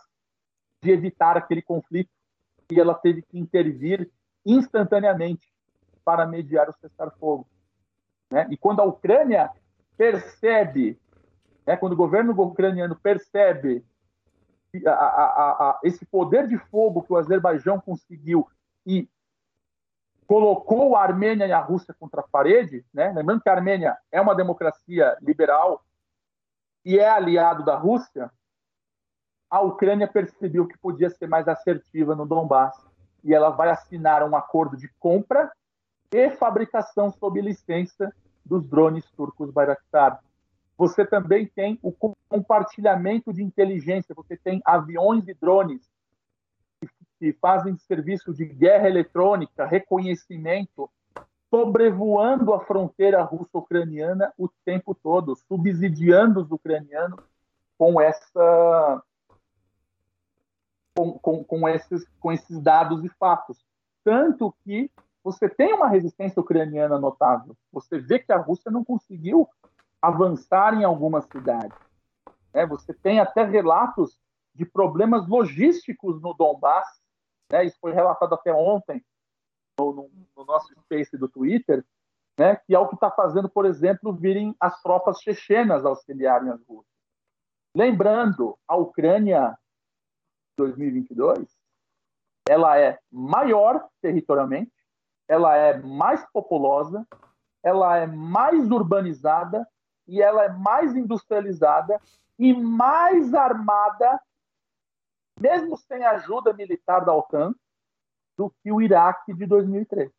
de 0.83 0.91
evitar 0.91 1.37
aquele 1.37 1.63
conflito 1.63 2.11
e 2.71 2.81
ela 2.81 2.95
teve 2.95 3.23
que 3.23 3.39
intervir 3.39 4.11
instantaneamente 4.45 5.53
para 6.05 6.27
mediar 6.27 6.69
o 6.69 6.73
cessar-fogo. 6.73 7.47
Né? 8.31 8.47
E 8.51 8.57
quando 8.57 8.81
a 8.81 8.85
Ucrânia 8.85 9.51
percebe, 9.97 10.99
né, 11.67 11.77
quando 11.77 11.93
o 11.93 11.97
governo 11.97 12.33
ucraniano 12.33 12.97
percebe 12.97 13.85
a, 14.87 14.91
a, 14.91 15.71
a, 15.71 15.81
esse 15.83 16.05
poder 16.05 16.47
de 16.47 16.59
fogo 16.59 17.03
que 17.03 17.13
o 17.13 17.17
Azerbaijão 17.17 17.81
conseguiu 17.81 18.47
e 18.85 19.09
colocou 20.27 20.97
a 20.97 21.03
Armênia 21.03 21.47
e 21.47 21.53
a 21.53 21.61
Rússia 21.61 21.95
contra 21.99 22.21
a 22.21 22.29
parede, 22.29 22.85
né? 22.93 23.13
lembrando 23.13 23.41
que 23.41 23.49
a 23.49 23.55
Armênia 23.55 23.97
é 24.11 24.21
uma 24.21 24.35
democracia 24.35 25.17
liberal 25.21 25.85
e 26.87 27.01
é 27.01 27.11
aliado 27.11 27.65
da 27.65 27.75
Rússia, 27.75 28.31
a 29.51 29.61
Ucrânia 29.61 30.07
percebeu 30.07 30.69
que 30.69 30.79
podia 30.79 31.11
ser 31.11 31.27
mais 31.27 31.49
assertiva 31.49 32.15
no 32.15 32.25
Donbass 32.25 32.81
e 33.25 33.35
ela 33.35 33.51
vai 33.51 33.71
assinar 33.71 34.23
um 34.23 34.37
acordo 34.37 34.77
de 34.77 34.89
compra 35.01 35.51
e 36.13 36.31
fabricação 36.31 37.11
sob 37.11 37.41
licença 37.41 38.15
dos 38.45 38.65
drones 38.69 39.05
turcos 39.17 39.51
Bayraktar. 39.51 40.23
Você 40.79 41.05
também 41.05 41.45
tem 41.45 41.77
o 41.83 41.91
compartilhamento 42.29 43.33
de 43.33 43.43
inteligência, 43.43 44.15
você 44.15 44.37
tem 44.37 44.63
aviões 44.65 45.27
e 45.27 45.35
drones 45.35 45.83
que 47.19 47.33
fazem 47.33 47.77
serviço 47.79 48.33
de 48.33 48.45
guerra 48.45 48.89
eletrônica, 48.89 49.67
reconhecimento, 49.67 50.89
sobrevoando 51.57 52.53
a 52.53 52.61
fronteira 52.61 53.23
russo-ucraniana 53.23 54.31
o 54.37 54.47
tempo 54.63 54.95
todo, 54.95 55.35
subsidiando 55.35 56.43
os 56.43 56.51
ucranianos 56.51 57.25
com 57.79 57.99
essa 57.99 59.03
com, 60.95 61.19
com, 61.19 61.43
com, 61.43 61.67
esses, 61.67 62.07
com 62.21 62.31
esses 62.31 62.61
dados 62.61 63.03
e 63.05 63.09
fatos. 63.19 63.59
Tanto 64.05 64.55
que 64.65 64.91
você 65.25 65.49
tem 65.49 65.73
uma 65.73 65.89
resistência 65.89 66.41
ucraniana 66.41 66.99
notável. 66.99 67.57
Você 67.73 67.99
vê 67.99 68.19
que 68.19 68.33
a 68.33 68.39
Rússia 68.39 68.71
não 68.71 68.85
conseguiu 68.85 69.49
avançar 70.01 70.75
em 70.75 70.85
algumas 70.85 71.25
cidades. 71.25 71.79
É, 72.53 72.67
você 72.67 72.93
tem 72.93 73.19
até 73.19 73.45
relatos 73.45 74.19
de 74.55 74.67
problemas 74.67 75.27
logísticos 75.27 76.21
no 76.21 76.35
Donbass. 76.35 76.87
Né? 77.51 77.65
Isso 77.65 77.79
foi 77.81 77.95
relatado 77.95 78.35
até 78.35 78.53
ontem 78.53 79.03
no, 79.79 79.93
no, 79.93 80.11
no 80.37 80.45
nosso 80.45 80.73
space 80.81 81.17
do 81.17 81.29
Twitter, 81.29 81.85
né? 82.39 82.57
que 82.57 82.75
é 82.75 82.79
o 82.79 82.89
que 82.89 82.95
está 82.95 83.11
fazendo, 83.11 83.49
por 83.49 83.65
exemplo, 83.65 84.13
virem 84.13 84.55
as 84.61 84.81
tropas 84.83 85.21
chechenas 85.21 85.85
auxiliarem 85.85 86.51
as 86.51 86.63
russas. 86.67 86.91
Lembrando, 87.75 88.59
a 88.67 88.77
Ucrânia 88.77 89.57
2022, 90.57 91.47
ela 92.49 92.79
é 92.79 92.99
maior 93.11 93.87
territorialmente, 94.01 94.73
ela 95.29 95.57
é 95.57 95.77
mais 95.79 96.25
populosa, 96.31 97.07
ela 97.63 97.97
é 97.97 98.07
mais 98.07 98.71
urbanizada 98.71 99.69
e 100.07 100.23
ela 100.23 100.45
é 100.45 100.49
mais 100.49 100.95
industrializada 100.95 102.01
e 102.39 102.55
mais 102.55 103.35
armada, 103.35 104.21
mesmo 105.41 105.77
sem 105.77 106.05
ajuda 106.05 106.53
militar 106.53 107.05
da 107.05 107.13
OTAN, 107.13 107.55
do 108.37 108.51
que 108.63 108.71
o 108.71 108.81
Iraque 108.81 109.33
de 109.35 109.47
2003. 109.47 110.11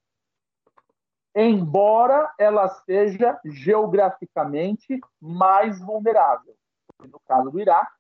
Embora 1.36 2.34
ela 2.38 2.68
seja 2.68 3.40
geograficamente 3.46 5.00
mais 5.22 5.80
vulnerável. 5.80 6.56
No 7.00 7.20
caso 7.28 7.52
do 7.52 7.60
Iraque, 7.60 7.98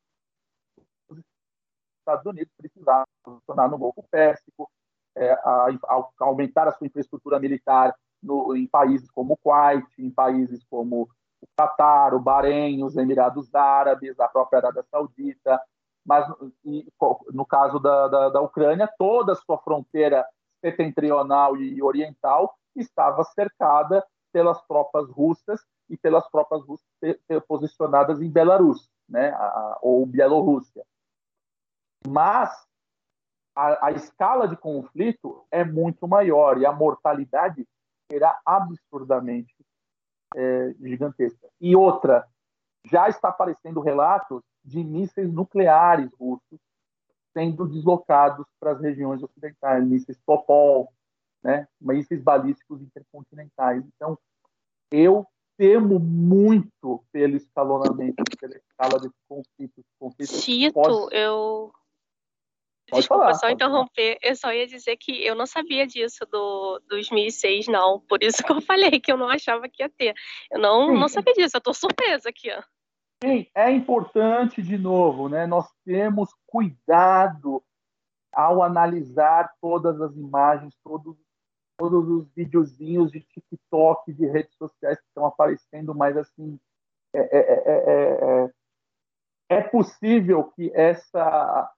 Estados 1.99 2.26
Unidos 2.26 2.53
precisaram 2.57 3.06
funcionar 3.23 3.69
no 3.69 3.77
Golfo 3.77 4.03
Pérsico, 4.10 4.72
é, 5.15 5.34
a, 5.34 5.68
a, 5.68 6.10
aumentar 6.19 6.68
a 6.68 6.72
sua 6.72 6.88
infraestrutura 6.88 7.39
militar 7.39 7.94
no, 8.23 8.56
em 8.56 8.65
países 8.65 9.11
como 9.11 9.34
o 9.34 9.38
Kuwait, 9.38 9.85
em 9.99 10.10
países 10.10 10.64
como 10.69 11.10
o 11.41 11.48
Catar, 11.57 12.14
o 12.14 12.19
Bahrein, 12.19 12.84
os 12.84 12.95
Emirados 12.95 13.53
Árabes, 13.53 14.19
a 14.19 14.27
própria 14.27 14.60
Arábia 14.60 14.84
Saudita, 14.89 15.61
mas 16.07 16.25
no 17.34 17.45
caso 17.45 17.79
da, 17.79 18.07
da, 18.07 18.29
da, 18.29 18.41
Ucrânia, 18.41 18.89
toda 18.97 19.34
a 19.34 19.35
sua 19.35 19.57
fronteira 19.57 20.25
setentrional 20.61 21.57
e 21.57 21.84
oriental 21.84 22.57
estava 22.73 23.25
cercada 23.25 24.05
pelas 24.31 24.61
tropas 24.67 25.09
russas 25.09 25.61
e 25.89 25.97
pelas 25.97 26.25
tropas 26.29 26.63
russas 26.63 26.88
posicionadas 27.45 28.21
em 28.21 28.29
Belarus, 28.29 28.89
né, 29.07 29.31
a, 29.31 29.79
ou 29.81 30.05
Bielorrússia. 30.05 30.85
Mas 32.07 32.65
a, 33.53 33.88
a, 33.88 33.91
escala 33.91 34.47
de 34.47 34.55
conflito 34.55 35.45
é 35.51 35.65
muito 35.65 36.07
maior 36.07 36.57
e 36.57 36.65
a 36.65 36.71
mortalidade 36.71 37.67
será 38.09 38.39
absurdamente 38.45 39.53
é, 40.35 40.73
gigantesca. 40.79 41.49
E 41.59 41.75
outra, 41.75 42.25
já 42.89 43.07
está 43.09 43.30
aparecendo 43.30 43.81
relatos 43.81 44.41
de 44.64 44.84
mísseis 44.84 45.31
nucleares 45.31 46.09
russos 46.19 46.59
sendo 47.34 47.68
deslocados 47.68 48.47
para 48.59 48.72
as 48.72 48.81
regiões 48.81 49.22
ocidentais, 49.22 49.85
mísseis 49.85 50.19
Topol, 50.26 50.91
né, 51.43 51.68
mísseis 51.80 52.22
balísticos 52.22 52.81
intercontinentais. 52.81 53.84
Então, 53.95 54.18
eu 54.91 55.26
temo 55.55 55.99
muito 55.99 57.03
pelo 57.11 57.35
escalonamento, 57.35 58.23
pela 58.39 58.55
escala 58.55 58.99
desse 58.99 59.15
conflito. 59.27 59.84
conflito 59.99 60.39
Tito, 60.39 60.73
pode... 60.73 61.15
eu 61.15 61.72
Pode 62.89 63.01
Desculpa 63.01 63.23
falar, 63.23 63.34
só 63.34 63.49
interromper. 63.49 64.18
Falar. 64.22 64.31
Eu 64.31 64.35
só 64.38 64.53
ia 64.53 64.65
dizer 64.65 64.95
que 64.95 65.26
eu 65.26 65.35
não 65.35 65.45
sabia 65.45 65.85
disso 65.85 66.26
do 66.31 66.81
2006, 66.88 67.68
não. 67.68 67.99
Por 67.99 68.23
isso 68.23 68.38
que 68.43 68.51
eu 68.51 68.61
falei 68.61 68.99
que 68.99 69.11
eu 69.11 69.18
não 69.18 69.27
achava 69.27 69.68
que 69.68 69.84
ia 69.84 69.89
ter. 69.89 70.15
Eu 70.49 70.59
não, 70.59 70.93
não 70.93 71.09
sabia 71.09 71.34
disso. 71.34 71.57
Eu 71.57 71.59
estou 71.59 71.73
surpresa 71.73 72.30
aqui. 72.30 72.49
Ó. 72.49 72.64
Sim, 73.23 73.48
é 73.56 73.72
importante, 73.72 74.61
de 74.61 74.77
novo, 74.77 75.27
né? 75.27 75.48
Nós 75.48 75.68
temos 75.84 76.30
cuidado 76.45 77.64
ao 78.31 78.61
analisar 78.61 79.52
todas 79.60 79.99
as 79.99 80.15
imagens, 80.15 80.76
todos, 80.84 81.18
todos 81.77 82.07
os 82.07 82.31
videozinhos 82.35 83.11
de 83.11 83.22
TikTok, 83.22 84.14
de 84.14 84.27
redes 84.27 84.56
sociais 84.56 84.99
que 84.99 85.07
estão 85.07 85.26
aparecendo, 85.26 85.95
mas 85.95 86.15
assim, 86.15 86.60
é, 87.11 87.19
é, 87.19 88.44
é, 88.44 88.53
é 89.49 89.61
possível 89.64 90.44
que 90.52 90.72
essa, 90.76 91.72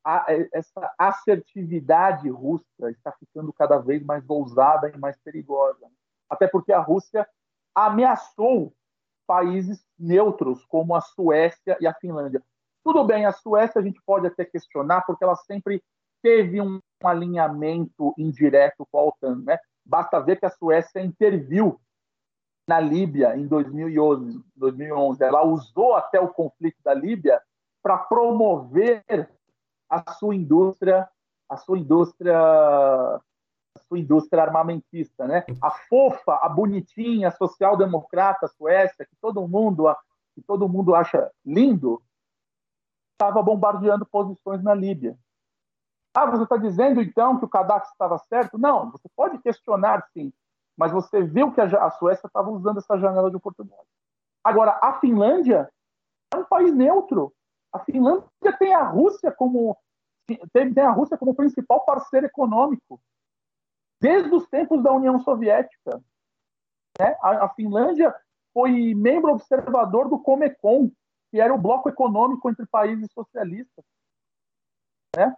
essa 0.51 0.93
assertividade 0.97 2.29
russa 2.29 2.89
está 2.89 3.13
ficando 3.13 3.53
cada 3.53 3.77
vez 3.77 4.03
mais 4.03 4.27
ousada 4.29 4.89
e 4.89 4.97
mais 4.97 5.17
perigosa. 5.21 5.89
Até 6.29 6.47
porque 6.47 6.73
a 6.73 6.79
Rússia 6.79 7.25
ameaçou 7.73 8.73
países 9.29 9.85
neutros, 9.99 10.65
como 10.65 10.95
a 10.95 11.01
Suécia 11.01 11.77
e 11.79 11.85
a 11.85 11.93
Finlândia. 11.93 12.41
Tudo 12.83 13.03
bem, 13.03 13.27
a 13.27 13.31
Suécia 13.31 13.79
a 13.79 13.83
gente 13.83 14.01
pode 14.03 14.25
até 14.25 14.43
questionar, 14.43 15.01
porque 15.01 15.23
ela 15.23 15.35
sempre 15.35 15.83
teve 16.19 16.59
um 16.59 16.79
alinhamento 17.03 18.11
indireto 18.17 18.87
com 18.91 18.97
a 18.97 19.03
OTAN. 19.03 19.43
Né? 19.45 19.59
Basta 19.85 20.19
ver 20.19 20.39
que 20.39 20.47
a 20.47 20.49
Suécia 20.49 20.99
interviu 20.99 21.79
na 22.67 22.79
Líbia 22.79 23.37
em 23.37 23.45
2011, 23.45 24.43
2011. 24.55 25.23
Ela 25.23 25.45
usou 25.45 25.93
até 25.93 26.19
o 26.19 26.29
conflito 26.29 26.77
da 26.83 26.95
Líbia 26.95 27.39
para 27.83 27.99
promover 27.99 29.29
a 29.87 30.11
sua 30.13 30.35
indústria, 30.35 31.07
a 31.47 31.55
sua 31.55 31.77
indústria, 31.77 32.35
sua 33.87 33.99
indústria 33.99 34.43
armamentista, 34.43 35.27
né? 35.27 35.45
A 35.61 35.71
fofa, 35.71 36.39
a 36.41 36.49
bonitinha, 36.49 37.31
social-democrata 37.31 38.47
Suécia, 38.47 39.05
que 39.05 39.15
todo 39.21 39.47
mundo, 39.47 39.85
que 40.35 40.41
todo 40.41 40.69
mundo 40.69 40.95
acha 40.95 41.31
lindo, 41.45 42.01
estava 43.13 43.41
bombardeando 43.41 44.05
posições 44.05 44.63
na 44.63 44.73
Líbia. 44.73 45.17
Ah, 46.15 46.25
você 46.25 46.43
está 46.43 46.57
dizendo 46.57 47.01
então 47.01 47.37
que 47.37 47.45
o 47.45 47.49
Gaddafi 47.49 47.91
estava 47.91 48.17
certo? 48.17 48.57
Não, 48.57 48.91
você 48.91 49.07
pode 49.15 49.37
questionar 49.39 50.07
sim, 50.13 50.33
mas 50.77 50.91
você 50.91 51.21
viu 51.21 51.51
que 51.51 51.61
a, 51.61 51.89
Suécia 51.91 52.27
estava 52.27 52.49
usando 52.49 52.77
essa 52.77 52.97
janela 52.97 53.29
de 53.29 53.35
oportunidade. 53.35 53.87
Agora, 54.43 54.79
a 54.81 54.99
Finlândia 54.99 55.69
é 56.33 56.37
um 56.37 56.45
país 56.45 56.73
neutro. 56.73 57.33
A 57.71 57.79
Finlândia 57.79 58.27
tem 58.57 58.73
a 58.73 58.83
Rússia 58.83 59.31
como 59.31 59.77
tem 60.53 60.83
a 60.83 60.91
Rússia 60.91 61.17
como 61.17 61.33
principal 61.33 61.83
parceiro 61.85 62.27
econômico 62.27 62.99
desde 63.99 64.33
os 64.33 64.47
tempos 64.47 64.81
da 64.83 64.91
União 64.91 65.19
Soviética. 65.19 66.01
Né? 66.99 67.17
A, 67.21 67.45
a 67.45 67.49
Finlândia 67.49 68.15
foi 68.53 68.93
membro 68.93 69.31
observador 69.31 70.09
do 70.09 70.19
Comecon, 70.19 70.91
que 71.31 71.39
era 71.39 71.53
o 71.53 71.61
bloco 71.61 71.89
econômico 71.89 72.49
entre 72.49 72.65
países 72.65 73.11
socialistas. 73.11 73.85
Né? 75.15 75.35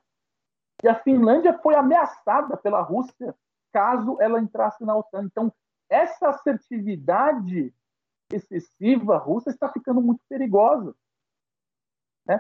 E 0.84 0.88
a 0.88 0.96
Finlândia 0.96 1.58
foi 1.60 1.76
ameaçada 1.76 2.58
pela 2.58 2.82
Rússia 2.82 3.36
caso 3.72 4.18
ela 4.20 4.40
entrasse 4.40 4.84
na 4.84 4.96
OTAN. 4.96 5.24
Então, 5.24 5.54
essa 5.90 6.30
assertividade 6.30 7.74
excessiva 8.32 9.18
russa 9.18 9.50
está 9.50 9.72
ficando 9.72 10.02
muito 10.02 10.22
perigosa. 10.28 10.96
Né? 12.26 12.40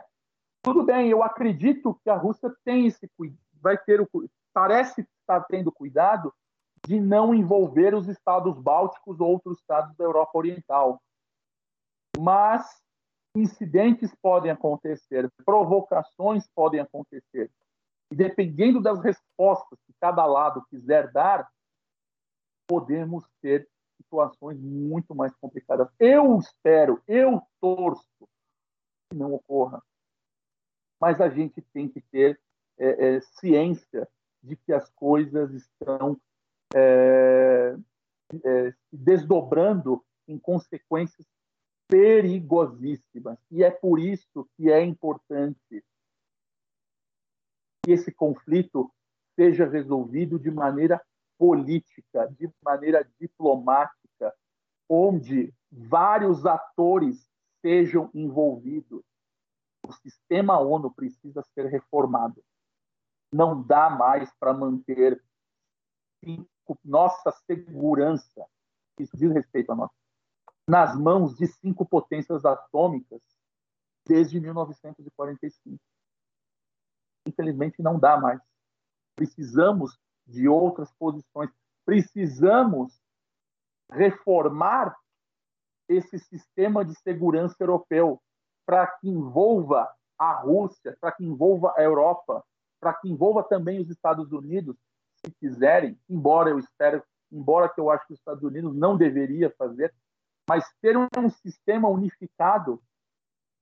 Tudo 0.61 0.84
bem, 0.84 1.10
eu 1.10 1.23
acredito 1.23 1.99
que 2.03 2.10
a 2.10 2.15
Rússia 2.15 2.53
tem 2.64 2.88
esse 2.88 3.10
vai 3.61 3.77
ter 3.77 4.02
o 4.02 4.07
parece 4.53 5.02
estar 5.02 5.45
tendo 5.45 5.72
cuidado 5.72 6.34
de 6.86 6.99
não 6.99 7.34
envolver 7.34 7.94
os 7.94 8.07
estados 8.07 8.57
bálticos 8.60 9.19
ou 9.19 9.30
outros 9.30 9.60
estados 9.60 9.95
da 9.95 10.03
Europa 10.03 10.38
Oriental. 10.38 11.02
Mas 12.18 12.82
incidentes 13.36 14.14
podem 14.22 14.52
acontecer, 14.52 15.32
provocações 15.45 16.48
podem 16.53 16.80
acontecer. 16.80 17.52
E 18.11 18.15
dependendo 18.15 18.82
das 18.82 18.99
respostas 18.99 19.80
que 19.86 19.94
cada 20.02 20.26
lado 20.26 20.65
quiser 20.69 21.11
dar, 21.11 21.49
podemos 22.68 23.26
ter 23.41 23.69
situações 23.98 24.60
muito 24.60 25.15
mais 25.15 25.34
complicadas. 25.36 25.88
Eu 25.99 26.38
espero, 26.40 27.02
eu 27.07 27.41
torço 27.61 28.28
que 29.10 29.18
não 29.18 29.34
ocorra. 29.34 29.82
Mas 30.99 31.22
a 31.22 31.30
gente 31.30 31.61
tem 31.73 31.88
que 31.88 32.02
ter 32.11 32.40
é, 32.78 33.15
é, 33.15 33.22
ciência 33.22 34.07
de 34.44 34.56
que 34.56 34.74
as 34.74 34.90
coisas 34.92 35.54
estão 35.54 36.20
é, 36.74 37.76
é, 38.44 38.72
se 38.72 38.98
desdobrando 38.98 40.04
em 40.28 40.38
consequências 40.38 41.28
perigosíssimas. 41.88 43.38
E 43.52 43.64
é 43.64 43.70
por 43.70 44.00
isso 44.00 44.48
que 44.56 44.72
é 44.72 44.82
importante 44.82 45.84
que 47.84 47.92
esse 47.92 48.12
conflito 48.12 48.92
seja 49.36 49.68
resolvido 49.68 50.40
de 50.40 50.52
maneira 50.52 51.02
política, 51.38 52.28
de 52.40 52.50
maneira 52.64 53.08
diplomática, 53.20 54.34
onde 54.88 55.54
vários 55.72 56.46
atores 56.46 57.28
sejam 57.62 58.10
envolvidos. 58.14 59.04
O 59.88 59.92
sistema 59.94 60.60
ONU 60.60 60.94
precisa 60.94 61.42
ser 61.54 61.66
reformado. 61.66 62.44
Não 63.32 63.62
dá 63.62 63.90
mais 63.90 64.32
para 64.40 64.53
manter 64.53 65.22
nossa 66.84 67.32
segurança, 67.45 68.45
isso 68.99 69.18
diz 69.18 69.32
respeito 69.32 69.72
a 69.72 69.76
nós, 69.76 69.90
nas 70.68 70.95
mãos 70.95 71.36
de 71.36 71.48
cinco 71.48 71.86
potências 71.86 72.45
atômicas 72.45 73.22
desde 74.06 74.40
1945 74.40 75.80
infelizmente 77.26 77.82
não 77.82 77.99
dá 77.99 78.18
mais. 78.18 78.41
Precisamos 79.16 79.98
de 80.26 80.48
outras 80.48 80.91
posições. 80.94 81.49
Precisamos 81.86 82.99
reformar 83.91 84.95
esse 85.90 86.18
sistema 86.20 86.86
de 86.86 86.95
segurança 86.95 87.56
europeu 87.60 88.22
para 88.66 88.88
que 88.88 89.10
envolva 89.10 89.94
a 90.18 90.34
Rússia, 90.34 90.98
para 91.02 91.12
que 91.12 91.26
envolva 91.26 91.74
a 91.76 91.82
Europa, 91.82 92.44
para 92.82 92.95
que 92.95 93.08
envolva 93.08 93.44
também 93.44 93.80
os 93.80 93.90
Estados 93.90 94.32
Unidos, 94.32 94.76
se 95.24 95.32
quiserem, 95.40 95.98
embora 96.10 96.49
eu 96.49 96.58
espero, 96.58 97.03
embora 97.32 97.70
que 97.70 97.80
eu 97.80 97.91
acho 97.91 98.06
que 98.08 98.14
os 98.14 98.20
Estados 98.20 98.44
Unidos 98.44 98.76
não 98.76 98.98
deveria 98.98 99.53
fazer, 99.56 99.94
mas 100.49 100.66
ter 100.82 100.98
um 100.98 101.30
sistema 101.30 101.88
unificado 101.88 102.82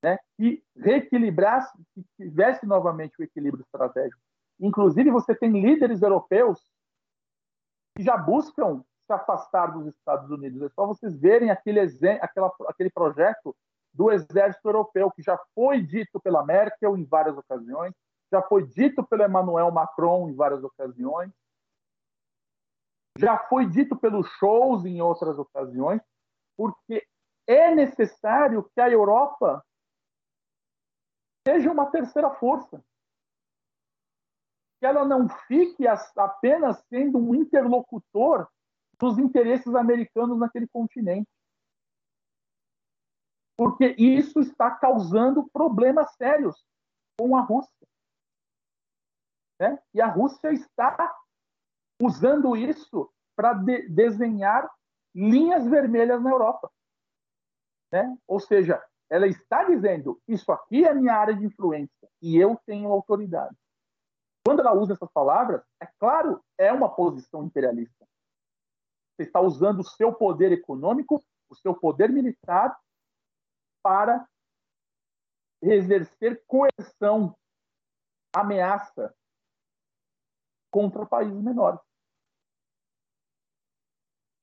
né, 0.02 0.18
que 0.38 0.64
reequilibrasse, 0.78 1.78
que 1.94 2.04
tivesse 2.16 2.66
novamente 2.66 3.20
o 3.20 3.24
equilíbrio 3.24 3.62
estratégico. 3.62 4.22
Inclusive, 4.60 5.12
você 5.12 5.36
tem 5.36 5.52
líderes 5.62 6.02
europeus 6.02 6.60
que 7.96 8.04
já 8.04 8.16
buscam 8.16 8.82
se 9.06 9.14
afastar 9.14 9.68
dos 9.68 9.88
Estados 9.88 10.30
Unidos. 10.32 10.62
É 10.62 10.70
só 10.70 10.86
vocês 10.88 11.20
verem 11.20 11.50
aquele, 11.50 11.82
aquela, 12.22 12.54
aquele 12.68 12.90
projeto 12.90 13.56
do 13.94 14.12
exército 14.12 14.70
europeu, 14.70 15.12
que 15.12 15.22
já 15.22 15.38
foi 15.54 15.82
dito 15.82 16.20
pela 16.22 16.46
Merkel 16.46 16.98
em 16.98 17.04
várias 17.04 17.38
ocasiões, 17.38 17.94
já 18.32 18.42
foi 18.42 18.66
dito 18.68 19.04
pelo 19.04 19.24
Emmanuel 19.24 19.72
Macron 19.72 20.30
em 20.30 20.36
várias 20.36 20.64
ocasiões, 20.64 21.32
já 23.18 23.38
foi 23.38 23.66
dito 23.68 23.98
pelo 23.98 24.24
Scholz 24.24 24.86
em 24.86 25.02
outras 25.02 25.38
ocasiões, 25.38 26.02
porque 26.56 27.06
é 27.48 27.74
necessário 27.74 28.70
que 28.74 28.80
a 28.80 28.90
Europa 28.90 29.66
seja 31.46 31.72
uma 31.72 31.90
terceira 31.90 32.30
força. 32.36 32.84
Que 34.80 34.86
ela 34.86 35.04
não 35.04 35.28
fique 35.48 35.86
apenas 36.16 36.82
sendo 36.88 37.18
um 37.18 37.36
interlocutor 37.36 38.48
dos 38.98 39.18
interesses 39.18 39.74
americanos 39.76 40.38
naquele 40.38 40.68
continente. 40.68 41.30
Porque 43.58 43.96
isso 43.98 44.40
está 44.40 44.72
causando 44.72 45.50
problemas 45.52 46.14
sérios 46.16 46.64
com 47.20 47.36
a 47.36 47.42
Rússia. 47.42 47.89
Né? 49.60 49.78
E 49.94 50.02
a 50.02 50.08
Rússia 50.08 50.52
está 50.52 51.16
usando 52.02 52.56
isso 52.56 53.12
para 53.36 53.54
de 53.54 53.88
desenhar 53.90 54.70
linhas 55.14 55.68
vermelhas 55.68 56.22
na 56.22 56.30
Europa. 56.30 56.72
Né? 57.92 58.18
Ou 58.28 58.40
seja, 58.40 58.82
ela 59.10 59.28
está 59.28 59.64
dizendo: 59.64 60.22
isso 60.28 60.52
aqui 60.52 60.86
é 60.86 60.94
minha 60.94 61.14
área 61.14 61.36
de 61.36 61.46
influência 61.46 62.10
e 62.22 62.38
eu 62.38 62.58
tenho 62.66 62.92
autoridade. 62.92 63.56
Quando 64.46 64.62
ela 64.62 64.74
usa 64.74 64.94
essas 64.94 65.12
palavras, 65.12 65.62
é 65.82 65.86
claro, 66.00 66.44
é 66.58 66.72
uma 66.72 66.94
posição 66.94 67.44
imperialista. 67.44 68.08
Você 69.16 69.24
está 69.24 69.42
usando 69.42 69.82
o 69.82 69.84
seu 69.84 70.14
poder 70.14 70.52
econômico, 70.52 71.22
o 71.50 71.56
seu 71.56 71.76
poder 71.76 72.10
militar 72.10 72.78
para 73.84 74.26
exercer 75.62 76.42
coerção, 76.48 77.36
ameaça 78.34 79.14
contra 80.70 81.06
países 81.06 81.42
menores. 81.42 81.80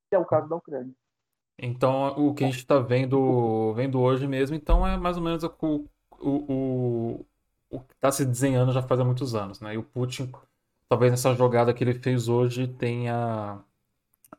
Que 0.08 0.16
é 0.16 0.18
o 0.18 0.24
caso 0.24 0.48
da 0.48 0.56
Ucrânia. 0.56 0.94
Então, 1.58 2.08
o 2.18 2.34
que 2.34 2.44
a 2.44 2.46
gente 2.48 2.58
está 2.58 2.78
vendo, 2.78 3.72
vendo 3.74 4.00
hoje 4.00 4.26
mesmo, 4.26 4.54
então 4.54 4.86
é 4.86 4.96
mais 4.96 5.16
ou 5.16 5.22
menos 5.22 5.42
o, 5.42 5.88
o, 6.20 7.26
o, 7.70 7.80
que 7.80 7.94
está 7.94 8.12
se 8.12 8.26
desenhando 8.26 8.72
já 8.72 8.82
faz 8.82 9.00
há 9.00 9.04
muitos 9.04 9.34
anos, 9.34 9.60
né? 9.60 9.74
E 9.74 9.78
o 9.78 9.82
Putin, 9.82 10.30
talvez 10.88 11.10
nessa 11.10 11.34
jogada 11.34 11.72
que 11.72 11.82
ele 11.82 11.94
fez 11.94 12.28
hoje, 12.28 12.68
tenha 12.68 13.58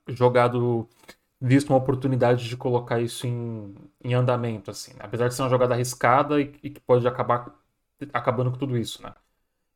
jogado, 0.08 0.88
visto 1.42 1.70
uma 1.70 1.80
oportunidade 1.80 2.48
de 2.48 2.58
colocar 2.58 3.02
isso 3.02 3.26
em, 3.28 3.76
em 4.04 4.14
andamento, 4.14 4.72
assim. 4.72 4.94
Né? 4.94 5.02
Apesar 5.04 5.28
de 5.28 5.34
ser 5.36 5.42
uma 5.42 5.50
jogada 5.50 5.74
arriscada 5.74 6.40
e, 6.42 6.54
e 6.64 6.70
que 6.70 6.80
pode 6.82 7.08
acabar 7.08 7.56
acabando 8.14 8.52
com 8.52 8.58
tudo 8.58 8.78
isso, 8.78 9.02
né? 9.02 9.14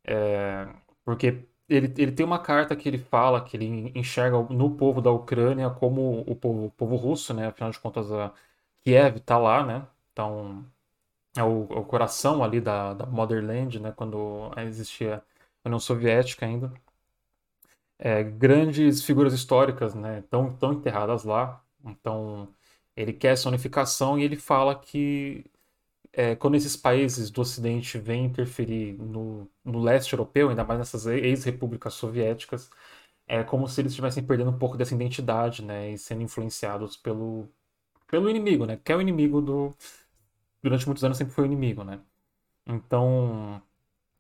É, 0.06 0.68
porque 1.04 1.48
ele, 1.76 1.94
ele 1.98 2.12
tem 2.12 2.26
uma 2.26 2.40
carta 2.42 2.76
que 2.76 2.88
ele 2.90 2.98
fala 2.98 3.44
que 3.44 3.58
ele 3.58 3.92
enxerga 3.96 4.38
no 4.54 4.76
povo 4.76 5.02
da 5.02 5.12
Ucrânia 5.12 5.70
como 5.70 6.22
o 6.22 6.36
povo, 6.36 6.66
o 6.68 6.72
povo 6.72 6.96
russo, 6.96 7.34
né? 7.34 7.48
Afinal 7.48 7.72
de 7.72 7.80
contas, 7.80 8.12
a 8.12 8.34
Kiev 8.84 9.18
está 9.18 9.38
lá, 9.38 9.66
né? 9.66 9.88
Então, 10.12 10.66
é 11.38 11.44
o, 11.44 11.68
é 11.72 11.80
o 11.80 11.86
coração 11.86 12.44
ali 12.44 12.62
da, 12.62 12.94
da 12.94 13.06
Motherland, 13.08 13.80
né? 13.80 13.92
Quando 13.94 14.52
existia 14.60 15.18
a 15.64 15.70
União 15.70 15.80
Soviética 15.80 16.46
ainda. 16.46 16.74
É, 17.98 18.24
grandes 18.24 19.04
figuras 19.04 19.34
históricas, 19.34 19.94
né? 19.94 20.20
Estão 20.20 20.56
tão 20.58 20.74
enterradas 20.74 21.24
lá. 21.24 21.64
Então, 21.86 22.54
ele 22.96 23.14
quer 23.14 23.34
essa 23.34 23.48
unificação 23.50 24.18
e 24.20 24.24
ele 24.24 24.36
fala 24.36 24.76
que 24.80 25.46
é, 26.14 26.36
quando 26.36 26.56
esses 26.56 26.76
países 26.76 27.30
do 27.32 27.42
Ocidente 27.42 27.98
vêm 27.98 28.26
interferir 28.26 28.94
no, 29.00 29.50
no 29.64 29.80
leste 29.82 30.14
europeu, 30.14 30.50
ainda 30.50 30.64
mais 30.64 30.80
nessas 30.80 31.06
ex-repúblicas 31.06 31.94
soviéticas, 31.94 32.70
é 33.28 33.44
como 33.44 33.68
se 33.68 33.82
eles 33.82 33.92
estivessem 33.94 34.24
perdendo 34.24 34.52
um 34.52 34.58
pouco 34.58 34.78
dessa 34.78 34.96
identidade, 34.96 35.64
né, 35.64 35.92
e 35.92 35.98
sendo 35.98 36.22
influenciados 36.24 36.98
pelo, 36.98 37.50
pelo 38.08 38.30
inimigo, 38.30 38.66
né, 38.66 38.80
que 38.84 38.92
é 38.92 38.96
o 38.96 39.02
inimigo 39.02 39.42
do... 39.42 39.76
Durante 40.64 40.86
muitos 40.88 41.04
anos 41.04 41.18
sempre 41.18 41.34
foi 41.34 41.46
o 41.46 41.48
inimigo, 41.48 41.84
né. 41.84 42.00
Então, 42.68 43.62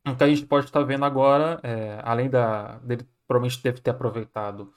o 0.07 0.15
que 0.15 0.23
a 0.23 0.27
gente 0.27 0.45
pode 0.45 0.65
estar 0.68 0.84
vendo 0.84 1.05
agora, 1.05 1.59
é, 1.63 1.99
além 2.03 2.30
da, 2.30 2.77
dele 2.80 3.07
provavelmente 3.27 3.63
deve 3.63 3.81
ter 3.81 3.91
aproveitado 3.91 4.73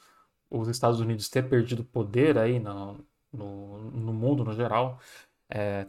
os 0.50 0.68
Estados 0.68 1.00
Unidos 1.00 1.28
ter 1.28 1.48
perdido 1.48 1.84
poder 1.84 2.38
aí 2.38 2.60
no, 2.60 3.04
no, 3.32 3.90
no 3.90 4.12
mundo 4.12 4.44
no 4.44 4.54
geral, 4.54 5.00
é, 5.50 5.86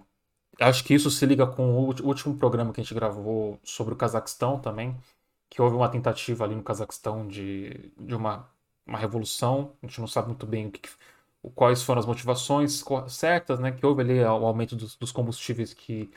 acho 0.60 0.84
que 0.84 0.94
isso 0.94 1.10
se 1.12 1.26
liga 1.26 1.46
com 1.48 1.70
o 1.70 1.88
último 2.06 2.38
programa 2.38 2.74
que 2.74 2.82
a 2.82 2.84
gente 2.84 2.94
gravou 2.94 3.60
sobre 3.64 3.94
o 3.94 3.98
Cazaquistão 3.98 4.60
também, 4.60 4.96
que 5.50 5.62
houve 5.62 5.76
uma 5.76 5.90
tentativa 5.90 6.44
ali 6.44 6.56
no 6.56 6.64
Cazaquistão 6.64 7.28
de, 7.28 7.92
de 7.98 8.16
uma, 8.16 8.50
uma 8.86 8.98
revolução. 8.98 9.74
A 9.82 9.88
gente 9.88 10.00
não 10.00 10.08
sabe 10.08 10.28
muito 10.28 10.46
bem 10.46 10.68
o 10.68 10.72
que, 10.72 10.82
quais 11.56 11.84
foram 11.84 12.00
as 12.00 12.06
motivações 12.06 12.84
certas, 13.10 13.60
né? 13.60 13.72
Que 13.72 13.86
houve 13.86 14.02
ali 14.02 14.20
o 14.22 14.46
aumento 14.46 14.76
dos, 14.76 14.96
dos 14.96 15.12
combustíveis 15.12 15.74
que 15.74 16.10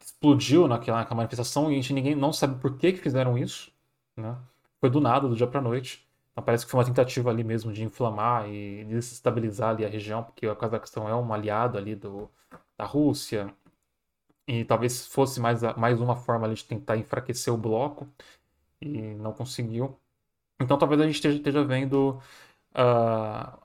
explodiu 0.00 0.68
naquela, 0.68 0.98
naquela, 0.98 1.16
manifestação 1.16 1.70
e 1.70 1.74
a 1.74 1.76
gente 1.76 1.92
ninguém 1.92 2.14
não 2.14 2.32
sabe 2.32 2.60
por 2.60 2.76
que, 2.78 2.92
que 2.92 2.98
fizeram 3.00 3.36
isso, 3.38 3.72
né? 4.16 4.36
Foi 4.80 4.90
do 4.90 5.00
nada, 5.00 5.28
do 5.28 5.36
dia 5.36 5.46
para 5.46 5.60
noite. 5.60 6.06
Então 6.32 6.44
parece 6.44 6.64
que 6.64 6.70
foi 6.70 6.80
uma 6.80 6.86
tentativa 6.86 7.30
ali 7.30 7.44
mesmo 7.44 7.72
de 7.72 7.82
inflamar 7.84 8.48
e 8.48 8.84
desestabilizar 8.84 9.70
ali 9.70 9.84
a 9.84 9.88
região, 9.88 10.22
porque 10.24 10.46
o 10.46 10.56
Cazaquistão 10.56 11.08
é 11.08 11.14
um 11.14 11.32
aliado 11.32 11.78
ali 11.78 11.94
do, 11.94 12.30
da 12.78 12.84
Rússia. 12.86 13.54
E 14.46 14.64
talvez 14.64 15.06
fosse 15.06 15.40
mais, 15.40 15.62
mais 15.76 16.00
uma 16.00 16.16
forma 16.16 16.46
ali 16.46 16.54
de 16.54 16.64
tentar 16.64 16.96
enfraquecer 16.96 17.52
o 17.52 17.58
bloco. 17.58 18.08
E 18.80 19.14
não 19.16 19.32
conseguiu. 19.32 19.98
Então 20.60 20.78
talvez 20.78 21.00
a 21.00 21.06
gente 21.06 21.16
esteja, 21.16 21.36
esteja 21.38 21.64
vendo 21.64 22.20
uh, 22.74 23.58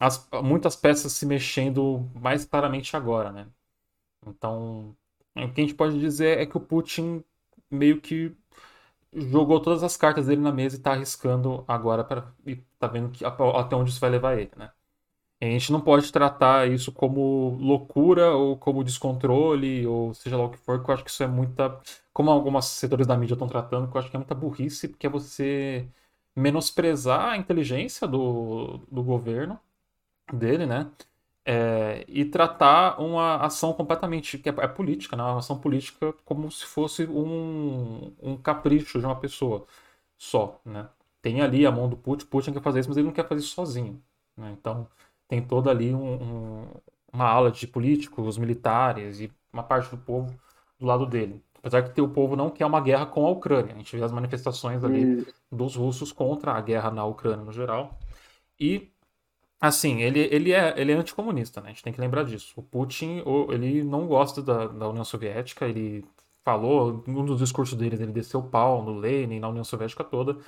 as, 0.00 0.28
muitas 0.42 0.76
peças 0.76 1.12
se 1.12 1.26
mexendo 1.26 2.08
mais 2.14 2.44
claramente 2.44 2.96
agora, 2.96 3.32
né? 3.32 3.48
Então, 4.26 4.96
o 5.36 5.52
que 5.52 5.60
a 5.60 5.64
gente 5.64 5.74
pode 5.74 5.98
dizer 6.00 6.38
é 6.38 6.46
que 6.46 6.56
o 6.56 6.60
Putin 6.60 7.24
meio 7.70 8.00
que 8.00 8.36
jogou 9.12 9.60
todas 9.60 9.82
as 9.82 9.96
cartas 9.96 10.26
dele 10.26 10.40
na 10.40 10.52
mesa 10.52 10.76
e 10.76 10.80
tá 10.80 10.92
arriscando 10.92 11.64
agora 11.68 12.04
para 12.04 12.32
e 12.46 12.56
tá 12.78 12.86
vendo 12.88 13.10
que, 13.10 13.24
até 13.24 13.76
onde 13.76 13.90
isso 13.90 14.00
vai 14.00 14.10
levar 14.10 14.38
ele, 14.38 14.50
né? 14.56 14.72
A 15.40 15.44
gente 15.44 15.70
não 15.70 15.80
pode 15.80 16.10
tratar 16.12 16.68
isso 16.68 16.90
como 16.90 17.56
loucura 17.60 18.32
ou 18.34 18.56
como 18.58 18.82
descontrole 18.82 19.86
ou 19.86 20.12
seja 20.12 20.36
lá 20.36 20.44
o 20.44 20.50
que 20.50 20.58
for, 20.58 20.82
que 20.82 20.90
eu 20.90 20.94
acho 20.94 21.04
que 21.04 21.10
isso 21.10 21.22
é 21.22 21.28
muita, 21.28 21.80
como 22.12 22.30
alguns 22.30 22.66
setores 22.66 23.06
da 23.06 23.16
mídia 23.16 23.34
estão 23.34 23.46
tratando, 23.48 23.88
que 23.88 23.96
eu 23.96 24.00
acho 24.00 24.10
que 24.10 24.16
é 24.16 24.18
muita 24.18 24.34
burrice, 24.34 24.88
porque 24.88 25.06
é 25.06 25.10
você 25.10 25.88
menosprezar 26.36 27.30
a 27.30 27.36
inteligência 27.36 28.06
do, 28.08 28.78
do 28.90 29.02
governo 29.02 29.60
dele, 30.32 30.66
né? 30.66 30.90
É, 31.44 32.04
e 32.08 32.24
tratar 32.26 33.00
uma 33.00 33.36
ação 33.36 33.72
completamente 33.72 34.38
que 34.38 34.48
é, 34.50 34.54
é, 34.58 34.68
política, 34.68 35.16
né? 35.16 35.22
Uma 35.22 35.38
ação 35.38 35.58
política 35.60 36.12
como 36.24 36.50
se 36.50 36.64
fosse 36.66 37.06
um, 37.06 38.14
um 38.22 38.36
capricho 38.36 39.00
de 39.00 39.06
uma 39.06 39.16
pessoa 39.18 39.66
só, 40.18 40.60
né? 40.64 40.88
Tem 41.22 41.40
ali 41.42 41.66
a 41.66 41.72
mão 41.72 41.88
do 41.88 41.96
Putin, 41.96 42.26
Putin 42.26 42.52
quer 42.52 42.62
fazer 42.62 42.80
isso, 42.80 42.88
mas 42.90 42.98
ele 42.98 43.06
não 43.06 43.14
quer 43.14 43.26
fazer 43.28 43.42
isso 43.42 43.54
sozinho, 43.54 44.02
né? 44.36 44.52
Então 44.58 44.88
tem 45.28 45.42
toda 45.42 45.70
ali 45.70 45.94
um, 45.94 46.14
um, 46.14 46.68
uma 47.12 47.26
ala 47.26 47.50
de 47.50 47.66
políticos, 47.66 48.38
militares 48.38 49.20
e 49.20 49.30
uma 49.52 49.62
parte 49.62 49.90
do 49.90 49.98
povo 49.98 50.34
do 50.78 50.86
lado 50.86 51.06
dele. 51.06 51.42
Apesar 51.58 51.82
que 51.82 52.00
o 52.00 52.08
povo 52.08 52.36
não 52.36 52.50
quer 52.50 52.66
uma 52.66 52.80
guerra 52.80 53.06
com 53.06 53.26
a 53.26 53.30
Ucrânia. 53.30 53.74
A 53.74 53.78
gente 53.78 53.96
vê 53.96 54.02
as 54.02 54.12
manifestações 54.12 54.84
ali 54.84 55.26
dos 55.50 55.76
russos 55.76 56.12
contra 56.12 56.52
a 56.52 56.60
guerra 56.60 56.90
na 56.90 57.04
Ucrânia 57.04 57.44
no 57.44 57.52
geral. 57.52 57.98
E 58.58 58.90
Assim, 59.60 60.02
ele, 60.02 60.20
ele, 60.20 60.52
é, 60.52 60.72
ele 60.80 60.92
é 60.92 60.94
anticomunista, 60.94 61.60
né? 61.60 61.68
A 61.68 61.72
gente 61.72 61.82
tem 61.82 61.92
que 61.92 62.00
lembrar 62.00 62.22
disso. 62.24 62.52
O 62.56 62.62
Putin, 62.62 63.22
ele 63.50 63.82
não 63.82 64.06
gosta 64.06 64.40
da, 64.40 64.68
da 64.68 64.88
União 64.88 65.04
Soviética, 65.04 65.66
ele 65.66 66.04
falou, 66.44 67.02
um 67.08 67.24
dos 67.24 67.40
discursos 67.40 67.76
dele, 67.76 67.96
ele 68.00 68.12
desceu 68.12 68.40
o 68.40 68.48
pau 68.48 68.82
no 68.82 68.94
Lenin, 68.98 69.40
na 69.40 69.48
União 69.48 69.64
Soviética 69.64 70.04
toda, 70.04 70.38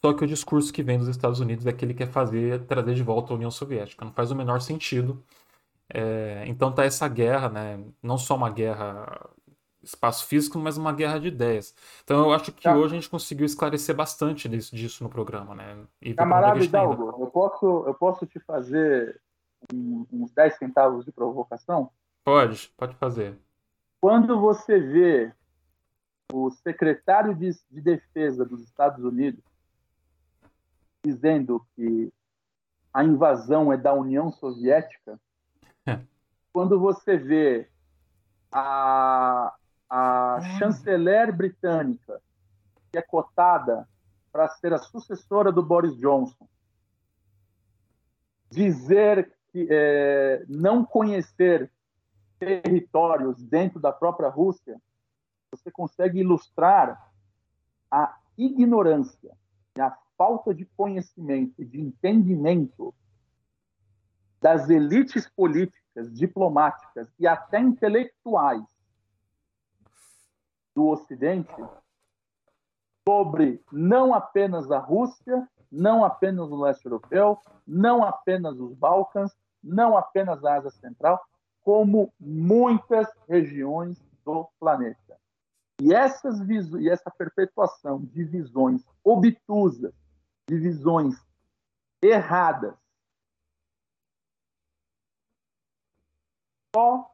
só 0.00 0.12
que 0.12 0.24
o 0.24 0.26
discurso 0.26 0.72
que 0.72 0.82
vem 0.82 0.98
dos 0.98 1.08
Estados 1.08 1.40
Unidos 1.40 1.66
é 1.66 1.72
que 1.72 1.84
ele 1.84 1.94
quer 1.94 2.08
fazer, 2.08 2.64
trazer 2.66 2.94
de 2.94 3.02
volta 3.02 3.32
a 3.32 3.36
União 3.36 3.50
Soviética. 3.50 4.04
Não 4.04 4.12
faz 4.12 4.30
o 4.30 4.36
menor 4.36 4.60
sentido. 4.60 5.22
É, 5.88 6.44
então 6.46 6.72
tá 6.72 6.84
essa 6.84 7.06
guerra, 7.08 7.48
né? 7.48 7.84
Não 8.02 8.18
só 8.18 8.34
uma 8.36 8.50
guerra 8.50 9.30
espaço 9.82 10.26
físico, 10.26 10.58
mas 10.58 10.76
uma 10.76 10.92
guerra 10.92 11.18
de 11.18 11.28
ideias. 11.28 11.74
Então 12.02 12.18
eu 12.18 12.32
acho 12.32 12.52
que 12.52 12.64
tá. 12.64 12.76
hoje 12.76 12.94
a 12.94 12.96
gente 12.96 13.08
conseguiu 13.08 13.46
esclarecer 13.46 13.94
bastante 13.94 14.48
disso, 14.48 14.74
disso 14.74 15.04
no 15.04 15.08
programa, 15.08 15.54
né? 15.54 15.78
E 16.02 16.12
Camarada 16.12 16.62
Hidalgo, 16.62 17.16
eu 17.20 17.26
posso, 17.28 17.84
eu 17.86 17.94
posso 17.94 18.26
te 18.26 18.40
fazer 18.40 19.20
uns 19.72 20.32
10 20.32 20.56
centavos 20.56 21.04
de 21.04 21.12
provocação? 21.12 21.90
Pode, 22.24 22.72
pode 22.76 22.96
fazer. 22.96 23.38
Quando 24.00 24.40
você 24.40 24.78
vê 24.80 25.32
o 26.32 26.50
secretário 26.50 27.34
de, 27.34 27.50
de 27.70 27.80
Defesa 27.80 28.44
dos 28.44 28.62
Estados 28.62 29.04
Unidos 29.04 29.42
dizendo 31.06 31.64
que 31.74 32.12
a 32.92 33.04
invasão 33.04 33.72
é 33.72 33.76
da 33.76 33.92
União 33.92 34.32
Soviética, 34.32 35.20
é. 35.86 36.00
quando 36.52 36.80
você 36.80 37.16
vê 37.16 37.68
a, 38.50 39.54
a 39.88 40.40
chanceler 40.58 41.34
britânica, 41.34 42.20
que 42.90 42.98
é 42.98 43.02
cotada 43.02 43.88
para 44.32 44.48
ser 44.48 44.72
a 44.72 44.78
sucessora 44.78 45.52
do 45.52 45.62
Boris 45.62 45.96
Johnson, 45.96 46.48
dizer 48.50 49.32
que 49.52 49.68
é, 49.70 50.44
não 50.48 50.84
conhecer 50.84 51.70
territórios 52.38 53.42
dentro 53.42 53.78
da 53.78 53.92
própria 53.92 54.28
Rússia, 54.28 54.80
você 55.50 55.70
consegue 55.70 56.20
ilustrar 56.20 57.10
a 57.90 58.18
ignorância 58.36 59.32
e 59.76 59.80
a 59.80 59.96
falta 60.16 60.54
de 60.54 60.64
conhecimento 60.76 61.64
de 61.64 61.80
entendimento 61.80 62.94
das 64.40 64.68
elites 64.68 65.28
políticas, 65.28 66.12
diplomáticas 66.12 67.08
e 67.18 67.26
até 67.26 67.58
intelectuais 67.58 68.62
do 70.74 70.88
Ocidente 70.88 71.54
sobre 73.08 73.62
não 73.72 74.12
apenas 74.12 74.70
a 74.70 74.78
Rússia, 74.78 75.48
não 75.70 76.04
apenas 76.04 76.50
o 76.50 76.60
leste 76.60 76.84
europeu, 76.84 77.38
não 77.66 78.04
apenas 78.04 78.58
os 78.58 78.74
Balcãs, 78.74 79.32
não 79.62 79.96
apenas 79.96 80.44
a 80.44 80.54
Ásia 80.54 80.70
Central, 80.70 81.20
como 81.62 82.12
muitas 82.20 83.08
regiões 83.28 83.98
do 84.24 84.48
planeta. 84.60 85.16
E, 85.80 85.92
essas 85.92 86.40
e 86.48 86.88
essa 86.88 87.10
perpetuação 87.10 88.00
de 88.00 88.24
visões 88.24 88.84
obtusas, 89.04 89.92
de 90.48 90.56
visões 90.56 91.14
erradas, 92.02 92.74
só 96.74 97.10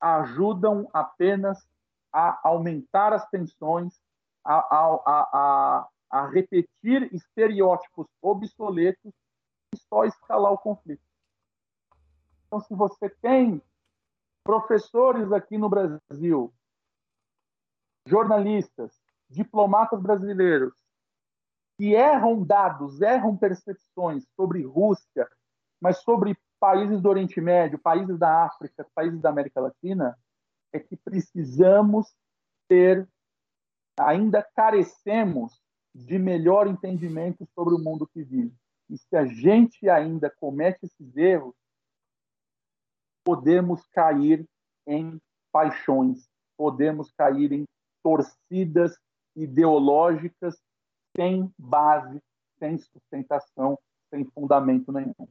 ajudam 0.00 0.88
apenas 0.92 1.66
a 2.12 2.40
aumentar 2.46 3.12
as 3.12 3.26
tensões, 3.30 3.98
a, 4.44 4.54
a, 4.54 5.00
a, 5.06 5.88
a 6.10 6.26
repetir 6.28 7.12
estereótipos 7.14 8.06
obsoletos 8.20 9.12
e 9.74 9.78
só 9.88 10.04
escalar 10.04 10.52
o 10.52 10.58
conflito. 10.58 11.02
Então, 12.46 12.60
se 12.60 12.74
você 12.74 13.08
tem 13.08 13.62
professores 14.44 15.32
aqui 15.32 15.56
no 15.56 15.70
Brasil, 15.70 16.52
jornalistas, 18.06 19.00
diplomatas 19.30 20.02
brasileiros, 20.02 20.74
que 21.76 21.94
erram 21.94 22.42
dados, 22.42 23.00
erram 23.00 23.36
percepções 23.36 24.24
sobre 24.36 24.64
Rússia, 24.64 25.28
mas 25.80 25.98
sobre 25.98 26.36
países 26.60 27.00
do 27.00 27.08
Oriente 27.08 27.40
Médio, 27.40 27.78
países 27.78 28.18
da 28.18 28.44
África, 28.44 28.86
países 28.94 29.20
da 29.20 29.30
América 29.30 29.60
Latina, 29.60 30.16
é 30.72 30.78
que 30.78 30.96
precisamos 30.96 32.14
ter, 32.68 33.08
ainda 33.98 34.42
carecemos 34.54 35.60
de 35.94 36.18
melhor 36.18 36.66
entendimento 36.66 37.46
sobre 37.54 37.74
o 37.74 37.78
mundo 37.78 38.06
que 38.06 38.22
vive. 38.22 38.54
E 38.88 38.96
se 38.96 39.16
a 39.16 39.26
gente 39.26 39.88
ainda 39.88 40.30
comete 40.30 40.84
esses 40.84 41.16
erros, 41.16 41.54
podemos 43.24 43.86
cair 43.88 44.46
em 44.86 45.20
paixões, 45.50 46.28
podemos 46.56 47.10
cair 47.12 47.52
em 47.52 47.64
torcidas 48.02 48.98
ideológicas 49.36 50.60
sem 51.16 51.52
base, 51.58 52.20
sem 52.58 52.78
sustentação, 52.78 53.78
sem 54.10 54.24
fundamento 54.34 54.92
nenhum. 54.92 55.28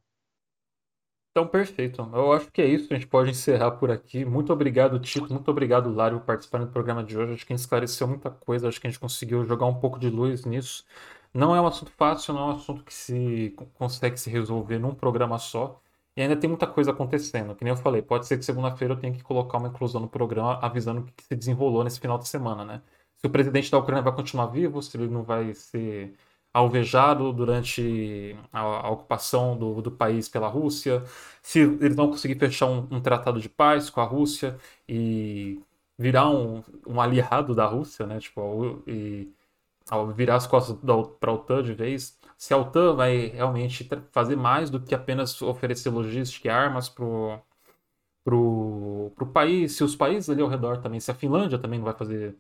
Então, 1.32 1.48
perfeito. 1.48 2.02
Eu 2.14 2.34
acho 2.34 2.52
que 2.52 2.62
é 2.62 2.66
isso. 2.66 2.92
A 2.92 2.96
gente 2.96 3.08
pode 3.08 3.30
encerrar 3.30 3.72
por 3.72 3.90
aqui. 3.90 4.26
Muito 4.26 4.52
obrigado, 4.52 5.00
Tito. 5.00 5.32
Muito 5.32 5.50
obrigado, 5.50 5.90
Lário, 5.94 6.20
por 6.20 6.26
participarem 6.26 6.68
do 6.68 6.74
programa 6.74 7.04
de 7.04 7.18
hoje. 7.18 7.34
Acho 7.34 7.46
que 7.46 7.54
a 7.54 7.56
gente 7.56 7.64
esclareceu 7.64 8.06
muita 8.06 8.30
coisa. 8.30 8.68
Acho 8.68 8.82
que 8.82 8.88
a 8.88 8.90
gente 8.90 9.00
conseguiu 9.00 9.46
jogar 9.46 9.66
um 9.66 9.80
pouco 9.80 9.98
de 9.98 10.10
luz 10.10 10.44
nisso. 10.44 10.86
Não 11.34 11.56
é 11.56 11.62
um 11.62 11.66
assunto 11.68 11.92
fácil, 11.92 12.34
não 12.34 12.42
é 12.42 12.46
um 12.48 12.58
assunto 12.58 12.84
que 12.84 12.94
se 12.94 13.56
consegue 13.76 14.18
se 14.18 14.30
resolver 14.30 14.78
num 14.78 14.94
programa 14.94 15.40
só. 15.40 15.82
E 16.18 16.22
ainda 16.22 16.36
tem 16.36 16.50
muita 16.50 16.68
coisa 16.68 16.92
acontecendo. 16.92 17.56
Que 17.56 17.64
nem 17.64 17.72
eu 17.72 17.78
falei, 17.78 18.02
pode 18.02 18.28
ser 18.28 18.38
que 18.38 18.44
segunda-feira 18.44 18.94
eu 18.94 19.00
tenha 19.00 19.14
que 19.14 19.24
colocar 19.24 19.58
uma 19.58 19.70
inclusão 19.70 20.02
no 20.02 20.10
programa 20.10 20.60
avisando 20.62 21.02
o 21.02 21.06
que 21.06 21.24
se 21.24 21.36
desenrolou 21.36 21.84
nesse 21.86 22.00
final 22.02 22.18
de 22.18 22.28
semana, 22.28 22.66
né? 22.66 22.82
Se 23.22 23.28
o 23.28 23.30
presidente 23.30 23.70
da 23.72 23.78
Ucrânia 23.78 24.04
vai 24.04 24.16
continuar 24.16 24.48
vivo, 24.48 24.82
se 24.82 24.98
ele 24.98 25.08
não 25.08 25.24
vai 25.24 25.54
ser 25.54 26.16
alvejado 26.54 27.32
durante 27.32 28.36
a, 28.52 28.60
a 28.60 28.90
ocupação 28.90 29.58
do, 29.58 29.82
do, 29.82 29.92
país 29.92 30.28
pela 30.28 30.48
Rússia, 30.48 31.04
se 31.42 31.60
eles 31.60 31.96
vão 31.96 32.10
conseguir 32.10 32.36
fechar 32.40 32.68
um, 32.68 32.88
um 32.92 33.02
tratado 33.02 33.40
de 33.40 33.48
paz 33.48 33.90
com 33.90 34.02
a 34.02 34.06
Rússia 34.06 34.58
e 34.88 35.62
virar 35.98 36.30
um, 36.30 36.64
um 36.88 37.00
aliado 37.00 37.56
da 37.56 37.66
Rússia, 37.66 38.06
né? 38.08 38.20
Tipo, 38.20 38.84
e 38.88 39.32
virar 40.16 40.36
as 40.36 40.48
costas 40.48 40.78
para 41.20 41.32
a 41.32 41.34
OTAN 41.34 41.64
de 41.64 41.74
vez, 41.74 42.18
se 42.38 42.54
a 42.54 42.58
OTAN 42.58 42.96
vai 42.96 43.28
realmente 43.28 43.88
fazer 44.12 44.36
mais 44.36 44.70
do 44.70 44.80
que 44.82 44.96
apenas 44.96 45.42
oferecer 45.42 45.90
logística 45.90 46.48
e 46.48 46.52
armas 46.52 46.90
pro, 46.90 47.40
pro 48.24 49.28
país, 49.34 49.74
se 49.74 49.84
os 49.84 49.96
países 49.96 50.30
ali 50.30 50.42
ao 50.42 50.48
redor 50.50 50.78
também, 50.78 51.00
se 51.00 51.12
a 51.12 51.14
Finlândia 51.14 51.60
também 51.60 51.80
não 51.80 51.86
vai 51.86 51.94
fazer, 51.96 52.36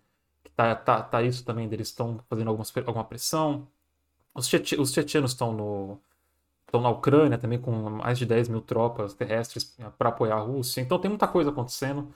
tá, 0.56 0.76
tá, 0.76 1.02
tá 1.04 1.22
isso 1.24 1.44
também, 1.46 1.66
eles 1.72 1.88
estão 1.90 2.20
fazendo 2.30 2.50
algumas, 2.50 2.76
alguma 2.78 3.04
pressão, 3.06 3.68
Os, 4.34 4.52
os 4.80 4.92
tchetchenos 4.92 5.32
estão 5.32 5.54
no 5.54 6.00
estão 6.72 6.82
na 6.82 6.90
Ucrânia 6.90 7.38
também 7.38 7.60
com 7.60 7.72
mais 7.72 8.18
de 8.18 8.26
10 8.26 8.48
mil 8.50 8.62
tropas 8.62 9.14
terrestres 9.14 9.76
para 9.98 10.10
apoiar 10.10 10.38
a 10.38 10.40
Rússia. 10.40 10.82
Então 10.82 10.98
tem 11.00 11.10
muita 11.10 11.28
coisa 11.28 11.50
acontecendo. 11.52 12.14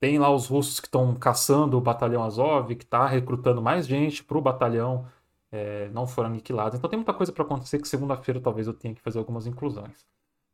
Tem 0.00 0.18
lá 0.18 0.30
os 0.30 0.48
russos 0.48 0.80
que 0.80 0.88
estão 0.88 1.14
caçando 1.14 1.78
o 1.78 1.80
batalhão 1.80 2.24
Azov, 2.24 2.74
que 2.74 2.84
está 2.84 3.06
recrutando 3.06 3.62
mais 3.62 3.86
gente 3.86 4.24
para 4.24 4.36
o 4.36 4.42
batalhão, 4.42 5.06
é, 5.52 5.88
não 5.90 6.06
foram 6.06 6.30
aniquilados. 6.30 6.76
Então 6.78 6.90
tem 6.90 6.98
muita 6.98 7.14
coisa 7.14 7.32
para 7.32 7.44
acontecer 7.44 7.78
que 7.78 7.88
segunda-feira 7.88 8.40
talvez 8.40 8.66
eu 8.66 8.74
tenha 8.74 8.94
que 8.94 9.00
fazer 9.00 9.18
algumas 9.18 9.46
inclusões. 9.46 10.04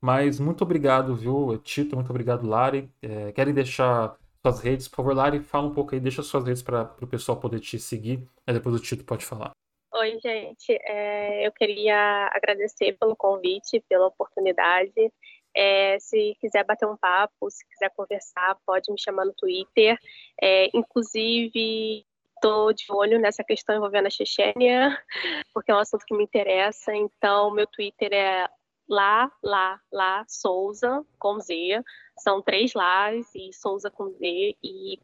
Mas 0.00 0.38
muito 0.38 0.62
obrigado, 0.62 1.14
viu, 1.16 1.59
Tito? 1.59 1.96
Muito 1.96 2.10
obrigado, 2.10 2.46
Lari. 2.46 2.90
É, 3.02 3.32
querem 3.32 3.55
deixar 3.55 4.16
suas 4.43 4.60
redes? 4.60 4.89
Por 4.89 4.97
favor, 4.97 5.15
Lari, 5.15 5.40
fala 5.40 5.69
um 5.69 5.74
pouco 5.74 5.94
aí, 5.94 6.01
deixa 6.01 6.23
suas 6.23 6.44
redes 6.44 6.62
para 6.62 6.94
o 7.01 7.06
pessoal 7.06 7.40
poder 7.40 7.60
te 7.60 7.78
seguir. 7.78 8.27
Aí 8.47 8.55
depois 8.55 8.74
o 8.74 8.81
Tito 8.81 9.05
pode 9.05 9.24
falar. 9.24 9.52
Oi, 9.94 10.19
gente. 10.23 10.78
É, 10.85 11.47
eu 11.47 11.52
queria 11.52 12.31
agradecer 12.32 12.97
pelo 12.98 13.16
convite, 13.16 13.82
pela 13.89 14.06
oportunidade. 14.06 15.12
É, 15.56 15.98
se 15.98 16.36
quiser 16.40 16.65
bater 16.65 16.86
um 16.86 16.97
papo, 16.97 17.51
se 17.51 17.66
quiser 17.69 17.90
conversar, 17.97 18.56
pode 18.65 18.93
me 18.93 19.01
chamar 19.01 19.24
no 19.24 19.35
Twitter. 19.35 19.98
É, 20.40 20.69
inclusive, 20.77 22.06
estou 22.35 22.73
de 22.73 22.85
olho 22.90 23.19
nessa 23.19 23.43
questão 23.43 23.74
envolvendo 23.74 24.06
a 24.06 24.10
Chechênia, 24.10 24.97
porque 25.52 25.70
é 25.73 25.74
um 25.74 25.78
assunto 25.78 26.05
que 26.06 26.16
me 26.16 26.23
interessa. 26.23 26.94
Então, 26.94 27.51
meu 27.51 27.66
Twitter 27.66 28.12
é 28.12 28.48
lá, 28.89 29.31
lá, 29.43 29.81
lá, 29.93 30.24
Souza, 30.28 31.05
com 31.19 31.39
Z. 31.40 31.82
São 32.19 32.43
três 32.43 32.74
Lás 32.74 33.27
e 33.35 33.53
Souza 33.53 33.90
com 33.90 34.11
Z. 34.11 34.57
E 34.62 35.01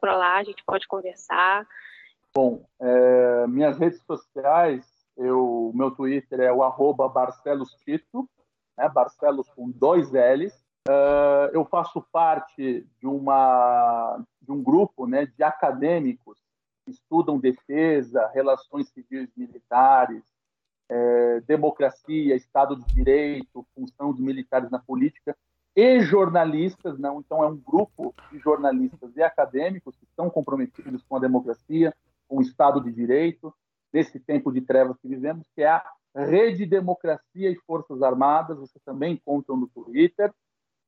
por 0.00 0.10
lá 0.10 0.36
a 0.36 0.44
gente 0.44 0.62
pode 0.64 0.86
conversar. 0.86 1.66
Bom, 2.34 2.64
é, 2.80 3.46
minhas 3.46 3.78
redes 3.78 4.00
sociais, 4.02 4.86
eu, 5.16 5.72
meu 5.74 5.90
Twitter 5.90 6.40
é 6.40 6.52
o 6.52 6.62
arroba 6.62 7.08
Barcelos 7.08 7.74
Tito, 7.84 8.28
né, 8.76 8.88
Barcelos 8.88 9.48
com 9.50 9.70
dois 9.70 10.10
L's. 10.12 10.54
Uh, 10.88 11.50
eu 11.52 11.66
faço 11.66 12.00
parte 12.12 12.86
de, 12.98 13.06
uma, 13.06 14.24
de 14.40 14.52
um 14.52 14.62
grupo 14.62 15.06
né, 15.06 15.26
de 15.26 15.42
acadêmicos 15.42 16.38
que 16.84 16.92
estudam 16.92 17.38
defesa, 17.38 18.30
relações 18.32 18.88
civis 18.88 19.28
militares, 19.36 20.22
é, 20.88 21.40
democracia, 21.40 22.34
Estado 22.34 22.76
de 22.76 22.94
Direito, 22.94 23.66
função 23.74 24.12
dos 24.12 24.20
militares 24.20 24.70
na 24.70 24.78
política, 24.78 25.36
e 25.76 26.00
jornalistas, 26.00 26.98
não? 26.98 27.20
então 27.20 27.42
é 27.42 27.46
um 27.46 27.56
grupo 27.56 28.14
de 28.32 28.38
jornalistas 28.38 29.16
e 29.16 29.22
acadêmicos 29.22 29.96
que 29.96 30.04
estão 30.04 30.28
comprometidos 30.28 31.02
com 31.04 31.16
a 31.16 31.20
democracia, 31.20 31.94
com 32.26 32.38
o 32.38 32.42
Estado 32.42 32.80
de 32.82 32.92
Direito, 32.92 33.54
nesse 33.92 34.18
tempo 34.18 34.52
de 34.52 34.60
trevas 34.60 34.98
que 34.98 35.08
vivemos, 35.08 35.46
que 35.54 35.62
é 35.62 35.68
a 35.68 35.84
Rede 36.14 36.66
Democracia 36.66 37.50
e 37.50 37.56
Forças 37.66 38.02
Armadas, 38.02 38.58
você 38.58 38.78
também 38.84 39.14
encontra 39.14 39.54
no 39.54 39.68
Twitter, 39.68 40.32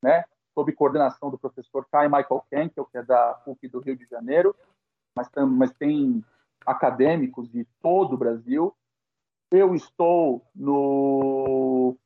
né, 0.03 0.25
sob 0.55 0.73
coordenação 0.73 1.31
do 1.31 1.39
professor 1.39 1.87
Kai 1.91 2.09
Michael 2.09 2.45
Kenkel, 2.51 2.85
que 2.87 2.99
é 2.99 3.03
da 3.03 3.35
PUC 3.45 3.69
do 3.69 3.81
Rio 3.81 3.97
de 3.97 4.07
Janeiro, 4.07 4.55
mas, 5.15 5.29
tam, 5.29 5.47
mas 5.47 5.73
tem 5.73 6.25
acadêmicos 6.67 7.49
de 7.49 7.67
todo 7.81 8.15
o 8.15 8.19
Brasil. 8.19 8.75
Eu 9.51 9.75
estou 9.75 10.45
no, 10.55 11.97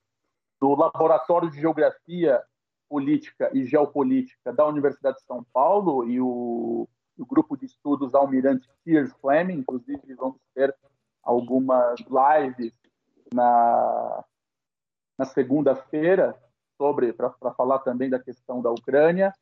no 0.61 0.75
Laboratório 0.75 1.51
de 1.51 1.61
Geografia 1.61 2.43
Política 2.95 3.51
e 3.53 3.65
Geopolítica 3.65 4.53
da 4.53 4.65
Universidade 4.65 5.17
de 5.17 5.25
São 5.25 5.45
Paulo 5.53 6.09
e 6.09 6.21
o, 6.21 6.89
o 7.19 7.27
grupo 7.27 7.57
de 7.57 7.67
estudos 7.67 8.15
Almirante 8.15 8.71
Piers 8.85 9.13
Fleming, 9.15 9.55
inclusive 9.55 10.15
vamos 10.15 10.41
ter 10.55 10.73
algumas 11.21 11.99
lives 11.99 12.73
na, 13.35 14.25
na 15.19 15.25
segunda-feira 15.25 16.41
sobre 16.81 17.13
para 17.13 17.35
falar 17.57 17.81
também 17.81 18.09
da 18.09 18.21
questão 18.21 18.63
da 18.63 18.71
Ucrânia. 18.71 19.35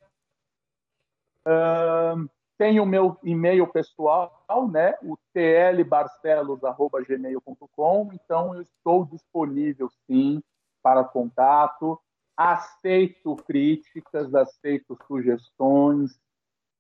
Uh, 1.47 2.27
tem 2.57 2.81
o 2.81 2.87
meu 2.87 3.19
e-mail 3.23 3.67
pessoal, 3.67 4.33
né, 4.71 4.95
o 5.03 5.19
tlbarcelos@gmail.com. 5.35 8.09
Então 8.15 8.55
eu 8.55 8.63
estou 8.63 9.05
disponível 9.05 9.91
sim 10.07 10.43
para 10.83 11.05
contato. 11.05 12.01
Aceito 12.45 13.37
críticas, 13.37 14.35
aceito 14.35 14.99
sugestões, 15.07 16.19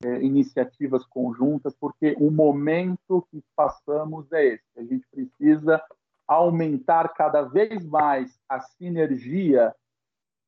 é, 0.05 0.21
iniciativas 0.21 1.07
conjuntas, 1.07 1.73
porque 1.79 2.17
o 2.19 2.31
momento 2.31 3.27
que 3.31 3.41
passamos 3.55 4.31
é 4.33 4.55
esse. 4.55 4.65
A 4.77 4.83
gente 4.83 5.07
precisa 5.09 5.81
aumentar 6.27 7.09
cada 7.15 7.43
vez 7.43 7.85
mais 7.87 8.37
a 8.49 8.59
sinergia 8.61 9.73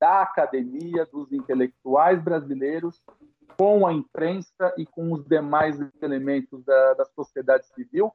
da 0.00 0.22
academia, 0.22 1.06
dos 1.06 1.30
intelectuais 1.32 2.20
brasileiros 2.20 3.00
com 3.56 3.86
a 3.86 3.92
imprensa 3.92 4.74
e 4.76 4.84
com 4.84 5.12
os 5.12 5.24
demais 5.24 5.78
elementos 6.02 6.64
da, 6.64 6.94
da 6.94 7.04
sociedade 7.04 7.66
civil 7.68 8.12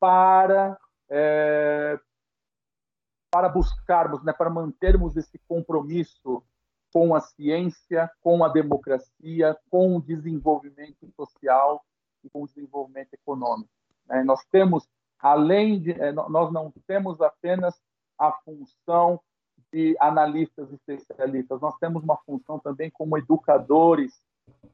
para 0.00 0.78
é, 1.10 1.98
para 3.34 3.48
buscarmos, 3.48 4.22
né, 4.22 4.32
para 4.32 4.48
mantermos 4.48 5.16
esse 5.16 5.40
compromisso 5.48 6.40
com 6.92 7.16
a 7.16 7.20
ciência, 7.20 8.08
com 8.20 8.44
a 8.44 8.48
democracia, 8.48 9.58
com 9.68 9.96
o 9.96 10.00
desenvolvimento 10.00 11.10
social 11.16 11.84
e 12.22 12.30
com 12.30 12.44
o 12.44 12.46
desenvolvimento 12.46 13.12
econômico. 13.12 13.68
Né? 14.06 14.22
Nós 14.22 14.44
temos 14.52 14.88
além 15.18 15.80
de 15.80 15.90
é, 16.00 16.12
nós 16.12 16.52
não 16.52 16.72
temos 16.86 17.20
apenas 17.20 17.74
a 18.16 18.30
função 18.30 19.18
de 19.72 19.96
analistas 19.98 20.72
especialistas, 20.72 21.60
nós 21.60 21.76
temos 21.78 22.04
uma 22.04 22.18
função 22.18 22.60
também 22.60 22.88
como 22.88 23.18
educadores, 23.18 24.22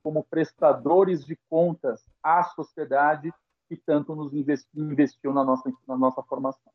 como 0.03 0.23
prestadores 0.25 1.25
de 1.25 1.35
contas 1.49 2.05
à 2.23 2.43
sociedade 2.43 3.33
que 3.71 3.77
tanto 3.77 4.15
nos 4.15 4.35
investiu 4.35 5.33
na 5.33 5.45
nossa, 5.45 5.73
na 5.89 5.97
nossa 5.97 6.23
formação. 6.25 6.71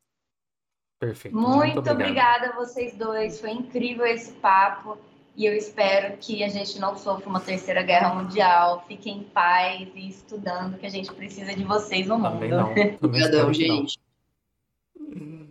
Perfeito. 0.98 1.36
Muito, 1.36 1.74
Muito 1.74 1.90
obrigada 1.90 2.48
a 2.48 2.56
vocês 2.56 2.96
dois, 2.96 3.40
foi 3.40 3.50
incrível 3.50 4.06
esse 4.06 4.32
papo. 4.32 4.98
E 5.36 5.44
eu 5.44 5.52
espero 5.52 6.16
que 6.16 6.42
a 6.42 6.48
gente 6.48 6.78
não 6.78 6.96
sofra 6.96 7.28
uma 7.28 7.40
terceira 7.40 7.82
guerra 7.82 8.14
mundial. 8.14 8.82
Fiquem 8.88 9.18
em 9.18 9.22
paz 9.22 9.86
e 9.94 10.08
estudando, 10.08 10.78
que 10.78 10.86
a 10.86 10.90
gente 10.90 11.12
precisa 11.12 11.54
de 11.54 11.62
vocês 11.62 12.06
no 12.06 12.18
mundo. 12.18 12.32
Também 12.32 12.50
não. 12.50 12.70
Obrigadão, 13.02 13.52
gente. 13.52 13.98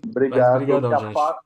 Obrigado. 0.10 0.56
Obrigadão, 0.56 1.00
gente. 1.00 1.14
Paz, 1.14 1.38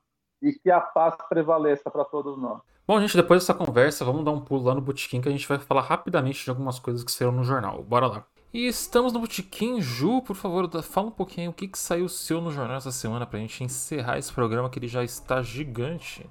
e 0.42 0.54
que 0.54 0.72
a 0.72 0.80
paz 0.80 1.16
prevaleça 1.28 1.92
para 1.92 2.06
todos 2.06 2.38
nós. 2.38 2.62
Bom, 2.88 3.00
gente, 3.02 3.18
depois 3.18 3.44
dessa 3.44 3.54
conversa, 3.54 4.06
vamos 4.06 4.24
dar 4.24 4.32
um 4.32 4.40
pulo 4.40 4.64
lá 4.64 4.74
no 4.74 4.82
Botequim 4.82 5.20
que 5.20 5.28
a 5.28 5.32
gente 5.32 5.48
vai 5.48 5.60
falar 5.60 5.82
rapidamente 5.82 6.44
de 6.44 6.50
algumas 6.50 6.80
coisas 6.80 7.04
que 7.04 7.12
saíram 7.12 7.34
no 7.34 7.44
jornal. 7.44 7.84
Bora 7.84 8.08
lá. 8.08 8.26
E 8.52 8.66
estamos 8.66 9.14
no 9.14 9.20
Botequim. 9.20 9.80
Ju, 9.80 10.24
por 10.24 10.36
favor, 10.36 10.68
fala 10.82 11.08
um 11.08 11.12
pouquinho 11.12 11.52
o 11.52 11.54
que, 11.54 11.68
que 11.68 11.78
saiu 11.78 12.10
seu 12.10 12.42
no 12.42 12.52
jornal 12.52 12.78
essa 12.78 12.92
semana 12.92 13.26
pra 13.26 13.40
gente 13.40 13.64
encerrar 13.64 14.18
esse 14.18 14.34
programa 14.34 14.70
que 14.70 14.80
ele 14.80 14.88
já 14.88 15.04
está 15.04 15.44
gigante. 15.44 16.28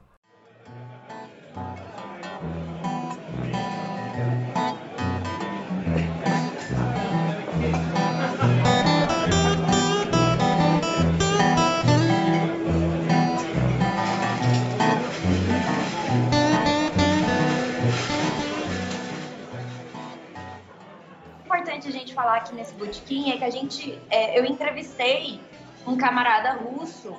Falar 22.18 22.38
aqui 22.38 22.52
nesse 22.52 22.74
botequim 22.74 23.30
é 23.30 23.36
que 23.36 23.44
a 23.44 23.50
gente, 23.50 23.96
é, 24.10 24.36
eu 24.36 24.44
entrevistei 24.44 25.40
um 25.86 25.96
camarada 25.96 26.50
russo 26.54 27.16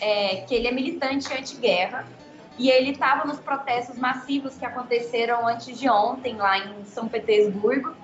é, 0.00 0.38
que 0.38 0.52
ele 0.52 0.66
é 0.66 0.72
militante 0.72 1.32
anti-guerra 1.32 2.04
e 2.58 2.68
ele 2.68 2.90
estava 2.90 3.24
nos 3.24 3.38
protestos 3.38 3.96
massivos 3.96 4.56
que 4.56 4.66
aconteceram 4.66 5.46
antes 5.46 5.78
de 5.78 5.88
ontem 5.88 6.34
lá 6.34 6.58
em 6.58 6.84
São 6.84 7.06
Petersburgo 7.06 7.94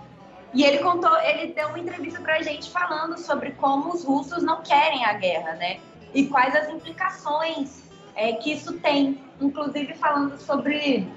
e 0.54 0.62
ele 0.62 0.78
contou, 0.78 1.10
ele 1.20 1.52
deu 1.52 1.66
uma 1.66 1.80
entrevista 1.80 2.20
para 2.20 2.36
a 2.36 2.42
gente 2.42 2.70
falando 2.70 3.18
sobre 3.18 3.50
como 3.52 3.92
os 3.92 4.04
russos 4.04 4.40
não 4.40 4.62
querem 4.62 5.04
a 5.04 5.14
guerra, 5.14 5.54
né? 5.54 5.80
E 6.14 6.26
quais 6.26 6.54
as 6.54 6.68
implicações 6.68 7.82
é, 8.14 8.34
que 8.34 8.52
isso 8.52 8.78
tem, 8.78 9.20
inclusive 9.40 9.94
falando 9.94 10.38
sobre 10.38 11.12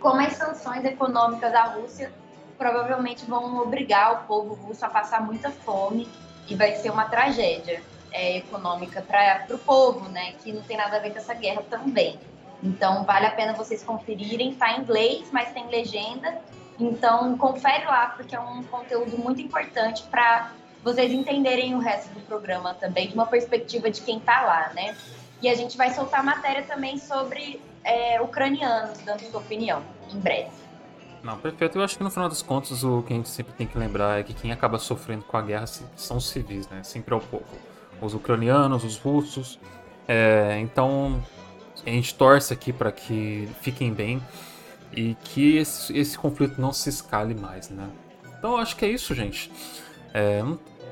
como 0.00 0.20
as 0.20 0.32
sanções 0.32 0.84
econômicas 0.84 1.52
da 1.52 1.62
Rússia 1.64 2.12
provavelmente 2.58 3.24
vão 3.24 3.58
obrigar 3.60 4.12
o 4.12 4.26
povo 4.26 4.54
russo 4.54 4.84
a 4.84 4.88
passar 4.88 5.24
muita 5.24 5.50
fome 5.50 6.08
e 6.48 6.54
vai 6.54 6.74
ser 6.74 6.90
uma 6.90 7.04
tragédia 7.04 7.82
é, 8.10 8.38
econômica 8.38 9.00
para 9.00 9.46
o 9.50 9.58
povo, 9.58 10.08
né? 10.08 10.32
Que 10.42 10.52
não 10.52 10.62
tem 10.62 10.76
nada 10.76 10.96
a 10.96 11.00
ver 11.00 11.12
com 11.12 11.18
essa 11.18 11.34
guerra 11.34 11.62
também. 11.70 12.18
Então 12.62 13.04
vale 13.04 13.26
a 13.26 13.30
pena 13.30 13.52
vocês 13.52 13.82
conferirem. 13.82 14.50
Está 14.50 14.72
em 14.72 14.80
inglês, 14.80 15.28
mas 15.32 15.52
tem 15.52 15.68
legenda. 15.68 16.38
Então 16.78 17.36
confere 17.38 17.84
lá 17.84 18.08
porque 18.16 18.34
é 18.34 18.40
um 18.40 18.62
conteúdo 18.64 19.16
muito 19.16 19.40
importante 19.40 20.02
para 20.04 20.52
vocês 20.82 21.12
entenderem 21.12 21.74
o 21.74 21.78
resto 21.78 22.12
do 22.14 22.20
programa 22.20 22.74
também, 22.74 23.08
de 23.08 23.14
uma 23.14 23.26
perspectiva 23.26 23.90
de 23.90 24.00
quem 24.00 24.18
está 24.18 24.42
lá, 24.42 24.72
né? 24.74 24.96
E 25.40 25.48
a 25.48 25.54
gente 25.54 25.76
vai 25.76 25.92
soltar 25.92 26.24
matéria 26.24 26.62
também 26.62 26.98
sobre 26.98 27.60
é, 27.84 28.20
ucranianos, 28.20 28.98
dando 28.98 29.20
sua 29.22 29.40
opinião, 29.40 29.82
em 30.12 30.18
breve. 30.18 30.67
Não, 31.22 31.38
perfeito. 31.38 31.78
Eu 31.78 31.82
acho 31.82 31.96
que 31.96 32.04
no 32.04 32.10
final 32.10 32.28
das 32.28 32.42
contas 32.42 32.84
o 32.84 33.02
que 33.02 33.12
a 33.12 33.16
gente 33.16 33.28
sempre 33.28 33.52
tem 33.52 33.66
que 33.66 33.76
lembrar 33.76 34.20
é 34.20 34.22
que 34.22 34.32
quem 34.32 34.52
acaba 34.52 34.78
sofrendo 34.78 35.24
com 35.24 35.36
a 35.36 35.42
guerra 35.42 35.66
são 35.66 36.16
os 36.16 36.28
civis, 36.28 36.68
né? 36.68 36.82
Sempre 36.82 37.14
é 37.14 37.16
o 37.16 37.20
povo. 37.20 37.44
Os 38.00 38.14
ucranianos, 38.14 38.84
os 38.84 38.96
russos. 38.98 39.58
É, 40.06 40.58
então 40.60 41.22
a 41.84 41.90
gente 41.90 42.14
torce 42.14 42.52
aqui 42.52 42.72
para 42.72 42.92
que 42.92 43.48
fiquem 43.60 43.92
bem 43.92 44.22
e 44.92 45.14
que 45.22 45.56
esse, 45.56 45.96
esse, 45.96 46.16
conflito 46.16 46.60
não 46.60 46.72
se 46.72 46.88
escale 46.88 47.34
mais, 47.34 47.68
né? 47.68 47.88
Então 48.38 48.52
eu 48.52 48.56
acho 48.58 48.76
que 48.76 48.84
é 48.84 48.88
isso, 48.88 49.14
gente. 49.14 49.50
É, 50.14 50.42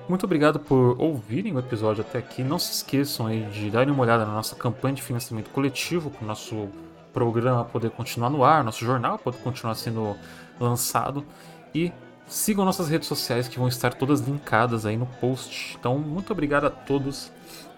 muito 0.09 0.25
obrigado 0.25 0.61
por 0.61 1.01
ouvirem 1.01 1.55
o 1.55 1.59
episódio 1.59 2.03
até 2.03 2.19
aqui. 2.19 2.43
Não 2.43 2.59
se 2.59 2.73
esqueçam 2.73 3.27
aí 3.27 3.43
de 3.45 3.71
darem 3.71 3.93
uma 3.93 4.03
olhada 4.03 4.25
na 4.27 4.33
nossa 4.33 4.55
campanha 4.55 4.95
de 4.95 5.03
financiamento 5.03 5.51
coletivo 5.51 6.11
para 6.11 6.25
o 6.25 6.27
nosso 6.27 6.69
programa 7.17 7.65
poder 7.65 7.91
continuar 7.93 8.29
no 8.29 8.45
ar, 8.45 8.63
nosso 8.63 8.85
jornal 8.85 9.19
poder 9.19 9.39
continuar 9.39 9.75
sendo 9.75 10.15
lançado. 10.61 11.27
E 11.75 11.91
sigam 12.27 12.63
nossas 12.63 12.91
redes 12.91 13.09
sociais 13.09 13.49
que 13.49 13.59
vão 13.59 13.69
estar 13.69 13.95
todas 13.95 14.21
linkadas 14.21 14.85
aí 14.85 14.99
no 14.99 15.07
post. 15.07 15.79
Então, 15.81 15.99
muito 15.99 16.31
obrigado 16.31 16.67
a 16.67 16.71
todos 16.71 17.33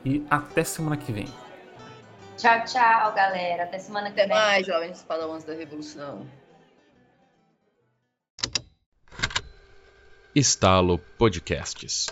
e 0.05 0.27
até 0.29 0.65
semana 0.65 0.97
que 0.97 1.13
vem. 1.13 1.29
Tchau, 2.37 2.65
tchau, 2.65 3.15
galera. 3.15 3.63
Até 3.63 3.79
semana 3.79 4.11
que 4.11 4.21
até 4.21 4.27
vem. 4.29 4.37
Até 4.37 4.49
mais, 4.49 4.67
jovens 4.67 5.05
padawans 5.05 5.45
da 5.45 5.55
Revolução. 5.55 6.27
Estalo 10.35 10.99
Podcasts. 11.17 12.07